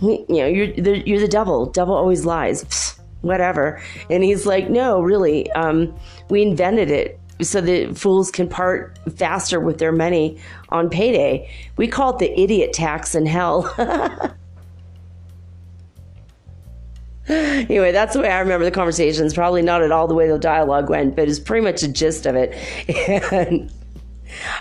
You 0.00 0.24
know, 0.28 0.46
you're 0.46 0.72
the, 0.72 1.06
you're 1.06 1.20
the 1.20 1.28
devil. 1.28 1.66
Devil 1.66 1.94
always 1.94 2.24
lies 2.24 2.98
whatever. 3.22 3.82
And 4.08 4.22
he's 4.24 4.46
like, 4.46 4.70
no, 4.70 5.00
really, 5.00 5.50
um, 5.52 5.94
we 6.28 6.42
invented 6.42 6.90
it 6.90 7.20
so 7.42 7.60
that 7.60 7.96
fools 7.96 8.30
can 8.30 8.48
part 8.48 8.98
faster 9.16 9.60
with 9.60 9.78
their 9.78 9.92
money 9.92 10.38
on 10.68 10.90
payday. 10.90 11.50
We 11.76 11.88
call 11.88 12.14
it 12.14 12.18
the 12.18 12.38
idiot 12.38 12.72
tax 12.72 13.14
in 13.14 13.26
hell. 13.26 13.72
anyway, 17.28 17.92
that's 17.92 18.14
the 18.14 18.20
way 18.20 18.28
I 18.28 18.40
remember 18.40 18.64
the 18.64 18.70
conversations. 18.70 19.34
Probably 19.34 19.62
not 19.62 19.82
at 19.82 19.92
all 19.92 20.06
the 20.06 20.14
way 20.14 20.28
the 20.28 20.38
dialogue 20.38 20.90
went, 20.90 21.16
but 21.16 21.28
it's 21.28 21.38
pretty 21.38 21.64
much 21.64 21.80
the 21.80 21.88
gist 21.88 22.26
of 22.26 22.36
it. 22.36 22.54
And 23.32 23.72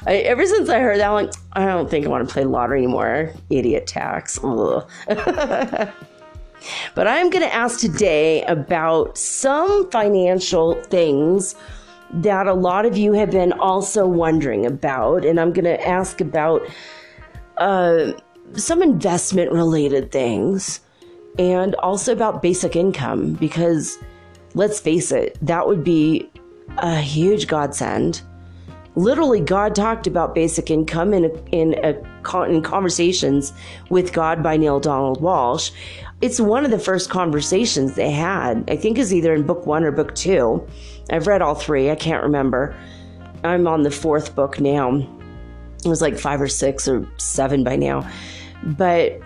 I, 0.07 0.15
ever 0.15 0.45
since 0.47 0.67
I 0.67 0.79
heard 0.79 0.99
that 0.99 1.11
one, 1.11 1.29
I 1.53 1.65
don't 1.65 1.89
think 1.89 2.05
I 2.05 2.09
want 2.09 2.27
to 2.27 2.33
play 2.33 2.43
lottery 2.43 2.79
anymore. 2.79 3.33
Idiot 3.51 3.85
tax. 3.85 4.39
But 6.95 7.07
I'm 7.07 7.29
going 7.29 7.43
to 7.43 7.53
ask 7.53 7.79
today 7.79 8.43
about 8.43 9.17
some 9.17 9.89
financial 9.91 10.75
things 10.83 11.55
that 12.11 12.47
a 12.47 12.53
lot 12.53 12.85
of 12.85 12.97
you 12.97 13.13
have 13.13 13.31
been 13.31 13.53
also 13.53 14.07
wondering 14.07 14.65
about. 14.65 15.25
And 15.25 15.39
I'm 15.39 15.53
going 15.53 15.65
to 15.65 15.87
ask 15.87 16.21
about 16.21 16.61
uh, 17.57 18.13
some 18.53 18.81
investment 18.81 19.51
related 19.51 20.11
things 20.11 20.81
and 21.37 21.75
also 21.75 22.11
about 22.11 22.41
basic 22.41 22.75
income 22.75 23.33
because 23.33 23.99
let's 24.55 24.79
face 24.79 25.11
it, 25.11 25.37
that 25.41 25.67
would 25.67 25.83
be 25.83 26.29
a 26.77 26.97
huge 26.99 27.47
godsend. 27.47 28.21
Literally, 28.95 29.39
God 29.39 29.75
talked 29.75 30.07
about 30.07 30.33
basic 30.33 30.71
income 30.71 31.13
in 31.13 31.25
a, 31.25 31.29
in, 31.51 31.75
a, 31.83 32.45
in 32.45 32.61
conversations 32.61 33.53
with 33.89 34.11
God 34.11 34.41
by 34.41 34.57
Neale 34.57 34.79
Donald 34.79 35.21
Walsch 35.21 35.71
it's 36.21 36.39
one 36.39 36.65
of 36.65 36.71
the 36.71 36.79
first 36.79 37.09
conversations 37.09 37.95
they 37.95 38.11
had. 38.11 38.69
I 38.69 38.75
think 38.75 38.97
is 38.97 39.13
either 39.13 39.33
in 39.33 39.43
book 39.43 39.65
one 39.65 39.83
or 39.83 39.91
book 39.91 40.15
two. 40.15 40.65
I've 41.11 41.27
read 41.27 41.41
all 41.41 41.55
three. 41.55 41.89
I 41.89 41.95
can't 41.95 42.23
remember. 42.23 42.75
I'm 43.43 43.67
on 43.67 43.83
the 43.83 43.91
fourth 43.91 44.35
book 44.35 44.59
now. 44.59 44.97
It 45.83 45.87
was 45.87 46.01
like 46.01 46.17
five 46.17 46.41
or 46.41 46.47
six 46.47 46.87
or 46.87 47.07
seven 47.17 47.63
by 47.63 47.77
now. 47.77 48.09
But 48.63 49.21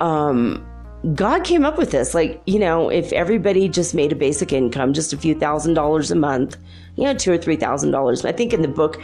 um, 0.00 0.66
God 1.14 1.44
came 1.44 1.64
up 1.64 1.76
with 1.76 1.90
this. 1.90 2.14
Like, 2.14 2.42
you 2.46 2.58
know, 2.58 2.88
if 2.88 3.12
everybody 3.12 3.68
just 3.68 3.94
made 3.94 4.10
a 4.10 4.16
basic 4.16 4.54
income, 4.54 4.94
just 4.94 5.12
a 5.12 5.18
few 5.18 5.34
thousand 5.34 5.74
dollars 5.74 6.10
a 6.10 6.16
month, 6.16 6.56
you 6.96 7.04
know, 7.04 7.14
two 7.14 7.32
or 7.32 7.38
three 7.38 7.56
thousand 7.56 7.90
dollars. 7.90 8.24
I 8.24 8.32
think 8.32 8.54
in 8.54 8.62
the 8.62 8.68
book, 8.68 9.00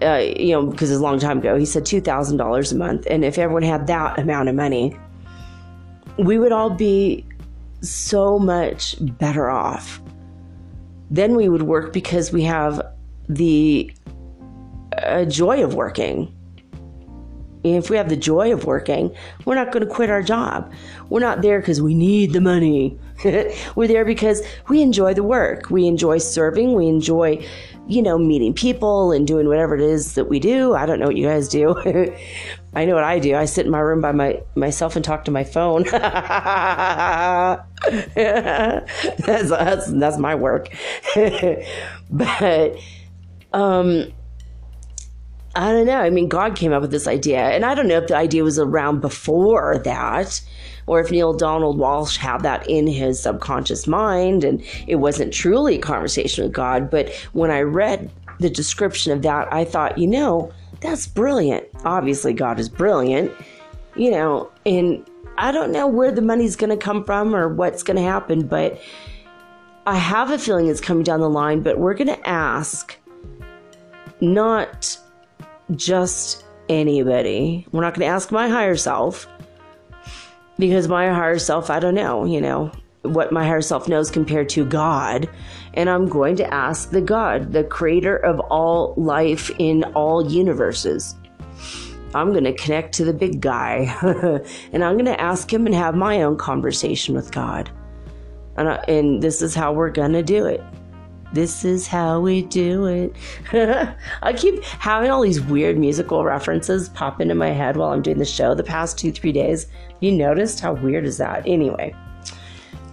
uh, 0.00 0.22
you 0.36 0.52
know, 0.52 0.66
because 0.66 0.90
it's 0.90 1.00
a 1.00 1.02
long 1.02 1.18
time 1.18 1.38
ago, 1.38 1.58
he 1.58 1.66
said 1.66 1.84
two 1.84 2.00
thousand 2.00 2.38
dollars 2.38 2.72
a 2.72 2.76
month. 2.76 3.06
And 3.10 3.26
if 3.26 3.36
everyone 3.36 3.62
had 3.62 3.86
that 3.88 4.18
amount 4.18 4.48
of 4.48 4.54
money, 4.54 4.96
we 6.18 6.38
would 6.38 6.52
all 6.52 6.70
be 6.70 7.26
so 7.80 8.38
much 8.38 8.96
better 9.18 9.48
off. 9.48 10.00
Then 11.10 11.34
we 11.34 11.48
would 11.48 11.62
work 11.62 11.92
because 11.92 12.32
we 12.32 12.42
have 12.42 12.80
the 13.28 13.92
uh, 14.98 15.24
joy 15.24 15.62
of 15.62 15.74
working. 15.74 16.32
If 17.62 17.88
we 17.88 17.96
have 17.96 18.10
the 18.10 18.16
joy 18.16 18.52
of 18.52 18.66
working, 18.66 19.14
we're 19.46 19.54
not 19.54 19.72
going 19.72 19.86
to 19.86 19.92
quit 19.92 20.10
our 20.10 20.22
job. 20.22 20.70
We're 21.08 21.20
not 21.20 21.40
there 21.40 21.60
because 21.60 21.80
we 21.80 21.94
need 21.94 22.34
the 22.34 22.40
money. 22.40 22.98
we're 23.24 23.88
there 23.88 24.04
because 24.04 24.42
we 24.68 24.82
enjoy 24.82 25.14
the 25.14 25.22
work. 25.22 25.70
We 25.70 25.86
enjoy 25.86 26.18
serving. 26.18 26.74
We 26.74 26.88
enjoy, 26.88 27.46
you 27.86 28.02
know, 28.02 28.18
meeting 28.18 28.52
people 28.52 29.12
and 29.12 29.26
doing 29.26 29.48
whatever 29.48 29.74
it 29.74 29.80
is 29.80 30.14
that 30.14 30.26
we 30.26 30.38
do. 30.38 30.74
I 30.74 30.84
don't 30.84 31.00
know 31.00 31.06
what 31.06 31.16
you 31.16 31.26
guys 31.26 31.48
do, 31.48 31.74
I 32.76 32.84
know 32.84 32.94
what 32.94 33.04
I 33.04 33.18
do. 33.18 33.36
I 33.36 33.44
sit 33.44 33.66
in 33.66 33.72
my 33.72 33.80
room 33.80 34.00
by 34.00 34.12
my 34.12 34.42
myself 34.54 34.96
and 34.96 35.04
talk 35.04 35.24
to 35.26 35.30
my 35.30 35.44
phone. 35.44 35.84
that's, 35.90 37.60
that's 39.50 39.92
that's 39.92 40.18
my 40.18 40.34
work. 40.34 40.68
but 42.10 42.76
um 43.52 44.12
I 45.56 45.70
don't 45.70 45.86
know. 45.86 46.00
I 46.00 46.10
mean, 46.10 46.28
God 46.28 46.56
came 46.56 46.72
up 46.72 46.82
with 46.82 46.90
this 46.90 47.06
idea, 47.06 47.38
and 47.38 47.64
I 47.64 47.76
don't 47.76 47.86
know 47.86 47.98
if 47.98 48.08
the 48.08 48.16
idea 48.16 48.42
was 48.42 48.58
around 48.58 49.00
before 49.00 49.78
that, 49.84 50.40
or 50.86 50.98
if 50.98 51.12
Neale 51.12 51.32
Donald 51.32 51.78
Walsch 51.78 52.16
had 52.16 52.42
that 52.42 52.68
in 52.68 52.88
his 52.88 53.20
subconscious 53.20 53.86
mind, 53.86 54.42
and 54.42 54.60
it 54.88 54.96
wasn't 54.96 55.32
truly 55.32 55.76
a 55.76 55.80
conversation 55.80 56.42
with 56.42 56.52
God. 56.52 56.90
But 56.90 57.12
when 57.34 57.52
I 57.52 57.60
read 57.60 58.10
the 58.40 58.50
description 58.50 59.12
of 59.12 59.22
that, 59.22 59.52
I 59.52 59.64
thought, 59.64 59.96
you 59.96 60.08
know, 60.08 60.52
that's 60.80 61.06
brilliant. 61.06 61.66
Obviously, 61.84 62.32
God 62.32 62.58
is 62.58 62.68
brilliant, 62.68 63.32
you 63.96 64.10
know, 64.10 64.50
and 64.64 65.04
I 65.36 65.52
don't 65.52 65.72
know 65.72 65.86
where 65.86 66.10
the 66.12 66.22
money's 66.22 66.56
going 66.56 66.70
to 66.70 66.76
come 66.76 67.04
from 67.04 67.34
or 67.34 67.48
what's 67.48 67.82
going 67.82 67.96
to 67.96 68.02
happen, 68.02 68.46
but 68.46 68.80
I 69.86 69.96
have 69.96 70.30
a 70.30 70.38
feeling 70.38 70.68
it's 70.68 70.80
coming 70.80 71.02
down 71.02 71.20
the 71.20 71.28
line. 71.28 71.60
But 71.60 71.78
we're 71.78 71.94
going 71.94 72.08
to 72.08 72.28
ask 72.28 72.96
not 74.20 74.96
just 75.74 76.44
anybody. 76.68 77.66
We're 77.72 77.82
not 77.82 77.94
going 77.94 78.06
to 78.08 78.14
ask 78.14 78.30
my 78.30 78.48
higher 78.48 78.76
self. 78.76 79.26
because 80.58 80.88
my 80.88 81.08
higher 81.08 81.38
self, 81.38 81.70
I 81.70 81.80
don't 81.80 81.94
know, 81.94 82.24
you 82.24 82.40
know, 82.40 82.70
what 83.02 83.32
my 83.32 83.44
higher 83.44 83.60
self 83.60 83.88
knows 83.88 84.10
compared 84.10 84.48
to 84.50 84.64
God. 84.64 85.28
And 85.74 85.90
I'm 85.90 86.06
going 86.06 86.36
to 86.36 86.54
ask 86.54 86.90
the 86.90 87.00
God, 87.00 87.52
the 87.52 87.64
creator 87.64 88.16
of 88.16 88.40
all 88.40 88.94
life 88.96 89.50
in 89.58 89.84
all 89.94 90.30
universes. 90.30 91.16
I'm 92.14 92.32
going 92.32 92.44
to 92.44 92.52
connect 92.52 92.94
to 92.94 93.04
the 93.04 93.12
big 93.12 93.40
guy 93.40 93.94
and 94.72 94.84
I'm 94.84 94.94
going 94.94 95.04
to 95.06 95.20
ask 95.20 95.52
him 95.52 95.66
and 95.66 95.74
have 95.74 95.94
my 95.94 96.22
own 96.22 96.36
conversation 96.36 97.14
with 97.14 97.32
God. 97.32 97.70
And, 98.56 98.68
I, 98.68 98.76
and 98.88 99.22
this 99.22 99.42
is 99.42 99.54
how 99.54 99.72
we're 99.72 99.90
going 99.90 100.12
to 100.12 100.22
do 100.22 100.46
it. 100.46 100.62
This 101.32 101.64
is 101.64 101.88
how 101.88 102.20
we 102.20 102.42
do 102.42 102.86
it. 102.86 103.16
I 104.22 104.32
keep 104.32 104.62
having 104.62 105.10
all 105.10 105.20
these 105.20 105.40
weird 105.40 105.76
musical 105.76 106.24
references 106.24 106.88
pop 106.90 107.20
into 107.20 107.34
my 107.34 107.48
head 107.48 107.76
while 107.76 107.90
I'm 107.90 108.02
doing 108.02 108.18
the 108.18 108.24
show 108.24 108.54
the 108.54 108.62
past 108.62 108.96
two, 108.96 109.10
three 109.10 109.32
days. 109.32 109.66
You 109.98 110.12
noticed 110.12 110.60
how 110.60 110.74
weird 110.74 111.04
is 111.04 111.18
that? 111.18 111.42
Anyway. 111.44 111.94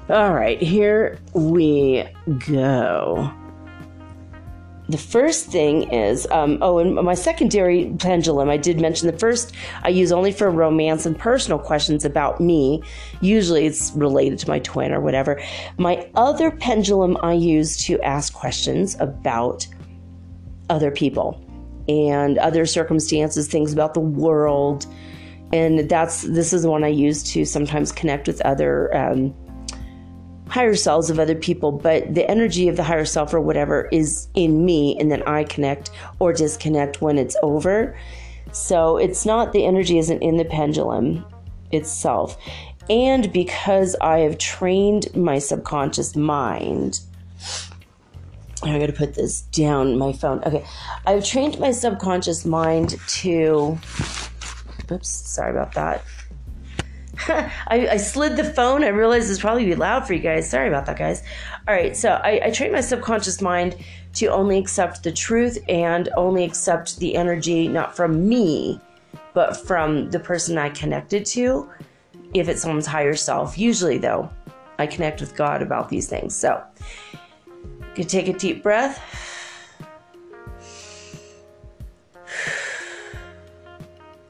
All 0.10 0.34
right, 0.34 0.62
here 0.62 1.20
we 1.34 2.04
go 2.48 3.32
the 4.92 4.98
first 4.98 5.48
thing 5.48 5.92
is 5.92 6.28
um, 6.32 6.58
oh 6.62 6.78
and 6.80 6.96
my 6.96 7.14
secondary 7.14 7.94
pendulum 7.98 8.50
i 8.50 8.58
did 8.58 8.80
mention 8.80 9.08
the 9.08 9.18
first 9.18 9.54
i 9.84 9.90
use 9.90 10.12
only 10.12 10.32
for 10.32 10.50
romance 10.50 11.06
and 11.06 11.18
personal 11.18 11.60
questions 11.60 12.06
about 12.06 12.40
me. 12.40 12.82
Usually 13.22 13.66
it's 13.66 13.92
related 13.96 14.40
to 14.40 14.50
my 14.50 14.60
twin 14.60 14.92
or 14.92 15.02
whatever. 15.02 15.42
My 15.78 16.10
other 16.16 16.52
pendulum 16.52 17.18
i 17.24 17.34
use 17.34 17.78
to 17.86 18.00
ask 18.02 18.34
questions 18.34 18.96
about 19.00 19.66
other 20.70 20.92
people 20.92 21.44
and 21.88 22.38
other 22.38 22.66
circumstances 22.66 23.48
things 23.48 23.74
about 23.74 23.94
the 23.94 24.00
world. 24.00 24.86
And 25.54 25.90
that's 25.90 26.22
this 26.24 26.54
is 26.54 26.64
the 26.64 26.70
one 26.70 26.84
i 26.84 26.88
use 26.88 27.24
to 27.34 27.46
sometimes 27.46 27.92
connect 27.92 28.28
with 28.28 28.42
other 28.42 28.96
um, 28.96 29.34
higher 30.52 30.76
selves 30.76 31.10
of 31.10 31.18
other 31.18 31.34
people, 31.34 31.72
but 31.72 32.14
the 32.14 32.30
energy 32.30 32.68
of 32.68 32.76
the 32.76 32.84
higher 32.84 33.06
self 33.06 33.34
or 33.34 33.40
whatever 33.40 33.88
is 33.92 34.28
in 34.34 34.66
me, 34.66 34.98
and 35.00 35.10
then 35.10 35.24
I 35.24 35.46
connect 35.46 35.92
or 36.20 36.34
disconnect 36.34 37.02
when 37.02 37.18
it's 37.18 37.38
over. 37.42 37.98
So 38.52 38.98
it's 38.98 39.26
not 39.26 39.54
the 39.54 39.66
energy 39.66 39.98
isn't 39.98 40.22
in 40.22 40.36
the 40.36 40.44
pendulum 40.44 41.26
itself. 41.72 42.38
And 42.90 43.32
because 43.32 43.96
I 44.02 44.20
have 44.20 44.38
trained 44.38 45.16
my 45.16 45.40
subconscious 45.40 46.18
mind, 46.18 47.00
I 48.62 48.78
gotta 48.78 48.92
put 48.92 49.14
this 49.14 49.44
down 49.44 49.98
my 49.98 50.12
phone. 50.12 50.44
Okay, 50.44 50.66
I've 51.08 51.26
trained 51.26 51.60
my 51.60 51.72
subconscious 51.72 52.44
mind 52.44 52.98
to. 53.08 53.80
Oops, 54.92 55.08
sorry 55.08 55.52
about 55.52 55.74
that. 55.76 56.04
I, 57.68 57.88
I, 57.92 57.98
slid 57.98 58.36
the 58.36 58.44
phone. 58.44 58.84
I 58.84 58.88
realized 58.88 59.30
it's 59.30 59.40
probably 59.40 59.66
be 59.66 59.76
loud 59.76 60.08
for 60.08 60.14
you 60.14 60.20
guys. 60.20 60.50
Sorry 60.50 60.68
about 60.68 60.86
that, 60.88 60.98
guys. 60.98 61.22
All 61.68 61.74
right, 61.74 61.96
so 61.96 62.20
I, 62.24 62.42
I 62.46 62.52
train 62.52 62.72
my 62.72 62.82
subconscious 62.82 63.42
mind 63.42 63.76
to 64.14 64.28
only 64.28 64.58
accept 64.58 65.04
the 65.04 65.12
truth 65.12 65.58
and 65.70 66.10
only 66.18 66.44
accept 66.44 66.98
the 66.98 67.16
energy 67.16 67.68
not 67.68 67.96
from 67.96 68.28
me, 68.28 68.80
but 69.34 69.56
from 69.56 70.10
the 70.10 70.20
person 70.20 70.58
I 70.58 70.70
connected 70.70 71.26
to. 71.28 71.70
If 72.34 72.50
it's 72.50 72.62
someone's 72.62 72.88
higher 72.88 73.16
self, 73.16 73.58
usually 73.58 73.98
though, 73.98 74.30
I 74.80 74.88
connect 74.88 75.22
with 75.22 75.36
God 75.36 75.62
about 75.62 75.90
these 75.90 76.08
things. 76.08 76.34
So, 76.34 76.64
you 77.12 77.94
can 77.94 78.08
take 78.08 78.28
a 78.30 78.34
deep 78.34 78.64
breath. 78.64 79.00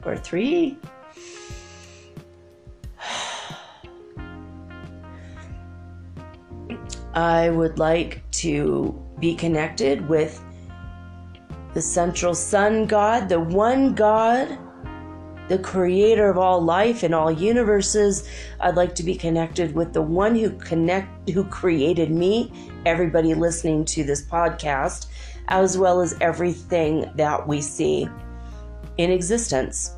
Or 0.04 0.18
three. 0.18 0.80
I 7.14 7.50
would 7.50 7.78
like 7.78 8.24
to 8.32 8.98
be 9.20 9.36
connected 9.36 10.08
with 10.08 10.42
the 11.74 11.82
central 11.82 12.34
sun 12.34 12.86
God, 12.86 13.28
the 13.28 13.40
one 13.40 13.94
God, 13.94 14.58
the 15.50 15.60
creator 15.60 16.30
of 16.30 16.38
all 16.38 16.62
life 16.62 17.04
and 17.04 17.14
all 17.14 17.30
universes. 17.30 18.28
I'd 18.62 18.76
like 18.76 18.96
to 18.96 19.04
be 19.04 19.16
connected 19.16 19.76
with 19.76 19.92
the 19.92 20.02
one 20.02 20.36
who 20.36 20.52
connect 20.52 21.30
who 21.30 21.44
created 21.44 22.12
me, 22.12 22.52
everybody 22.86 23.34
listening 23.34 23.84
to 23.86 24.04
this 24.06 24.26
podcast, 24.26 25.08
as 25.50 25.78
well 25.78 26.00
as 26.00 26.16
everything 26.22 27.12
that 27.16 27.46
we 27.46 27.60
see 27.60 28.08
in 28.98 29.12
existence. 29.12 29.96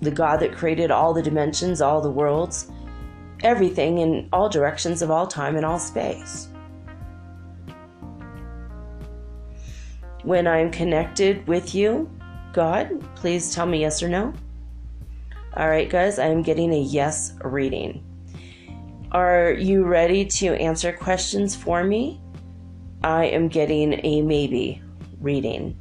The 0.00 0.12
God 0.12 0.38
that 0.40 0.52
created 0.52 0.92
all 0.92 1.12
the 1.12 1.22
dimensions, 1.22 1.80
all 1.80 2.00
the 2.00 2.10
worlds, 2.10 2.70
everything 3.42 3.98
in 3.98 4.28
all 4.32 4.48
directions 4.48 5.02
of 5.02 5.10
all 5.10 5.26
time 5.26 5.56
and 5.56 5.64
all 5.64 5.80
space. 5.80 6.48
When 10.22 10.46
I'm 10.46 10.70
connected 10.70 11.46
with 11.46 11.74
you, 11.74 12.10
God, 12.52 13.02
please 13.16 13.54
tell 13.54 13.66
me 13.66 13.80
yes 13.80 14.02
or 14.02 14.08
no. 14.08 14.32
All 15.56 15.68
right, 15.68 15.88
guys, 15.88 16.18
I 16.18 16.26
am 16.26 16.42
getting 16.42 16.72
a 16.72 16.80
yes 16.80 17.34
reading. 17.42 18.04
Are 19.10 19.52
you 19.52 19.84
ready 19.84 20.24
to 20.24 20.54
answer 20.54 20.92
questions 20.92 21.54
for 21.54 21.84
me? 21.84 22.20
I 23.04 23.26
am 23.26 23.48
getting 23.48 24.00
a 24.04 24.22
maybe 24.22 24.80
reading. 25.20 25.76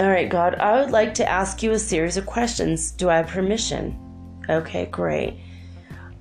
All 0.00 0.08
right, 0.08 0.28
God, 0.28 0.54
I 0.56 0.80
would 0.80 0.90
like 0.90 1.14
to 1.14 1.28
ask 1.28 1.62
you 1.62 1.72
a 1.72 1.78
series 1.78 2.16
of 2.16 2.26
questions. 2.26 2.92
Do 2.92 3.08
I 3.08 3.16
have 3.16 3.28
permission? 3.28 3.98
Okay, 4.48 4.86
great. 4.86 5.38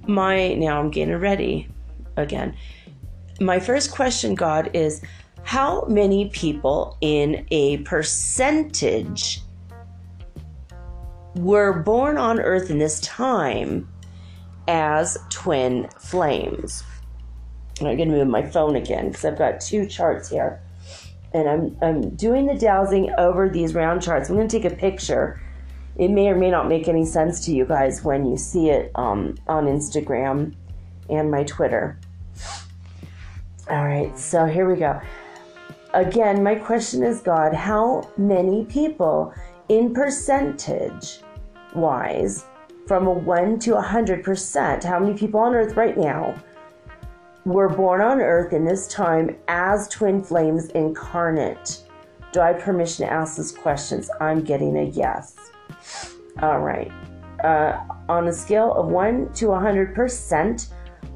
My 0.07 0.53
now 0.53 0.79
I'm 0.79 0.89
getting 0.89 1.15
ready 1.15 1.67
again. 2.15 2.55
My 3.39 3.59
first 3.59 3.91
question, 3.91 4.33
God, 4.33 4.71
is 4.73 5.01
how 5.47 5.85
many 5.87 6.27
people 6.27 6.97
in 6.99 7.47
a 7.51 7.77
percentage 7.77 9.41
were 11.35 11.71
born 11.83 12.17
on 12.17 12.37
earth 12.41 12.69
in 12.69 12.79
this 12.79 12.99
time 12.99 13.87
as 14.67 15.17
twin 15.29 15.87
flames? 15.99 16.83
I'm 17.79 17.95
going 17.95 18.09
to 18.09 18.17
move 18.17 18.27
my 18.27 18.45
phone 18.45 18.75
again 18.75 19.07
because 19.07 19.23
I've 19.23 19.37
got 19.37 19.61
two 19.61 19.85
charts 19.85 20.29
here. 20.29 20.61
And 21.33 21.47
I'm, 21.47 21.77
I'm 21.81 22.09
doing 22.17 22.47
the 22.47 22.55
dowsing 22.55 23.13
over 23.17 23.47
these 23.47 23.73
round 23.73 24.01
charts. 24.01 24.29
I'm 24.29 24.35
going 24.35 24.49
to 24.49 24.59
take 24.61 24.69
a 24.69 24.75
picture. 24.75 25.41
It 25.95 26.09
may 26.09 26.27
or 26.27 26.35
may 26.35 26.51
not 26.51 26.67
make 26.67 26.89
any 26.89 27.05
sense 27.05 27.45
to 27.45 27.53
you 27.53 27.63
guys 27.63 28.03
when 28.03 28.25
you 28.25 28.35
see 28.35 28.69
it 28.69 28.91
um, 28.95 29.37
on 29.47 29.67
Instagram 29.67 30.55
and 31.09 31.31
my 31.31 31.45
Twitter. 31.45 31.97
All 33.69 33.85
right, 33.85 34.17
so 34.19 34.45
here 34.45 34.69
we 34.69 34.77
go 34.77 34.99
again, 35.97 36.43
my 36.43 36.53
question 36.53 37.03
is 37.03 37.21
God, 37.21 37.53
how 37.53 38.09
many 38.17 38.65
people 38.65 39.33
in 39.67 39.93
percentage 39.93 41.19
wise, 41.75 42.45
from 42.85 43.07
a 43.07 43.11
1 43.11 43.59
to 43.59 43.71
100%, 43.71 44.83
how 44.83 44.99
many 44.99 45.17
people 45.17 45.39
on 45.39 45.55
earth 45.55 45.75
right 45.75 45.97
now 45.97 46.35
were 47.45 47.67
born 47.67 48.01
on 48.01 48.21
earth 48.21 48.53
in 48.53 48.63
this 48.63 48.87
time 48.87 49.35
as 49.47 49.87
twin 49.89 50.23
flames 50.23 50.67
incarnate? 50.69 51.83
Do 52.31 52.41
I 52.41 52.53
have 52.53 52.61
permission 52.61 53.07
to 53.07 53.11
ask 53.11 53.35
these 53.35 53.51
questions? 53.51 54.09
I'm 54.21 54.43
getting 54.43 54.77
a 54.77 54.83
yes. 54.83 55.35
All 56.41 56.59
right. 56.59 56.91
Uh, 57.43 57.83
on 58.07 58.27
a 58.27 58.33
scale 58.33 58.73
of 58.73 58.87
1 58.87 59.33
to 59.33 59.47
100%, 59.47 60.67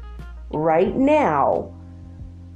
right 0.51 0.97
now 0.97 1.75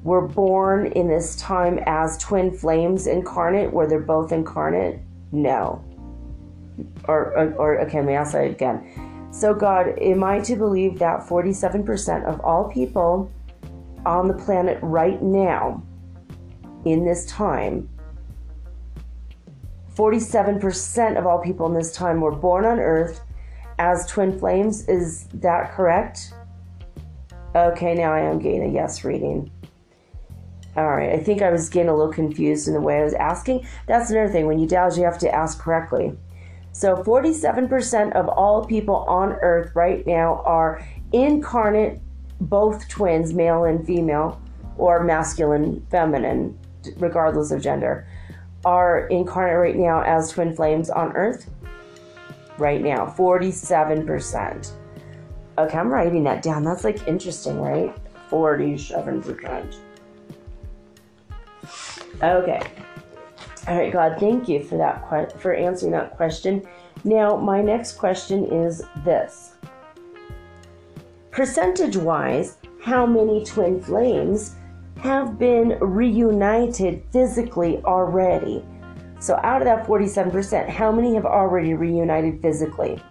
were 0.03 0.27
born 0.27 0.87
in 0.93 1.09
this 1.09 1.37
time 1.37 1.79
as 1.87 2.17
twin 2.17 2.51
flames 2.51 3.07
incarnate, 3.07 3.71
where 3.71 3.87
they're 3.87 4.01
both 4.01 4.33
incarnate? 4.33 4.99
No. 5.31 5.85
Or, 7.07 7.37
or, 7.37 7.53
or 7.55 7.81
okay, 7.83 7.99
let 7.99 8.07
me 8.07 8.15
ask 8.15 8.33
that 8.33 8.47
again. 8.47 9.29
So, 9.31 9.53
God, 9.53 9.99
am 9.99 10.25
I 10.25 10.41
to 10.41 10.57
believe 10.57 10.99
that 11.01 11.21
47% 11.21 12.25
of 12.25 12.41
all 12.41 12.71
people 12.71 13.31
on 14.07 14.27
the 14.27 14.35
planet 14.35 14.79
right 14.81 15.21
now 15.23 15.83
in 16.87 17.05
this 17.05 17.27
time, 17.27 17.89
47% 19.95 21.19
of 21.19 21.27
all 21.27 21.39
people 21.41 21.67
in 21.67 21.75
this 21.75 21.95
time 21.95 22.21
were 22.21 22.35
born 22.35 22.65
on 22.65 22.79
Earth 22.79 23.21
as 23.79 24.07
twin 24.07 24.39
flames. 24.39 24.89
Is 24.89 25.25
that 25.35 25.73
correct? 25.73 26.33
Okay, 27.55 27.95
now 27.95 28.13
I 28.13 28.21
am 28.21 28.39
getting 28.39 28.65
a 28.65 28.73
yes 28.73 29.05
reading. 29.05 29.51
All 30.77 30.89
right, 30.89 31.13
I 31.13 31.23
think 31.23 31.41
I 31.41 31.51
was 31.51 31.69
getting 31.69 31.89
a 31.89 31.95
little 31.95 32.13
confused 32.13 32.67
in 32.67 32.75
the 32.75 32.81
way 32.81 32.99
I 32.99 33.05
was 33.05 33.15
asking. 33.15 33.65
That's 33.87 34.11
another 34.11 34.33
thing. 34.33 34.47
When 34.47 34.59
you 34.59 34.67
dowse, 34.67 34.99
you 34.99 35.05
have 35.05 35.19
to 35.19 35.33
ask 35.33 35.61
correctly. 35.61 36.17
So, 36.73 36.97
47% 36.97 38.13
of 38.15 38.29
all 38.29 38.65
people 38.65 38.97
on 39.07 39.35
earth 39.35 39.71
right 39.77 40.05
now 40.05 40.43
are 40.45 40.85
incarnate, 41.13 42.01
both 42.41 42.89
twins, 42.89 43.33
male 43.33 43.63
and 43.63 43.87
female, 43.87 44.41
or 44.77 45.05
masculine, 45.05 45.87
feminine, 45.93 46.59
regardless 46.97 47.53
of 47.53 47.63
gender, 47.63 48.09
are 48.65 49.07
incarnate 49.07 49.59
right 49.59 49.77
now 49.77 50.03
as 50.03 50.33
twin 50.33 50.57
flames 50.57 50.91
on 50.91 51.13
earth. 51.13 51.49
Right 52.59 52.81
now, 52.83 53.07
47%. 53.07 54.73
Okay, 55.59 55.79
I'm 55.79 55.89
writing 55.89 56.25
that 56.25 56.43
down. 56.43 56.65
That's 56.65 56.85
like 56.85 57.07
interesting, 57.07 57.61
right? 57.61 57.95
47%. 58.31 59.77
Okay. 62.23 62.63
All 63.67 63.79
right, 63.79 63.93
God, 63.93 64.17
thank 64.19 64.49
you 64.49 64.63
for 64.63 64.77
that 64.77 65.09
que- 65.09 65.39
for 65.39 65.55
answering 65.55 65.93
that 65.93 66.17
question. 66.17 66.63
Now, 67.05 67.37
my 67.37 67.63
next 67.63 67.99
question 67.99 68.45
is 68.45 68.83
this. 69.05 69.55
Percentage-wise, 71.31 72.59
how 72.83 73.07
many 73.07 73.45
twin 73.45 73.81
flames 73.81 74.57
have 74.99 75.39
been 75.39 75.79
reunited 75.81 77.03
physically 77.11 77.83
already? 77.85 78.65
So, 79.25 79.41
out 79.43 79.63
of 79.63 79.65
that 79.65 79.87
47%, 79.87 80.69
how 80.69 80.93
many 80.93 81.15
have 81.15 81.25
already 81.25 81.73
reunited 81.73 82.43
physically? 82.43 83.03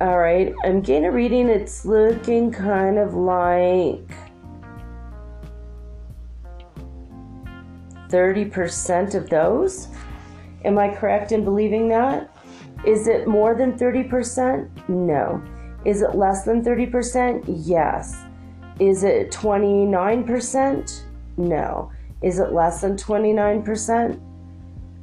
All 0.00 0.16
right, 0.16 0.54
I'm 0.64 0.80
getting 0.80 1.04
a 1.04 1.10
reading. 1.10 1.50
It's 1.50 1.84
looking 1.84 2.50
kind 2.50 2.96
of 2.98 3.12
like 3.12 4.08
30% 8.08 9.14
of 9.14 9.28
those. 9.28 9.88
Am 10.64 10.78
I 10.78 10.88
correct 10.88 11.32
in 11.32 11.44
believing 11.44 11.86
that? 11.90 12.34
Is 12.86 13.08
it 13.08 13.28
more 13.28 13.54
than 13.54 13.78
30%? 13.78 14.88
No. 14.88 15.44
Is 15.84 16.02
it 16.02 16.14
less 16.14 16.44
than 16.44 16.64
30%? 16.64 17.44
Yes. 17.46 18.24
Is 18.80 19.04
it 19.04 19.30
29%? 19.30 21.02
No. 21.36 21.92
Is 22.22 22.38
it 22.38 22.52
less 22.52 22.80
than 22.80 22.96
29%? 22.96 24.20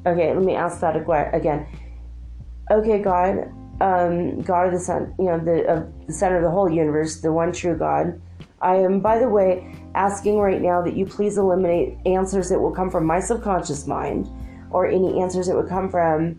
Okay, 0.08 0.34
let 0.34 0.44
me 0.44 0.56
ask 0.56 0.80
that 0.82 0.96
again. 0.96 1.68
Okay, 2.72 3.00
God, 3.00 3.52
um, 3.80 4.42
God 4.42 4.68
of 4.68 4.74
the 4.74 4.80
Son, 4.80 5.14
you 5.20 5.26
know, 5.26 5.40
the, 5.40 5.68
uh, 5.68 5.86
the 6.08 6.14
center 6.14 6.38
of 6.38 6.44
the 6.44 6.50
whole 6.50 6.70
universe, 6.70 7.22
the 7.22 7.32
one 7.32 7.52
true 7.52 7.78
God. 7.78 8.20
I 8.62 8.76
am, 8.76 9.00
by 9.00 9.20
the 9.20 9.30
way, 9.30 9.76
asking 9.96 10.40
right 10.40 10.62
now 10.62 10.82
that 10.82 10.96
you 10.96 11.06
please 11.06 11.38
eliminate 11.38 11.98
answers 12.06 12.50
that 12.50 12.60
will 12.60 12.72
come 12.72 12.90
from 12.90 13.06
my 13.06 13.20
subconscious 13.20 13.88
mind 13.88 14.30
or 14.72 14.88
any 14.88 15.20
answers 15.20 15.48
that 15.48 15.56
would 15.56 15.68
come 15.68 15.90
from 15.90 16.38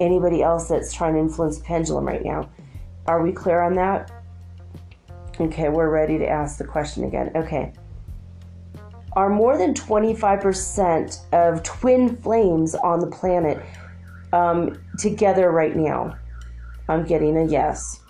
anybody 0.00 0.42
else 0.42 0.68
that's 0.68 0.92
trying 0.92 1.14
to 1.14 1.20
influence 1.20 1.60
pendulum 1.60 2.06
right 2.06 2.24
now. 2.24 2.48
Are 3.06 3.22
we 3.22 3.32
clear 3.32 3.60
on 3.60 3.74
that? 3.74 4.10
Okay, 5.40 5.68
we're 5.68 5.90
ready 5.90 6.18
to 6.18 6.28
ask 6.28 6.58
the 6.58 6.64
question 6.64 7.04
again. 7.04 7.32
Okay. 7.34 7.72
Are 9.14 9.28
more 9.28 9.58
than 9.58 9.74
25% 9.74 11.32
of 11.32 11.62
twin 11.62 12.16
flames 12.16 12.74
on 12.74 13.00
the 13.00 13.08
planet 13.08 13.62
um, 14.32 14.80
together 14.98 15.50
right 15.50 15.76
now? 15.76 16.16
I'm 16.88 17.04
getting 17.04 17.36
a 17.36 17.44
yes. 17.44 18.00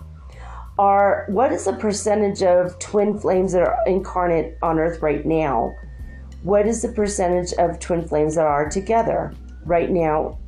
Are 0.79 1.25
what 1.29 1.51
is 1.51 1.65
the 1.65 1.73
percentage 1.73 2.41
of 2.41 2.77
twin 2.79 3.17
flames 3.19 3.53
that 3.53 3.61
are 3.61 3.77
incarnate 3.85 4.57
on 4.61 4.79
Earth 4.79 5.01
right 5.01 5.25
now? 5.25 5.73
What 6.41 6.67
is 6.67 6.81
the 6.81 6.89
percentage 6.89 7.53
of 7.53 7.79
twin 7.79 8.07
flames 8.07 8.35
that 8.35 8.45
are 8.45 8.67
together 8.69 9.33
right 9.65 9.89
now 9.89 10.39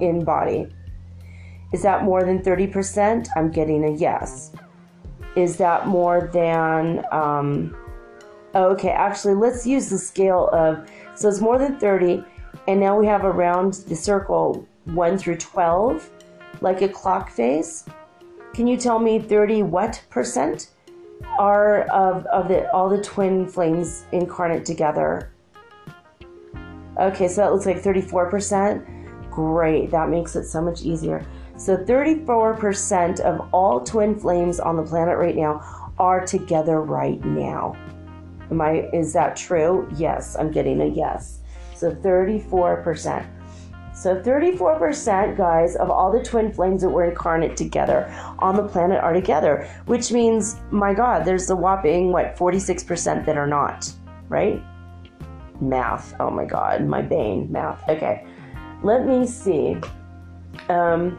in 0.00 0.24
body? 0.24 0.68
Is 1.72 1.82
that 1.82 2.04
more 2.04 2.24
than 2.24 2.40
30%? 2.40 3.28
I'm 3.36 3.50
getting 3.50 3.84
a 3.84 3.90
yes. 3.90 4.52
Is 5.36 5.56
that 5.58 5.86
more 5.86 6.30
than, 6.32 7.04
um, 7.12 7.76
okay, 8.54 8.90
actually, 8.90 9.34
let's 9.34 9.66
use 9.66 9.90
the 9.90 9.98
scale 9.98 10.48
of, 10.52 10.88
so 11.14 11.28
it's 11.28 11.40
more 11.40 11.58
than 11.58 11.78
30, 11.78 12.24
and 12.66 12.80
now 12.80 12.98
we 12.98 13.06
have 13.06 13.24
around 13.24 13.74
the 13.88 13.96
circle 13.96 14.66
1 14.86 15.18
through 15.18 15.36
12, 15.36 16.10
like 16.60 16.80
a 16.80 16.88
clock 16.88 17.30
face. 17.30 17.84
Can 18.54 18.66
you 18.66 18.76
tell 18.76 18.98
me 18.98 19.18
30 19.18 19.62
what 19.64 20.02
percent 20.08 20.70
are 21.38 21.82
of, 21.82 22.24
of 22.26 22.48
the, 22.48 22.70
all 22.72 22.88
the 22.88 23.02
twin 23.02 23.46
flames 23.46 24.06
incarnate 24.12 24.64
together? 24.64 25.30
Okay, 26.98 27.28
so 27.28 27.42
that 27.42 27.52
looks 27.52 27.66
like 27.66 27.82
34%. 27.82 29.30
Great, 29.30 29.90
that 29.90 30.08
makes 30.08 30.34
it 30.34 30.46
so 30.46 30.60
much 30.62 30.82
easier. 30.82 31.24
So 31.58 31.76
34% 31.76 33.20
of 33.20 33.48
all 33.52 33.80
twin 33.80 34.16
flames 34.16 34.60
on 34.60 34.76
the 34.76 34.82
planet 34.84 35.18
right 35.18 35.34
now 35.36 35.92
are 35.98 36.24
together 36.24 36.80
right 36.80 37.22
now. 37.24 37.76
Am 38.50 38.60
I 38.60 38.88
is 38.92 39.12
that 39.14 39.34
true? 39.34 39.88
Yes, 39.96 40.36
I'm 40.38 40.52
getting 40.52 40.80
a 40.80 40.86
yes. 40.86 41.40
So 41.74 41.90
34%. 41.90 43.26
So 43.92 44.14
34% 44.20 45.36
guys 45.36 45.74
of 45.74 45.90
all 45.90 46.12
the 46.12 46.22
twin 46.22 46.52
flames 46.52 46.82
that 46.82 46.90
were 46.90 47.06
incarnate 47.06 47.56
together 47.56 48.06
on 48.38 48.54
the 48.54 48.62
planet 48.62 49.02
are 49.02 49.12
together, 49.12 49.68
which 49.86 50.12
means 50.12 50.60
my 50.70 50.94
god, 50.94 51.24
there's 51.24 51.50
a 51.50 51.56
whopping 51.56 52.12
what 52.12 52.36
46% 52.36 53.26
that 53.26 53.36
are 53.36 53.48
not, 53.48 53.92
right? 54.28 54.62
Math. 55.60 56.14
Oh 56.20 56.30
my 56.30 56.44
god, 56.44 56.86
my 56.86 57.02
bane, 57.02 57.50
math. 57.50 57.82
Okay. 57.88 58.24
Let 58.84 59.04
me 59.04 59.26
see. 59.26 59.76
Um 60.68 61.18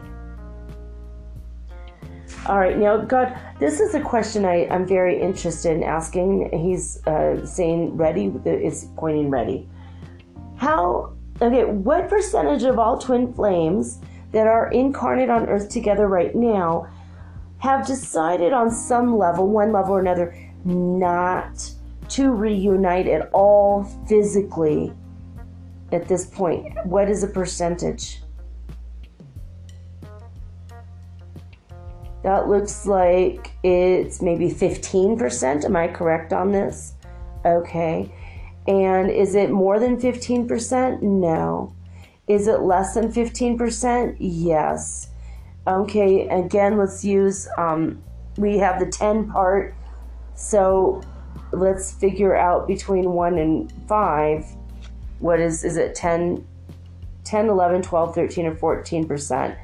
all 2.46 2.58
right, 2.58 2.78
now, 2.78 2.96
God, 2.96 3.38
this 3.58 3.80
is 3.80 3.94
a 3.94 4.00
question 4.00 4.44
I, 4.44 4.66
I'm 4.68 4.86
very 4.86 5.20
interested 5.20 5.72
in 5.72 5.82
asking. 5.82 6.50
He's 6.52 7.04
uh, 7.06 7.44
saying 7.44 7.96
ready, 7.96 8.32
is 8.44 8.88
pointing 8.96 9.30
ready. 9.30 9.68
How, 10.56 11.14
okay, 11.42 11.64
what 11.64 12.08
percentage 12.08 12.62
of 12.62 12.78
all 12.78 12.98
twin 12.98 13.32
flames 13.32 14.00
that 14.32 14.46
are 14.46 14.70
incarnate 14.70 15.28
on 15.28 15.48
Earth 15.48 15.68
together 15.68 16.06
right 16.06 16.34
now 16.34 16.88
have 17.58 17.86
decided 17.86 18.52
on 18.52 18.70
some 18.70 19.18
level, 19.18 19.48
one 19.48 19.72
level 19.72 19.94
or 19.94 20.00
another, 20.00 20.34
not 20.64 21.70
to 22.08 22.30
reunite 22.32 23.06
at 23.06 23.30
all 23.32 23.84
physically 24.08 24.92
at 25.92 26.08
this 26.08 26.26
point? 26.26 26.74
What 26.86 27.10
is 27.10 27.20
the 27.20 27.28
percentage? 27.28 28.19
That 32.22 32.48
looks 32.48 32.86
like 32.86 33.52
it's 33.62 34.20
maybe 34.20 34.50
15%. 34.50 35.64
Am 35.64 35.76
I 35.76 35.88
correct 35.88 36.32
on 36.32 36.52
this? 36.52 36.94
Okay. 37.44 38.12
And 38.66 39.10
is 39.10 39.34
it 39.34 39.50
more 39.50 39.80
than 39.80 39.98
15%? 39.98 41.02
No. 41.02 41.74
Is 42.28 42.46
it 42.46 42.60
less 42.60 42.94
than 42.94 43.10
15%? 43.10 44.16
Yes. 44.18 45.08
Okay, 45.66 46.28
again, 46.28 46.78
let's 46.78 47.04
use, 47.04 47.48
um, 47.58 48.02
we 48.36 48.58
have 48.58 48.80
the 48.80 48.86
10 48.86 49.30
part. 49.30 49.74
So 50.34 51.02
let's 51.52 51.92
figure 51.92 52.36
out 52.36 52.66
between 52.66 53.12
1 53.12 53.38
and 53.38 53.72
5. 53.88 54.46
What 55.18 55.40
is, 55.40 55.64
is 55.64 55.76
it 55.76 55.94
10, 55.94 56.46
10, 57.24 57.48
11, 57.48 57.82
12, 57.82 58.14
13, 58.14 58.46
or 58.46 58.54
14%? 58.54 59.56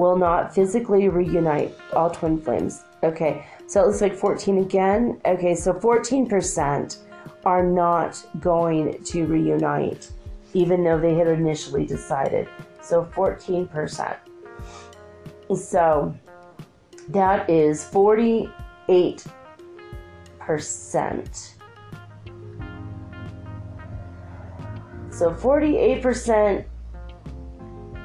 Will 0.00 0.16
not 0.16 0.52
physically 0.54 1.08
reunite 1.08 1.76
all 1.92 2.10
twin 2.10 2.40
flames. 2.40 2.82
Okay, 3.04 3.46
so 3.66 3.82
it 3.82 3.86
looks 3.86 4.00
like 4.00 4.14
14 4.14 4.58
again. 4.58 5.20
Okay, 5.24 5.54
so 5.54 5.72
14% 5.72 6.96
are 7.44 7.62
not 7.62 8.24
going 8.40 9.02
to 9.04 9.26
reunite, 9.26 10.10
even 10.54 10.82
though 10.82 10.98
they 10.98 11.14
had 11.14 11.28
initially 11.28 11.86
decided. 11.86 12.48
So 12.82 13.04
14%. 13.04 14.16
So 15.54 16.14
that 17.08 17.48
is 17.50 17.84
48%. 17.84 18.50
So 25.10 25.30
48% 25.32 26.64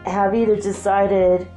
have 0.05 0.35
either 0.35 0.55
decided 0.55 1.47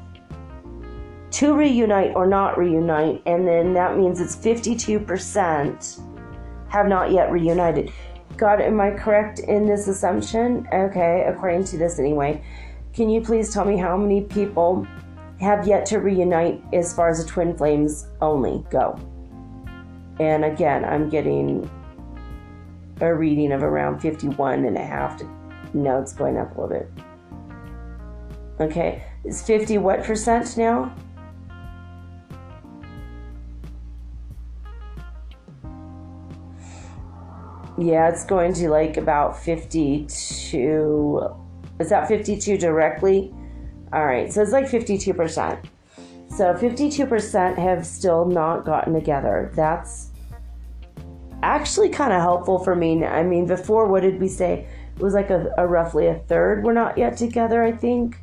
to 1.31 1.55
reunite 1.55 2.14
or 2.14 2.26
not 2.26 2.57
reunite, 2.57 3.22
and 3.26 3.47
then 3.47 3.74
that 3.74 3.97
means 3.97 4.20
it's 4.20 4.37
52% 4.37 6.01
have 6.68 6.87
not 6.87 7.11
yet 7.11 7.31
reunited. 7.31 7.93
God, 8.37 8.61
am 8.61 8.81
I 8.81 8.91
correct 8.91 9.41
in 9.41 9.66
this 9.66 9.89
assumption? 9.89 10.66
Okay, 10.72 11.24
according 11.26 11.64
to 11.64 11.79
this 11.79 11.99
anyway. 11.99 12.43
Can 12.93 13.11
you 13.11 13.20
please 13.20 13.53
tell 13.53 13.64
me 13.64 13.76
how 13.76 13.97
many 13.97 14.22
people 14.22 14.87
have 15.41 15.66
yet 15.66 15.87
to 15.87 15.99
reunite 15.99 16.62
as 16.72 16.95
far 16.95 17.11
as 17.11 17.24
the 17.24 17.29
twin 17.29 17.57
flames 17.57 18.09
only 18.20 18.64
go? 18.70 18.99
And 20.20 20.45
again, 20.45 20.85
I'm 20.85 21.09
getting 21.09 21.68
a 23.01 23.14
reading 23.14 23.53
of 23.53 23.62
around 23.62 24.01
51 24.01 24.64
and 24.64 24.76
a 24.76 24.85
half. 24.85 25.18
To, 25.18 25.29
it's 25.74 26.12
going 26.12 26.37
up 26.39 26.57
a 26.57 26.61
little 26.61 26.79
bit. 26.79 26.91
Okay, 28.61 29.05
it's 29.24 29.43
50 29.43 29.79
what 29.79 30.03
percent 30.03 30.57
now? 30.57 30.95
Yeah, 37.79 38.09
it's 38.09 38.24
going 38.24 38.55
to 38.55 38.68
like 38.70 38.97
about 38.97 39.41
52. 39.41 41.20
Is 41.79 41.91
that 41.91 42.09
52 42.09 42.59
directly? 42.59 43.33
All 43.93 44.05
right, 44.05 44.33
so 44.33 44.43
it's 44.43 44.51
like 44.51 44.66
52%. 44.66 45.64
So 46.31 46.55
52% 46.55 47.57
have 47.57 47.87
still 47.87 48.24
not 48.24 48.64
gotten 48.64 48.93
together. 48.93 49.53
That's 49.55 50.11
actually 51.43 51.89
kind 51.91 52.12
of 52.12 52.20
helpful 52.20 52.59
for 52.59 52.74
me. 52.74 53.05
I 53.05 53.22
mean, 53.22 53.47
before, 53.47 53.87
what 53.87 54.03
did 54.03 54.20
we 54.20 54.29
say? 54.29 54.66
It 54.97 55.03
was 55.03 55.14
like 55.14 55.31
a, 55.31 55.55
a 55.57 55.64
roughly 55.66 56.09
a 56.09 56.16
third 56.18 56.64
were 56.64 56.72
not 56.72 56.99
yet 56.99 57.16
together, 57.16 57.62
I 57.62 57.70
think, 57.70 58.20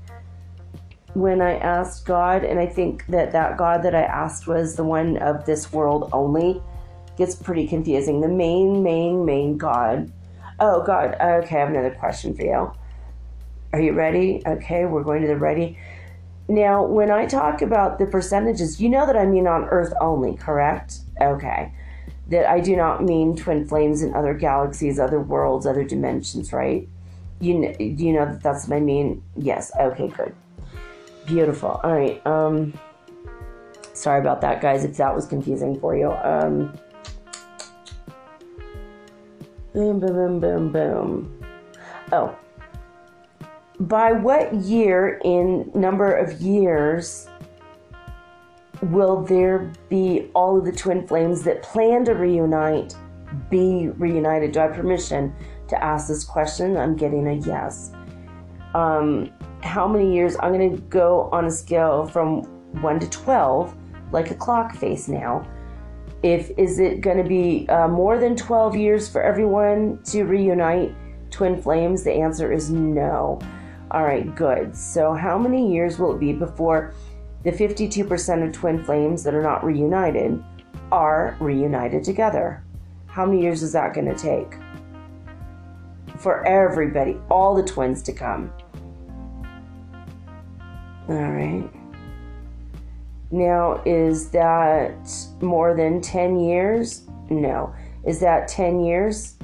when 1.13 1.41
I 1.41 1.57
asked 1.59 2.05
God. 2.05 2.43
And 2.43 2.59
I 2.59 2.67
think 2.67 3.05
that 3.07 3.31
that 3.31 3.57
God 3.57 3.83
that 3.83 3.95
I 3.95 4.03
asked 4.03 4.47
was 4.47 4.75
the 4.75 4.83
one 4.83 5.17
of 5.17 5.45
this 5.45 5.71
world 5.71 6.09
only 6.11 6.61
gets 7.17 7.35
pretty 7.35 7.67
confusing. 7.67 8.21
The 8.21 8.27
main, 8.27 8.83
main, 8.83 9.25
main 9.25 9.57
God. 9.57 10.11
Oh, 10.59 10.83
God. 10.83 11.15
Okay, 11.21 11.55
I 11.55 11.59
have 11.59 11.69
another 11.69 11.91
question 11.91 12.35
for 12.35 12.43
you. 12.43 12.71
Are 13.73 13.81
you 13.81 13.93
ready? 13.93 14.41
Okay, 14.45 14.85
we're 14.85 15.03
going 15.03 15.21
to 15.21 15.27
the 15.27 15.37
ready. 15.37 15.77
Now, 16.47 16.85
when 16.85 17.11
I 17.11 17.25
talk 17.25 17.61
about 17.61 17.97
the 17.97 18.05
percentages, 18.05 18.79
you 18.79 18.87
know 18.87 19.05
that 19.05 19.17
I 19.17 19.25
mean 19.25 19.47
on 19.47 19.65
Earth 19.65 19.93
only, 19.99 20.35
correct? 20.35 20.99
Okay. 21.19 21.73
That 22.29 22.49
I 22.49 22.59
do 22.59 22.75
not 22.75 23.03
mean 23.03 23.35
twin 23.35 23.67
flames 23.67 24.01
in 24.01 24.13
other 24.13 24.33
galaxies, 24.33 24.99
other 24.99 25.19
worlds, 25.19 25.65
other 25.65 25.83
dimensions, 25.83 26.53
right? 26.53 26.87
You 27.39 27.59
know, 27.59 27.75
you 27.79 28.13
know 28.13 28.25
that 28.25 28.41
that's 28.41 28.67
what 28.67 28.77
I 28.77 28.79
mean? 28.79 29.23
Yes. 29.35 29.71
Okay, 29.79 30.07
good. 30.07 30.35
Beautiful. 31.25 31.81
All 31.83 31.93
right. 31.93 32.25
Um, 32.25 32.73
sorry 33.93 34.19
about 34.19 34.41
that, 34.41 34.61
guys, 34.61 34.83
if 34.83 34.97
that 34.97 35.13
was 35.15 35.25
confusing 35.25 35.79
for 35.79 35.97
you. 35.97 36.11
Um, 36.11 36.77
Boom, 39.75 39.99
boom, 39.99 40.13
boom, 40.13 40.39
boom, 40.39 40.71
boom. 40.71 41.45
Oh. 42.13 42.33
By 43.77 44.13
what 44.13 44.53
year, 44.53 45.19
in 45.25 45.69
number 45.75 46.15
of 46.15 46.39
years, 46.39 47.27
will 48.83 49.21
there 49.21 49.73
be 49.89 50.31
all 50.33 50.57
of 50.57 50.63
the 50.63 50.71
twin 50.71 51.05
flames 51.05 51.43
that 51.43 51.61
plan 51.61 52.05
to 52.05 52.13
reunite 52.13 52.95
be 53.49 53.89
reunited? 53.97 54.53
Do 54.53 54.61
I 54.61 54.63
have 54.67 54.75
permission 54.75 55.35
to 55.67 55.83
ask 55.83 56.07
this 56.07 56.23
question? 56.23 56.77
I'm 56.77 56.95
getting 56.95 57.27
a 57.27 57.33
yes. 57.33 57.91
Um, 58.75 59.29
how 59.61 59.89
many 59.89 60.15
years? 60.15 60.37
I'm 60.39 60.53
going 60.53 60.73
to 60.73 60.81
go 60.83 61.27
on 61.33 61.47
a 61.47 61.51
scale 61.51 62.07
from 62.07 62.43
1 62.81 62.99
to 63.01 63.09
12, 63.09 63.75
like 64.13 64.31
a 64.31 64.35
clock 64.35 64.73
face 64.73 65.09
now. 65.09 65.45
If 66.25 66.49
is 66.57 66.79
it 66.79 67.01
going 67.01 67.21
to 67.21 67.23
be 67.23 67.69
uh, 67.69 67.87
more 67.87 68.17
than 68.17 68.35
12 68.35 68.75
years 68.75 69.07
for 69.07 69.21
everyone 69.21 69.99
to 70.05 70.23
reunite 70.23 70.91
twin 71.29 71.61
flames? 71.61 72.03
The 72.03 72.13
answer 72.13 72.51
is 72.51 72.71
no. 72.71 73.39
All 73.91 74.03
right, 74.03 74.35
good. 74.35 74.75
So 74.75 75.13
how 75.13 75.37
many 75.37 75.71
years 75.71 75.99
will 75.99 76.15
it 76.15 76.19
be 76.19 76.33
before 76.33 76.95
the 77.43 77.51
52% 77.51 78.43
of 78.43 78.51
twin 78.51 78.83
flames 78.83 79.23
that 79.23 79.35
are 79.35 79.43
not 79.43 79.63
reunited 79.63 80.43
are 80.91 81.37
reunited 81.39 82.03
together? 82.03 82.63
How 83.05 83.27
many 83.27 83.43
years 83.43 83.61
is 83.61 83.73
that 83.73 83.93
going 83.93 84.11
to 84.11 84.17
take? 84.17 84.57
For 86.17 86.43
everybody, 86.47 87.17
all 87.29 87.53
the 87.53 87.61
twins 87.61 88.01
to 88.01 88.11
come. 88.11 88.51
All 91.07 91.21
right. 91.21 91.69
Now, 93.31 93.81
is 93.85 94.29
that 94.29 95.09
more 95.41 95.75
than 95.75 96.01
10 96.01 96.39
years? 96.39 97.03
No. 97.29 97.73
Is 98.05 98.19
that 98.19 98.47
10 98.47 98.81
years? 98.81 99.35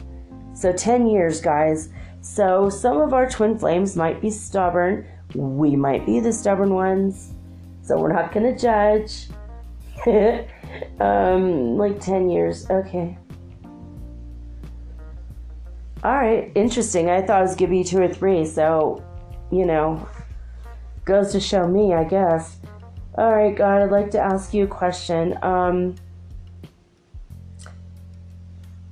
So, 0.53 0.71
10 0.71 1.07
years, 1.07 1.41
guys. 1.41 1.89
So, 2.21 2.69
some 2.69 2.97
of 2.97 3.13
our 3.13 3.27
twin 3.27 3.57
flames 3.57 3.95
might 3.95 4.21
be 4.21 4.29
stubborn. 4.29 5.07
We 5.33 5.75
might 5.75 6.05
be 6.05 6.19
the 6.19 6.31
stubborn 6.31 6.73
ones. 6.73 7.33
So, 7.81 7.97
we're 7.97 8.13
not 8.13 8.31
going 8.31 8.53
to 8.53 8.59
judge. 8.59 9.27
um, 10.99 11.77
like 11.77 11.99
10 11.99 12.29
years. 12.29 12.69
Okay. 12.69 13.17
All 16.03 16.13
right. 16.13 16.51
Interesting. 16.55 17.09
I 17.09 17.21
thought 17.21 17.39
it 17.39 17.43
was 17.43 17.55
going 17.55 17.71
to 17.71 17.77
be 17.77 17.83
two 17.83 17.99
or 17.99 18.07
three. 18.07 18.45
So, 18.45 19.03
you 19.51 19.65
know, 19.65 20.07
goes 21.05 21.31
to 21.31 21.39
show 21.39 21.67
me, 21.67 21.93
I 21.93 22.03
guess. 22.03 22.57
All 23.15 23.29
right, 23.29 23.53
God, 23.53 23.81
I'd 23.81 23.91
like 23.91 24.11
to 24.11 24.19
ask 24.19 24.53
you 24.53 24.63
a 24.63 24.67
question. 24.67 25.37
Um, 25.41 25.95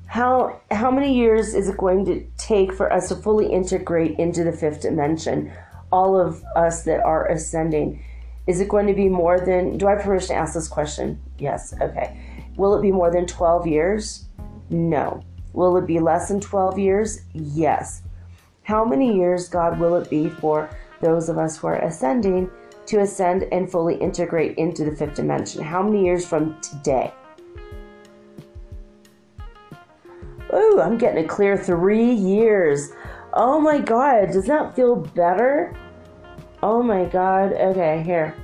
how 0.08 0.60
how 0.72 0.92
many 0.92 1.16
years 1.16 1.54
is 1.54 1.70
it 1.70 1.78
going 1.78 2.04
to 2.06 2.26
take 2.38 2.74
for 2.74 2.92
us 2.92 3.08
to 3.10 3.16
fully 3.16 3.50
integrate 3.50 4.20
into 4.20 4.44
the 4.44 4.52
fifth 4.52 4.82
dimension? 4.82 5.54
All 5.92 6.20
of 6.20 6.44
us 6.56 6.84
that 6.84 7.00
are 7.02 7.28
ascending, 7.28 8.04
is 8.46 8.60
it 8.60 8.68
going 8.68 8.88
to 8.88 8.94
be 8.94 9.08
more 9.08 9.40
than? 9.40 9.78
Do 9.78 9.88
I 9.88 9.92
have 9.92 10.02
permission 10.02 10.36
to 10.36 10.42
ask 10.42 10.54
this 10.54 10.68
question? 10.68 11.22
Yes. 11.38 11.74
Okay. 11.82 12.20
Will 12.58 12.78
it 12.78 12.82
be 12.82 12.92
more 12.92 13.12
than 13.12 13.26
twelve 13.26 13.68
years? 13.68 14.26
No. 14.70 15.24
Will 15.54 15.78
it 15.78 15.88
be 15.88 16.00
less 16.00 16.28
than 16.28 16.42
twelve 16.42 16.78
years? 16.78 17.22
Yes. 17.34 18.02
How 18.64 18.84
many 18.84 19.16
years, 19.16 19.48
God, 19.48 19.80
will 19.80 19.96
it 19.96 20.10
be 20.10 20.30
for 20.30 20.70
those 21.00 21.30
of 21.30 21.38
us 21.38 21.58
who 21.58 21.68
are 21.68 21.78
ascending? 21.78 22.52
To 22.90 23.02
ascend 23.02 23.44
and 23.52 23.72
fully 23.72 23.96
integrate 23.96 24.58
into 24.58 24.84
the 24.84 24.96
fifth 24.96 25.16
dimension? 25.16 25.64
How 25.64 25.82
many 25.82 26.04
years 26.04 26.26
from 26.26 26.60
today? 26.62 27.14
Ooh, 30.54 30.82
I'm 30.82 30.98
getting 30.98 31.24
a 31.24 31.28
clear 31.28 31.58
three 31.58 32.12
years. 32.12 32.92
Oh 33.34 33.60
my 33.60 33.80
god, 33.80 34.32
does 34.32 34.46
that 34.48 34.76
feel 34.76 34.96
better? 34.96 35.76
Oh 36.64 36.82
my 36.82 37.06
god. 37.06 37.54
Okay, 37.54 38.02
here. 38.04 38.36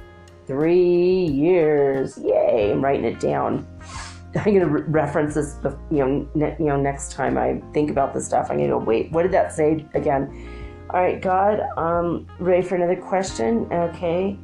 Three 0.46 1.26
years. 1.26 2.18
Yay, 2.20 2.72
I'm 2.72 2.84
writing 2.84 3.06
it 3.06 3.20
down. 3.20 3.68
I'm 4.36 4.54
gonna 4.54 4.68
re- 4.68 4.84
reference 4.88 5.34
this, 5.34 5.56
you 5.90 6.06
know, 6.06 6.30
ne- 6.36 6.56
you 6.60 6.66
know, 6.66 6.80
next 6.80 7.12
time 7.12 7.38
I 7.38 7.62
think 7.74 7.90
about 7.90 8.14
this 8.14 8.26
stuff. 8.26 8.48
I'm 8.52 8.58
gonna 8.58 8.70
go. 8.70 8.78
Wait, 8.78 9.12
what 9.12 9.24
did 9.24 9.32
that 9.32 9.54
say 9.54 9.86
again? 9.96 10.55
All 10.92 11.02
right, 11.02 11.20
God, 11.20 11.62
um, 11.78 12.28
ready 12.40 12.62
for 12.62 12.76
another 12.76 12.96
question? 12.96 13.68
Okay. 13.72 14.38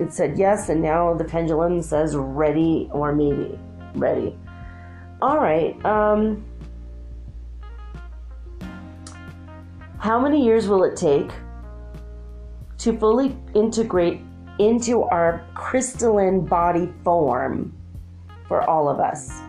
It 0.00 0.12
said 0.12 0.38
yes, 0.38 0.70
and 0.70 0.80
now 0.80 1.12
the 1.12 1.24
pendulum 1.24 1.82
says 1.82 2.16
ready 2.16 2.88
or 2.90 3.14
maybe. 3.14 3.58
Ready. 3.94 4.34
All 5.20 5.38
right. 5.38 5.84
Um, 5.84 6.42
how 9.98 10.18
many 10.18 10.42
years 10.42 10.68
will 10.68 10.84
it 10.84 10.96
take 10.96 11.30
to 12.78 12.98
fully 12.98 13.36
integrate 13.54 14.22
into 14.58 15.02
our 15.02 15.44
crystalline 15.54 16.46
body 16.46 16.90
form 17.04 17.72
for 18.48 18.62
all 18.68 18.88
of 18.88 19.00
us? 19.00 19.42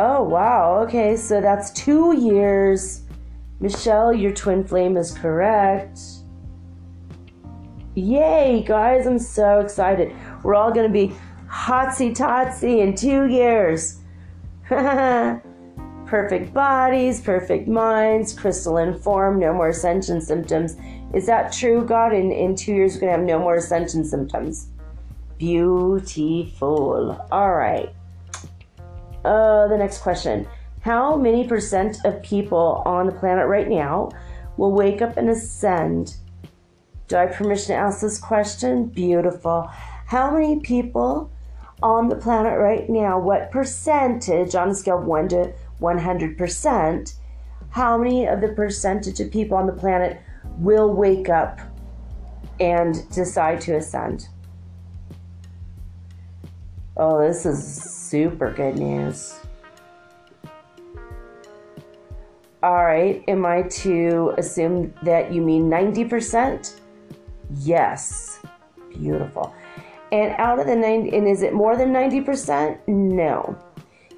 Oh, 0.00 0.22
wow. 0.22 0.78
Okay, 0.84 1.16
so 1.16 1.40
that's 1.40 1.72
two 1.72 2.16
years. 2.16 3.02
Michelle, 3.58 4.14
your 4.14 4.32
twin 4.32 4.62
flame 4.62 4.96
is 4.96 5.12
correct. 5.12 5.98
Yay, 7.96 8.62
guys, 8.64 9.08
I'm 9.08 9.18
so 9.18 9.58
excited. 9.58 10.14
We're 10.44 10.54
all 10.54 10.70
going 10.70 10.86
to 10.86 10.92
be 10.92 11.12
hotsy 11.50 12.16
totsy 12.16 12.78
in 12.78 12.94
two 12.94 13.26
years. 13.26 13.98
perfect 16.06 16.54
bodies, 16.54 17.20
perfect 17.20 17.66
minds, 17.66 18.32
crystalline 18.32 18.96
form, 18.96 19.40
no 19.40 19.52
more 19.52 19.70
ascension 19.70 20.20
symptoms. 20.20 20.76
Is 21.12 21.26
that 21.26 21.52
true, 21.52 21.84
God? 21.84 22.14
In, 22.14 22.30
in 22.30 22.54
two 22.54 22.72
years, 22.72 22.94
we're 22.94 23.00
going 23.00 23.12
to 23.14 23.18
have 23.18 23.26
no 23.26 23.40
more 23.40 23.56
ascension 23.56 24.04
symptoms. 24.04 24.68
Beautiful. 25.38 27.20
All 27.32 27.52
right. 27.52 27.92
Uh, 29.24 29.66
the 29.68 29.76
next 29.76 29.98
question 29.98 30.46
How 30.80 31.16
many 31.16 31.46
percent 31.46 31.98
of 32.04 32.22
people 32.22 32.82
on 32.84 33.06
the 33.06 33.12
planet 33.12 33.46
right 33.46 33.68
now 33.68 34.10
will 34.56 34.72
wake 34.72 35.02
up 35.02 35.16
and 35.16 35.28
ascend? 35.28 36.16
Do 37.08 37.16
I 37.16 37.26
have 37.26 37.34
permission 37.34 37.68
to 37.68 37.74
ask 37.74 38.00
this 38.00 38.18
question? 38.18 38.86
Beautiful. 38.86 39.70
How 40.06 40.30
many 40.30 40.60
people 40.60 41.30
on 41.82 42.08
the 42.08 42.16
planet 42.16 42.58
right 42.58 42.88
now, 42.88 43.18
what 43.18 43.50
percentage 43.50 44.54
on 44.54 44.70
a 44.70 44.74
scale 44.74 44.98
of 44.98 45.04
1 45.04 45.28
to 45.28 45.52
100%, 45.80 47.14
how 47.70 47.98
many 47.98 48.26
of 48.26 48.40
the 48.40 48.48
percentage 48.48 49.20
of 49.20 49.30
people 49.30 49.56
on 49.56 49.66
the 49.66 49.72
planet 49.72 50.20
will 50.58 50.92
wake 50.92 51.28
up 51.28 51.60
and 52.58 53.08
decide 53.10 53.60
to 53.60 53.76
ascend? 53.76 54.28
Oh, 57.00 57.24
this 57.24 57.46
is 57.46 57.64
super 57.64 58.52
good 58.52 58.76
news. 58.76 59.38
All 62.60 62.84
right, 62.84 63.22
am 63.28 63.46
I 63.46 63.62
to 63.62 64.34
assume 64.36 64.92
that 65.02 65.32
you 65.32 65.40
mean 65.40 65.70
90%? 65.70 66.80
Yes. 67.60 68.40
Beautiful. 68.90 69.54
And 70.10 70.34
out 70.38 70.58
of 70.58 70.66
the 70.66 70.74
90, 70.74 71.16
and 71.16 71.28
is 71.28 71.42
it 71.42 71.54
more 71.54 71.76
than 71.76 71.92
90%? 71.92 72.80
No. 72.88 73.56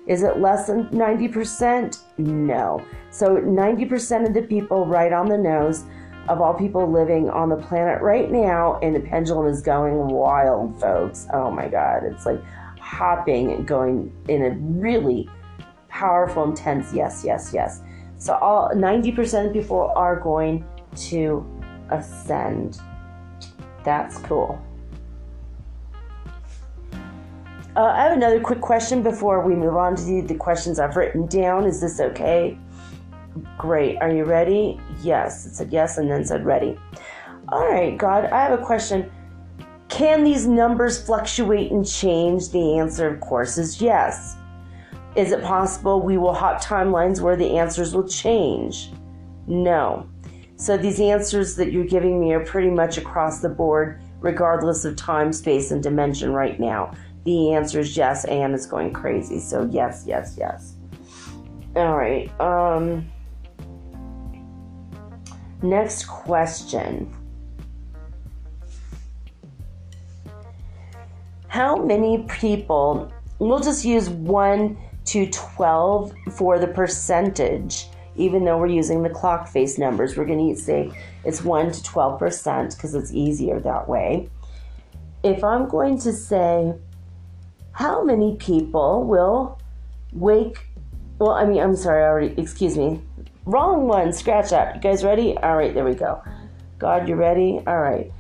Is 0.06 0.22
it 0.22 0.38
less 0.38 0.68
than 0.68 0.88
90%? 0.88 1.98
No. 2.16 2.82
So 3.10 3.36
90% 3.36 4.26
of 4.26 4.32
the 4.32 4.42
people 4.42 4.86
right 4.86 5.12
on 5.12 5.28
the 5.28 5.36
nose 5.36 5.84
of 6.28 6.40
all 6.40 6.54
people 6.54 6.90
living 6.90 7.28
on 7.28 7.50
the 7.50 7.56
planet 7.56 8.00
right 8.00 8.30
now, 8.30 8.78
and 8.82 8.96
the 8.96 9.00
pendulum 9.00 9.46
is 9.48 9.60
going 9.60 10.08
wild, 10.08 10.80
folks. 10.80 11.26
Oh 11.34 11.50
my 11.50 11.68
God. 11.68 12.04
It's 12.04 12.24
like 12.24 12.40
hopping 12.90 13.52
and 13.52 13.66
going 13.66 14.12
in 14.28 14.42
a 14.42 14.50
really 14.50 15.28
powerful, 15.88 16.42
intense 16.44 16.92
yes, 16.92 17.22
yes, 17.24 17.52
yes. 17.54 17.82
So 18.18 18.34
all 18.34 18.70
90% 18.70 19.46
of 19.46 19.52
people 19.52 19.92
are 19.94 20.18
going 20.18 20.64
to 20.96 21.46
ascend. 21.90 22.80
That's 23.84 24.18
cool. 24.18 24.60
Uh, 27.76 27.84
I 27.84 28.02
have 28.02 28.12
another 28.12 28.40
quick 28.40 28.60
question 28.60 29.02
before 29.02 29.46
we 29.46 29.54
move 29.54 29.76
on 29.76 29.94
to 29.94 30.02
the, 30.02 30.20
the 30.22 30.34
questions 30.34 30.80
I've 30.80 30.96
written 30.96 31.26
down. 31.26 31.66
Is 31.66 31.80
this 31.80 32.00
okay? 32.00 32.58
Great. 33.56 33.96
Are 34.02 34.12
you 34.12 34.24
ready? 34.24 34.80
Yes. 35.00 35.46
It 35.46 35.54
said 35.54 35.72
yes 35.72 35.96
and 35.96 36.10
then 36.10 36.24
said 36.24 36.44
ready. 36.44 36.76
All 37.48 37.70
right, 37.70 37.96
God, 37.96 38.24
I 38.24 38.42
have 38.42 38.58
a 38.58 38.62
question. 38.62 39.10
Can 39.90 40.22
these 40.22 40.46
numbers 40.46 41.04
fluctuate 41.04 41.72
and 41.72 41.86
change? 41.86 42.50
The 42.50 42.78
answer, 42.78 43.08
of 43.08 43.20
course, 43.20 43.58
is 43.58 43.82
yes. 43.82 44.36
Is 45.16 45.32
it 45.32 45.42
possible 45.42 46.00
we 46.00 46.16
will 46.16 46.32
hop 46.32 46.62
timelines 46.62 47.20
where 47.20 47.36
the 47.36 47.58
answers 47.58 47.92
will 47.94 48.08
change? 48.08 48.92
No. 49.48 50.08
So 50.56 50.76
these 50.76 51.00
answers 51.00 51.56
that 51.56 51.72
you're 51.72 51.84
giving 51.84 52.20
me 52.20 52.32
are 52.32 52.44
pretty 52.44 52.70
much 52.70 52.98
across 52.98 53.40
the 53.40 53.48
board, 53.48 54.00
regardless 54.20 54.84
of 54.84 54.94
time, 54.94 55.32
space, 55.32 55.72
and 55.72 55.82
dimension 55.82 56.32
right 56.32 56.60
now. 56.60 56.94
The 57.24 57.52
answer 57.52 57.80
is 57.80 57.96
yes, 57.96 58.24
and 58.26 58.54
it's 58.54 58.66
going 58.66 58.92
crazy. 58.92 59.40
So 59.40 59.68
yes, 59.72 60.04
yes, 60.06 60.36
yes. 60.38 60.76
All 61.74 61.96
right. 61.96 62.30
Um 62.40 63.10
next 65.62 66.04
question. 66.06 67.12
How 71.60 71.76
many 71.76 72.22
people 72.22 73.12
we'll 73.38 73.60
just 73.60 73.84
use 73.84 74.08
1 74.08 74.78
to 75.04 75.26
12 75.30 76.14
for 76.32 76.58
the 76.58 76.66
percentage 76.66 77.84
even 78.16 78.46
though 78.46 78.56
we're 78.56 78.66
using 78.66 79.02
the 79.02 79.10
clock 79.10 79.46
face 79.46 79.76
numbers. 79.76 80.16
We're 80.16 80.24
going 80.24 80.54
to 80.54 80.58
say 80.58 80.90
it's 81.22 81.44
1 81.44 81.70
to 81.72 81.82
12% 81.82 82.74
because 82.74 82.94
it's 82.94 83.12
easier 83.12 83.60
that 83.60 83.86
way. 83.86 84.30
If 85.22 85.44
I'm 85.44 85.68
going 85.68 85.98
to 85.98 86.14
say, 86.14 86.72
how 87.72 88.04
many 88.04 88.36
people 88.36 89.04
will 89.04 89.60
wake, 90.14 90.66
well, 91.18 91.32
I 91.32 91.44
mean, 91.44 91.60
I'm 91.60 91.76
sorry, 91.76 92.02
I 92.02 92.06
already, 92.06 92.40
excuse 92.40 92.78
me, 92.78 93.02
wrong 93.44 93.86
one, 93.86 94.14
scratch 94.14 94.48
that. 94.48 94.76
You 94.76 94.80
guys 94.80 95.04
ready? 95.04 95.36
All 95.36 95.58
right, 95.58 95.74
there 95.74 95.84
we 95.84 95.94
go. 95.94 96.22
God, 96.78 97.06
you 97.06 97.16
ready? 97.16 97.60
All 97.66 97.80
right. 97.80 98.10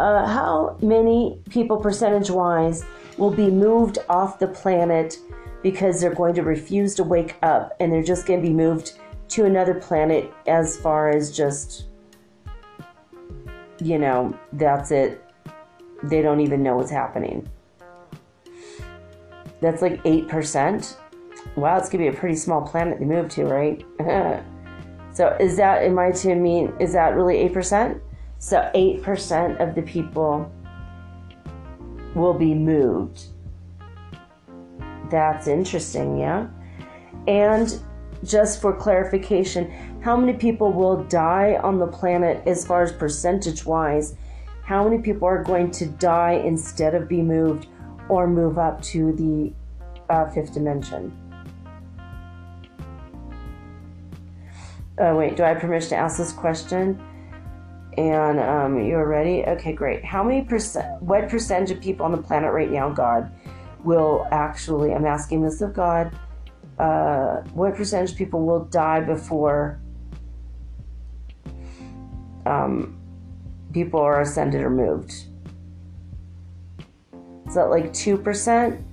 Uh, 0.00 0.26
how 0.26 0.78
many 0.80 1.38
people, 1.50 1.76
percentage 1.76 2.30
wise, 2.30 2.86
will 3.18 3.30
be 3.30 3.50
moved 3.50 3.98
off 4.08 4.38
the 4.38 4.46
planet 4.46 5.18
because 5.62 6.00
they're 6.00 6.14
going 6.14 6.34
to 6.34 6.42
refuse 6.42 6.94
to 6.94 7.04
wake 7.04 7.36
up 7.42 7.76
and 7.80 7.92
they're 7.92 8.02
just 8.02 8.24
going 8.24 8.40
to 8.40 8.48
be 8.48 8.54
moved 8.54 8.98
to 9.28 9.44
another 9.44 9.74
planet 9.74 10.32
as 10.46 10.78
far 10.78 11.10
as 11.10 11.30
just, 11.30 11.84
you 13.78 13.98
know, 13.98 14.34
that's 14.54 14.90
it. 14.90 15.22
They 16.04 16.22
don't 16.22 16.40
even 16.40 16.62
know 16.62 16.76
what's 16.76 16.90
happening. 16.90 17.46
That's 19.60 19.82
like 19.82 20.02
8%. 20.04 20.96
Wow, 21.56 21.76
it's 21.76 21.90
going 21.90 22.02
to 22.06 22.10
be 22.10 22.16
a 22.16 22.18
pretty 22.18 22.36
small 22.36 22.62
planet 22.62 23.00
to 23.00 23.04
move 23.04 23.28
to, 23.32 23.44
right? 23.44 23.84
so 25.12 25.36
is 25.38 25.58
that, 25.58 25.82
am 25.82 25.98
I 25.98 26.10
to 26.12 26.34
mean, 26.34 26.72
is 26.80 26.94
that 26.94 27.14
really 27.14 27.46
8%? 27.50 28.00
So 28.40 28.70
8% 28.74 29.60
of 29.60 29.74
the 29.74 29.82
people 29.82 30.50
will 32.14 32.32
be 32.32 32.54
moved. 32.54 33.24
That's 35.10 35.46
interesting, 35.46 36.18
yeah? 36.18 36.48
And 37.28 37.78
just 38.24 38.62
for 38.62 38.74
clarification, 38.74 39.70
how 40.00 40.16
many 40.16 40.32
people 40.32 40.72
will 40.72 41.04
die 41.04 41.60
on 41.62 41.78
the 41.78 41.86
planet 41.86 42.42
as 42.46 42.66
far 42.66 42.82
as 42.82 42.92
percentage 42.92 43.66
wise? 43.66 44.14
How 44.64 44.88
many 44.88 45.02
people 45.02 45.28
are 45.28 45.44
going 45.44 45.70
to 45.72 45.84
die 45.84 46.42
instead 46.42 46.94
of 46.94 47.08
be 47.08 47.20
moved 47.20 47.66
or 48.08 48.26
move 48.26 48.56
up 48.56 48.80
to 48.84 49.12
the 49.12 49.52
uh, 50.08 50.30
fifth 50.30 50.54
dimension? 50.54 51.14
Uh, 54.96 55.14
wait, 55.14 55.36
do 55.36 55.42
I 55.42 55.48
have 55.48 55.58
permission 55.58 55.90
to 55.90 55.96
ask 55.96 56.16
this 56.16 56.32
question? 56.32 57.02
And 57.96 58.38
um, 58.38 58.84
you're 58.84 59.08
ready? 59.08 59.44
Okay, 59.44 59.72
great. 59.72 60.04
How 60.04 60.22
many 60.22 60.42
percent, 60.42 61.02
what 61.02 61.28
percentage 61.28 61.70
of 61.70 61.82
people 61.82 62.06
on 62.06 62.12
the 62.12 62.22
planet 62.22 62.52
right 62.52 62.70
now, 62.70 62.90
God, 62.90 63.30
will 63.84 64.26
actually, 64.30 64.92
I'm 64.92 65.06
asking 65.06 65.42
this 65.42 65.60
of 65.60 65.74
God, 65.74 66.16
uh, 66.78 67.42
what 67.52 67.74
percentage 67.74 68.12
of 68.12 68.16
people 68.16 68.46
will 68.46 68.64
die 68.66 69.00
before 69.00 69.80
um, 72.46 72.98
people 73.72 74.00
are 74.00 74.20
ascended 74.20 74.62
or 74.62 74.70
moved? 74.70 75.10
Is 77.50 77.54
that 77.54 77.70
like 77.70 77.92
2%? 77.92 78.84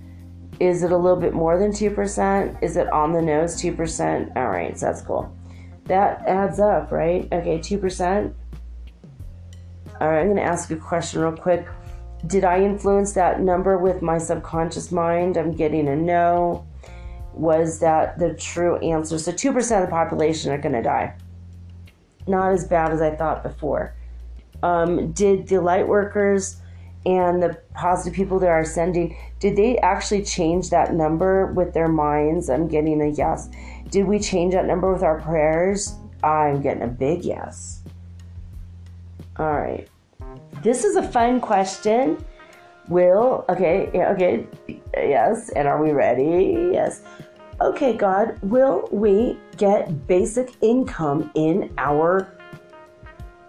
Is 0.60 0.82
it 0.82 0.92
a 0.92 0.98
little 0.98 1.20
bit 1.20 1.34
more 1.34 1.60
than 1.60 1.72
2%? 1.72 2.64
Is 2.64 2.78
it 2.78 2.92
on 2.92 3.14
the 3.14 3.22
nose 3.22 3.62
2%? 3.62 4.36
All 4.36 4.48
right, 4.48 4.78
so 4.78 4.88
that's 4.88 5.02
cool. 5.02 5.32
That 5.86 6.28
adds 6.28 6.60
up, 6.60 6.92
right? 6.92 7.28
Okay, 7.32 7.60
2%. 7.60 8.34
All 10.00 10.10
right, 10.10 10.20
I'm 10.20 10.28
going 10.28 10.38
to 10.38 10.44
ask 10.44 10.70
a 10.70 10.76
question 10.76 11.22
real 11.22 11.36
quick. 11.36 11.68
Did 12.28 12.44
I 12.44 12.62
influence 12.62 13.14
that 13.14 13.42
number 13.42 13.78
with 13.78 14.02
my 14.02 14.18
subconscious 14.18 14.92
mind? 14.92 15.38
I'm 15.38 15.54
getting 15.54 15.88
a 15.88 15.96
no 15.96 16.68
was 17.34 17.80
that 17.80 18.18
the 18.20 18.34
true 18.34 18.78
answer. 18.78 19.18
So 19.18 19.32
2% 19.32 19.58
of 19.58 19.88
the 19.88 19.92
population 19.92 20.52
are 20.52 20.58
going 20.58 20.74
to 20.74 20.82
die. 20.82 21.16
Not 22.28 22.52
as 22.52 22.68
bad 22.68 22.92
as 22.92 23.02
I 23.02 23.16
thought 23.16 23.44
before. 23.44 23.96
Um, 24.64 25.12
did 25.14 25.48
the 25.48 25.62
light 25.62 25.88
workers 25.88 26.58
and 27.06 27.42
the 27.42 27.58
positive 27.74 28.16
people 28.16 28.40
that 28.40 28.50
are 28.50 28.66
sending, 28.66 29.16
did 29.40 29.56
they 29.56 29.78
actually 29.78 30.24
change 30.24 30.70
that 30.72 30.94
number 30.94 31.48
with 31.54 31.74
their 31.74 31.88
minds? 31.88 32.50
I'm 32.50 32.68
getting 32.68 33.02
a 33.02 33.08
yes. 33.08 33.50
Did 33.90 34.06
we 34.06 34.20
change 34.20 34.54
that 34.54 34.66
number 34.66 34.92
with 34.92 35.04
our 35.04 35.22
prayers? 35.22 35.96
I'm 36.24 36.62
getting 36.62 36.84
a 36.84 36.88
big 36.88 37.24
yes. 37.24 37.77
All 39.40 39.54
right. 39.54 39.88
This 40.64 40.84
is 40.84 40.96
a 40.96 41.04
fun 41.04 41.40
question. 41.40 42.24
Will, 42.88 43.46
okay, 43.50 43.90
okay, 43.94 44.48
yes. 44.96 45.50
And 45.50 45.68
are 45.68 45.84
we 45.84 45.92
ready? 45.92 46.72
Yes 46.74 47.02
okay, 47.62 47.96
God, 47.96 48.38
will 48.42 48.88
we 48.92 49.38
get 49.58 50.08
basic 50.08 50.52
income 50.62 51.32
in 51.36 51.74
our, 51.78 52.32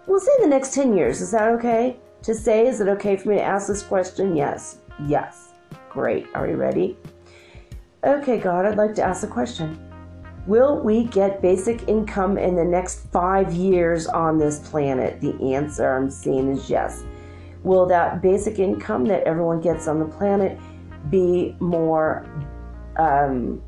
we'll 0.07 0.19
say 0.19 0.31
the 0.39 0.47
next 0.47 0.73
10 0.73 0.95
years? 0.95 1.21
Is 1.21 1.31
that 1.31 1.47
okay 1.49 1.97
to 2.23 2.33
say? 2.33 2.67
Is 2.67 2.81
it 2.81 2.87
okay 2.87 3.15
for 3.15 3.29
me 3.29 3.35
to 3.35 3.43
ask 3.43 3.67
this 3.67 3.83
question? 3.83 4.35
Yes. 4.35 4.77
Yes. 5.07 5.49
Great. 5.89 6.27
Are 6.33 6.47
we 6.47 6.53
ready? 6.53 6.97
Okay, 8.03 8.39
God, 8.39 8.65
I'd 8.65 8.77
like 8.77 8.95
to 8.95 9.03
ask 9.03 9.23
a 9.23 9.27
question. 9.27 9.88
Will 10.47 10.79
we 10.79 11.03
get 11.05 11.41
basic 11.41 11.87
income 11.87 12.37
in 12.37 12.55
the 12.55 12.65
next 12.65 13.07
five 13.11 13.53
years 13.53 14.07
on 14.07 14.37
this 14.37 14.59
planet? 14.59 15.21
The 15.21 15.53
answer 15.53 15.95
I'm 15.95 16.09
seeing 16.09 16.49
is 16.51 16.69
yes. 16.69 17.03
Will 17.63 17.85
that 17.87 18.21
basic 18.21 18.57
income 18.57 19.05
that 19.05 19.23
everyone 19.23 19.61
gets 19.61 19.87
on 19.87 19.99
the 19.99 20.05
planet 20.05 20.57
be 21.09 21.55
more 21.59 22.25
um, 22.97 23.61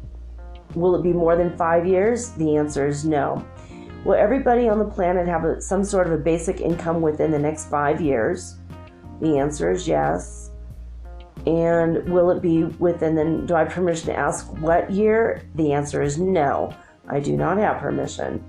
Will 0.75 0.95
it 0.95 1.03
be 1.03 1.11
more 1.11 1.35
than 1.35 1.55
five 1.57 1.85
years? 1.85 2.29
The 2.31 2.55
answer 2.55 2.87
is 2.87 3.03
no. 3.03 3.45
Will 4.05 4.15
everybody 4.15 4.69
on 4.69 4.79
the 4.79 4.85
planet 4.85 5.27
have 5.27 5.43
a, 5.43 5.61
some 5.61 5.83
sort 5.83 6.07
of 6.07 6.13
a 6.13 6.17
basic 6.17 6.61
income 6.61 7.01
within 7.01 7.29
the 7.29 7.39
next 7.39 7.69
five 7.69 7.99
years? 7.99 8.57
The 9.19 9.37
answer 9.37 9.71
is 9.71 9.87
yes. 9.87 10.50
And 11.47 12.07
will 12.09 12.29
it 12.31 12.41
be 12.41 12.63
within 12.63 13.15
the, 13.15 13.43
do 13.45 13.55
I 13.55 13.59
have 13.59 13.69
permission 13.69 14.07
to 14.07 14.15
ask 14.15 14.47
what 14.59 14.91
year? 14.91 15.43
The 15.55 15.73
answer 15.73 16.01
is 16.01 16.17
no. 16.17 16.73
I 17.07 17.19
do 17.19 17.35
not 17.35 17.57
have 17.57 17.79
permission. 17.79 18.43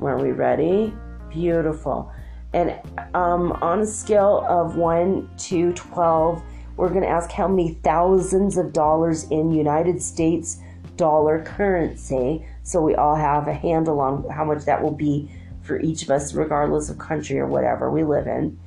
Are 0.00 0.18
we 0.18 0.32
ready? 0.32 0.94
Beautiful. 1.30 2.12
And 2.52 2.78
um, 3.14 3.52
on 3.62 3.80
a 3.80 3.86
scale 3.86 4.44
of 4.48 4.76
1 4.76 5.30
to 5.38 5.72
12, 5.72 6.42
we're 6.76 6.88
going 6.88 7.02
to 7.02 7.08
ask 7.08 7.30
how 7.30 7.48
many 7.48 7.74
thousands 7.82 8.56
of 8.56 8.72
dollars 8.72 9.24
in 9.30 9.50
United 9.50 10.02
States 10.02 10.58
dollar 10.96 11.42
currency 11.42 12.46
so 12.62 12.80
we 12.80 12.94
all 12.94 13.16
have 13.16 13.48
a 13.48 13.54
handle 13.54 14.00
on 14.00 14.28
how 14.30 14.44
much 14.44 14.64
that 14.64 14.82
will 14.82 14.94
be 14.94 15.30
for 15.62 15.80
each 15.80 16.02
of 16.02 16.10
us, 16.10 16.34
regardless 16.34 16.90
of 16.90 16.98
country 16.98 17.38
or 17.38 17.46
whatever 17.46 17.90
we 17.90 18.04
live 18.04 18.26
in. 18.26 18.58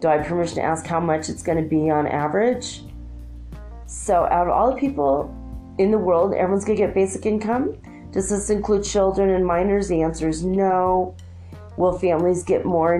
Do 0.00 0.08
I 0.08 0.16
have 0.16 0.26
permission 0.26 0.56
to 0.56 0.62
ask 0.62 0.86
how 0.86 0.98
much 0.98 1.28
it's 1.28 1.42
going 1.42 1.62
to 1.62 1.68
be 1.68 1.90
on 1.90 2.06
average? 2.06 2.82
So, 3.86 4.24
out 4.24 4.46
of 4.46 4.52
all 4.52 4.70
the 4.72 4.80
people 4.80 5.34
in 5.78 5.90
the 5.90 5.98
world, 5.98 6.32
everyone's 6.32 6.64
going 6.64 6.78
to 6.78 6.86
get 6.86 6.94
basic 6.94 7.26
income. 7.26 7.76
Does 8.10 8.30
this 8.30 8.48
include 8.48 8.82
children 8.84 9.30
and 9.30 9.46
minors? 9.46 9.88
The 9.88 10.02
answer 10.02 10.28
is 10.28 10.44
no. 10.44 11.14
Will 11.76 11.98
families 11.98 12.42
get 12.42 12.64
more 12.64 12.98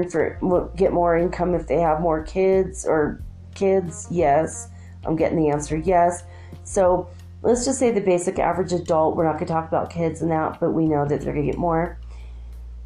get 0.77 0.93
more 0.93 1.17
income 1.17 1.55
if 1.55 1.67
they 1.67 1.81
have 1.81 2.01
more 2.01 2.23
kids 2.23 2.85
or 2.85 3.23
kids? 3.55 4.07
Yes. 4.11 4.69
I'm 5.05 5.17
getting 5.17 5.39
the 5.39 5.49
answer 5.49 5.77
yes. 5.77 6.25
So 6.65 7.09
let's 7.43 7.65
just 7.65 7.79
say 7.79 7.91
the 7.91 8.01
basic 8.01 8.39
average 8.39 8.73
adult, 8.73 9.17
we're 9.17 9.25
not 9.25 9.35
going 9.35 9.47
to 9.47 9.53
talk 9.53 9.69
about 9.69 9.91
kids 9.91 10.23
and 10.23 10.31
that, 10.31 10.61
but 10.61 10.73
we 10.73 10.87
know 10.87 11.07
that 11.07 11.21
they're 11.21 11.33
going 11.33 11.47
to 11.47 11.53
get 11.53 11.59
more. 11.59 11.99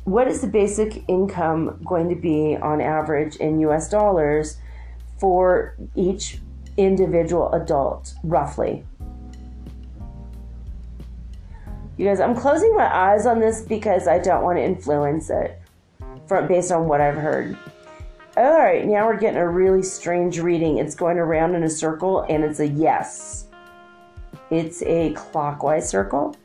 What 0.04 0.28
is 0.28 0.42
the 0.42 0.46
basic 0.46 1.02
income 1.08 1.80
going 1.82 2.10
to 2.10 2.14
be 2.14 2.58
on 2.60 2.82
average 2.82 3.36
in 3.36 3.58
US 3.60 3.88
dollars 3.88 4.58
for 5.18 5.76
each 5.94 6.40
individual 6.76 7.50
adult, 7.52 8.12
roughly? 8.22 8.84
You 11.96 12.06
guys, 12.06 12.20
I'm 12.20 12.34
closing 12.34 12.76
my 12.76 12.94
eyes 12.94 13.24
on 13.24 13.40
this 13.40 13.62
because 13.62 14.06
I 14.06 14.18
don't 14.18 14.42
want 14.42 14.58
to 14.58 14.62
influence 14.62 15.30
it 15.30 15.58
from 16.26 16.48
based 16.48 16.70
on 16.70 16.86
what 16.86 17.00
I've 17.00 17.16
heard. 17.16 17.56
All 18.36 18.58
right, 18.58 18.84
now 18.84 19.06
we're 19.06 19.16
getting 19.16 19.38
a 19.38 19.48
really 19.48 19.82
strange 19.82 20.38
reading. 20.38 20.78
It's 20.78 20.94
going 20.94 21.18
around 21.18 21.54
in 21.54 21.62
a 21.62 21.70
circle 21.70 22.26
and 22.28 22.44
it's 22.44 22.60
a 22.60 22.66
yes. 22.66 23.46
It's 24.50 24.82
a 24.82 25.14
clockwise 25.14 25.88
circle. 25.88 26.36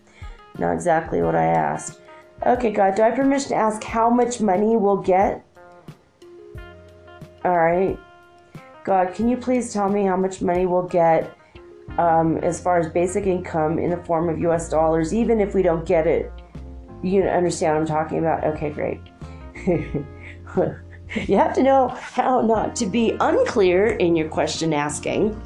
Not 0.57 0.72
exactly 0.72 1.22
what 1.22 1.36
I 1.36 1.45
asked. 1.45 1.99
Okay, 2.46 2.72
God, 2.72 2.96
do 2.96 3.04
I 3.04 3.08
have 3.08 3.16
permission 3.16 3.50
to 3.50 3.56
ask 3.56 3.84
how 3.84 4.10
much 4.10 4.40
money 4.40 4.78
we'll 4.78 4.98
get? 4.98 5.46
All 7.44 7.58
right. 7.58 7.98
God, 8.84 9.14
can 9.14 9.28
you 9.28 9.36
please 9.36 9.74
tell 9.74 9.90
me 9.90 10.06
how 10.06 10.16
much 10.16 10.42
money 10.42 10.66
we'll 10.66 10.84
get 10.84 11.36
um, 11.98 12.38
as 12.38 12.62
far 12.62 12.80
as 12.80 12.90
basic 12.90 13.26
income 13.26 13.78
in 13.78 13.90
the 13.90 13.98
form 13.98 14.30
of 14.30 14.40
US 14.40 14.70
dollars, 14.70 15.14
even 15.14 15.42
if 15.42 15.54
we 15.54 15.62
don't 15.62 15.86
get 15.86 16.08
it? 16.08 16.32
You 17.04 17.24
understand 17.24 17.76
what 17.76 17.82
I'm 17.82 17.88
talking 17.88 18.20
about? 18.20 18.44
Okay, 18.46 18.70
great. 18.70 19.02
you 21.28 21.38
have 21.38 21.54
to 21.56 21.64
know 21.64 21.90
how 21.90 22.42
not 22.42 22.76
to 22.78 22.86
be 22.86 23.18
unclear 23.20 23.88
in 23.88 24.16
your 24.16 24.30
question 24.30 24.74
asking 24.74 25.40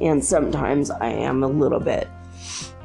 and 0.00 0.24
sometimes 0.24 0.90
I 0.90 1.08
am 1.08 1.42
a 1.42 1.46
little 1.46 1.80
bit 1.80 2.08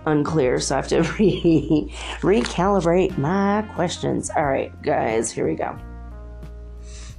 unclear, 0.08 0.60
so 0.60 0.76
I 0.76 0.78
have 0.78 0.88
to 0.89 1.01
re- 1.20 1.93
recalibrate 2.22 3.18
my 3.18 3.64
questions. 3.74 4.30
All 4.36 4.45
right, 4.45 4.72
guys, 4.82 5.32
here 5.32 5.47
we 5.47 5.55
go. 5.55 5.78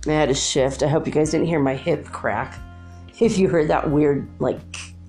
I 0.06 0.12
had 0.12 0.30
a 0.30 0.34
shift. 0.34 0.82
I 0.82 0.88
hope 0.88 1.06
you 1.06 1.12
guys 1.12 1.30
didn't 1.30 1.46
hear 1.46 1.60
my 1.60 1.74
hip 1.74 2.06
crack. 2.06 2.58
If 3.20 3.36
you 3.36 3.48
heard 3.48 3.66
that 3.66 3.90
weird, 3.90 4.28
like, 4.38 4.60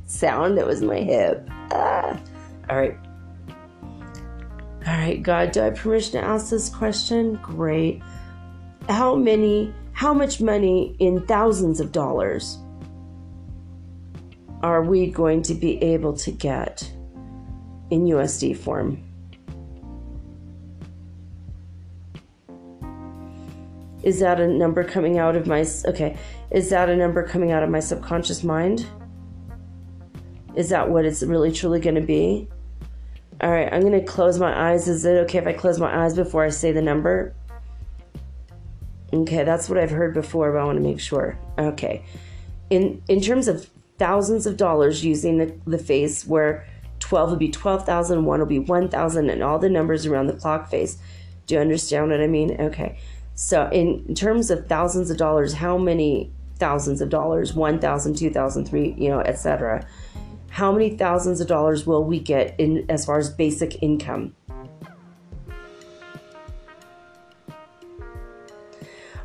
sound, 0.07 0.57
it 0.57 0.65
was 0.65 0.81
my 0.81 0.97
hip. 0.97 1.47
Ah. 1.71 2.19
All 2.67 2.77
right. 2.77 2.97
All 4.87 4.93
right, 4.97 5.21
God, 5.21 5.51
do 5.51 5.61
I 5.61 5.65
have 5.65 5.75
permission 5.75 6.13
to 6.13 6.25
ask 6.25 6.49
this 6.49 6.69
question? 6.69 7.35
Great. 7.43 8.01
How 8.87 9.13
many, 9.15 9.71
how 9.93 10.11
much 10.11 10.41
money 10.41 10.95
in 10.97 11.23
thousands 11.27 11.79
of 11.79 11.91
dollars 11.91 12.57
are 14.63 14.81
we 14.81 15.07
going 15.07 15.43
to 15.43 15.53
be 15.53 15.81
able 15.83 16.13
to 16.13 16.31
get 16.31 16.91
in 17.89 18.05
USD 18.05 18.57
form? 18.57 19.03
Is 24.03 24.19
that 24.19 24.39
a 24.39 24.47
number 24.47 24.83
coming 24.83 25.17
out 25.17 25.35
of 25.35 25.45
my 25.45 25.65
okay? 25.85 26.17
Is 26.51 26.69
that 26.69 26.89
a 26.89 26.95
number 26.95 27.27
coming 27.27 27.51
out 27.51 27.63
of 27.63 27.69
my 27.69 27.79
subconscious 27.79 28.43
mind? 28.43 28.85
Is 30.55 30.69
that 30.69 30.89
what 30.89 31.05
it's 31.05 31.21
really 31.21 31.51
truly 31.51 31.79
going 31.79 31.95
to 31.95 32.01
be? 32.01 32.47
All 33.41 33.51
right, 33.51 33.71
I'm 33.71 33.81
going 33.81 33.93
to 33.93 34.03
close 34.03 34.39
my 34.39 34.71
eyes. 34.71 34.87
Is 34.87 35.05
it 35.05 35.17
okay 35.25 35.37
if 35.37 35.47
I 35.47 35.53
close 35.53 35.79
my 35.79 36.03
eyes 36.03 36.15
before 36.15 36.43
I 36.43 36.49
say 36.49 36.71
the 36.71 36.81
number? 36.81 37.33
Okay, 39.13 39.43
that's 39.43 39.69
what 39.69 39.77
I've 39.77 39.91
heard 39.91 40.13
before, 40.13 40.51
but 40.51 40.59
I 40.59 40.65
want 40.65 40.77
to 40.77 40.83
make 40.83 40.99
sure. 40.99 41.37
Okay. 41.57 42.03
In 42.69 43.01
in 43.07 43.21
terms 43.21 43.47
of 43.47 43.69
thousands 43.97 44.45
of 44.45 44.55
dollars 44.55 45.03
using 45.03 45.37
the, 45.37 45.53
the 45.65 45.77
face 45.77 46.25
where 46.25 46.65
12 47.09 47.31
will 47.31 47.37
be 47.37 47.49
12,000, 47.49 48.23
1 48.23 48.39
will 48.39 48.45
be 48.45 48.59
1,000, 48.59 49.29
and 49.31 49.41
all 49.41 49.57
the 49.57 49.67
numbers 49.67 50.05
around 50.05 50.27
the 50.27 50.33
clock 50.33 50.69
face. 50.69 50.99
Do 51.47 51.55
you 51.55 51.61
understand 51.61 52.11
what 52.11 52.21
I 52.21 52.27
mean? 52.27 52.55
Okay. 52.61 52.99
So, 53.33 53.67
in 53.71 54.13
terms 54.13 54.51
of 54.51 54.67
thousands 54.67 55.09
of 55.09 55.17
dollars, 55.17 55.53
how 55.53 55.75
many 55.75 56.31
thousands 56.57 57.01
of 57.01 57.09
dollars? 57.09 57.55
1,000, 57.55 58.13
2,000, 58.13 58.65
3, 58.65 58.95
you 58.95 59.09
know, 59.09 59.21
etc. 59.21 59.87
How 60.51 60.71
many 60.71 60.97
thousands 60.97 61.41
of 61.41 61.47
dollars 61.47 61.87
will 61.87 62.03
we 62.03 62.19
get 62.19 62.53
in 62.59 62.85
as 62.89 63.07
far 63.07 63.17
as 63.17 63.31
basic 63.31 63.81
income? 63.81 64.35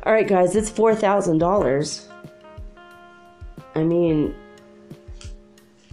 All 0.01 0.11
right, 0.11 0.27
guys, 0.27 0.55
it's 0.55 0.71
$4,000. 0.71 2.07
I 3.75 3.83
mean, 3.83 4.33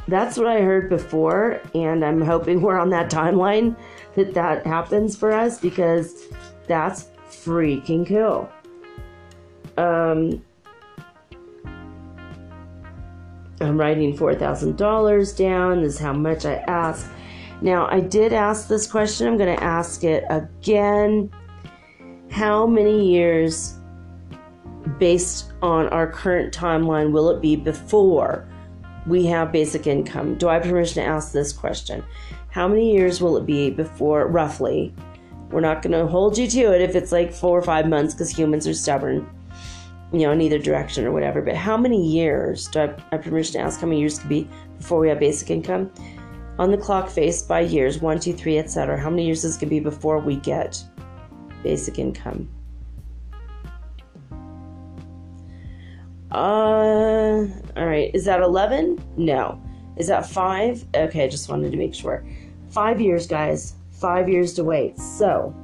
that's 0.08 0.36
what 0.36 0.46
I 0.46 0.60
heard 0.60 0.88
before, 0.88 1.60
and 1.74 2.04
I'm 2.04 2.20
hoping 2.20 2.60
we're 2.60 2.78
on 2.78 2.90
that 2.90 3.10
timeline 3.10 3.76
that 4.14 4.34
that 4.34 4.66
happens 4.66 5.16
for 5.16 5.32
us 5.32 5.60
because 5.60 6.24
that's 6.66 7.08
freaking 7.30 8.06
cool. 8.06 8.50
Um, 9.76 10.44
I'm 13.60 13.78
writing 13.78 14.16
$4,000 14.16 15.36
down. 15.36 15.82
This 15.82 15.94
is 15.94 16.00
how 16.00 16.12
much 16.12 16.44
I 16.44 16.54
asked. 16.66 17.06
Now, 17.60 17.86
I 17.86 18.00
did 18.00 18.32
ask 18.32 18.66
this 18.66 18.90
question. 18.90 19.28
I'm 19.28 19.38
going 19.38 19.56
to 19.56 19.62
ask 19.62 20.02
it 20.02 20.24
again. 20.28 21.30
How 22.28 22.66
many 22.66 23.08
years, 23.08 23.74
based 24.98 25.52
on 25.62 25.88
our 25.88 26.10
current 26.10 26.52
timeline, 26.52 27.12
will 27.12 27.30
it 27.30 27.40
be 27.40 27.54
before 27.54 28.48
we 29.06 29.26
have 29.26 29.52
basic 29.52 29.86
income. 29.86 30.36
Do 30.36 30.48
I 30.48 30.54
have 30.54 30.62
permission 30.62 31.02
to 31.02 31.08
ask 31.08 31.32
this 31.32 31.52
question? 31.52 32.04
How 32.50 32.68
many 32.68 32.92
years 32.92 33.20
will 33.20 33.36
it 33.36 33.46
be 33.46 33.70
before, 33.70 34.26
roughly? 34.26 34.94
We're 35.50 35.60
not 35.60 35.82
going 35.82 35.92
to 35.92 36.06
hold 36.06 36.38
you 36.38 36.46
to 36.48 36.72
it 36.74 36.82
if 36.82 36.94
it's 36.94 37.12
like 37.12 37.32
four 37.32 37.58
or 37.58 37.62
five 37.62 37.88
months 37.88 38.14
because 38.14 38.30
humans 38.30 38.66
are 38.66 38.74
stubborn, 38.74 39.28
you 40.12 40.20
know, 40.20 40.32
in 40.32 40.40
either 40.40 40.58
direction 40.58 41.04
or 41.04 41.12
whatever. 41.12 41.42
But 41.42 41.56
how 41.56 41.76
many 41.76 42.06
years 42.06 42.68
do 42.68 42.80
I 42.80 42.94
have 43.10 43.22
permission 43.22 43.54
to 43.54 43.60
ask 43.60 43.80
how 43.80 43.86
many 43.86 44.00
years 44.00 44.18
could 44.18 44.28
be 44.28 44.48
before 44.78 45.00
we 45.00 45.08
have 45.08 45.20
basic 45.20 45.50
income? 45.50 45.90
On 46.58 46.70
the 46.70 46.78
clock 46.78 47.08
face 47.08 47.42
by 47.42 47.60
years, 47.60 48.00
one, 48.00 48.20
two, 48.20 48.32
three, 48.32 48.58
etc. 48.58 48.98
How 48.98 49.10
many 49.10 49.26
years 49.26 49.44
is 49.44 49.56
going 49.56 49.68
to 49.68 49.70
be 49.70 49.80
before 49.80 50.18
we 50.18 50.36
get 50.36 50.82
basic 51.62 51.98
income? 51.98 52.48
Uh, 56.32 57.46
all 57.76 57.86
right. 57.86 58.10
Is 58.14 58.24
that 58.24 58.40
11? 58.40 59.02
No. 59.16 59.62
Is 59.96 60.08
that 60.08 60.26
five? 60.26 60.84
Okay, 60.94 61.24
I 61.24 61.28
just 61.28 61.50
wanted 61.50 61.70
to 61.72 61.76
make 61.76 61.94
sure. 61.94 62.24
Five 62.70 63.00
years, 63.00 63.26
guys. 63.26 63.74
Five 63.90 64.28
years 64.28 64.54
to 64.54 64.64
wait. 64.64 64.98
So, 64.98 65.54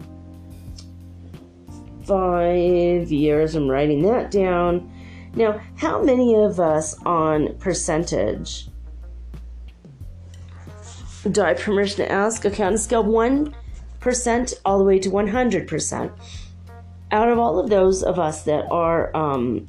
five 2.05 3.11
years. 3.11 3.55
I'm 3.55 3.69
writing 3.69 4.03
that 4.03 4.31
down. 4.31 4.93
Now, 5.35 5.61
how 5.77 6.03
many 6.03 6.35
of 6.35 6.61
us 6.61 6.95
on 7.05 7.57
percentage 7.59 8.69
do 11.33 11.41
I 11.43 11.55
permission 11.55 12.05
to 12.05 12.13
ask? 12.13 12.45
Okay, 12.45 12.63
on 12.63 12.75
a 12.75 12.79
scale 12.79 13.01
of 13.01 13.07
1% 13.07 14.55
all 14.65 14.79
the 14.79 14.85
way 14.85 14.99
to 14.99 15.11
100%. 15.11 16.13
Out 17.11 17.29
of 17.31 17.39
all 17.39 17.59
of 17.59 17.71
those 17.71 18.03
of 18.03 18.19
us 18.19 18.43
that 18.43 18.67
are 18.71 19.17
um, 19.17 19.67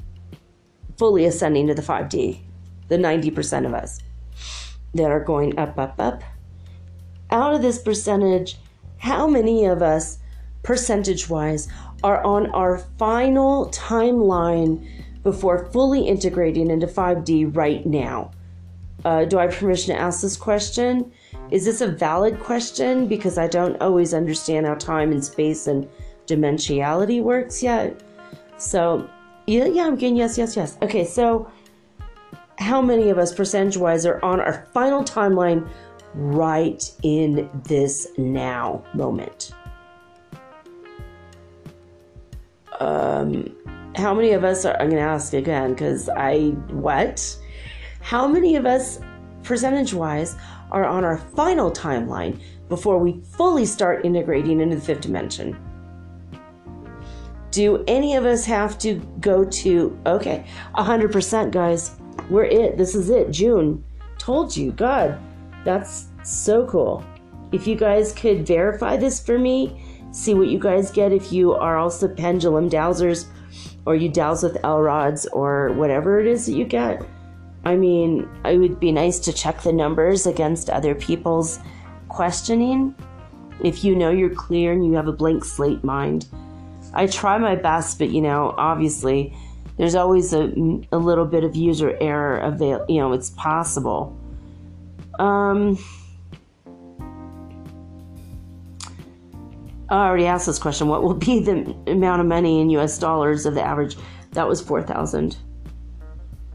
fully 1.00 1.24
ascending 1.24 1.66
to 1.66 1.72
the 1.72 1.80
5D, 1.80 2.40
the 2.88 2.98
90% 2.98 3.64
of 3.64 3.72
us 3.72 4.00
that 4.92 5.10
are 5.10 5.24
going 5.24 5.58
up, 5.58 5.78
up, 5.78 5.94
up. 5.98 6.22
Out 7.30 7.54
of 7.54 7.62
this 7.62 7.78
percentage, 7.78 8.58
How 8.98 9.26
many 9.26 9.64
of 9.64 9.80
us, 9.80 10.18
percentage 10.62 11.30
wise, 11.30 11.68
are 12.02 12.22
on 12.22 12.50
our 12.50 12.76
final 12.98 13.68
timeline 13.68 14.86
before 15.22 15.70
fully 15.72 16.06
integrating 16.06 16.70
into 16.70 16.86
5D 16.86 17.56
right 17.56 17.86
now? 17.86 18.32
Uh, 19.02 19.24
do 19.24 19.38
I 19.38 19.44
have 19.44 19.54
permission 19.54 19.94
to 19.94 20.00
ask 20.00 20.20
this 20.20 20.36
question? 20.36 21.10
Is 21.50 21.64
this 21.64 21.80
a 21.80 21.86
valid 21.86 22.40
question? 22.40 23.08
Because 23.08 23.38
I 23.38 23.46
don't 23.46 23.80
always 23.80 24.12
understand 24.12 24.66
how 24.66 24.74
time 24.74 25.12
and 25.12 25.24
space 25.24 25.66
and 25.66 25.88
dimensionality 26.26 27.22
works 27.22 27.62
yet. 27.62 27.98
So, 28.58 29.08
yeah, 29.50 29.64
yeah, 29.66 29.86
I'm 29.86 29.96
getting 29.96 30.16
yes, 30.16 30.38
yes, 30.38 30.56
yes. 30.56 30.78
Okay, 30.80 31.04
so 31.04 31.50
how 32.58 32.80
many 32.80 33.10
of 33.10 33.18
us, 33.18 33.34
percentage 33.34 33.76
wise, 33.76 34.06
are 34.06 34.24
on 34.24 34.40
our 34.40 34.68
final 34.72 35.02
timeline 35.02 35.68
right 36.14 36.88
in 37.02 37.50
this 37.64 38.06
now 38.16 38.84
moment? 38.94 39.50
Um, 42.78 43.54
how 43.96 44.14
many 44.14 44.32
of 44.32 44.44
us 44.44 44.64
are, 44.64 44.74
I'm 44.74 44.88
going 44.88 45.02
to 45.02 45.08
ask 45.08 45.32
again 45.34 45.72
because 45.72 46.08
I, 46.08 46.50
what? 46.70 47.36
How 48.02 48.28
many 48.28 48.54
of 48.54 48.66
us, 48.66 49.00
percentage 49.42 49.92
wise, 49.92 50.36
are 50.70 50.84
on 50.84 51.04
our 51.04 51.18
final 51.18 51.72
timeline 51.72 52.40
before 52.68 52.98
we 52.98 53.20
fully 53.36 53.66
start 53.66 54.04
integrating 54.04 54.60
into 54.60 54.76
the 54.76 54.80
fifth 54.80 55.00
dimension? 55.00 55.69
Do 57.50 57.84
any 57.88 58.14
of 58.16 58.24
us 58.24 58.44
have 58.44 58.78
to 58.78 58.94
go 59.20 59.44
to, 59.44 59.98
okay, 60.06 60.44
100%, 60.76 61.50
guys. 61.50 61.96
We're 62.28 62.44
it. 62.44 62.76
This 62.76 62.94
is 62.94 63.10
it. 63.10 63.30
June. 63.30 63.84
Told 64.18 64.56
you. 64.56 64.72
God, 64.72 65.18
that's 65.64 66.08
so 66.22 66.66
cool. 66.66 67.04
If 67.52 67.66
you 67.66 67.74
guys 67.74 68.12
could 68.12 68.46
verify 68.46 68.96
this 68.96 69.18
for 69.18 69.38
me, 69.38 69.82
see 70.12 70.34
what 70.34 70.48
you 70.48 70.58
guys 70.58 70.90
get 70.90 71.12
if 71.12 71.32
you 71.32 71.52
are 71.54 71.76
also 71.76 72.06
pendulum 72.06 72.70
dowsers 72.70 73.26
or 73.86 73.96
you 73.96 74.08
dowse 74.08 74.42
with 74.42 74.62
L 74.64 74.80
rods 74.80 75.26
or 75.26 75.72
whatever 75.72 76.20
it 76.20 76.26
is 76.26 76.46
that 76.46 76.52
you 76.52 76.64
get. 76.64 77.04
I 77.64 77.76
mean, 77.76 78.28
it 78.44 78.58
would 78.58 78.78
be 78.78 78.92
nice 78.92 79.18
to 79.20 79.32
check 79.32 79.60
the 79.62 79.72
numbers 79.72 80.26
against 80.26 80.70
other 80.70 80.94
people's 80.94 81.58
questioning. 82.08 82.94
If 83.62 83.84
you 83.84 83.94
know 83.94 84.10
you're 84.10 84.34
clear 84.34 84.72
and 84.72 84.84
you 84.84 84.92
have 84.94 85.08
a 85.08 85.12
blank 85.12 85.44
slate 85.44 85.84
mind, 85.84 86.26
I 86.92 87.06
try 87.06 87.38
my 87.38 87.56
best, 87.56 87.98
but 87.98 88.10
you 88.10 88.20
know, 88.20 88.54
obviously, 88.56 89.34
there's 89.76 89.94
always 89.94 90.32
a, 90.32 90.52
a 90.92 90.98
little 90.98 91.24
bit 91.24 91.44
of 91.44 91.54
user 91.54 91.96
error 92.00 92.38
avail. 92.38 92.84
You 92.88 93.00
know, 93.00 93.12
it's 93.12 93.30
possible. 93.30 94.16
Um, 95.18 95.78
I 99.88 100.06
already 100.06 100.26
asked 100.26 100.46
this 100.46 100.58
question. 100.58 100.88
What 100.88 101.02
will 101.02 101.14
be 101.14 101.40
the 101.40 101.76
amount 101.86 102.20
of 102.20 102.26
money 102.26 102.60
in 102.60 102.70
U.S. 102.70 102.98
dollars 102.98 103.46
of 103.46 103.54
the 103.54 103.62
average? 103.62 103.96
That 104.32 104.46
was 104.46 104.60
four 104.60 104.82
thousand. 104.82 105.36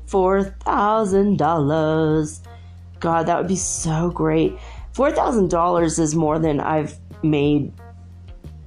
Four 0.06 0.44
thousand 0.44 1.38
dollars. 1.38 2.42
God, 3.00 3.26
that 3.28 3.38
would 3.38 3.48
be 3.48 3.56
so 3.56 4.10
great. 4.10 4.58
Four 4.94 5.12
thousand 5.12 5.50
dollars 5.50 6.00
is 6.00 6.16
more 6.16 6.40
than 6.40 6.60
I've 6.60 6.98
made 7.24 7.74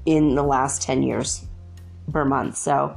in 0.06 0.34
the 0.34 0.42
last 0.42 0.82
ten 0.82 1.02
years 1.02 1.47
per 2.12 2.24
month. 2.24 2.56
So 2.56 2.96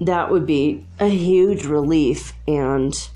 that 0.00 0.30
would 0.30 0.46
be 0.46 0.86
a 0.98 1.08
huge 1.08 1.64
relief 1.64 2.32
and 2.46 3.08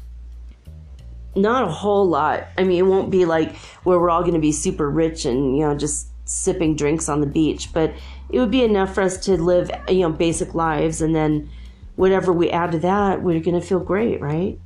not 1.34 1.64
a 1.64 1.70
whole 1.70 2.08
lot. 2.08 2.46
I 2.56 2.64
mean, 2.64 2.78
it 2.78 2.86
won't 2.86 3.10
be 3.10 3.24
like 3.24 3.54
where 3.84 3.98
we're 3.98 4.10
all 4.10 4.22
going 4.22 4.34
to 4.34 4.40
be 4.40 4.52
super 4.52 4.88
rich 4.88 5.24
and, 5.24 5.56
you 5.56 5.66
know, 5.66 5.76
just 5.76 6.08
sipping 6.24 6.74
drinks 6.74 7.08
on 7.08 7.20
the 7.20 7.26
beach, 7.26 7.72
but 7.72 7.92
it 8.30 8.40
would 8.40 8.50
be 8.50 8.64
enough 8.64 8.94
for 8.94 9.02
us 9.02 9.18
to 9.26 9.40
live, 9.40 9.70
you 9.88 10.00
know, 10.00 10.10
basic 10.10 10.54
lives 10.54 11.00
and 11.00 11.14
then 11.14 11.48
whatever 11.96 12.32
we 12.32 12.50
add 12.50 12.72
to 12.72 12.78
that, 12.78 13.22
we're 13.22 13.40
going 13.40 13.58
to 13.58 13.66
feel 13.66 13.80
great, 13.80 14.20
right? 14.20 14.58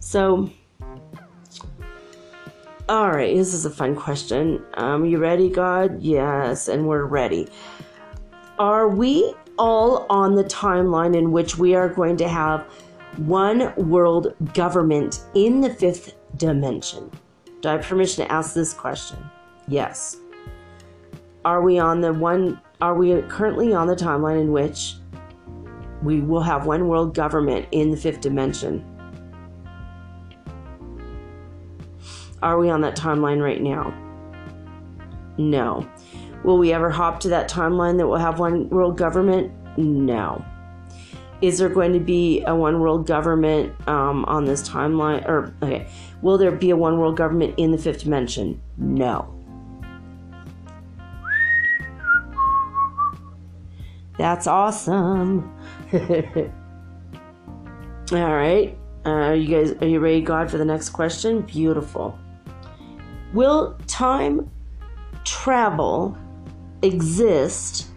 So, 0.00 0.50
all 2.88 3.10
right, 3.10 3.34
this 3.34 3.54
is 3.54 3.64
a 3.64 3.70
fun 3.70 3.96
question. 3.96 4.62
Um, 4.74 5.06
you 5.06 5.18
ready, 5.18 5.48
God? 5.48 6.02
Yes, 6.02 6.68
and 6.68 6.86
we're 6.86 7.04
ready. 7.04 7.48
Are 8.58 8.88
we 8.88 9.34
all 9.58 10.06
on 10.08 10.36
the 10.36 10.44
timeline 10.44 11.16
in 11.16 11.32
which 11.32 11.58
we 11.58 11.74
are 11.74 11.88
going 11.88 12.16
to 12.18 12.28
have 12.28 12.62
one 13.16 13.74
world 13.74 14.34
government 14.54 15.24
in 15.34 15.60
the 15.60 15.70
fifth 15.70 16.14
dimension? 16.36 17.10
Do 17.60 17.68
I 17.68 17.72
have 17.72 17.82
permission 17.82 18.24
to 18.24 18.32
ask 18.32 18.54
this 18.54 18.72
question? 18.72 19.18
Yes. 19.66 20.18
Are 21.44 21.62
we 21.62 21.78
on 21.78 22.00
the 22.00 22.12
one 22.12 22.60
are 22.80 22.94
we 22.94 23.20
currently 23.22 23.72
on 23.72 23.88
the 23.88 23.96
timeline 23.96 24.40
in 24.40 24.52
which 24.52 24.94
we 26.02 26.20
will 26.20 26.42
have 26.42 26.66
one 26.66 26.86
world 26.86 27.14
government 27.14 27.66
in 27.72 27.90
the 27.90 27.96
fifth 27.96 28.20
dimension? 28.20 28.84
Are 32.40 32.58
we 32.58 32.70
on 32.70 32.82
that 32.82 32.94
timeline 32.94 33.42
right 33.42 33.60
now? 33.60 33.92
No. 35.38 35.88
Will 36.44 36.58
we 36.58 36.72
ever 36.72 36.90
hop 36.90 37.20
to 37.20 37.28
that 37.30 37.50
timeline 37.50 37.96
that 37.98 38.06
will 38.06 38.18
have 38.18 38.38
one 38.38 38.68
world 38.68 38.98
government? 38.98 39.50
No. 39.78 40.44
Is 41.40 41.58
there 41.58 41.68
going 41.68 41.92
to 41.94 42.00
be 42.00 42.42
a 42.46 42.54
one 42.54 42.80
world 42.80 43.06
government 43.06 43.72
um, 43.88 44.24
on 44.26 44.44
this 44.44 44.68
timeline? 44.68 45.26
Or, 45.26 45.54
okay, 45.62 45.88
will 46.22 46.38
there 46.38 46.52
be 46.52 46.70
a 46.70 46.76
one 46.76 46.98
world 46.98 47.16
government 47.16 47.54
in 47.56 47.70
the 47.70 47.78
fifth 47.78 48.04
dimension? 48.04 48.60
No. 48.76 49.30
That's 54.18 54.46
awesome. 54.46 55.50
All 58.12 58.34
right. 58.34 58.78
Uh, 59.04 59.32
you 59.32 59.48
guys, 59.48 59.72
are 59.82 59.86
you 59.86 59.98
ready, 59.98 60.20
God, 60.20 60.50
for 60.50 60.58
the 60.58 60.64
next 60.64 60.90
question? 60.90 61.40
Beautiful. 61.42 62.18
Will 63.32 63.76
time 63.86 64.50
travel 65.24 66.16
exist 66.84 67.88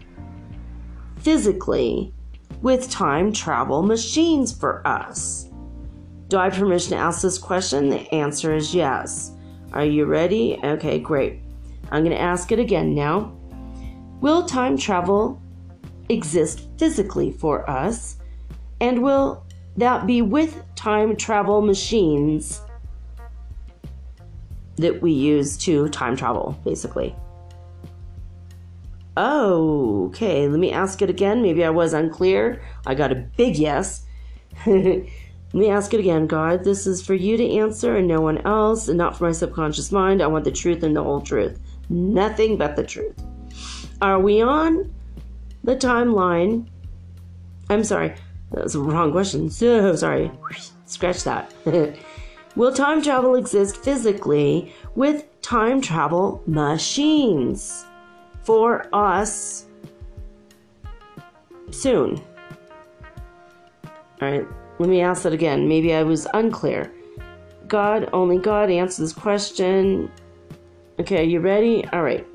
physically 1.18 2.14
with 2.62 2.90
time 2.90 3.32
travel 3.32 3.82
machines 3.82 4.50
for 4.50 4.86
us? 4.86 5.50
Do 6.28 6.38
I 6.38 6.44
have 6.44 6.54
permission 6.54 6.92
to 6.92 6.96
ask 6.96 7.22
this 7.22 7.38
question? 7.38 7.90
The 7.90 8.12
answer 8.14 8.54
is 8.54 8.74
yes. 8.74 9.32
Are 9.72 9.84
you 9.84 10.06
ready? 10.06 10.58
Okay, 10.64 10.98
great. 10.98 11.40
I'm 11.90 12.02
going 12.02 12.16
to 12.16 12.20
ask 12.20 12.50
it 12.50 12.58
again 12.58 12.94
now. 12.94 13.36
Will 14.20 14.44
time 14.44 14.76
travel 14.76 15.40
exist 16.08 16.68
physically 16.78 17.32
for 17.32 17.68
us? 17.68 18.16
And 18.80 19.02
will 19.02 19.44
that 19.76 20.06
be 20.06 20.22
with 20.22 20.62
time 20.74 21.16
travel 21.16 21.60
machines 21.60 22.62
that 24.76 25.00
we 25.00 25.12
use 25.12 25.56
to 25.58 25.88
time 25.88 26.16
travel, 26.16 26.58
basically? 26.64 27.14
Oh, 29.20 30.06
okay. 30.06 30.46
Let 30.46 30.60
me 30.60 30.70
ask 30.70 31.02
it 31.02 31.10
again. 31.10 31.42
Maybe 31.42 31.64
I 31.64 31.70
was 31.70 31.92
unclear. 31.92 32.62
I 32.86 32.94
got 32.94 33.10
a 33.10 33.16
big 33.16 33.56
yes. 33.56 34.06
Let 34.66 35.08
me 35.52 35.70
ask 35.70 35.92
it 35.92 35.98
again, 35.98 36.28
God. 36.28 36.62
This 36.62 36.86
is 36.86 37.04
for 37.04 37.14
you 37.14 37.36
to 37.36 37.56
answer 37.56 37.96
and 37.96 38.06
no 38.06 38.20
one 38.20 38.38
else, 38.46 38.86
and 38.86 38.96
not 38.96 39.18
for 39.18 39.24
my 39.24 39.32
subconscious 39.32 39.90
mind. 39.90 40.22
I 40.22 40.28
want 40.28 40.44
the 40.44 40.52
truth 40.52 40.84
and 40.84 40.94
the 40.94 41.02
whole 41.02 41.20
truth. 41.20 41.58
Nothing 41.88 42.56
but 42.56 42.76
the 42.76 42.84
truth. 42.84 43.20
Are 44.00 44.20
we 44.20 44.40
on 44.40 44.94
the 45.64 45.74
timeline? 45.74 46.68
I'm 47.70 47.82
sorry. 47.82 48.14
That 48.52 48.62
was 48.62 48.76
a 48.76 48.80
wrong 48.80 49.10
question. 49.10 49.50
So 49.50 49.96
sorry. 49.96 50.30
Scratch 50.86 51.24
that. 51.24 51.52
Will 52.54 52.72
time 52.72 53.02
travel 53.02 53.34
exist 53.34 53.78
physically 53.78 54.72
with 54.94 55.24
time 55.42 55.80
travel 55.80 56.40
machines? 56.46 57.84
For 58.48 58.88
us 58.94 59.66
soon. 61.70 62.18
All 64.22 64.30
right, 64.30 64.46
let 64.78 64.88
me 64.88 65.02
ask 65.02 65.24
that 65.24 65.34
again. 65.34 65.68
Maybe 65.68 65.92
I 65.92 66.02
was 66.02 66.26
unclear. 66.32 66.90
God, 67.66 68.08
only 68.14 68.38
God 68.38 68.70
answer 68.70 69.02
this 69.02 69.12
question. 69.12 70.10
Okay, 70.98 71.26
you 71.26 71.40
ready? 71.40 71.84
All 71.92 72.02
right. 72.02 72.26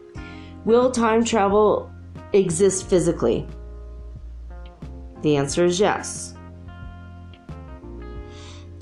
Will 0.66 0.92
time 0.92 1.26
travel 1.26 1.92
exist 2.34 2.88
physically? 2.88 3.48
The 5.24 5.36
answer 5.36 5.66
is 5.66 5.80
yes. 5.80 6.36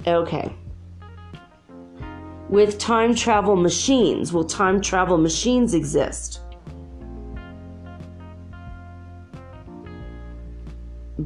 Okay. 0.06 0.54
With 2.50 2.78
time 2.78 3.16
travel 3.16 3.56
machines, 3.56 4.34
will 4.34 4.44
time 4.44 4.82
travel 4.82 5.18
machines 5.18 5.74
exist? 5.74 6.42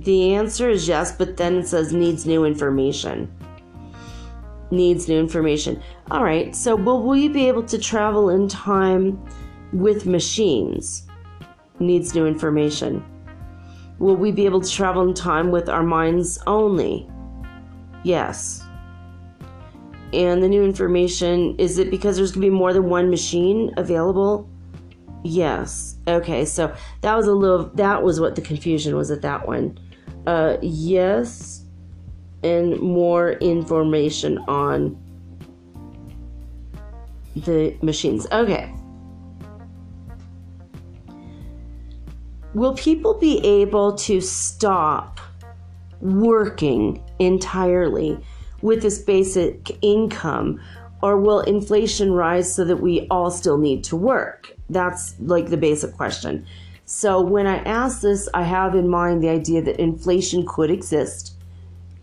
The 0.06 0.36
answer 0.36 0.70
is 0.70 0.88
yes, 0.88 1.12
but 1.12 1.36
then 1.36 1.58
it 1.58 1.68
says 1.68 1.92
needs 1.92 2.28
new 2.28 2.46
information. 2.46 3.28
Needs 4.70 5.08
new 5.08 5.20
information. 5.20 5.82
All 6.12 6.24
right, 6.24 6.56
so 6.56 6.76
will 6.76 7.02
we 7.02 7.28
be 7.28 7.48
able 7.48 7.64
to 7.64 7.80
travel 7.80 8.30
in 8.30 8.48
time 8.48 9.20
with 9.74 10.06
machines? 10.06 11.08
Needs 11.80 12.14
new 12.14 12.28
information. 12.28 13.04
Will 13.98 14.16
we 14.16 14.32
be 14.32 14.46
able 14.46 14.62
to 14.62 14.72
travel 14.72 15.02
in 15.02 15.16
time 15.16 15.50
with 15.50 15.70
our 15.70 15.82
minds 15.82 16.38
only? 16.46 17.10
Yes. 18.04 18.64
And 20.14 20.44
the 20.44 20.48
new 20.48 20.64
information 20.64 21.56
is 21.58 21.80
it 21.80 21.90
because 21.90 22.16
there's 22.16 22.32
going 22.32 22.44
to 22.44 22.52
be 22.52 22.56
more 22.56 22.74
than 22.74 22.90
one 22.90 23.10
machine 23.10 23.74
available? 23.76 24.48
Yes. 25.24 25.98
Okay, 26.08 26.46
so 26.46 26.72
that 27.02 27.16
was 27.16 27.26
a 27.26 27.34
little 27.34 27.66
that 27.74 28.04
was 28.04 28.20
what 28.20 28.36
the 28.36 28.42
confusion 28.42 28.96
was 28.96 29.10
at 29.10 29.24
that 29.24 29.48
one. 29.48 29.80
Uh 30.28 30.58
yes 30.62 31.66
and 32.44 32.80
more 32.80 33.32
information 33.34 34.38
on 34.48 34.96
the 37.36 37.76
machines. 37.82 38.28
Okay. 38.32 38.74
Will 42.54 42.76
people 42.76 43.16
be 43.16 43.44
able 43.46 43.96
to 43.98 44.22
stop 44.22 45.20
working 46.00 47.04
entirely 47.20 48.18
with 48.62 48.82
this 48.82 49.00
basic 49.00 49.78
income? 49.82 50.62
Or 51.02 51.20
will 51.20 51.42
inflation 51.42 52.14
rise 52.14 52.52
so 52.52 52.64
that 52.64 52.78
we 52.78 53.06
all 53.12 53.30
still 53.30 53.58
need 53.58 53.84
to 53.86 53.96
work? 53.96 54.54
That's 54.70 55.14
like 55.20 55.50
the 55.50 55.58
basic 55.58 55.94
question. 55.94 56.48
So, 56.98 57.20
when 57.20 57.46
I 57.46 57.58
ask 57.58 58.00
this, 58.00 58.30
I 58.34 58.44
have 58.44 58.74
in 58.74 58.88
mind 58.88 59.22
the 59.22 59.28
idea 59.28 59.62
that 59.62 59.82
inflation 59.82 60.46
could 60.48 60.72
exist 60.72 61.34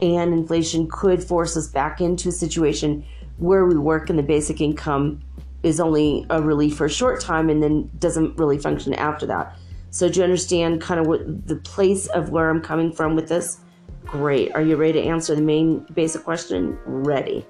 and 0.03 0.35
inflation 0.35 0.87
could 0.87 1.25
force 1.25 1.57
us 1.57 1.67
back 1.67 2.03
into 2.03 2.29
a 2.29 2.33
situation 2.33 3.03
where 3.39 3.65
we 3.65 3.79
work 3.79 4.11
and 4.11 4.19
the 4.19 4.23
basic 4.23 4.61
income 4.61 5.23
is 5.63 5.81
only 5.81 6.27
a 6.29 6.43
relief 6.43 6.77
for 6.77 6.85
a 6.85 6.91
short 6.91 7.23
time 7.23 7.49
and 7.49 7.63
then 7.63 7.91
doesn't 8.01 8.37
really 8.37 8.59
function 8.59 8.93
after 8.93 9.25
that. 9.25 9.57
So, 9.89 10.11
do 10.11 10.21
you 10.21 10.25
understand 10.25 10.83
kind 10.83 11.01
of 11.01 11.07
what 11.07 11.47
the 11.47 11.57
place 11.57 12.07
of 12.09 12.29
where 12.29 12.51
I'm 12.51 12.61
coming 12.61 12.93
from 12.93 13.17
with 13.17 13.31
this? 13.31 13.61
Great. 14.05 14.55
Are 14.55 14.61
you 14.61 14.77
ready 14.77 15.01
to 15.01 15.09
answer 15.09 15.35
the 15.35 15.41
main 15.41 15.87
basic 15.95 16.23
question? 16.23 16.79
Ready. 16.85 17.47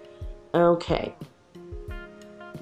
Okay. 0.55 1.13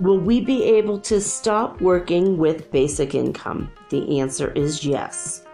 Will 0.01 0.19
we 0.19 0.41
be 0.41 0.65
able 0.65 0.99
to 1.01 1.21
stop 1.21 1.83
working 1.83 2.39
with 2.39 2.73
basic 2.73 3.15
income? 3.15 3.71
The 3.91 4.21
answer 4.21 4.53
is 4.53 4.85
yes. 4.85 5.45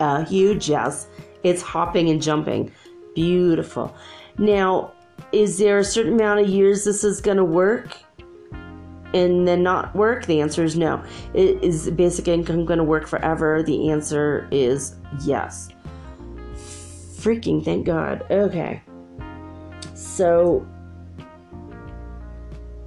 A 0.00 0.24
huge 0.24 0.68
yes. 0.68 1.08
It's 1.42 1.62
hopping 1.62 2.08
and 2.10 2.22
jumping. 2.22 2.70
Beautiful. 3.14 3.96
Now, 4.38 4.92
is 5.32 5.58
there 5.58 5.78
a 5.78 5.84
certain 5.84 6.14
amount 6.14 6.40
of 6.40 6.48
years 6.48 6.84
this 6.84 7.02
is 7.02 7.20
going 7.20 7.38
to 7.38 7.44
work 7.44 7.96
and 9.14 9.48
then 9.48 9.62
not 9.62 9.94
work? 9.96 10.26
The 10.26 10.40
answer 10.40 10.62
is 10.62 10.76
no. 10.76 11.02
Is 11.34 11.90
basic 11.90 12.28
income 12.28 12.66
going 12.66 12.78
to 12.78 12.84
work 12.84 13.06
forever? 13.06 13.62
The 13.62 13.90
answer 13.90 14.46
is 14.50 14.94
yes. 15.24 15.70
Freaking 16.54 17.64
thank 17.64 17.86
God. 17.86 18.24
Okay. 18.30 18.82
So, 19.94 20.66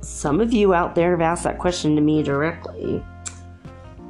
some 0.01 0.39
of 0.39 0.53
you 0.53 0.73
out 0.73 0.95
there 0.95 1.11
have 1.11 1.21
asked 1.21 1.43
that 1.45 1.57
question 1.57 1.95
to 1.95 2.01
me 2.01 2.21
directly. 2.21 3.03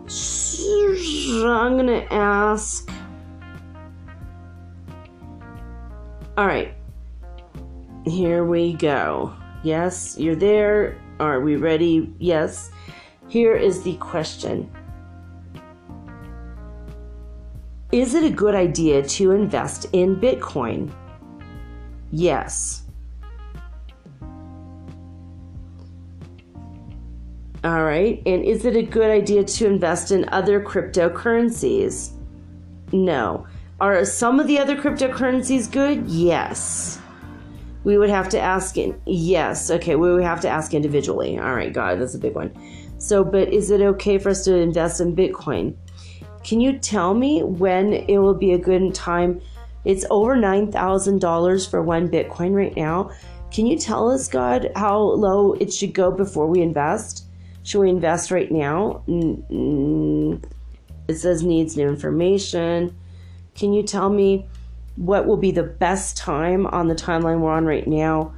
I'm 0.09 1.77
to 1.87 2.11
ask. 2.11 2.89
All 6.35 6.47
right. 6.47 6.73
Here 8.05 8.43
we 8.43 8.73
go. 8.73 9.33
Yes, 9.61 10.17
you're 10.17 10.35
there. 10.35 10.99
Are 11.19 11.41
we 11.41 11.57
ready? 11.57 12.11
Yes. 12.17 12.71
Here 13.27 13.55
is 13.55 13.83
the 13.83 13.95
question 13.97 14.71
Is 17.91 18.15
it 18.15 18.23
a 18.23 18.29
good 18.29 18.55
idea 18.55 19.03
to 19.03 19.31
invest 19.31 19.85
in 19.93 20.15
Bitcoin? 20.15 20.91
Yes. 22.11 22.78
All 27.63 27.83
right. 27.83 28.21
And 28.25 28.43
is 28.43 28.63
it 28.63 28.77
a 28.77 28.81
good 28.81 29.11
idea 29.11 29.43
to 29.43 29.67
invest 29.67 30.11
in 30.11 30.27
other 30.29 30.61
cryptocurrencies? 30.61 32.11
No. 32.93 33.45
Are 33.81 34.05
some 34.05 34.39
of 34.39 34.47
the 34.47 34.59
other 34.59 34.77
cryptocurrencies 34.77 35.69
good? 35.71 36.07
Yes. 36.07 36.99
We 37.83 37.97
would 37.97 38.09
have 38.09 38.29
to 38.29 38.39
ask 38.39 38.77
in 38.77 38.99
yes. 39.05 39.71
Okay, 39.71 39.95
we 39.95 40.13
would 40.13 40.23
have 40.23 40.41
to 40.41 40.49
ask 40.49 40.73
individually. 40.73 41.37
All 41.39 41.53
right, 41.53 41.73
God, 41.73 41.99
that's 41.99 42.15
a 42.15 42.19
big 42.19 42.35
one. 42.35 42.53
So, 42.97 43.23
but 43.23 43.53
is 43.53 43.71
it 43.71 43.81
okay 43.81 44.17
for 44.17 44.29
us 44.29 44.43
to 44.45 44.55
invest 44.55 44.99
in 44.99 45.15
Bitcoin? 45.15 45.75
Can 46.43 46.59
you 46.59 46.77
tell 46.77 47.13
me 47.13 47.43
when 47.43 47.93
it 47.93 48.17
will 48.17 48.33
be 48.33 48.53
a 48.53 48.57
good 48.57 48.93
time? 48.93 49.41
It's 49.85 50.05
over 50.09 50.35
$9,000 50.35 51.69
for 51.69 51.81
one 51.81 52.09
Bitcoin 52.09 52.53
right 52.53 52.75
now. 52.75 53.11
Can 53.51 53.65
you 53.65 53.77
tell 53.77 54.11
us, 54.11 54.27
God, 54.27 54.69
how 54.75 54.99
low 54.99 55.53
it 55.53 55.73
should 55.73 55.93
go 55.93 56.11
before 56.11 56.47
we 56.47 56.61
invest? 56.61 57.28
Should 57.69 57.81
we 57.81 57.89
invest 57.91 58.31
right 58.31 58.51
now? 58.51 59.03
It 61.07 61.15
says 61.15 61.43
needs 61.43 61.77
new 61.77 61.87
information. 61.87 62.97
Can 63.53 63.73
you 63.73 63.83
tell 63.83 64.09
me 64.09 64.47
what 64.95 65.27
will 65.27 65.37
be 65.37 65.51
the 65.51 65.61
best 65.61 66.17
time 66.17 66.65
on 66.65 66.87
the 66.87 66.95
timeline 66.95 67.41
we're 67.41 67.51
on 67.51 67.65
right 67.65 67.85
now? 67.87 68.33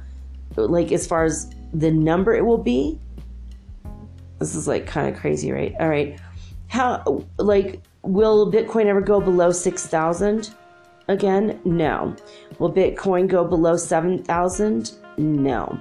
Like, 0.56 0.92
as 0.92 1.06
far 1.06 1.24
as 1.24 1.50
the 1.72 1.90
number 1.90 2.34
it 2.34 2.44
will 2.44 2.58
be? 2.58 3.00
This 4.38 4.54
is 4.54 4.68
like 4.68 4.86
kind 4.86 5.08
of 5.08 5.18
crazy, 5.18 5.50
right? 5.50 5.74
All 5.80 5.88
right. 5.88 6.20
How, 6.68 7.24
like, 7.38 7.80
will 8.02 8.52
Bitcoin 8.52 8.84
ever 8.84 9.00
go 9.00 9.18
below 9.18 9.50
6,000 9.50 10.50
again? 11.08 11.58
No. 11.64 12.14
Will 12.58 12.70
Bitcoin 12.70 13.28
go 13.28 13.46
below 13.46 13.78
7,000? 13.78 14.92
No. 15.16 15.80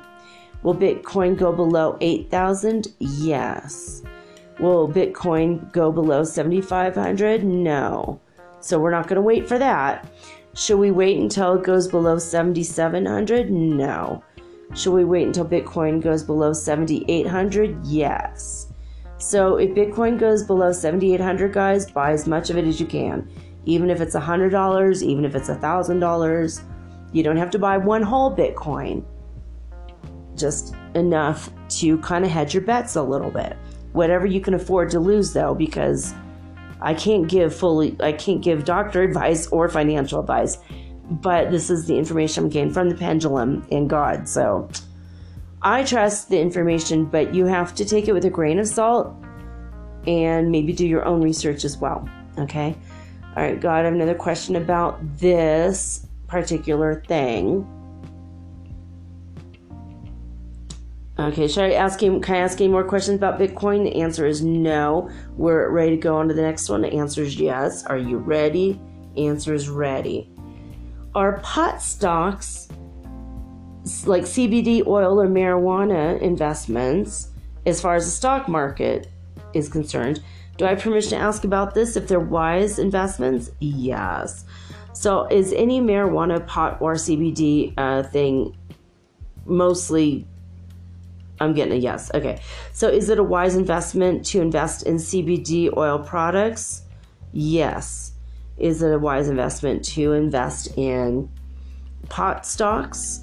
Will 0.64 0.76
Bitcoin 0.76 1.38
go 1.38 1.52
below 1.52 1.98
8,000? 2.02 2.88
Yes. 3.00 4.04
Will 4.60 4.88
Bitcoin 4.88 5.72
go 5.72 5.92
below 5.92 6.24
7,500? 6.24 7.44
No. 7.44 8.22
So 8.60 8.78
we're 8.78 8.92
not 8.92 9.08
going 9.08 9.16
to 9.16 9.22
wait 9.22 9.48
for 9.48 9.58
that. 9.58 10.08
Should 10.54 10.78
we 10.78 10.92
wait 10.92 11.18
until 11.18 11.54
it 11.54 11.64
goes 11.64 11.88
below 11.88 12.20
7,700? 12.20 13.50
No. 13.50 14.24
Should 14.76 14.94
we 14.94 15.04
wait 15.04 15.28
until 15.28 15.46
Bitcoin 15.46 16.02
goes 16.02 16.24
below 16.24 16.54
7,800? 16.54 17.84
Yes. 17.86 18.72
So 19.18 19.56
if 19.56 19.72
Bitcoin 19.72 20.20
goes 20.20 20.44
below 20.44 20.72
7,800, 20.72 21.54
guys, 21.54 21.90
buy 21.90 22.12
as 22.12 22.28
much 22.28 22.50
of 22.50 22.58
it 22.58 22.66
as 22.66 22.80
you 22.80 22.86
can. 22.86 23.28
Even 23.66 23.90
if 23.90 24.00
it's 24.00 24.16
$100, 24.16 25.02
even 25.04 25.26
if 25.26 25.36
it's 25.36 25.50
$1,000, 25.50 26.64
you 27.14 27.24
don't 27.24 27.38
have 27.38 27.52
to 27.52 27.60
buy 27.60 27.78
one 27.78 28.04
whole 28.04 28.36
Bitcoin 28.36 29.04
just 30.42 30.76
enough 30.96 31.50
to 31.70 31.98
kind 32.00 32.26
of 32.26 32.32
hedge 32.32 32.54
your 32.54 32.64
bets 32.64 32.96
a 32.96 33.04
little 33.04 33.32
bit. 33.32 33.56
Whatever 33.94 34.26
you 34.26 34.42
can 34.42 34.54
afford 34.54 34.90
to 34.90 35.00
lose, 35.00 35.34
though, 35.34 35.56
because 35.56 36.14
I 36.82 36.94
can't 36.94 37.28
give 37.28 37.56
fully, 37.56 37.96
I 38.00 38.12
can't 38.12 38.42
give 38.42 38.66
doctor 38.66 39.04
advice 39.04 39.48
or 39.48 39.70
financial 39.70 40.20
advice, 40.20 40.58
but 41.10 41.52
this 41.52 41.70
is 41.70 41.88
the 41.88 41.98
information 41.98 42.46
I'm 42.46 42.50
getting 42.50 42.74
from 42.74 42.90
the 42.90 42.96
pendulum 42.96 43.66
and 43.72 43.90
God. 43.90 44.28
So 44.28 44.70
I 45.62 45.84
trust 45.84 46.30
the 46.30 46.40
information, 46.40 47.06
but 47.06 47.34
you 47.34 47.46
have 47.46 47.76
to 47.76 47.86
take 47.86 48.08
it 48.08 48.14
with 48.14 48.26
a 48.26 48.30
grain 48.30 48.60
of 48.60 48.68
salt 48.68 49.16
and 50.08 50.52
maybe 50.52 50.74
do 50.74 50.88
your 50.88 51.06
own 51.06 51.22
research 51.22 51.64
as 51.64 51.78
well. 51.78 52.10
Okay. 52.38 52.76
All 53.36 53.44
right, 53.44 53.60
God, 53.60 53.82
I 53.82 53.84
have 53.86 53.94
another 53.94 54.16
question 54.16 54.56
about 54.56 55.00
this 55.18 56.08
particular 56.28 57.04
thing. 57.08 57.68
Okay, 61.22 61.48
should 61.48 61.66
I 61.66 61.74
ask 61.74 62.02
him? 62.02 62.20
Can 62.22 62.36
I 62.36 62.40
ask 62.40 62.60
any 62.60 62.70
more 62.70 62.84
questions 62.84 63.18
about 63.18 63.40
Bitcoin? 63.40 63.84
The 63.84 64.02
answer 64.02 64.26
is 64.26 64.42
no. 64.42 65.10
We're 65.38 65.70
ready 65.70 65.92
to 65.92 65.98
go 65.98 66.18
on 66.18 66.28
to 66.28 66.34
the 66.34 66.42
next 66.42 66.68
one. 66.68 66.82
The 66.82 66.94
answer 66.94 67.22
is 67.22 67.36
yes. 67.36 67.86
Are 67.86 67.98
you 67.98 68.18
ready? 68.18 68.82
Answer 69.18 69.54
is 69.54 69.70
ready. 69.70 70.32
Are 71.14 71.40
pot 71.40 71.82
stocks 71.82 72.70
like 74.06 74.24
CBD 74.24 74.86
oil 74.86 75.20
or 75.20 75.28
marijuana 75.28 76.20
investments, 76.22 77.30
as 77.66 77.82
far 77.82 77.96
as 77.96 78.06
the 78.06 78.12
stock 78.12 78.48
market 78.48 79.08
is 79.54 79.70
concerned, 79.70 80.24
do 80.58 80.66
I 80.66 80.70
have 80.70 80.82
permission 80.82 81.18
to 81.18 81.24
ask 81.24 81.44
about 81.44 81.74
this 81.74 81.96
if 81.96 82.08
they're 82.08 82.20
wise 82.20 82.80
investments? 82.80 83.52
Yes. 83.60 84.46
So, 84.94 85.26
is 85.28 85.54
any 85.54 85.82
marijuana, 85.82 86.46
pot, 86.46 86.82
or 86.82 86.94
CBD 86.94 87.74
uh, 87.78 88.04
thing 88.04 88.56
mostly 89.46 90.28
I'm 91.42 91.54
getting 91.54 91.74
a 91.74 91.78
yes. 91.78 92.12
Okay. 92.14 92.40
So 92.72 92.88
is 92.88 93.10
it 93.10 93.20
a 93.20 93.24
wise 93.24 93.56
investment 93.56 94.26
to 94.28 94.42
invest 94.42 94.84
in 94.84 94.96
CBD 94.96 95.76
oil 95.76 96.00
products? 96.00 96.84
Yes. 97.32 98.14
Is 98.58 98.84
it 98.84 98.94
a 98.94 99.00
wise 99.00 99.28
investment 99.28 99.84
to 99.86 100.14
invest 100.14 100.78
in 100.78 101.30
pot 102.10 102.46
stocks? 102.46 103.22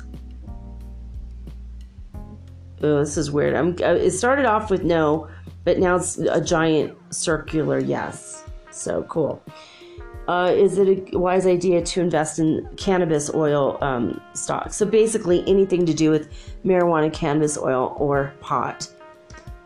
Oh, 2.82 3.00
this 3.00 3.16
is 3.16 3.30
weird. 3.30 3.54
I'm, 3.54 3.70
uh, 3.82 3.94
it 3.94 4.12
started 4.12 4.44
off 4.44 4.70
with 4.70 4.84
no, 4.84 5.28
but 5.64 5.78
now 5.78 5.96
it's 5.96 6.18
a 6.18 6.40
giant 6.40 6.96
circular 7.12 7.78
yes. 7.78 8.44
So 8.70 9.02
cool. 9.04 9.42
Uh, 10.28 10.52
is 10.54 10.76
it 10.76 11.14
a 11.14 11.18
wise 11.18 11.46
idea 11.46 11.82
to 11.82 12.02
invest 12.02 12.38
in 12.38 12.68
cannabis 12.76 13.32
oil 13.32 13.78
um, 13.80 14.20
stocks? 14.34 14.76
So 14.76 14.84
basically, 14.84 15.42
anything 15.48 15.86
to 15.86 15.94
do 15.94 16.10
with 16.10 16.28
marijuana, 16.66 17.10
cannabis 17.10 17.56
oil, 17.56 17.96
or 17.98 18.34
pot. 18.40 18.86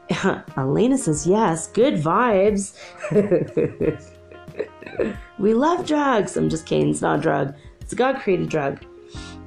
Elena 0.57 0.97
says 0.97 1.27
yes. 1.27 1.67
Good 1.67 1.95
vibes. 1.95 2.79
we 5.41 5.53
love 5.53 5.85
drugs. 5.85 6.37
I'm 6.37 6.49
just 6.49 6.65
kidding. 6.65 6.91
It's 6.91 7.03
not 7.03 7.19
a 7.19 7.23
drug. 7.23 7.57
It's 7.81 7.93
a 7.93 7.97
God 7.97 8.21
created 8.21 8.49
drug. 8.49 8.85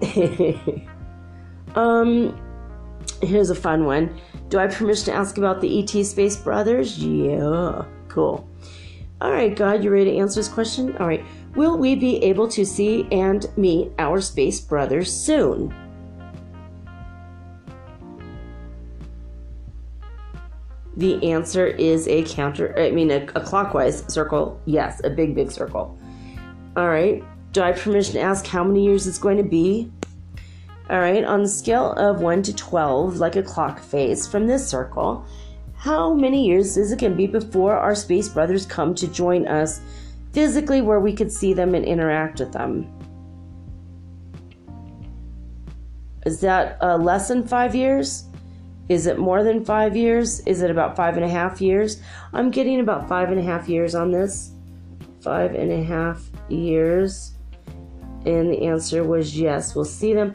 um, 1.76 2.38
here's 3.22 3.50
a 3.50 3.56
fun 3.56 3.86
one. 3.86 4.20
Do 4.50 4.60
I 4.60 4.64
have 4.64 4.76
permission 4.76 5.06
to 5.06 5.14
ask 5.14 5.38
about 5.38 5.62
the 5.62 5.80
ET 5.80 6.06
Space 6.06 6.36
Brothers? 6.36 7.00
Yeah, 7.00 7.86
cool. 8.10 8.46
All 9.26 9.32
right, 9.32 9.56
God, 9.56 9.84
you 9.84 9.90
ready 9.90 10.12
to 10.12 10.18
answer 10.18 10.40
this 10.40 10.48
question? 10.48 10.96
All 10.98 11.08
right. 11.08 11.26
Will 11.56 11.80
we 11.80 11.96
be 11.96 12.24
able 12.24 12.48
to 12.50 12.64
see 12.64 13.08
and 13.12 13.44
meet 13.58 13.92
our 13.98 14.22
space 14.22 14.62
brothers 14.62 15.12
soon? 15.12 15.74
The 20.96 21.32
answer 21.32 21.66
is 21.66 22.08
a 22.08 22.24
counter, 22.26 22.78
I 22.78 22.92
mean, 22.92 23.10
a, 23.10 23.24
a 23.34 23.42
clockwise 23.42 24.06
circle. 24.14 24.62
Yes, 24.66 25.02
a 25.04 25.10
big, 25.10 25.34
big 25.34 25.50
circle. 25.52 25.98
All 26.78 26.90
right. 26.90 27.24
Do 27.52 27.64
I 27.64 27.72
have 27.72 27.80
permission 27.80 28.14
to 28.14 28.20
ask 28.20 28.46
how 28.46 28.64
many 28.64 28.86
years 28.86 29.08
it's 29.08 29.18
going 29.18 29.38
to 29.38 29.44
be? 29.44 29.92
All 30.88 31.00
right. 31.00 31.24
On 31.24 31.42
the 31.42 31.50
scale 31.50 31.94
of 31.94 32.22
1 32.22 32.44
to 32.44 32.54
12, 32.54 33.18
like 33.18 33.36
a 33.38 33.42
clock 33.42 33.80
face 33.80 34.28
from 34.28 34.46
this 34.46 34.70
circle, 34.70 35.26
how 35.86 36.16
many 36.16 36.48
years 36.48 36.78
is 36.78 36.92
it 36.92 37.00
going 37.00 37.12
to 37.12 37.16
be 37.16 37.28
before 37.28 37.78
our 37.78 37.94
space 37.94 38.28
brothers 38.28 38.66
come 38.66 38.96
to 38.96 39.08
join 39.08 39.48
us 39.48 39.82
physically 40.34 40.82
where 40.82 41.00
we 41.00 41.14
could 41.14 41.32
see 41.32 41.54
them 41.54 41.76
and 41.76 41.86
interact 41.86 42.40
with 42.40 42.52
them? 42.52 42.92
Is 46.26 46.42
that 46.42 46.80
uh, 46.82 46.98
less 46.98 47.28
than 47.28 47.48
five 47.48 47.76
years? 47.76 48.24
Is 48.90 49.06
it 49.06 49.20
more 49.20 49.44
than 49.44 49.64
five 49.64 49.96
years? 49.96 50.40
Is 50.48 50.64
it 50.64 50.72
about 50.72 50.96
five 50.96 51.18
and 51.18 51.26
a 51.26 51.30
half 51.30 51.62
years? 51.62 52.02
I'm 52.34 52.50
getting 52.50 52.80
about 52.80 53.08
five 53.08 53.30
and 53.30 53.40
a 53.40 53.44
half 53.44 53.70
years 53.70 53.94
on 53.94 54.10
this. 54.10 54.54
Five 55.22 55.54
and 55.54 55.72
a 55.72 55.84
half 55.84 56.24
years. 56.50 57.36
And 58.26 58.52
the 58.52 58.66
answer 58.66 59.04
was 59.04 59.38
yes. 59.38 59.76
We'll 59.76 59.86
see 59.86 60.16
them. 60.16 60.34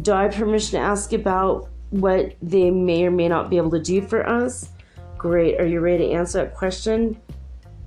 Do 0.00 0.14
I 0.14 0.22
have 0.22 0.34
permission 0.34 0.80
to 0.80 0.86
ask 0.86 1.12
about 1.12 1.68
what 1.90 2.34
they 2.40 2.70
may 2.70 3.04
or 3.04 3.10
may 3.10 3.28
not 3.28 3.50
be 3.50 3.56
able 3.56 3.70
to 3.70 3.82
do 3.82 4.00
for 4.00 4.26
us? 4.28 4.70
Great. 5.18 5.60
Are 5.60 5.66
you 5.66 5.80
ready 5.80 6.08
to 6.08 6.12
answer 6.12 6.38
that 6.38 6.54
question? 6.54 7.20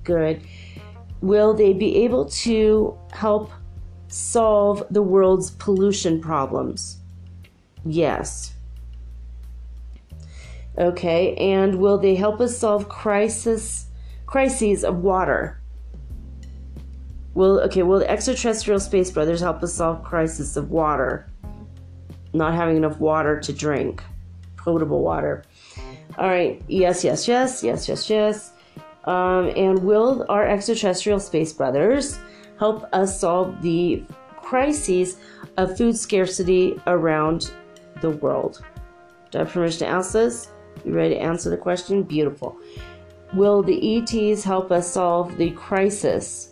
Good. 0.04 0.42
Will 1.20 1.54
they 1.54 1.72
be 1.72 2.04
able 2.04 2.26
to 2.26 2.96
help 3.12 3.50
solve 4.08 4.84
the 4.90 5.02
world's 5.02 5.50
pollution 5.52 6.20
problems? 6.20 6.98
Yes. 7.84 8.54
Okay, 10.76 11.34
and 11.36 11.76
will 11.76 11.98
they 11.98 12.14
help 12.14 12.40
us 12.40 12.56
solve 12.58 12.88
crisis 12.88 13.86
crises 14.26 14.84
of 14.84 14.98
water? 14.98 15.60
Will 17.34 17.60
okay, 17.60 17.82
will 17.82 18.00
the 18.00 18.10
extraterrestrial 18.10 18.80
space 18.80 19.10
brothers 19.10 19.40
help 19.40 19.62
us 19.62 19.74
solve 19.74 20.02
crisis 20.02 20.56
of 20.56 20.70
water? 20.70 21.30
Not 22.34 22.54
having 22.54 22.76
enough 22.76 22.98
water 23.00 23.40
to 23.40 23.52
drink. 23.52 24.02
Potable 24.56 25.02
water. 25.02 25.44
All 26.18 26.28
right, 26.28 26.62
yes, 26.68 27.02
yes, 27.02 27.26
yes, 27.26 27.62
yes, 27.62 27.88
yes, 27.88 28.10
yes. 28.10 28.52
Um, 29.04 29.48
and 29.56 29.82
will 29.82 30.26
our 30.28 30.46
extraterrestrial 30.46 31.20
space 31.20 31.52
brothers 31.52 32.18
help 32.58 32.84
us 32.92 33.20
solve 33.20 33.62
the 33.62 34.04
crises 34.36 35.16
of 35.56 35.76
food 35.76 35.96
scarcity 35.96 36.80
around 36.86 37.52
the 38.00 38.10
world? 38.10 38.64
Do 39.30 39.38
I 39.38 39.42
have 39.42 39.52
permission 39.52 39.80
to 39.80 39.86
ask 39.86 40.12
this? 40.12 40.48
You 40.84 40.92
ready 40.92 41.14
to 41.14 41.20
answer 41.20 41.50
the 41.50 41.56
question? 41.56 42.02
Beautiful. 42.02 42.56
Will 43.32 43.62
the 43.62 43.98
ETs 43.98 44.44
help 44.44 44.70
us 44.70 44.92
solve 44.92 45.36
the 45.36 45.50
crisis 45.52 46.50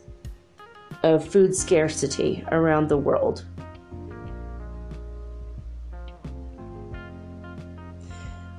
of 1.02 1.26
food 1.26 1.54
scarcity 1.54 2.44
around 2.50 2.88
the 2.88 2.96
world? 2.96 3.44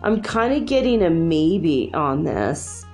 I'm 0.03 0.21
kind 0.21 0.53
of 0.53 0.67
getting 0.67 1.01
a 1.03 1.09
maybe 1.09 1.91
on 1.93 2.23
this, 2.23 2.85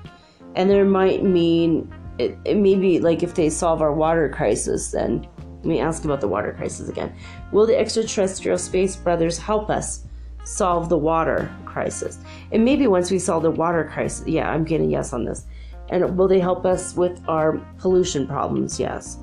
and 0.55 0.69
there 0.69 0.85
might 0.85 1.23
mean 1.23 1.91
it, 2.17 2.37
it 2.45 2.57
maybe 2.57 2.99
like 2.99 3.23
if 3.23 3.35
they 3.35 3.49
solve 3.49 3.81
our 3.81 3.93
water 3.93 4.29
crisis, 4.29 4.91
then 4.91 5.27
let 5.57 5.65
me 5.65 5.79
ask 5.79 6.05
about 6.05 6.21
the 6.21 6.27
water 6.27 6.53
crisis 6.53 6.87
again. 6.87 7.13
Will 7.51 7.65
the 7.65 7.77
extraterrestrial 7.77 8.57
space 8.57 8.95
brothers 8.95 9.37
help 9.37 9.69
us 9.69 10.05
solve 10.49 10.89
the 10.89 10.97
water 10.97 11.53
crisis. 11.65 12.19
And 12.51 12.65
maybe 12.65 12.87
once 12.87 13.11
we 13.11 13.19
solve 13.19 13.43
the 13.43 13.51
water 13.51 13.83
crisis, 13.91 14.27
yeah, 14.27 14.49
I'm 14.49 14.63
getting 14.63 14.89
yes 14.89 15.13
on 15.13 15.25
this. 15.25 15.45
And 15.89 16.17
will 16.17 16.27
they 16.27 16.39
help 16.39 16.65
us 16.65 16.95
with 16.95 17.21
our 17.27 17.53
pollution 17.77 18.27
problems? 18.27 18.79
Yes. 18.79 19.17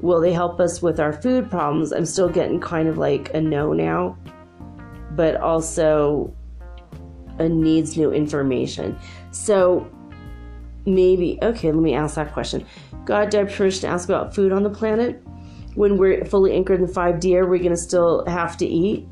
Will 0.00 0.20
they 0.20 0.32
help 0.32 0.60
us 0.60 0.80
with 0.80 0.98
our 0.98 1.12
food 1.12 1.50
problems? 1.50 1.92
I'm 1.92 2.06
still 2.06 2.28
getting 2.28 2.60
kind 2.60 2.88
of 2.88 2.98
like 2.98 3.32
a 3.34 3.40
no 3.40 3.72
now, 3.72 4.16
but 5.12 5.36
also 5.36 6.32
a 7.40 7.48
needs 7.48 7.96
new 7.96 8.12
information. 8.12 8.98
So 9.32 9.90
maybe, 10.86 11.38
okay, 11.42 11.72
let 11.72 11.82
me 11.82 11.94
ask 11.94 12.14
that 12.14 12.32
question. 12.32 12.64
God, 13.04 13.30
do 13.30 13.40
I 13.40 13.44
permission 13.44 13.82
to 13.82 13.88
ask 13.88 14.08
about 14.08 14.34
food 14.34 14.52
on 14.52 14.62
the 14.62 14.70
planet? 14.70 15.22
When 15.74 15.96
we're 15.96 16.24
fully 16.24 16.52
anchored 16.52 16.80
in 16.80 16.86
5D, 16.86 17.34
are 17.34 17.46
we 17.46 17.58
going 17.58 17.70
to 17.70 17.76
still 17.76 18.24
have 18.26 18.56
to 18.58 18.66
eat? 18.66 19.08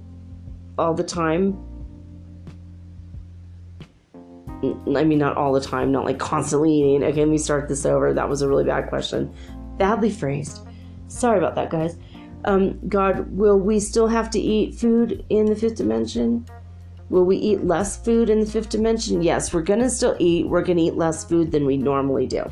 all 0.79 0.95
the 0.95 1.05
time. 1.05 1.59
I 4.63 5.05
mean, 5.05 5.19
not 5.19 5.37
all 5.37 5.53
the 5.53 5.61
time, 5.61 5.93
not 5.93 6.05
like 6.05 6.19
constantly 6.19 6.73
eating. 6.73 7.05
Okay, 7.05 7.21
let 7.21 7.29
me 7.29 7.39
start 7.39 7.69
this 7.69 7.85
over. 7.85 8.13
That 8.13 8.29
was 8.29 8.43
a 8.43 8.49
really 8.49 8.65
bad 8.65 8.89
question. 8.89 9.33
Badly 9.77 10.11
phrased. 10.11 10.61
Sorry 11.09 11.39
about 11.39 11.55
that, 11.57 11.71
guys. 11.71 11.97
Um, 12.45 12.79
God, 12.89 13.29
will 13.31 13.59
we 13.59 13.79
still 13.81 14.09
have 14.09 14.31
to 14.31 14.41
eat 14.41 14.75
food 14.75 15.25
in 15.29 15.47
the 15.47 15.57
fifth 15.57 15.77
dimension? 15.77 16.47
Will 17.11 17.25
we 17.25 17.37
eat 17.37 17.65
less 17.65 17.97
food 17.97 18.29
in 18.29 18.41
the 18.41 18.47
fifth 18.47 18.69
dimension? 18.69 19.23
Yes, 19.23 19.53
we're 19.53 19.63
gonna 19.63 19.91
still 19.91 20.17
eat. 20.19 20.47
We're 20.47 20.63
gonna 20.63 20.83
eat 20.83 20.95
less 20.95 21.25
food 21.25 21.53
than 21.53 21.65
we 21.65 21.77
normally 21.77 22.27
do. 22.27 22.51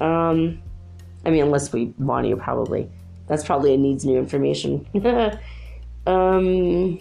Um, 0.00 0.62
I 1.24 1.30
mean, 1.30 1.44
unless 1.44 1.72
we 1.72 1.92
want 1.98 2.26
to, 2.26 2.36
probably. 2.36 2.90
That's 3.26 3.44
probably 3.44 3.74
a 3.74 3.76
needs 3.76 4.04
new 4.04 4.18
information. 4.18 4.86
um, 6.06 6.98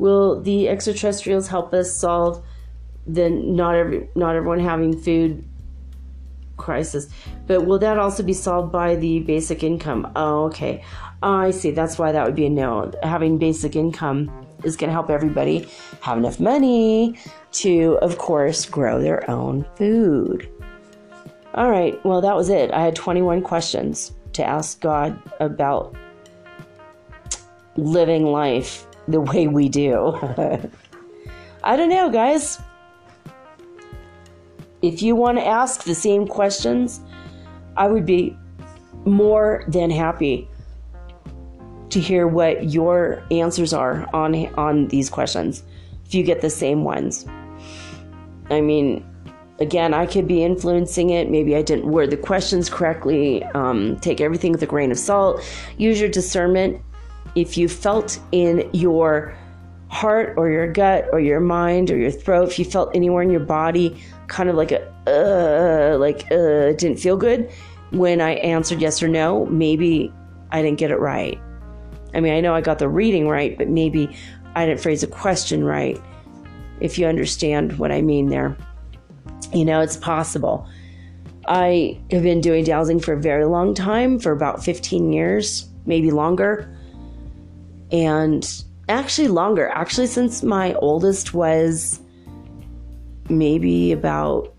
Will 0.00 0.40
the 0.40 0.66
extraterrestrials 0.70 1.48
help 1.48 1.74
us 1.74 1.94
solve 1.94 2.42
the 3.06 3.28
not 3.28 3.74
every 3.74 4.08
not 4.14 4.34
everyone 4.34 4.58
having 4.58 4.98
food 4.98 5.44
crisis? 6.56 7.10
But 7.46 7.66
will 7.66 7.78
that 7.80 7.98
also 7.98 8.22
be 8.22 8.32
solved 8.32 8.72
by 8.72 8.96
the 8.96 9.20
basic 9.20 9.62
income? 9.62 10.10
Oh, 10.16 10.46
okay. 10.46 10.82
I 11.22 11.50
see. 11.50 11.70
That's 11.70 11.98
why 11.98 12.12
that 12.12 12.24
would 12.24 12.34
be 12.34 12.46
a 12.46 12.48
no. 12.48 12.90
Having 13.02 13.36
basic 13.36 13.76
income 13.76 14.39
is 14.64 14.76
going 14.76 14.88
to 14.88 14.92
help 14.92 15.10
everybody 15.10 15.68
have 16.00 16.18
enough 16.18 16.40
money 16.40 17.18
to, 17.52 17.98
of 18.02 18.18
course, 18.18 18.66
grow 18.66 19.00
their 19.00 19.28
own 19.30 19.64
food. 19.76 20.48
All 21.54 21.70
right. 21.70 22.02
Well, 22.04 22.20
that 22.20 22.36
was 22.36 22.48
it. 22.48 22.70
I 22.70 22.82
had 22.82 22.94
21 22.94 23.42
questions 23.42 24.12
to 24.34 24.44
ask 24.44 24.80
God 24.80 25.20
about 25.40 25.96
living 27.76 28.26
life 28.26 28.86
the 29.08 29.20
way 29.20 29.48
we 29.48 29.68
do. 29.68 30.12
I 31.64 31.76
don't 31.76 31.90
know, 31.90 32.10
guys. 32.10 32.58
If 34.82 35.02
you 35.02 35.14
want 35.14 35.38
to 35.38 35.46
ask 35.46 35.84
the 35.84 35.94
same 35.94 36.26
questions, 36.26 37.00
I 37.76 37.88
would 37.88 38.06
be 38.06 38.36
more 39.04 39.64
than 39.68 39.90
happy 39.90 40.49
to 41.90 42.00
hear 42.00 42.26
what 42.26 42.70
your 42.70 43.22
answers 43.30 43.72
are 43.72 44.08
on 44.14 44.34
on 44.54 44.88
these 44.88 45.10
questions. 45.10 45.62
If 46.06 46.14
you 46.14 46.22
get 46.22 46.40
the 46.40 46.50
same 46.50 46.84
ones. 46.84 47.26
I 48.50 48.60
mean, 48.60 49.04
again, 49.60 49.94
I 49.94 50.06
could 50.06 50.26
be 50.26 50.42
influencing 50.42 51.10
it. 51.10 51.30
Maybe 51.30 51.54
I 51.54 51.62
didn't 51.62 51.86
word 51.86 52.10
the 52.10 52.16
questions 52.16 52.68
correctly. 52.68 53.44
Um, 53.44 53.96
take 54.00 54.20
everything 54.20 54.50
with 54.52 54.62
a 54.62 54.66
grain 54.66 54.90
of 54.90 54.98
salt. 54.98 55.42
Use 55.76 56.00
your 56.00 56.08
discernment 56.08 56.82
if 57.34 57.56
you 57.56 57.68
felt 57.68 58.18
in 58.32 58.68
your 58.72 59.36
heart 59.88 60.34
or 60.36 60.50
your 60.50 60.72
gut 60.72 61.08
or 61.12 61.20
your 61.20 61.40
mind 61.40 61.90
or 61.90 61.96
your 61.96 62.10
throat, 62.10 62.48
if 62.48 62.58
you 62.58 62.64
felt 62.64 62.94
anywhere 62.94 63.22
in 63.22 63.30
your 63.30 63.40
body 63.40 64.00
kind 64.28 64.48
of 64.48 64.56
like 64.56 64.72
a, 64.72 64.80
uh, 65.06 65.98
like, 65.98 66.22
uh, 66.30 66.72
didn't 66.72 66.96
feel 66.98 67.16
good 67.16 67.50
when 67.90 68.20
I 68.20 68.32
answered 68.34 68.80
yes 68.80 69.02
or 69.02 69.08
no, 69.08 69.46
maybe 69.46 70.12
I 70.50 70.62
didn't 70.62 70.78
get 70.78 70.90
it 70.90 70.98
right. 70.98 71.40
I 72.14 72.20
mean, 72.20 72.32
I 72.32 72.40
know 72.40 72.54
I 72.54 72.60
got 72.60 72.78
the 72.78 72.88
reading 72.88 73.28
right, 73.28 73.56
but 73.56 73.68
maybe 73.68 74.14
I 74.54 74.66
didn't 74.66 74.80
phrase 74.80 75.02
a 75.02 75.06
question 75.06 75.64
right. 75.64 76.00
If 76.80 76.98
you 76.98 77.06
understand 77.06 77.78
what 77.78 77.92
I 77.92 78.02
mean 78.02 78.28
there. 78.28 78.56
You 79.52 79.64
know, 79.64 79.80
it's 79.80 79.96
possible. 79.96 80.66
I 81.46 82.00
have 82.10 82.22
been 82.22 82.40
doing 82.40 82.64
dowsing 82.64 83.00
for 83.00 83.14
a 83.14 83.20
very 83.20 83.44
long 83.44 83.74
time, 83.74 84.18
for 84.18 84.32
about 84.32 84.64
15 84.64 85.12
years, 85.12 85.68
maybe 85.86 86.10
longer. 86.10 86.74
And 87.90 88.46
actually, 88.88 89.28
longer, 89.28 89.68
actually, 89.68 90.06
since 90.06 90.42
my 90.42 90.74
oldest 90.74 91.34
was 91.34 92.00
maybe 93.28 93.92
about 93.92 94.52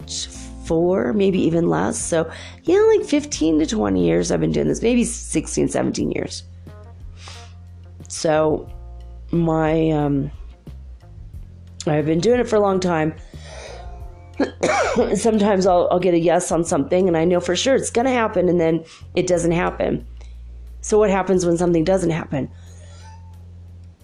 four, 0.65 1.13
maybe 1.13 1.39
even 1.39 1.69
less. 1.69 1.97
So, 1.97 2.29
yeah, 2.63 2.79
like 2.95 3.05
15 3.05 3.59
to 3.59 3.65
20 3.65 4.05
years 4.05 4.31
I've 4.31 4.39
been 4.39 4.51
doing 4.51 4.67
this, 4.67 4.81
maybe 4.81 5.03
16, 5.03 5.69
17 5.69 6.11
years. 6.11 6.43
So, 8.11 8.67
my, 9.31 9.89
um, 9.91 10.29
I've 11.87 12.05
been 12.05 12.19
doing 12.19 12.41
it 12.41 12.49
for 12.49 12.57
a 12.57 12.59
long 12.59 12.81
time. 12.81 13.15
Sometimes 15.15 15.65
I'll, 15.65 15.87
I'll 15.89 15.99
get 15.99 16.13
a 16.13 16.19
yes 16.19 16.51
on 16.51 16.65
something 16.65 17.07
and 17.07 17.15
I 17.15 17.23
know 17.23 17.39
for 17.39 17.55
sure 17.55 17.73
it's 17.73 17.89
going 17.89 18.05
to 18.05 18.11
happen 18.11 18.49
and 18.49 18.59
then 18.59 18.83
it 19.15 19.27
doesn't 19.27 19.53
happen. 19.53 20.05
So, 20.81 20.99
what 20.99 21.09
happens 21.09 21.45
when 21.45 21.55
something 21.55 21.85
doesn't 21.85 22.09
happen? 22.09 22.51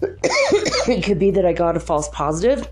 it 0.00 1.04
could 1.04 1.18
be 1.18 1.30
that 1.32 1.44
I 1.44 1.52
got 1.52 1.76
a 1.76 1.80
false 1.80 2.08
positive. 2.08 2.66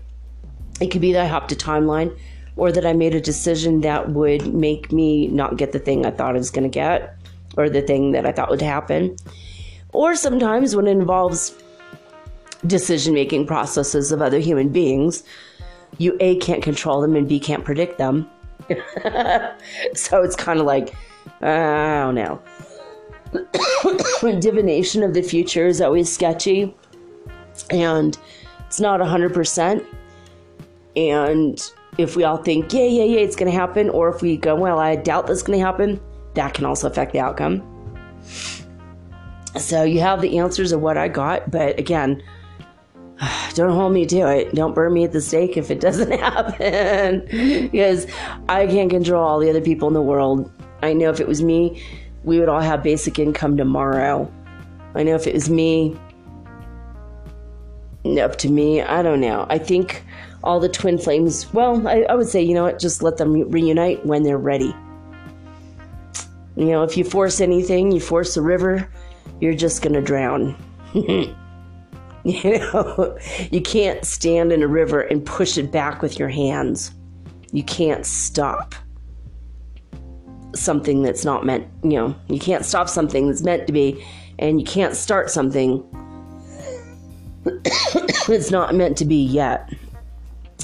It 0.81 0.87
could 0.87 1.01
be 1.01 1.13
that 1.13 1.25
I 1.25 1.27
hopped 1.27 1.51
a 1.51 1.55
timeline 1.55 2.17
or 2.55 2.71
that 2.71 2.85
I 2.85 2.93
made 2.93 3.13
a 3.13 3.21
decision 3.21 3.81
that 3.81 4.09
would 4.09 4.55
make 4.55 4.91
me 4.91 5.27
not 5.27 5.57
get 5.57 5.71
the 5.71 5.79
thing 5.79 6.03
I 6.03 6.09
thought 6.09 6.33
I 6.33 6.39
was 6.39 6.49
going 6.49 6.69
to 6.69 6.73
get 6.73 7.15
or 7.57 7.69
the 7.69 7.83
thing 7.83 8.13
that 8.13 8.25
I 8.25 8.31
thought 8.31 8.49
would 8.49 8.61
happen. 8.61 9.15
Or 9.93 10.15
sometimes 10.15 10.75
when 10.75 10.87
it 10.87 10.91
involves 10.91 11.55
decision 12.65 13.13
making 13.13 13.47
processes 13.47 14.11
of 14.11 14.21
other 14.21 14.39
human 14.39 14.69
beings, 14.69 15.23
you 15.97 16.17
A 16.19 16.37
can't 16.37 16.61
control 16.61 17.01
them 17.01 17.15
and 17.15 17.27
B 17.27 17.39
can't 17.39 17.63
predict 17.63 17.97
them. 17.97 18.29
so 19.93 20.23
it's 20.23 20.35
kind 20.35 20.59
of 20.59 20.65
like, 20.65 20.93
I 21.41 22.01
don't 22.01 22.15
know. 22.15 22.41
Divination 24.39 25.03
of 25.03 25.13
the 25.13 25.21
future 25.21 25.67
is 25.67 25.81
always 25.81 26.11
sketchy 26.11 26.75
and 27.69 28.17
it's 28.67 28.79
not 28.79 28.99
100%. 28.99 29.85
And 30.95 31.71
if 31.97 32.15
we 32.15 32.23
all 32.23 32.37
think, 32.37 32.73
yeah, 32.73 32.85
yeah, 32.85 33.03
yeah, 33.03 33.19
it's 33.19 33.35
going 33.35 33.51
to 33.51 33.57
happen, 33.57 33.89
or 33.89 34.13
if 34.13 34.21
we 34.21 34.37
go, 34.37 34.55
well, 34.55 34.79
I 34.79 34.95
doubt 34.95 35.27
that's 35.27 35.43
going 35.43 35.59
to 35.59 35.65
happen, 35.65 35.99
that 36.33 36.53
can 36.53 36.65
also 36.65 36.87
affect 36.87 37.13
the 37.13 37.19
outcome. 37.19 37.63
So 39.57 39.83
you 39.83 39.99
have 40.01 40.21
the 40.21 40.37
answers 40.37 40.71
of 40.71 40.81
what 40.81 40.97
I 40.97 41.07
got, 41.07 41.49
but 41.51 41.79
again, 41.79 42.23
don't 43.53 43.71
hold 43.71 43.93
me 43.93 44.05
to 44.05 44.27
it. 44.27 44.53
Don't 44.53 44.73
burn 44.73 44.93
me 44.93 45.03
at 45.03 45.11
the 45.11 45.21
stake 45.21 45.57
if 45.57 45.71
it 45.71 45.79
doesn't 45.87 46.11
happen. 46.11 47.25
because 47.71 48.07
I 48.49 48.67
can't 48.67 48.89
control 48.89 49.23
all 49.23 49.39
the 49.39 49.49
other 49.49 49.61
people 49.61 49.87
in 49.87 49.93
the 49.93 50.01
world. 50.01 50.51
I 50.81 50.93
know 50.93 51.09
if 51.09 51.19
it 51.19 51.27
was 51.27 51.41
me, 51.41 51.81
we 52.23 52.39
would 52.39 52.49
all 52.49 52.61
have 52.61 52.83
basic 52.83 53.19
income 53.19 53.57
tomorrow. 53.57 54.31
I 54.95 55.03
know 55.03 55.15
if 55.15 55.27
it 55.27 55.33
was 55.33 55.49
me, 55.49 55.97
up 58.19 58.37
to 58.37 58.49
me, 58.49 58.81
I 58.81 59.01
don't 59.01 59.19
know. 59.19 59.45
I 59.49 59.57
think 59.57 60.03
all 60.43 60.59
the 60.59 60.69
twin 60.69 60.97
flames, 60.97 61.51
well, 61.53 61.85
I, 61.87 62.03
I 62.03 62.15
would 62.15 62.27
say, 62.27 62.41
you 62.41 62.53
know 62.53 62.63
what, 62.63 62.79
just 62.79 63.03
let 63.03 63.17
them 63.17 63.33
reunite 63.49 64.05
when 64.05 64.23
they're 64.23 64.37
ready. 64.37 64.73
You 66.55 66.65
know, 66.65 66.83
if 66.83 66.97
you 66.97 67.03
force 67.03 67.41
anything, 67.41 67.91
you 67.91 67.99
force 67.99 68.37
a 68.37 68.41
river, 68.41 68.89
you're 69.39 69.53
just 69.53 69.81
going 69.81 69.93
to 69.93 70.01
drown. 70.01 70.55
you 70.93 71.33
know, 72.59 73.17
you 73.51 73.61
can't 73.61 74.05
stand 74.05 74.51
in 74.51 74.63
a 74.63 74.67
river 74.67 75.01
and 75.01 75.25
push 75.25 75.57
it 75.57 75.71
back 75.71 76.01
with 76.01 76.19
your 76.19 76.29
hands. 76.29 76.91
You 77.51 77.63
can't 77.63 78.05
stop 78.05 78.75
something 80.55 81.01
that's 81.01 81.23
not 81.23 81.45
meant, 81.45 81.67
you 81.83 81.91
know, 81.91 82.15
you 82.29 82.39
can't 82.39 82.65
stop 82.65 82.89
something 82.89 83.27
that's 83.27 83.43
meant 83.43 83.67
to 83.67 83.73
be, 83.73 84.03
and 84.39 84.59
you 84.59 84.65
can't 84.65 84.95
start 84.95 85.29
something 85.29 85.83
that's 88.27 88.51
not 88.51 88.75
meant 88.75 88.97
to 88.97 89.05
be 89.05 89.23
yet. 89.23 89.71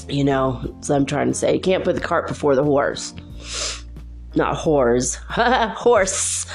You 0.08 0.24
know, 0.24 0.76
so 0.80 0.94
I'm 0.94 1.06
trying 1.06 1.28
to 1.28 1.34
say, 1.34 1.54
you 1.54 1.60
can't 1.60 1.84
put 1.84 1.94
the 1.94 2.00
cart 2.00 2.28
before 2.28 2.54
the 2.54 2.64
horse. 2.64 3.14
Not 4.36 4.56
whores. 4.56 5.16
Horse. 5.76 6.46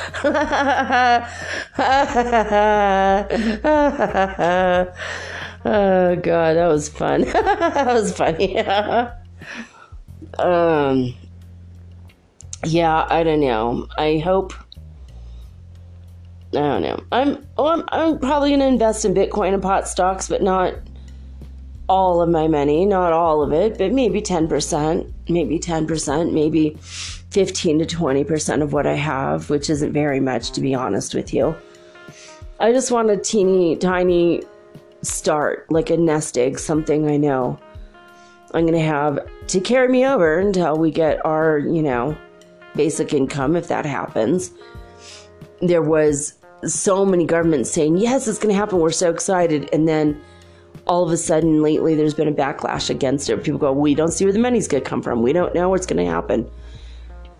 oh 5.65 6.15
god, 6.15 6.53
that 6.56 6.68
was 6.68 6.89
fun. 6.89 7.22
that 7.26 7.93
was 7.93 8.15
funny. 8.15 8.60
um 10.39 11.15
yeah, 12.65 13.07
I 13.10 13.23
don't 13.23 13.39
know. 13.39 13.88
I 13.97 14.18
hope 14.18 14.53
I 16.51 16.60
don't 16.60 16.81
know. 16.81 17.03
I'm 17.11 17.47
oh, 17.57 17.68
I'm, 17.68 17.84
I'm 17.89 18.19
probably 18.19 18.49
going 18.49 18.60
to 18.61 18.65
invest 18.65 19.06
in 19.06 19.14
Bitcoin 19.14 19.53
and 19.53 19.61
pot 19.61 19.88
stocks, 19.88 20.27
but 20.27 20.41
not 20.41 20.73
all 21.88 22.22
of 22.22 22.30
my 22.30 22.47
money, 22.47 22.85
not 22.85 23.14
all 23.14 23.41
of 23.41 23.51
it, 23.51 23.77
but 23.77 23.91
maybe 23.91 24.22
10%, 24.22 25.11
maybe 25.27 25.60
10%, 25.60 26.31
maybe 26.31 26.77
15 27.31 27.80
to 27.80 27.85
20% 27.85 28.61
of 28.61 28.73
what 28.73 28.88
I 28.88 28.93
have, 28.93 29.49
which 29.49 29.69
isn't 29.69 29.93
very 29.93 30.19
much 30.19 30.51
to 30.51 30.61
be 30.61 30.73
honest 30.73 31.14
with 31.14 31.34
you. 31.34 31.56
I 32.60 32.72
just 32.72 32.91
want 32.91 33.10
a 33.10 33.18
teeny 33.18 33.76
tiny 33.76 34.43
start, 35.01 35.72
like 35.72 35.89
a 35.89 35.97
nest 35.97 36.38
egg, 36.38 36.60
something 36.60 37.07
I 37.07 37.18
know 37.18 37.60
I'm 38.53 38.65
going 38.65 38.73
to 38.73 38.80
have 38.80 39.19
to 39.47 39.60
carry 39.60 39.88
me 39.88 40.06
over 40.06 40.39
until 40.39 40.77
we 40.77 40.91
get 40.91 41.23
our, 41.26 41.60
you 41.60 41.84
know, 41.84 42.18
basic 42.76 43.14
income 43.14 43.56
if 43.56 43.68
that 43.68 43.85
happens. 43.85 44.51
There 45.61 45.81
was 45.81 46.34
so 46.65 47.06
many 47.06 47.26
governments 47.26 47.69
saying, 47.69 47.97
"Yes, 47.97 48.27
it's 48.27 48.39
going 48.39 48.53
to 48.53 48.60
happen. 48.60 48.80
We're 48.80 48.91
so 48.91 49.10
excited." 49.10 49.69
And 49.72 49.88
then 49.88 50.19
all 50.88 51.03
of 51.03 51.11
a 51.11 51.18
sudden 51.18 51.61
lately 51.61 51.93
there's 51.93 52.15
been 52.15 52.27
a 52.27 52.34
backlash 52.34 52.89
against 52.89 53.30
it. 53.30 53.43
People 53.43 53.60
go, 53.60 53.72
we 53.72 53.93
don't 53.93 54.11
see 54.11 54.26
where 54.26 54.34
the 54.34 54.39
money's 54.39 54.68
going 54.68 54.84
to 54.84 54.89
come 54.89 55.03
from. 55.03 55.22
We 55.22 55.34
don't 55.34 55.53
know 55.53 55.69
what's 55.69 55.85
going 55.85 56.03
to 56.03 56.11
happen. 56.11 56.49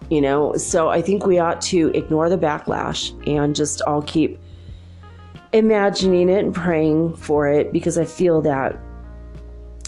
You 0.10 0.22
know, 0.22 0.56
so 0.56 0.90
I 0.90 1.02
think 1.02 1.26
we 1.26 1.38
ought 1.38 1.62
to 1.62 1.90
ignore 1.94 2.30
the 2.30 2.38
backlash 2.38 3.14
and 3.28 3.56
just 3.56 3.82
all 3.84 4.02
keep 4.02 4.40
imagining 5.54 6.30
it 6.30 6.44
and 6.44 6.54
praying 6.54 7.16
for 7.16 7.48
it 7.48 7.72
because 7.72 7.98
I 7.98 8.06
feel 8.06 8.42
that 8.42 8.78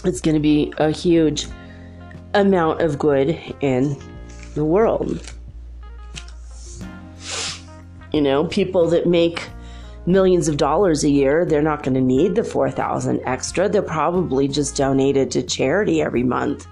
it's 0.04 0.20
going 0.20 0.34
to 0.34 0.40
be 0.40 0.72
a 0.78 0.90
huge 0.90 1.46
amount 2.34 2.82
of 2.82 2.98
good 2.98 3.38
in 3.60 3.96
the 4.54 4.64
world. 4.64 5.32
You 8.12 8.20
know, 8.20 8.46
people 8.46 8.88
that 8.90 9.06
make 9.06 9.48
millions 10.06 10.48
of 10.48 10.56
dollars 10.56 11.04
a 11.04 11.10
year, 11.10 11.44
they're 11.44 11.62
not 11.62 11.82
going 11.82 11.94
to 11.94 12.00
need 12.00 12.34
the 12.34 12.44
4000 12.44 13.20
extra. 13.24 13.68
they're 13.68 13.82
probably 13.82 14.48
just 14.48 14.76
donate 14.76 15.16
it 15.16 15.30
to 15.30 15.42
charity 15.42 16.02
every 16.02 16.22
month. 16.22 16.66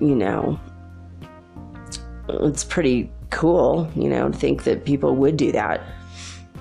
You 0.00 0.14
know, 0.14 0.58
it's 2.28 2.64
pretty 2.64 3.10
cool, 3.30 3.90
you 3.94 4.08
know, 4.08 4.30
to 4.30 4.36
think 4.36 4.64
that 4.64 4.84
people 4.84 5.16
would 5.16 5.36
do 5.36 5.52
that. 5.52 5.80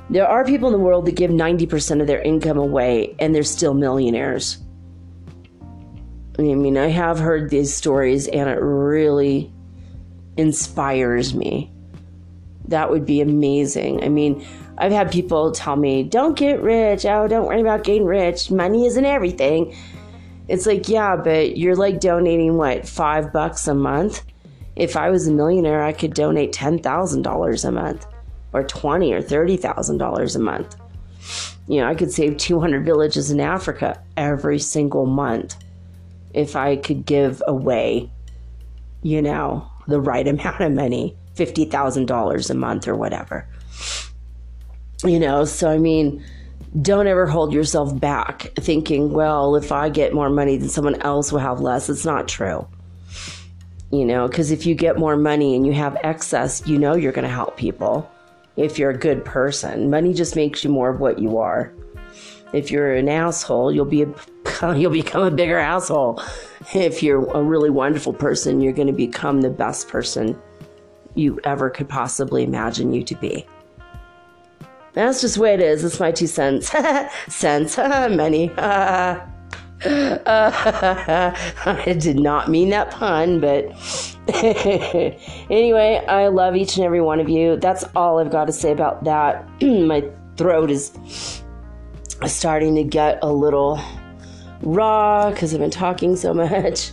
There 0.10 0.28
are 0.28 0.46
people 0.46 0.68
in 0.68 0.74
the 0.74 0.80
world 0.80 1.06
that 1.08 1.16
give 1.16 1.32
90% 1.32 2.02
of 2.02 2.08
their 2.08 2.22
income 2.22 2.58
away 2.58 3.16
and 3.20 3.34
they're 3.34 3.44
still 3.44 3.74
millionaires. 3.74 4.60
I 6.38 6.42
mean, 6.42 6.78
I 6.78 6.88
have 6.88 7.18
heard 7.18 7.50
these 7.50 7.74
stories 7.74 8.28
and 8.28 8.50
it 8.50 8.60
really 8.60 9.52
inspires 10.38 11.34
me. 11.34 11.72
That 12.68 12.90
would 12.90 13.06
be 13.06 13.22
amazing. 13.22 14.04
I 14.04 14.10
mean, 14.10 14.46
I've 14.78 14.92
had 14.92 15.12
people 15.12 15.52
tell 15.52 15.76
me, 15.76 16.04
don't 16.04 16.38
get 16.38 16.62
rich. 16.62 17.06
Oh, 17.06 17.28
don't 17.28 17.46
worry 17.46 17.62
about 17.62 17.84
getting 17.84 18.06
rich. 18.06 18.52
Money 18.52 18.86
isn't 18.86 19.06
everything. 19.06 19.76
It's 20.48 20.66
like, 20.66 20.90
yeah, 20.90 21.16
but 21.16 21.58
you're 21.58 21.76
like 21.76 22.00
donating 22.00 22.58
what, 22.58 22.88
five 22.88 23.32
bucks 23.32 23.68
a 23.68 23.74
month? 23.74 24.24
If 24.76 24.98
I 24.98 25.10
was 25.10 25.28
a 25.28 25.32
millionaire, 25.32 25.84
I 25.84 25.94
could 25.94 26.14
donate 26.14 26.52
$10,000 26.52 27.66
a 27.66 27.72
month 27.72 28.06
or 28.54 28.64
20 28.64 29.14
or 29.14 29.22
$30,000 29.22 30.36
a 30.36 30.40
month. 30.40 30.76
You 31.68 31.82
know, 31.82 31.88
I 31.88 31.96
could 31.96 32.12
save 32.12 32.38
200 32.38 32.86
villages 32.86 33.32
in 33.32 33.40
Africa 33.40 34.02
every 34.18 34.60
single 34.60 35.06
month 35.06 35.56
if 36.34 36.56
I 36.56 36.76
could 36.76 37.06
give 37.06 37.42
away, 37.48 38.10
you 39.02 39.22
know, 39.22 39.70
the 39.88 40.00
right 40.00 40.28
amount 40.28 40.62
of 40.62 40.74
money, 40.74 41.16
$50,000 41.36 42.50
a 42.50 42.54
month 42.54 42.88
or 42.88 42.96
whatever. 42.96 43.48
You 45.04 45.20
know, 45.20 45.46
so 45.46 45.70
I 45.70 45.78
mean, 45.78 46.24
don't 46.82 47.08
ever 47.08 47.26
hold 47.26 47.54
yourself 47.54 47.98
back 48.00 48.52
thinking, 48.58 49.14
well, 49.14 49.56
if 49.56 49.72
I 49.72 49.90
get 49.90 50.14
more 50.14 50.30
money, 50.30 50.58
then 50.58 50.70
someone 50.70 51.02
else 51.02 51.32
will 51.32 51.40
have 51.40 51.62
less. 51.62 51.90
It's 51.90 52.06
not 52.06 52.28
true. 52.28 52.68
You 53.92 54.06
know, 54.06 54.28
because 54.28 54.52
if 54.52 54.66
you 54.66 54.76
get 54.76 54.98
more 54.98 55.16
money 55.16 55.56
and 55.56 55.66
you 55.66 55.74
have 55.74 55.96
excess, 56.04 56.66
you 56.66 56.78
know 56.78 56.96
you're 56.96 57.12
going 57.12 57.28
to 57.28 57.34
help 57.34 57.56
people 57.56 58.10
if 58.58 58.80
you're 58.80 58.92
a 58.92 58.98
good 58.98 59.24
person. 59.24 59.90
Money 59.90 60.14
just 60.14 60.36
makes 60.36 60.64
you 60.64 60.70
more 60.70 60.90
of 60.90 61.00
what 61.00 61.20
you 61.20 61.38
are. 61.38 61.72
If 62.54 62.72
you're 62.72 62.94
an 62.94 63.10
asshole, 63.10 63.72
you'll 63.72 63.86
be 63.86 64.04
a 64.04 64.14
you'll 64.78 64.92
become 64.92 65.24
a 65.24 65.32
bigger 65.32 65.58
asshole. 65.58 66.22
If 66.74 67.04
you're 67.04 67.26
a 67.32 67.42
really 67.42 67.70
wonderful 67.70 68.14
person, 68.14 68.62
you're 68.62 68.74
going 68.74 68.88
to 68.88 68.94
become 68.94 69.42
the 69.42 69.50
best 69.50 69.88
person 69.88 70.40
you 71.16 71.40
ever 71.44 71.70
could 71.70 71.90
possibly 71.90 72.44
imagine 72.44 72.94
you 72.94 73.04
to 73.04 73.16
be. 73.16 73.46
That's 74.94 75.22
just 75.22 75.36
the 75.36 75.42
way 75.42 75.54
it 75.54 75.62
is. 75.62 75.84
It's 75.84 76.00
my 76.00 76.12
two 76.12 76.28
cents. 76.28 76.72
cents. 77.28 77.78
Many. 77.78 78.50
I 79.86 81.96
did 82.00 82.20
not 82.20 82.50
mean 82.50 82.70
that 82.70 82.92
pun, 82.92 83.40
but 83.40 83.66
anyway, 85.50 86.04
I 86.08 86.28
love 86.28 86.56
each 86.56 86.78
and 86.78 86.86
every 86.86 87.02
one 87.02 87.20
of 87.20 87.30
you. 87.30 87.58
That's 87.58 87.84
all 87.96 88.20
I've 88.20 88.32
got 88.32 88.46
to 88.46 88.54
say 88.54 88.72
about 88.72 89.04
that. 89.04 89.48
my 89.62 90.04
throat 90.38 90.72
is 90.72 91.42
starting 92.26 92.76
to 92.76 92.84
get 92.84 93.20
a 93.22 93.32
little 93.32 93.80
raw 94.62 95.30
because 95.30 95.54
I've 95.54 95.60
been 95.60 95.70
talking 95.70 96.16
so 96.16 96.34
much. 96.34 96.92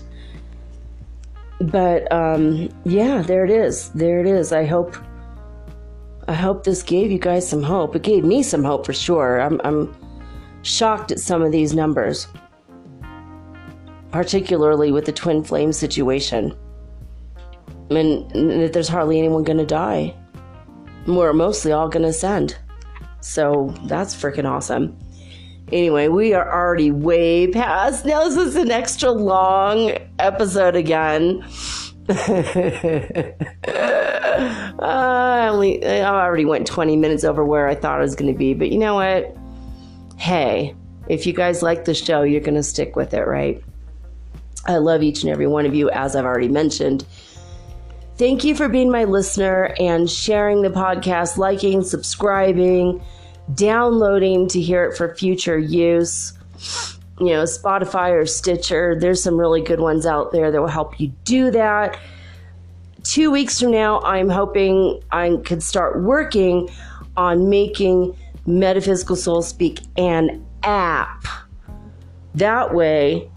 But 1.61 2.11
um, 2.13 2.69
yeah, 2.85 3.23
there 3.23 3.45
it 3.45 3.51
is. 3.51 3.91
There 3.91 4.21
it 4.21 4.27
is. 4.27 4.53
I 4.53 4.65
hope 4.65 4.97
I 6.29 6.35
hope 6.35 6.65
this 6.65 6.83
gave 6.83 7.11
you 7.11 7.19
guys 7.19 7.49
some 7.49 7.63
hope. 7.63 7.97
It 7.97 8.03
gave 8.03 8.25
me 8.25 8.43
some 8.43 8.63
hope 8.63 8.87
for 8.87 8.93
sure. 8.93 9.41
I'm, 9.41 9.61
I'm 9.65 9.95
shocked 10.63 11.11
at 11.11 11.19
some 11.19 11.43
of 11.43 11.51
these 11.51 11.75
numbers, 11.75 12.29
particularly 14.13 14.93
with 14.93 15.07
the 15.07 15.13
twin 15.13 15.43
flame 15.43 15.73
situation. 15.73 16.57
I 17.91 17.95
mean, 17.95 18.29
that 18.61 18.73
there's 18.73 18.89
hardly 18.89 19.19
anyone 19.19 19.43
going 19.43 19.59
to 19.59 19.67
die. 19.67 20.15
We're 21.07 21.33
mostly 21.33 21.73
all 21.73 21.89
going 21.89 22.05
to 22.05 22.11
ascend. 22.11 22.57
So 23.21 23.75
that's 23.85 24.15
freaking 24.15 24.49
awesome. 24.49 24.97
Anyway, 25.71 26.09
we 26.09 26.35
are 26.35 26.53
already 26.53 26.91
way 26.91 27.47
past. 27.49 28.05
Now, 28.05 28.25
this 28.25 28.37
is 28.37 28.57
an 28.57 28.71
extra 28.71 29.11
long 29.11 29.93
episode 30.19 30.77
again. 30.77 31.45
Uh, 34.33 34.85
I 34.85 35.49
only 35.49 35.85
I 35.85 36.03
already 36.05 36.45
went 36.45 36.67
20 36.67 36.97
minutes 36.97 37.23
over 37.23 37.45
where 37.45 37.69
I 37.69 37.75
thought 37.75 37.99
I 37.99 38.03
was 38.03 38.17
going 38.17 38.33
to 38.33 38.37
be, 38.37 38.55
but 38.55 38.73
you 38.73 38.79
know 38.79 38.95
what? 38.95 39.37
Hey, 40.17 40.75
if 41.09 41.27
you 41.27 41.33
guys 41.33 41.63
like 41.63 41.85
the 41.85 41.95
show, 41.95 42.23
you're 42.23 42.41
going 42.41 42.55
to 42.55 42.63
stick 42.63 42.97
with 42.97 43.15
it, 43.15 43.27
right? 43.27 43.63
I 44.67 44.77
love 44.77 45.03
each 45.03 45.23
and 45.23 45.33
every 45.33 45.47
one 45.47 45.67
of 45.67 45.75
you, 45.75 45.91
as 45.91 46.15
I've 46.15 46.25
already 46.25 46.49
mentioned. 46.49 47.05
Thank 48.17 48.45
you 48.45 48.55
for 48.55 48.69
being 48.69 48.91
my 48.91 49.05
listener 49.05 49.75
and 49.81 50.09
sharing 50.09 50.63
the 50.63 50.69
podcast, 50.69 51.39
liking, 51.39 51.83
subscribing, 51.83 53.03
downloading 53.55 54.49
to 54.49 54.61
hear 54.61 54.85
it 54.85 54.97
for 54.97 55.15
future 55.15 55.59
use. 55.59 56.33
You 57.19 57.27
know, 57.27 57.43
Spotify 57.45 58.13
or 58.13 58.27
Stitcher, 58.27 58.97
there's 58.99 59.23
some 59.23 59.37
really 59.37 59.63
good 59.63 59.81
ones 59.81 60.07
out 60.07 60.33
there 60.33 60.51
that 60.51 60.61
will 60.61 60.69
help 60.69 61.01
you 61.01 61.09
do 61.25 61.51
that 61.51 61.99
two 63.05 63.31
weeks 63.31 63.61
from 63.61 63.71
now, 63.71 64.01
I'm 64.01 64.29
hoping 64.29 65.03
I 65.11 65.37
could 65.45 65.63
start 65.63 66.03
working 66.03 66.69
on 67.17 67.49
making 67.49 68.17
Metaphysical 68.47 69.17
Soul 69.17 69.43
Speak 69.43 69.81
an 69.97 70.45
app. 70.63 71.25
That 72.35 72.75
way, 72.75 73.29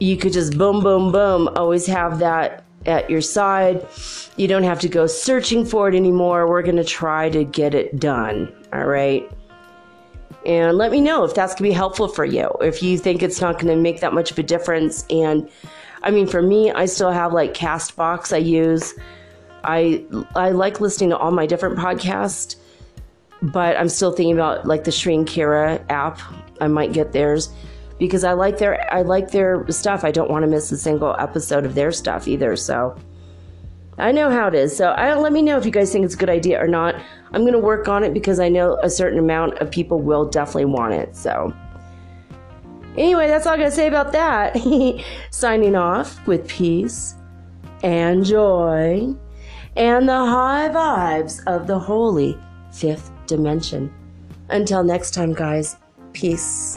you 0.00 0.16
could 0.16 0.32
just 0.32 0.56
boom, 0.56 0.82
boom, 0.82 1.12
boom, 1.12 1.48
always 1.56 1.86
have 1.86 2.18
that 2.20 2.64
at 2.86 3.10
your 3.10 3.20
side. 3.20 3.86
You 4.36 4.48
don't 4.48 4.62
have 4.62 4.80
to 4.80 4.88
go 4.88 5.06
searching 5.06 5.64
for 5.64 5.88
it 5.88 5.94
anymore. 5.94 6.48
We're 6.48 6.62
going 6.62 6.76
to 6.76 6.84
try 6.84 7.28
to 7.30 7.44
get 7.44 7.74
it 7.74 7.98
done. 7.98 8.52
All 8.72 8.86
right. 8.86 9.30
And 10.46 10.78
let 10.78 10.92
me 10.92 11.00
know 11.00 11.24
if 11.24 11.34
that's 11.34 11.52
going 11.52 11.70
to 11.70 11.70
be 11.70 11.72
helpful 11.72 12.08
for 12.08 12.24
you. 12.24 12.50
If 12.60 12.82
you 12.82 12.96
think 12.96 13.22
it's 13.22 13.40
not 13.40 13.54
going 13.54 13.74
to 13.74 13.76
make 13.76 14.00
that 14.00 14.14
much 14.14 14.30
of 14.30 14.38
a 14.38 14.42
difference 14.42 15.04
and 15.10 15.48
I 16.02 16.10
mean, 16.10 16.26
for 16.26 16.42
me, 16.42 16.70
I 16.70 16.86
still 16.86 17.10
have 17.10 17.32
like 17.32 17.54
Castbox 17.54 18.32
I 18.32 18.38
use. 18.38 18.94
I 19.64 20.04
I 20.36 20.50
like 20.50 20.80
listening 20.80 21.10
to 21.10 21.18
all 21.18 21.32
my 21.32 21.46
different 21.46 21.76
podcasts, 21.76 22.56
but 23.42 23.76
I'm 23.76 23.88
still 23.88 24.12
thinking 24.12 24.34
about 24.34 24.66
like 24.66 24.84
the 24.84 24.92
Sri 24.92 25.16
Kira 25.18 25.84
app. 25.88 26.20
I 26.60 26.68
might 26.68 26.92
get 26.92 27.12
theirs 27.12 27.50
because 27.98 28.24
I 28.24 28.32
like 28.32 28.58
their 28.58 28.92
I 28.92 29.02
like 29.02 29.30
their 29.30 29.68
stuff. 29.70 30.04
I 30.04 30.10
don't 30.10 30.30
want 30.30 30.42
to 30.44 30.46
miss 30.46 30.70
a 30.72 30.76
single 30.76 31.16
episode 31.18 31.64
of 31.64 31.74
their 31.74 31.92
stuff 31.92 32.28
either. 32.28 32.56
So 32.56 32.96
I 33.98 34.12
know 34.12 34.30
how 34.30 34.46
it 34.46 34.54
is. 34.54 34.76
So 34.76 34.90
I, 34.90 35.14
let 35.14 35.32
me 35.32 35.42
know 35.42 35.58
if 35.58 35.66
you 35.66 35.72
guys 35.72 35.92
think 35.92 36.04
it's 36.04 36.14
a 36.14 36.18
good 36.18 36.30
idea 36.30 36.62
or 36.62 36.68
not. 36.68 36.94
I'm 37.32 37.42
going 37.42 37.52
to 37.52 37.58
work 37.58 37.88
on 37.88 38.04
it 38.04 38.14
because 38.14 38.38
I 38.38 38.48
know 38.48 38.78
a 38.82 38.88
certain 38.88 39.18
amount 39.18 39.58
of 39.58 39.70
people 39.70 40.00
will 40.00 40.24
definitely 40.24 40.66
want 40.66 40.94
it. 40.94 41.16
So. 41.16 41.52
Anyway, 42.96 43.28
that's 43.28 43.46
all 43.46 43.54
I 43.54 43.58
gotta 43.58 43.70
say 43.70 43.86
about 43.86 44.10
that. 44.12 44.56
Signing 45.30 45.76
off 45.76 46.26
with 46.26 46.48
peace 46.48 47.14
and 47.84 48.24
joy 48.24 49.14
and 49.76 50.08
the 50.08 50.12
high 50.12 50.68
vibes 50.68 51.40
of 51.46 51.68
the 51.68 51.78
holy 51.78 52.36
fifth 52.72 53.12
dimension. 53.26 53.92
Until 54.48 54.82
next 54.82 55.12
time, 55.12 55.32
guys, 55.32 55.76
peace. 56.12 56.76